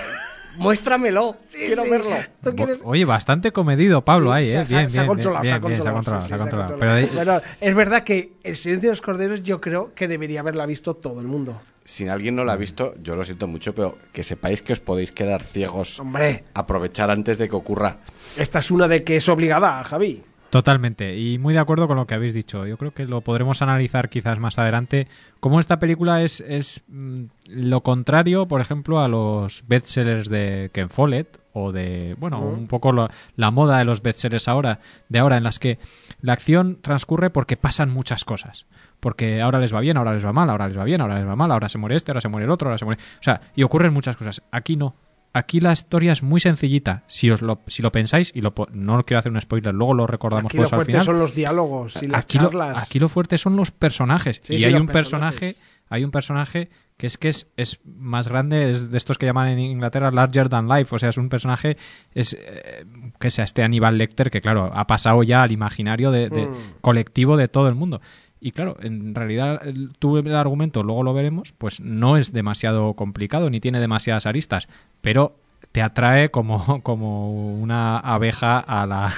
muéstramelo, 0.56 1.36
quiero 1.52 1.82
sí. 1.84 1.88
verlo. 1.90 2.16
¿Tú 2.42 2.54
quieres? 2.54 2.80
Oye, 2.84 3.04
bastante 3.04 3.52
comedido 3.52 4.04
Pablo 4.04 4.32
ahí, 4.32 4.46
Sí, 4.46 4.56
¿eh? 4.56 4.64
se 4.64 4.74
ha- 4.76 4.78
Bien, 4.78 4.90
se 4.90 4.98
ha 4.98 5.02
bien, 5.02 5.08
controlado, 5.08 5.42
bien, 5.42 5.50
se 5.52 5.56
ha 5.56 5.58
bien, 5.58 5.68
bien, 5.70 5.82
se 5.82 5.88
ha 5.88 5.92
controlado, 5.92 5.94
controlado, 5.94 6.22
sí, 6.22 6.28
se 6.28 6.34
ha 6.34 6.38
sí, 6.38 6.42
se 6.42 6.48
ha 6.48 6.50
controlado. 6.50 6.70
controlado. 6.72 7.08
Pero 7.08 7.24
de- 7.24 7.24
Bueno, 7.40 7.42
es 7.60 7.74
verdad 7.74 8.04
que 8.04 8.32
El 8.42 8.56
silencio 8.56 8.88
de 8.88 8.92
los 8.92 9.00
corderos 9.00 9.42
yo 9.42 9.60
creo 9.60 9.92
que 9.94 10.08
debería 10.08 10.40
haberla 10.40 10.66
visto 10.66 10.94
todo 10.94 11.20
el 11.20 11.26
mundo. 11.26 11.60
si 11.84 12.06
alguien 12.08 12.36
no 12.36 12.44
la 12.44 12.52
ha 12.52 12.56
visto, 12.56 12.94
yo 13.02 13.16
lo 13.16 13.24
siento 13.24 13.46
mucho, 13.48 13.74
pero 13.74 13.98
que 14.12 14.22
sepáis 14.22 14.62
que 14.62 14.72
os 14.72 14.80
podéis 14.80 15.10
quedar 15.12 15.42
ciegos. 15.42 15.98
Hombre. 15.98 16.44
Aprovechar 16.54 17.10
antes 17.10 17.36
de 17.38 17.48
que 17.48 17.56
ocurra. 17.56 17.98
Esta 18.36 18.60
es 18.60 18.70
una 18.70 18.86
de 18.86 19.02
que 19.02 19.16
es 19.16 19.28
obligada, 19.28 19.82
Javi. 19.84 20.22
Totalmente, 20.50 21.16
y 21.16 21.38
muy 21.38 21.54
de 21.54 21.60
acuerdo 21.60 21.86
con 21.86 21.96
lo 21.96 22.08
que 22.08 22.14
habéis 22.14 22.34
dicho. 22.34 22.66
Yo 22.66 22.76
creo 22.76 22.92
que 22.92 23.04
lo 23.06 23.20
podremos 23.20 23.62
analizar 23.62 24.08
quizás 24.08 24.40
más 24.40 24.58
adelante. 24.58 25.06
Como 25.38 25.60
esta 25.60 25.78
película 25.78 26.22
es, 26.22 26.40
es 26.40 26.82
mm, 26.88 27.24
lo 27.50 27.82
contrario, 27.82 28.48
por 28.48 28.60
ejemplo, 28.60 28.98
a 29.00 29.06
los 29.06 29.62
bestsellers 29.68 30.28
de 30.28 30.70
Ken 30.72 30.90
Follett 30.90 31.38
o 31.52 31.70
de, 31.70 32.16
bueno, 32.18 32.40
un 32.40 32.66
poco 32.66 32.90
lo- 32.90 33.08
la 33.36 33.52
moda 33.52 33.78
de 33.78 33.84
los 33.84 34.02
bestsellers 34.02 34.48
ahora, 34.48 34.80
de 35.08 35.20
ahora, 35.20 35.36
en 35.36 35.44
las 35.44 35.60
que 35.60 35.78
la 36.20 36.32
acción 36.32 36.78
transcurre 36.82 37.30
porque 37.30 37.56
pasan 37.56 37.90
muchas 37.90 38.24
cosas. 38.24 38.66
Porque 38.98 39.40
ahora 39.40 39.60
les 39.60 39.72
va 39.72 39.78
bien, 39.80 39.96
ahora 39.96 40.14
les 40.14 40.24
va 40.26 40.32
mal, 40.32 40.50
ahora 40.50 40.66
les 40.66 40.76
va 40.76 40.84
bien, 40.84 41.00
ahora 41.00 41.16
les 41.20 41.28
va 41.28 41.36
mal, 41.36 41.52
ahora 41.52 41.68
se 41.68 41.78
muere 41.78 41.94
este, 41.94 42.10
ahora 42.10 42.20
se 42.20 42.28
muere 42.28 42.44
el 42.46 42.50
otro, 42.50 42.68
ahora 42.68 42.78
se 42.78 42.84
muere. 42.84 43.00
O 43.20 43.22
sea, 43.22 43.40
y 43.54 43.62
ocurren 43.62 43.92
muchas 43.94 44.16
cosas. 44.16 44.42
Aquí 44.50 44.74
no. 44.76 44.96
Aquí 45.32 45.60
la 45.60 45.72
historia 45.72 46.12
es 46.12 46.22
muy 46.24 46.40
sencillita. 46.40 47.04
Si 47.06 47.30
os 47.30 47.40
lo, 47.40 47.60
si 47.68 47.82
lo 47.82 47.92
pensáis, 47.92 48.32
y 48.34 48.40
lo, 48.40 48.52
no 48.72 49.04
quiero 49.04 49.18
hacer 49.20 49.30
un 49.30 49.40
spoiler, 49.40 49.72
luego 49.74 49.94
lo 49.94 50.06
recordamos 50.08 50.46
Aquí 50.50 50.56
lo 50.56 50.64
al 50.64 50.68
fuerte 50.70 50.92
final. 50.92 51.04
son 51.04 51.18
los 51.20 51.34
diálogos 51.34 52.02
y 52.02 52.08
las 52.08 52.24
aquí, 52.24 52.38
lo, 52.38 52.44
charlas. 52.50 52.82
aquí 52.82 52.98
lo 52.98 53.08
fuerte 53.08 53.38
son 53.38 53.54
los 53.56 53.70
personajes. 53.70 54.40
Sí, 54.42 54.54
y 54.54 54.58
sí, 54.58 54.64
hay 54.64 54.74
un 54.74 54.88
personaje, 54.88 55.54
hay 55.88 56.02
un 56.04 56.10
personaje 56.10 56.68
que 56.96 57.06
es 57.06 57.16
que 57.16 57.28
es, 57.28 57.46
es 57.56 57.78
más 57.84 58.28
grande, 58.28 58.72
es 58.72 58.90
de 58.90 58.98
estos 58.98 59.16
que 59.18 59.24
llaman 59.26 59.48
en 59.48 59.58
Inglaterra 59.60 60.10
larger 60.10 60.48
than 60.48 60.68
life. 60.68 60.94
O 60.94 60.98
sea, 60.98 61.08
es 61.10 61.16
un 61.16 61.28
personaje, 61.28 61.76
es 62.12 62.34
eh, 62.34 62.84
que 63.18 63.30
sea 63.30 63.44
este 63.44 63.62
Aníbal 63.62 63.96
Lecter, 63.98 64.30
que 64.30 64.40
claro, 64.42 64.70
ha 64.74 64.86
pasado 64.86 65.22
ya 65.22 65.42
al 65.42 65.52
imaginario 65.52 66.10
de, 66.10 66.28
de- 66.28 66.46
Mm. 66.46 66.54
colectivo 66.80 67.36
de 67.36 67.48
todo 67.48 67.68
el 67.68 67.74
mundo. 67.76 68.00
Y 68.40 68.52
claro, 68.52 68.76
en 68.80 69.14
realidad 69.14 69.60
tú 69.98 70.16
el 70.16 70.34
argumento, 70.34 70.82
luego 70.82 71.02
lo 71.02 71.12
veremos, 71.12 71.52
pues 71.58 71.80
no 71.80 72.16
es 72.16 72.32
demasiado 72.32 72.94
complicado 72.94 73.50
ni 73.50 73.60
tiene 73.60 73.80
demasiadas 73.80 74.24
aristas, 74.26 74.66
pero 75.02 75.36
te 75.72 75.82
atrae 75.82 76.30
como, 76.30 76.80
como 76.82 77.52
una 77.54 77.98
abeja 77.98 78.58
a 78.58 78.86
la, 78.86 79.12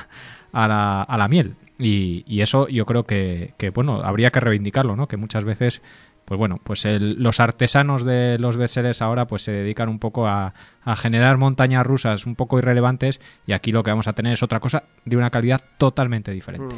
a 0.52 0.68
la, 0.68 1.02
a 1.02 1.16
la 1.16 1.28
miel. 1.28 1.54
Y, 1.78 2.40
eso 2.42 2.68
yo 2.68 2.84
creo 2.86 3.04
que, 3.04 3.54
bueno, 3.74 4.02
habría 4.02 4.30
que 4.30 4.38
reivindicarlo, 4.40 4.94
¿no? 4.94 5.08
Que 5.08 5.16
muchas 5.16 5.42
veces, 5.44 5.82
pues 6.24 6.38
bueno, 6.38 6.60
pues 6.62 6.84
el- 6.84 7.14
los 7.20 7.40
artesanos 7.40 8.04
de 8.04 8.38
los 8.38 8.56
bestsellers 8.56 9.02
ahora 9.02 9.26
pues 9.26 9.42
se 9.42 9.50
dedican 9.52 9.88
un 9.88 9.98
poco 9.98 10.28
a, 10.28 10.54
a 10.84 10.94
generar 10.96 11.38
montañas 11.38 11.84
rusas 11.84 12.24
un 12.26 12.36
poco 12.36 12.58
irrelevantes 12.58 13.20
y 13.46 13.52
aquí 13.52 13.72
lo 13.72 13.82
que 13.82 13.90
vamos 13.90 14.06
a 14.06 14.12
tener 14.12 14.32
es 14.34 14.42
otra 14.44 14.60
cosa 14.60 14.84
de 15.04 15.16
una 15.16 15.30
calidad 15.30 15.60
totalmente 15.78 16.30
diferente. 16.30 16.74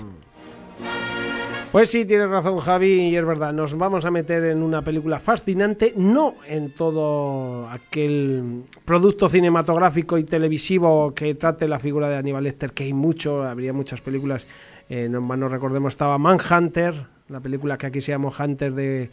Pues 1.74 1.90
sí, 1.90 2.04
tienes 2.04 2.30
razón 2.30 2.60
Javi, 2.60 3.08
y 3.08 3.16
es 3.16 3.26
verdad, 3.26 3.52
nos 3.52 3.76
vamos 3.76 4.04
a 4.04 4.12
meter 4.12 4.44
en 4.44 4.62
una 4.62 4.82
película 4.82 5.18
fascinante, 5.18 5.92
no 5.96 6.36
en 6.46 6.72
todo 6.72 7.68
aquel 7.68 8.62
producto 8.84 9.28
cinematográfico 9.28 10.16
y 10.16 10.22
televisivo 10.22 11.12
que 11.16 11.34
trate 11.34 11.66
la 11.66 11.80
figura 11.80 12.08
de 12.08 12.14
Aníbal 12.16 12.44
Lecter, 12.44 12.70
que 12.70 12.84
hay 12.84 12.92
mucho, 12.92 13.42
habría 13.42 13.72
muchas 13.72 14.00
películas, 14.00 14.46
eh, 14.88 15.08
no 15.10 15.20
nos 15.20 15.50
recordemos, 15.50 15.94
estaba 15.94 16.16
Manhunter, 16.16 16.94
la 17.28 17.40
película 17.40 17.76
que 17.76 17.86
aquí 17.86 18.00
se 18.00 18.12
llama 18.12 18.30
Hunter 18.38 18.72
de, 18.72 19.10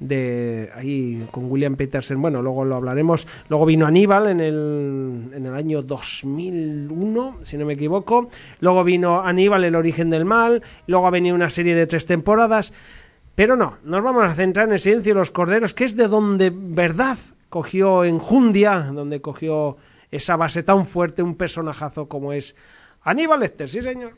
de 0.00 0.70
ahí 0.74 1.26
con 1.30 1.50
William 1.50 1.76
Peterson, 1.76 2.20
bueno, 2.20 2.42
luego 2.42 2.64
lo 2.64 2.76
hablaremos. 2.76 3.26
Luego 3.48 3.66
vino 3.66 3.86
Aníbal 3.86 4.28
en 4.28 4.40
el, 4.40 5.30
en 5.34 5.46
el 5.46 5.54
año 5.54 5.82
2001, 5.82 7.38
si 7.42 7.56
no 7.56 7.66
me 7.66 7.74
equivoco. 7.74 8.28
Luego 8.60 8.84
vino 8.84 9.20
Aníbal, 9.20 9.64
el 9.64 9.76
origen 9.76 10.10
del 10.10 10.24
mal. 10.24 10.62
Luego 10.86 11.06
ha 11.06 11.10
venido 11.10 11.34
una 11.34 11.50
serie 11.50 11.74
de 11.74 11.86
tres 11.86 12.06
temporadas. 12.06 12.72
Pero 13.34 13.56
no, 13.56 13.78
nos 13.82 14.02
vamos 14.02 14.24
a 14.24 14.34
centrar 14.34 14.68
en 14.68 14.74
el 14.74 14.80
silencio 14.80 15.14
de 15.14 15.18
los 15.18 15.30
corderos, 15.30 15.74
que 15.74 15.84
es 15.84 15.96
de 15.96 16.06
donde 16.06 16.52
verdad 16.54 17.18
cogió 17.48 18.04
enjundia, 18.04 18.90
donde 18.92 19.20
cogió 19.20 19.76
esa 20.10 20.36
base 20.36 20.62
tan 20.62 20.86
fuerte, 20.86 21.22
un 21.22 21.34
personajazo 21.34 22.08
como 22.08 22.32
es 22.32 22.54
Aníbal 23.02 23.40
Lecter, 23.40 23.68
sí 23.68 23.82
señor. 23.82 24.14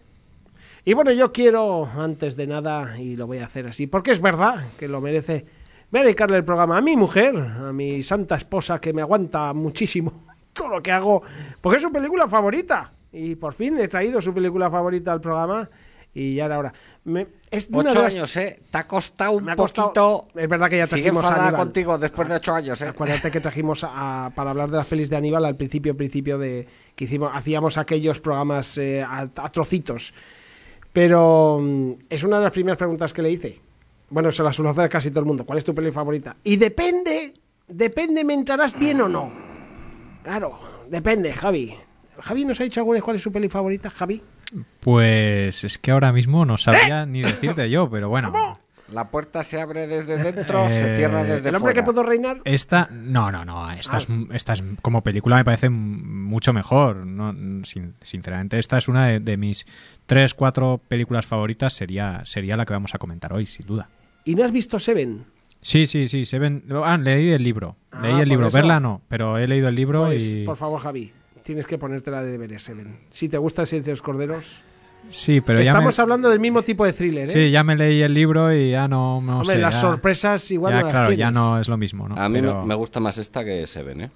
Y 0.85 0.95
bueno, 0.95 1.11
yo 1.11 1.33
quiero, 1.33 1.87
antes 1.87 2.37
de 2.37 2.47
nada, 2.47 3.01
y 3.01 3.17
lo 3.17 3.27
voy 3.27 3.39
a 3.39 3.47
hacer 3.47 3.67
así, 3.67 3.87
porque 3.87 4.13
es 4.13 4.21
verdad 4.21 4.67
que 4.79 4.87
lo 4.87 5.01
merece, 5.01 5.45
voy 5.91 6.01
a 6.01 6.05
dedicarle 6.05 6.37
el 6.39 6.45
programa 6.45 6.79
a 6.79 6.81
mi 6.81 6.97
mujer, 6.97 7.37
a 7.37 7.73
mi 7.73 8.03
santa 8.03 8.37
esposa 8.37 8.81
que 8.81 8.93
me 8.93 9.03
aguanta 9.03 9.53
muchísimo 9.53 10.25
todo 10.53 10.69
lo 10.69 10.83
que 10.83 10.93
hago, 10.93 11.23
porque 11.61 11.77
es 11.77 11.83
su 11.83 11.93
película 11.93 12.29
favorita. 12.29 12.93
Y 13.13 13.35
por 13.37 13.55
fin 13.55 13.79
he 13.79 13.89
traído 13.89 14.21
su 14.21 14.35
película 14.35 14.71
favorita 14.71 15.13
al 15.13 15.21
programa 15.21 15.69
y 16.13 16.35
ya 16.35 16.47
era 16.47 16.59
hora. 16.59 16.73
Me- 17.05 17.27
es 17.51 17.71
de 17.71 17.79
una 17.79 17.91
Ocho 17.91 18.03
las- 18.03 18.15
años, 18.15 18.37
¿eh? 18.39 18.61
Te 18.71 18.79
ha 18.79 18.87
costado 18.87 19.33
un 19.33 19.45
me 19.45 19.53
ha 19.53 19.57
costado- 19.57 19.93
poquito. 19.93 20.29
Es 20.41 20.49
verdad 20.49 20.69
que 20.71 20.79
ya 20.79 20.87
trajimos 20.87 21.25
a 21.25 21.35
Aníbal. 21.35 21.57
contigo 21.57 21.99
después 21.99 22.29
de 22.29 22.35
ocho 22.37 22.55
años, 22.55 22.81
¿eh? 22.83 22.89
Acuérdate 22.89 23.31
que 23.31 23.41
trajimos 23.41 23.85
a- 23.89 24.31
para 24.35 24.51
hablar 24.51 24.71
de 24.71 24.79
las 24.79 24.87
pelis 24.87 25.09
de 25.09 25.17
Aníbal 25.17 25.45
al 25.45 25.57
principio, 25.57 25.97
principio 25.97 26.37
de 26.39 26.67
que 26.95 27.05
hicimos, 27.05 27.31
hacíamos 27.35 27.79
aquellos 27.79 28.19
programas 28.21 28.77
eh, 28.79 29.03
a, 29.03 29.21
a 29.21 29.49
trocitos. 29.53 30.13
Pero 30.93 31.59
mm, 31.61 31.93
es 32.09 32.23
una 32.25 32.39
de 32.39 32.45
las 32.45 32.53
primeras 32.53 32.79
preguntas 32.79 33.13
que 33.13 33.23
le 33.23 33.31
hice. 33.31 33.61
Bueno, 34.09 34.31
se 34.31 34.43
la 34.43 34.53
suelo 34.53 34.71
hacer 34.71 34.85
a 34.85 34.89
casi 34.89 35.11
todo 35.11 35.21
el 35.21 35.27
mundo. 35.27 35.45
¿Cuál 35.45 35.59
es 35.59 35.65
tu 35.65 35.75
peli 35.75 35.91
favorita? 35.91 36.37
Y 36.45 36.57
depende, 36.57 37.35
depende, 37.67 38.25
¿me 38.25 38.35
entrarás 38.35 38.79
bien 38.79 39.01
o 39.01 39.09
no? 39.09 39.31
Claro, 40.23 40.59
depende, 40.89 41.33
Javi. 41.33 41.75
Javi 42.21 42.45
nos 42.45 42.61
ha 42.61 42.65
dicho 42.65 42.81
alguna 42.81 42.97
vez 42.97 43.05
cuál 43.05 43.17
es 43.17 43.23
su 43.23 43.33
peli 43.33 43.49
favorita, 43.49 43.91
Javi. 43.91 44.23
Pues 44.81 45.65
es 45.65 45.79
que 45.79 45.91
ahora 45.91 46.13
mismo 46.13 46.45
no 46.45 46.57
sabía 46.57 47.05
ni 47.05 47.23
decirte 47.23 47.69
yo, 47.69 47.91
pero 47.91 48.09
bueno. 48.09 48.59
La 48.93 49.11
puerta 49.11 49.43
se 49.43 49.61
abre 49.61 49.87
desde 49.89 50.17
dentro, 50.17 50.69
se 50.69 50.95
Eh, 50.95 50.97
cierra 50.97 51.25
desde 51.25 51.49
¿El 51.49 51.57
hombre 51.57 51.75
que 51.75 51.83
pudo 51.83 52.03
reinar? 52.05 52.41
Esta, 52.45 52.89
no, 52.93 53.33
no, 53.33 53.45
no. 53.45 53.71
Esta, 53.73 53.99
es, 53.99 54.07
esta 54.33 54.53
es- 54.53 54.63
como 54.81 55.03
película 55.03 55.37
me 55.37 55.45
parece 55.45 55.69
mucho 55.71 56.53
mejor. 56.53 56.99
No, 57.05 57.33
sin- 57.65 57.95
sinceramente, 58.03 58.59
esta 58.61 58.79
es 58.79 58.87
una 58.87 59.07
de, 59.09 59.19
de 59.21 59.37
mis 59.37 59.67
tres, 60.07 60.35
cuatro 60.35 60.81
películas 60.87 61.27
favoritas. 61.27 61.73
Sería, 61.73 62.23
sería 62.25 62.57
la 62.57 62.65
que 62.65 62.75
vamos 62.75 62.95
a 62.95 62.99
comentar 62.99 63.33
hoy, 63.33 63.47
sin 63.47 63.67
duda. 63.67 63.89
¿Y 64.25 64.35
no 64.37 64.45
has 64.45 64.53
visto 64.53 64.79
Seven? 64.79 65.25
Sí, 65.63 65.87
sí, 65.87 66.07
sí. 66.07 66.25
Se 66.25 66.39
ven, 66.39 66.65
ah, 66.85 66.97
leí 66.97 67.31
el 67.31 67.43
libro. 67.43 67.75
Ah, 67.91 68.01
leí 68.03 68.21
el 68.21 68.29
libro. 68.29 68.47
eso. 68.47 68.57
Verla 68.57 68.79
no, 68.79 69.03
pero 69.09 69.37
he 69.39 69.49
leído 69.49 69.67
el 69.69 69.75
libro 69.75 70.05
Pues, 70.05 70.23
y. 70.33 70.45
por 70.45 70.57
favor, 70.57 70.81
Javi, 70.81 71.13
tienes 71.43 71.67
que 71.67 71.77
ponértela 71.77 72.23
de 72.23 72.31
deberes, 72.31 72.63
Seven. 72.63 72.99
Si 73.11 73.29
te 73.29 73.37
gusta 73.39 73.63
el 73.63 73.67
silencio 73.67 73.91
de 73.91 73.95
los 73.95 74.03
corderos. 74.03 74.63
Sí, 75.11 75.41
pero 75.41 75.61
ya 75.61 75.73
me, 75.73 75.79
Estamos 75.79 75.99
hablando 75.99 76.29
del 76.29 76.41
mismo 76.41 76.63
tipo 76.63 76.85
de 76.85 76.93
thriller, 76.93 77.29
¿eh? 77.29 77.33
sí, 77.33 77.51
ya 77.51 77.63
me 77.65 77.77
leí 77.77 78.03
el 78.03 78.13
libro 78.15 78.53
y 78.53 78.71
ya 78.73 78.89
no, 78.89 79.21
no 79.21 79.41
Hombre, 79.41 79.57
sé. 79.57 79.63
las 79.63 79.75
ya- 79.75 79.81
sorpresas 79.81 80.51
igual 80.51 80.73
ya, 80.75 80.81
no 80.81 80.87
las 80.87 80.93
claro, 80.95 81.13
ya 81.13 81.31
no 81.31 81.61
es 81.61 81.69
lo 81.69 81.77
mismo, 81.77 82.09
¿no? 82.09 82.17
A 82.17 82.29
mí 82.29 82.41
me- 82.41 82.49
Pero 82.49 82.65
me 82.65 82.75
gusta 82.75 83.01
más 83.01 83.17
esta 83.19 83.45
que 83.45 83.67
Seven, 83.67 84.01
¿eh? 84.03 84.11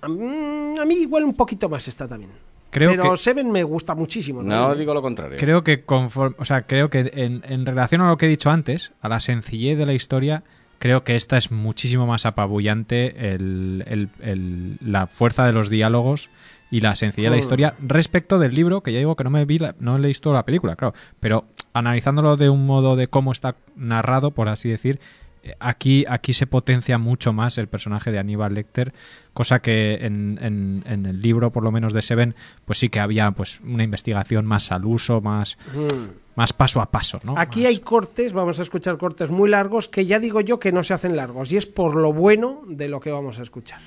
A 0.00 0.08
mí, 0.08 0.78
a 0.78 0.84
mí 0.84 0.94
igual 0.96 1.24
un 1.24 1.34
poquito 1.34 1.68
más 1.68 1.86
está 1.88 2.06
también. 2.08 2.30
Creo 2.70 2.90
Pero 2.90 3.10
que- 3.12 3.16
Seven 3.16 3.50
me 3.50 3.62
gusta 3.64 3.94
muchísimo. 3.94 4.42
No 4.42 4.74
digo 4.74 4.92
lo 4.94 5.00
contrario. 5.02 5.38
Creo 5.38 5.64
que 5.64 5.82
conforme, 5.84 6.36
o 6.38 6.44
sea, 6.44 6.62
creo 6.62 6.90
que 6.90 7.10
en, 7.14 7.42
en 7.48 7.64
relación 7.66 8.00
a 8.02 8.08
lo 8.08 8.16
que 8.18 8.26
he 8.26 8.28
dicho 8.28 8.50
antes, 8.50 8.92
a 9.00 9.08
la 9.08 9.20
sencillez 9.20 9.78
de 9.78 9.86
la 9.86 9.94
historia, 9.94 10.42
creo 10.78 11.02
que 11.02 11.16
esta 11.16 11.36
es 11.38 11.50
muchísimo 11.50 12.06
más 12.06 12.26
apabullante 12.26 13.30
el, 13.34 13.84
el- 13.88 14.08
el- 14.20 14.78
la 14.80 15.06
fuerza 15.06 15.46
de 15.46 15.52
los 15.52 15.70
diálogos 15.70 16.28
y 16.70 16.80
la 16.80 16.94
sencillez 16.94 17.30
de 17.30 17.36
la 17.36 17.40
historia 17.40 17.74
respecto 17.80 18.38
del 18.38 18.54
libro, 18.54 18.82
que 18.82 18.92
ya 18.92 18.98
digo 18.98 19.16
que 19.16 19.24
no 19.24 19.30
me 19.30 19.44
vi 19.44 19.58
la- 19.58 19.74
no 19.80 19.96
he 19.96 20.06
visto 20.06 20.32
la 20.32 20.44
película, 20.44 20.76
claro, 20.76 20.94
pero 21.20 21.44
analizándolo 21.72 22.36
de 22.36 22.48
un 22.50 22.66
modo 22.66 22.96
de 22.96 23.08
cómo 23.08 23.32
está 23.32 23.56
narrado, 23.76 24.32
por 24.32 24.48
así 24.48 24.68
decir, 24.68 25.00
eh, 25.44 25.54
aquí, 25.60 26.04
aquí 26.08 26.32
se 26.34 26.46
potencia 26.46 26.98
mucho 26.98 27.32
más 27.32 27.56
el 27.58 27.68
personaje 27.68 28.10
de 28.10 28.18
Aníbal 28.18 28.54
Lecter, 28.54 28.92
cosa 29.32 29.60
que 29.60 29.94
en, 30.04 30.38
en- 30.42 30.82
en 30.86 31.06
el 31.06 31.22
libro, 31.22 31.52
por 31.52 31.62
lo 31.62 31.70
menos 31.70 31.92
de 31.92 32.02
Seven, 32.02 32.34
pues 32.64 32.78
sí 32.80 32.88
que 32.88 32.98
había 33.00 33.30
pues 33.30 33.60
una 33.60 33.84
investigación 33.84 34.44
más 34.46 34.72
al 34.72 34.84
uso, 34.84 35.20
más, 35.20 35.56
Mm. 35.74 36.36
más 36.36 36.52
paso 36.52 36.80
a 36.80 36.90
paso, 36.90 37.20
¿no? 37.22 37.34
Aquí 37.38 37.64
hay 37.66 37.78
cortes, 37.78 38.32
vamos 38.32 38.58
a 38.58 38.62
escuchar 38.62 38.98
cortes 38.98 39.30
muy 39.30 39.48
largos 39.48 39.88
que 39.88 40.06
ya 40.06 40.18
digo 40.18 40.40
yo 40.40 40.58
que 40.58 40.72
no 40.72 40.82
se 40.82 40.92
hacen 40.94 41.16
largos 41.16 41.52
y 41.52 41.56
es 41.56 41.66
por 41.66 41.94
lo 41.94 42.12
bueno 42.12 42.60
de 42.66 42.88
lo 42.88 42.98
que 43.00 43.10
vamos 43.12 43.38
a 43.38 43.42
escuchar. 43.42 43.80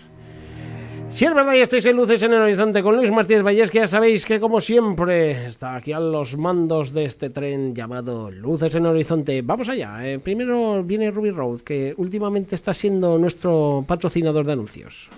Si 1.12 1.26
es 1.26 1.34
verdad 1.34 1.54
y 1.54 1.60
estáis 1.60 1.86
en 1.86 1.98
Luces 1.98 2.24
en 2.24 2.34
el 2.34 2.42
Horizonte 2.42 2.82
con 2.82 2.96
Luis 2.96 3.12
Martínez 3.12 3.44
Vallés, 3.44 3.70
que 3.70 3.80
ya 3.80 3.88
sabéis 3.88 4.26
que 4.26 4.40
como 4.40 4.62
siempre 4.62 5.46
está 5.46 5.76
aquí 5.76 5.92
a 5.92 6.00
los 6.00 6.38
mandos 6.38 6.94
de 6.94 7.06
este 7.06 7.30
tren 7.30 7.76
llamado 7.76 8.32
Luces 8.32 8.74
en 8.76 8.86
el 8.86 8.92
Horizonte. 8.92 9.42
Vamos 9.42 9.68
allá. 9.70 10.08
eh, 10.08 10.20
primero 10.20 10.82
viene 10.84 11.12
Ruby 11.12 11.32
Road, 11.32 11.62
que 11.62 11.94
últimamente 11.98 12.56
está 12.56 12.74
siendo 12.74 13.18
nuestro 13.18 13.84
patrocinador 13.88 14.46
de 14.46 14.54
anuncios. 14.54 15.10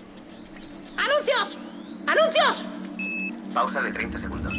¡Anuncios! 0.96 1.58
¡Anuncios! 2.06 2.64
Pausa 3.54 3.80
de 3.80 3.92
30 3.92 4.18
segundos. 4.18 4.52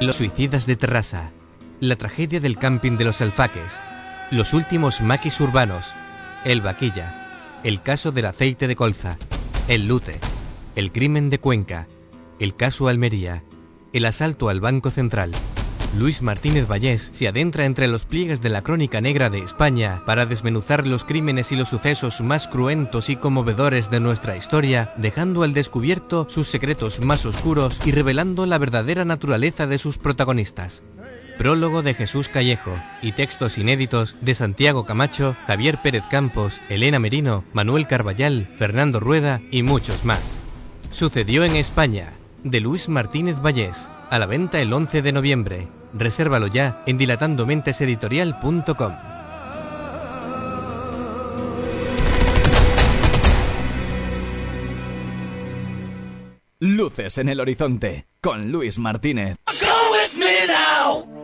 Los 0.00 0.16
suicidas 0.16 0.66
de 0.66 0.76
Terrassa. 0.76 1.30
La 1.80 1.94
tragedia 1.94 2.40
del 2.40 2.56
camping 2.56 2.96
de 2.96 3.04
los 3.04 3.20
alfaques. 3.20 3.78
Los 4.32 4.52
últimos 4.52 5.00
maquis 5.00 5.40
urbanos. 5.40 5.94
El 6.44 6.60
vaquilla. 6.60 7.60
El 7.62 7.82
caso 7.82 8.10
del 8.10 8.26
aceite 8.26 8.66
de 8.66 8.74
colza. 8.74 9.16
El 9.68 9.86
lute. 9.86 10.18
El 10.74 10.90
crimen 10.90 11.30
de 11.30 11.38
Cuenca. 11.38 11.86
El 12.40 12.56
caso 12.56 12.88
Almería. 12.88 13.44
El 13.92 14.06
asalto 14.06 14.48
al 14.48 14.60
Banco 14.60 14.90
Central. 14.90 15.30
Luis 15.96 16.20
Martínez 16.20 16.66
Vallés 16.66 17.10
se 17.12 17.28
adentra 17.28 17.64
entre 17.64 17.86
los 17.86 18.06
pliegues 18.06 18.42
de 18.42 18.48
la 18.48 18.62
crónica 18.62 19.00
negra 19.00 19.30
de 19.30 19.38
España 19.38 20.02
para 20.04 20.26
desmenuzar 20.26 20.84
los 20.84 21.04
crímenes 21.04 21.52
y 21.52 21.56
los 21.56 21.68
sucesos 21.68 22.20
más 22.20 22.48
cruentos 22.48 23.08
y 23.08 23.14
conmovedores 23.14 23.88
de 23.88 24.00
nuestra 24.00 24.36
historia, 24.36 24.92
dejando 24.96 25.44
al 25.44 25.54
descubierto 25.54 26.26
sus 26.28 26.48
secretos 26.48 27.00
más 27.00 27.24
oscuros 27.24 27.80
y 27.84 27.92
revelando 27.92 28.46
la 28.46 28.58
verdadera 28.58 29.04
naturaleza 29.04 29.68
de 29.68 29.78
sus 29.78 29.96
protagonistas. 29.96 30.82
Prólogo 31.38 31.82
de 31.82 31.94
Jesús 31.94 32.28
Callejo 32.28 32.76
y 33.00 33.12
textos 33.12 33.58
inéditos 33.58 34.16
de 34.20 34.34
Santiago 34.34 34.84
Camacho, 34.84 35.36
Javier 35.46 35.78
Pérez 35.80 36.02
Campos, 36.10 36.60
Elena 36.68 36.98
Merino, 36.98 37.44
Manuel 37.52 37.86
Carballal, 37.86 38.48
Fernando 38.58 38.98
Rueda 38.98 39.40
y 39.52 39.62
muchos 39.62 40.04
más. 40.04 40.36
Sucedió 40.90 41.44
en 41.44 41.54
España, 41.54 42.14
de 42.42 42.60
Luis 42.60 42.88
Martínez 42.88 43.36
Vallés, 43.40 43.88
a 44.10 44.18
la 44.18 44.26
venta 44.26 44.60
el 44.60 44.72
11 44.72 45.00
de 45.00 45.12
noviembre. 45.12 45.68
Resérvalo 45.94 46.48
ya 46.48 46.82
en 46.86 46.98
dilatandomenteseditorial.com. 46.98 48.92
Luces 56.58 57.18
en 57.18 57.28
el 57.28 57.38
horizonte 57.38 58.08
con 58.20 58.50
Luis 58.50 58.80
Martínez. 58.80 59.36
Go 59.60 59.92
with 59.92 60.18
me 60.18 60.46
now. 60.48 61.17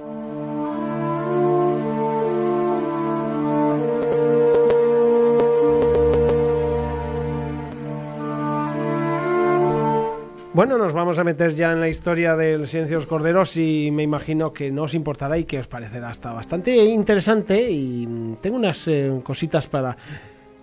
Bueno, 10.55 10.79
nos 10.79 10.93
vamos 10.93 11.19
a 11.19 11.25
meter 11.25 11.53
ya 11.55 11.73
en 11.73 11.81
la 11.81 11.89
historia 11.89 12.37
del 12.37 12.69
Silencio 12.69 12.97
de 12.97 13.01
los 13.03 13.09
Corderos 13.09 13.57
y 13.57 13.91
me 13.91 14.05
imagino 14.05 14.53
que 14.53 14.71
no 14.71 14.85
os 14.85 14.95
importará 14.95 15.37
y 15.37 15.45
que 15.45 15.59
os 15.59 15.67
parecerá 15.67 16.11
hasta 16.11 16.33
bastante 16.33 16.77
interesante 16.77 17.69
y 17.71 18.07
mm, 18.07 18.37
tengo 18.37 18.57
unas 18.57 18.87
eh, 18.87 19.21
cositas 19.25 19.67
para... 19.67 19.97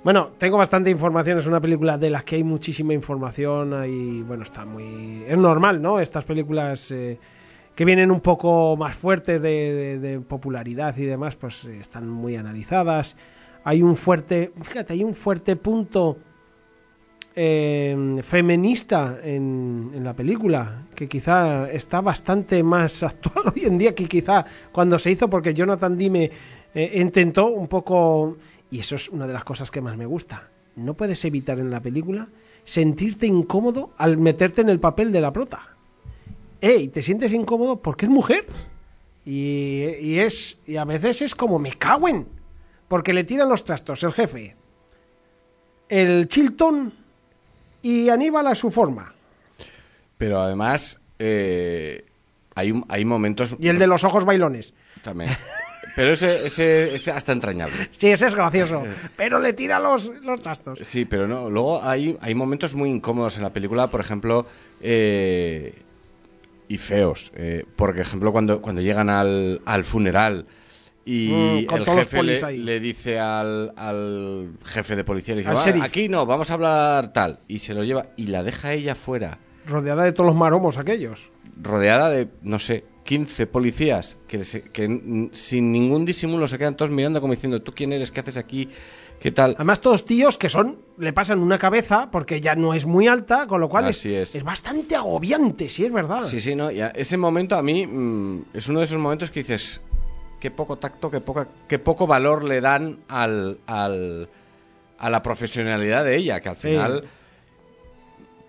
Bueno, 0.04 0.30
tengo 0.38 0.58
bastante 0.58 0.90
información, 0.90 1.38
es 1.40 1.46
una 1.46 1.60
película 1.60 1.98
de 1.98 2.10
la 2.10 2.22
que 2.24 2.38
hay 2.38 2.44
muchísima 2.44 2.94
información 2.94 3.84
y 3.86 4.22
bueno, 4.22 4.44
está 4.44 4.64
muy... 4.66 5.24
Es 5.28 5.38
normal, 5.38 5.82
¿no? 5.82 6.00
Estas 6.00 6.24
películas 6.24 6.90
eh, 6.92 7.20
que 7.76 7.84
vienen 7.84 8.12
un 8.12 8.22
poco 8.22 8.78
más 8.78 8.96
fuertes 8.96 9.42
de, 9.42 9.50
de- 9.50 10.00
de 10.00 10.20
popularidad 10.22 10.96
y 10.98 11.04
demás, 11.06 11.36
pues 11.36 11.66
eh, 11.66 11.78
están 11.82 12.08
muy 12.10 12.38
analizadas. 12.38 13.18
Hay 13.66 13.84
un 13.84 13.98
fuerte, 13.98 14.54
fíjate, 14.64 14.94
hay 14.94 15.04
un 15.04 15.14
fuerte 15.16 15.58
punto 15.58 16.18
eh, 17.44 18.22
feminista 18.22 19.18
en, 19.24 20.00
la 20.04 20.14
película, 20.14 20.84
que 20.94 21.10
quizá 21.10 21.72
está 21.72 22.00
bastante 22.00 22.62
más 22.62 23.02
actual 23.12 23.52
hoy 23.56 23.66
en 23.66 23.80
día 23.80 23.96
que 23.96 24.06
quizá 24.06 24.46
cuando 24.72 25.00
se 25.00 25.10
hizo, 25.10 25.28
porque 25.28 25.56
Jonathan 25.56 25.98
Dime 25.98 26.30
eh, 26.76 26.92
intentó 27.02 27.48
un 27.48 27.68
poco, 27.68 28.38
y 28.70 28.78
eso 28.78 28.96
es 28.96 29.10
una 29.10 29.26
de 29.26 29.34
las 29.34 29.44
cosas 29.44 29.72
que 29.72 29.82
más 29.82 29.98
me 29.98 30.06
gusta, 30.06 30.52
no 30.76 30.94
puedes 30.94 31.26
evitar 31.26 31.58
en 31.58 31.72
la 31.72 31.82
película 31.82 32.28
sentirte 32.64 33.26
incómodo 33.26 33.90
al 33.98 34.20
meterte 34.20 34.62
en 34.62 34.70
el 34.70 34.80
papel 34.80 35.12
de 35.12 35.22
la 35.22 35.34
prota. 35.34 35.78
Ey, 36.62 36.90
te 36.90 37.02
sientes 37.02 37.34
incómodo 37.34 37.82
porque 37.82 38.06
es 38.06 38.12
mujer. 38.12 38.46
Y, 39.26 39.86
y 40.00 40.20
es 40.20 40.60
y 40.68 40.78
a 40.78 40.86
veces 40.86 41.24
es 41.24 41.34
como 41.34 41.58
me 41.58 41.74
cago 41.74 42.08
en 42.08 42.28
porque 42.88 43.14
le 43.14 43.24
tiran 43.24 43.50
los 43.50 43.64
trastos 43.64 44.02
el 44.04 44.14
jefe 44.14 44.56
el 45.90 46.28
Chilton 46.28 47.01
y 47.82 48.10
Aníbal 48.10 48.48
a 48.48 48.56
su 48.56 48.72
forma. 48.72 49.14
Pero 50.18 50.40
además, 50.40 51.00
eh, 51.20 52.06
hay, 52.56 52.74
hay 52.88 53.06
momentos. 53.06 53.56
Y 53.60 53.68
el 53.70 53.80
de 53.80 53.88
los 53.88 54.04
ojos 54.04 54.26
bailones. 54.26 54.74
También. 55.04 55.32
Pero 55.96 56.14
ese, 56.14 56.46
ese, 56.46 56.96
ese 56.96 57.12
hasta 57.12 57.32
entrañable. 57.32 57.90
Sí, 57.98 58.08
ese 58.10 58.28
es 58.28 58.36
gracioso. 58.36 58.84
Pero 59.18 59.40
le 59.40 59.54
tira 59.54 59.80
los, 59.80 60.10
los 60.22 60.42
trastos. 60.42 60.80
Sí, 60.80 61.06
pero 61.06 61.28
no. 61.28 61.50
Luego 61.50 61.84
hay, 61.84 62.18
hay 62.22 62.36
momentos 62.36 62.76
muy 62.76 62.90
incómodos 62.90 63.36
en 63.38 63.44
la 63.44 63.50
película, 63.50 63.90
por 63.90 64.00
ejemplo, 64.00 64.46
eh, 64.80 65.82
y 66.68 66.78
feos. 66.78 67.32
Eh, 67.36 67.66
por 67.76 68.00
ejemplo, 68.00 68.32
cuando, 68.32 68.62
cuando 68.62 68.82
llegan 68.82 69.10
al, 69.10 69.62
al 69.66 69.84
funeral 69.84 70.46
y 71.06 71.30
Mm, 71.70 71.74
el 71.76 71.86
jefe 71.86 72.24
le, 72.24 72.80
dice 72.80 73.20
al, 73.20 73.74
al 73.76 74.52
jefe 74.64 74.96
de 74.96 75.04
policía, 75.04 75.34
le 75.36 75.42
dice, 75.42 75.50
Al 75.52 75.58
"Va, 75.58 75.66
sheriff. 75.66 75.84
aquí 75.84 76.10
no, 76.10 76.26
vamos 76.26 76.52
a 76.52 76.54
hablar 76.56 77.12
tal. 77.14 77.40
Y 77.48 77.60
se 77.60 77.74
lo 77.74 77.84
lleva 77.84 78.08
y 78.18 78.28
la 78.28 78.44
deja 78.44 78.74
ella 78.74 78.96
fuera, 78.96 79.40
Rodeada 79.66 80.04
de 80.04 80.12
todos 80.12 80.28
los 80.28 80.36
maromos 80.36 80.78
aquellos. 80.78 81.30
rodeada 81.62 82.10
de, 82.10 82.28
no 82.42 82.58
sé, 82.60 82.86
15 83.04 83.46
policías 83.48 84.18
que, 84.28 84.44
se- 84.44 84.62
que 84.64 85.30
sin 85.34 85.72
ningún 85.72 86.06
disimulo 86.06 86.48
se 86.48 86.58
quedan 86.58 86.76
todos 86.76 86.92
mirando 86.92 87.20
como 87.22 87.34
diciendo, 87.34 87.62
¿tú 87.62 87.74
quién 87.74 87.94
eres? 87.94 88.10
¿Qué 88.12 88.20
haces 88.22 88.38
aquí? 88.38 88.70
¿Qué 89.20 89.32
tal? 89.32 89.54
Además, 89.56 89.82
todos 89.82 90.04
tíos 90.06 90.38
que 90.40 90.50
son, 90.50 90.80
le 90.98 91.14
pasan 91.14 91.38
una 91.40 91.60
cabeza 91.60 92.10
porque 92.10 92.42
ya 92.42 92.56
no 92.56 92.74
es 92.74 92.86
muy 92.88 93.08
alta, 93.08 93.46
con 93.46 93.62
lo 93.62 93.70
cual 93.70 93.88
es, 93.90 94.04
es. 94.06 94.34
es 94.36 94.44
bastante 94.44 94.96
agobiante, 94.96 95.70
sí, 95.70 95.86
es 95.86 95.92
verdad. 95.94 96.24
Sí, 96.26 96.40
sí, 96.42 96.56
no. 96.56 96.72
y 96.72 96.82
a- 96.82 96.88
ese 96.90 97.18
momento 97.18 97.56
a 97.56 97.62
mí 97.62 97.86
mm, 97.86 98.46
es 98.54 98.68
uno 98.68 98.80
de 98.80 98.86
esos 98.86 98.98
momentos 98.98 99.30
que 99.30 99.42
dices, 99.42 99.80
qué 100.42 100.52
poco 100.52 100.78
tacto, 100.78 101.10
qué, 101.10 101.22
poca, 101.22 101.48
qué 101.70 101.80
poco 101.80 102.06
valor 102.08 102.44
le 102.44 102.60
dan 102.60 102.98
al, 103.08 103.60
al- 103.68 104.28
a 104.98 105.10
la 105.10 105.22
profesionalidad 105.22 106.04
de 106.04 106.18
ella, 106.18 106.42
que 106.42 106.50
al 106.50 106.56
Sí. 106.58 106.68
final, 106.70 107.04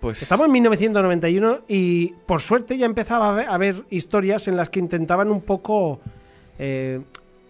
pues... 0.01 0.21
Estamos 0.21 0.47
en 0.47 0.51
1991 0.51 1.61
y 1.67 2.07
por 2.25 2.41
suerte 2.41 2.77
ya 2.77 2.85
empezaba 2.87 3.27
a 3.27 3.29
haber, 3.29 3.47
a 3.47 3.53
haber 3.53 3.83
historias 3.89 4.47
en 4.49 4.57
las 4.57 4.69
que 4.69 4.79
intentaban 4.79 5.29
un 5.31 5.41
poco 5.41 6.01
eh, 6.59 6.99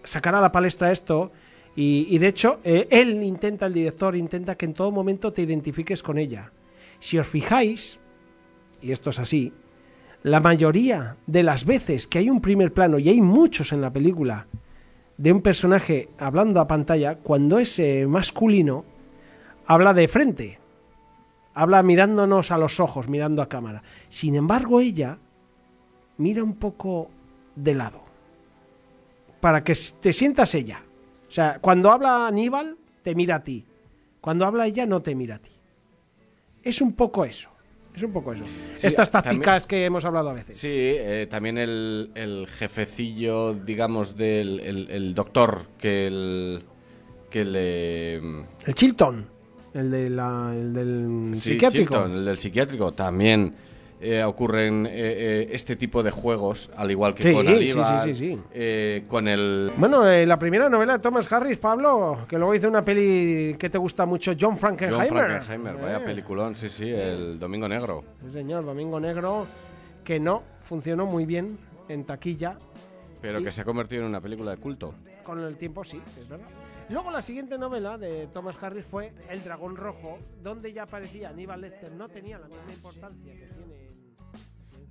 sacar 0.03 0.35
a 0.35 0.41
la 0.41 0.51
palestra 0.51 0.91
esto 0.91 1.31
y, 1.75 2.05
y 2.09 2.17
de 2.19 2.27
hecho 2.27 2.59
eh, 2.63 2.87
él 2.91 3.23
intenta, 3.23 3.65
el 3.65 3.73
director 3.73 4.15
intenta 4.15 4.55
que 4.55 4.65
en 4.65 4.73
todo 4.73 4.91
momento 4.91 5.33
te 5.33 5.41
identifiques 5.41 6.03
con 6.03 6.17
ella. 6.17 6.51
Si 6.99 7.17
os 7.17 7.27
fijáis, 7.27 7.97
y 8.81 8.91
esto 8.91 9.09
es 9.09 9.19
así, 9.19 9.51
la 10.23 10.39
mayoría 10.39 11.17
de 11.27 11.43
las 11.43 11.65
veces 11.65 12.07
que 12.07 12.19
hay 12.19 12.29
un 12.29 12.41
primer 12.41 12.73
plano, 12.73 12.97
y 12.99 13.09
hay 13.09 13.21
muchos 13.21 13.71
en 13.71 13.81
la 13.81 13.91
película, 13.91 14.47
de 15.17 15.31
un 15.31 15.41
personaje 15.41 16.09
hablando 16.17 16.59
a 16.59 16.67
pantalla, 16.67 17.15
cuando 17.15 17.59
es 17.59 17.77
eh, 17.79 18.05
masculino, 18.07 18.83
habla 19.67 19.93
de 19.93 20.07
frente 20.07 20.59
habla 21.53 21.83
mirándonos 21.83 22.51
a 22.51 22.57
los 22.57 22.79
ojos, 22.79 23.07
mirando 23.07 23.41
a 23.41 23.49
cámara. 23.49 23.83
Sin 24.09 24.35
embargo, 24.35 24.79
ella 24.79 25.17
mira 26.17 26.43
un 26.43 26.55
poco 26.55 27.09
de 27.55 27.75
lado, 27.75 28.01
para 29.39 29.63
que 29.63 29.73
te 29.99 30.13
sientas 30.13 30.55
ella. 30.55 30.81
O 31.27 31.31
sea, 31.31 31.59
cuando 31.59 31.91
habla 31.91 32.27
Aníbal, 32.27 32.77
te 33.03 33.15
mira 33.15 33.37
a 33.37 33.43
ti. 33.43 33.65
Cuando 34.21 34.45
habla 34.45 34.67
ella, 34.67 34.85
no 34.85 35.01
te 35.01 35.15
mira 35.15 35.35
a 35.35 35.39
ti. 35.39 35.51
Es 36.63 36.81
un 36.81 36.93
poco 36.93 37.25
eso. 37.25 37.49
Es 37.95 38.01
un 38.03 38.11
poco 38.11 38.33
eso. 38.33 38.43
Sí, 38.75 38.87
Estas 38.87 39.11
también- 39.11 39.35
tácticas 39.41 39.67
que 39.67 39.85
hemos 39.85 40.03
hablado 40.05 40.29
a 40.29 40.33
veces. 40.33 40.57
Sí, 40.57 40.67
eh, 40.71 41.27
también 41.29 41.57
el, 41.57 42.09
el 42.15 42.47
jefecillo, 42.47 43.53
digamos, 43.53 44.17
del 44.17 44.59
el, 44.61 44.89
el 44.89 45.13
doctor 45.15 45.67
que 45.77 46.07
el... 46.07 46.63
Que 47.29 47.45
le... 47.45 48.15
El 48.17 48.73
Chilton, 48.75 49.25
el, 49.73 49.89
de 49.91 50.09
la- 50.09 50.51
el 50.55 50.73
del 50.73 51.31
Sí, 51.35 51.51
psiquiátrico. 51.51 51.93
Chilton, 51.95 52.11
el 52.13 52.25
del 52.25 52.37
psiquiátrico, 52.37 52.91
también 52.93 53.53
eh, 54.03 54.23
ocurren 54.23 54.85
eh, 54.85 54.91
eh, 54.93 55.49
este 55.51 55.75
tipo 55.75 56.03
de 56.03 56.11
juegos, 56.11 56.69
al 56.75 56.91
igual 56.91 57.13
que 57.15 57.23
Sí, 57.23 57.33
con 57.33 57.47
Aníbal, 57.47 58.03
sí, 58.03 58.13
sí, 58.13 58.35
sí. 58.35 58.41
eh, 58.53 59.03
con 59.07 59.27
el... 59.27 59.71
Bueno, 59.77 60.07
eh, 60.07 60.25
la 60.25 60.37
primera 60.37 60.69
novela 60.69 60.93
de 60.93 60.99
Thomas 60.99 61.31
Harris, 61.31 61.57
Pablo, 61.57 62.19
que 62.27 62.37
luego 62.37 62.53
hizo 62.53 62.67
una 62.67 62.83
peli 62.83 63.55
que 63.57 63.69
te 63.69 63.77
gusta 63.77 64.05
mucho, 64.05 64.33
John 64.39 64.57
Frankenheimer. 64.57 65.07
John 65.07 65.17
Frankenheimer, 65.41 65.75
vaya 65.77 66.03
peliculón, 66.03 66.55
sí, 66.55 66.69
sí, 66.69 66.89
el 66.89 67.39
Domingo 67.39 67.67
Negro. 67.67 68.03
Sí, 68.25 68.31
señor, 68.31 68.65
Domingo 68.65 68.99
Negro, 68.99 69.47
que 70.03 70.19
no 70.19 70.43
funcionó 70.63 71.05
muy 71.05 71.25
bien 71.25 71.57
en 71.87 72.03
taquilla. 72.03 72.57
Pero 73.21 73.41
que 73.41 73.51
se 73.51 73.61
ha 73.61 73.63
convertido 73.65 74.01
en 74.01 74.09
una 74.09 74.19
película 74.19 74.51
de 74.51 74.57
culto. 74.57 74.93
Con 75.23 75.39
el 75.39 75.55
tiempo 75.55 75.83
sí, 75.85 76.01
es 76.19 76.27
verdad. 76.27 76.47
Luego 76.89 77.09
la 77.11 77.21
siguiente 77.21 77.57
novela 77.57 77.97
de 77.97 78.27
Thomas 78.27 78.61
Harris 78.61 78.83
fue 78.85 79.13
El 79.29 79.41
dragón 79.41 79.77
rojo, 79.77 80.19
donde 80.43 80.73
ya 80.73 80.83
aparecía 80.83 81.29
Aníbal 81.29 81.61
Lecter, 81.61 81.93
no 81.93 82.09
tenía 82.09 82.37
la 82.37 82.47
misma 82.47 82.73
importancia 82.73 83.31
que. 83.33 83.62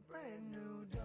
a 0.00 0.12
brand 0.12 0.50
new 0.50 0.86
dawn. 0.90 0.99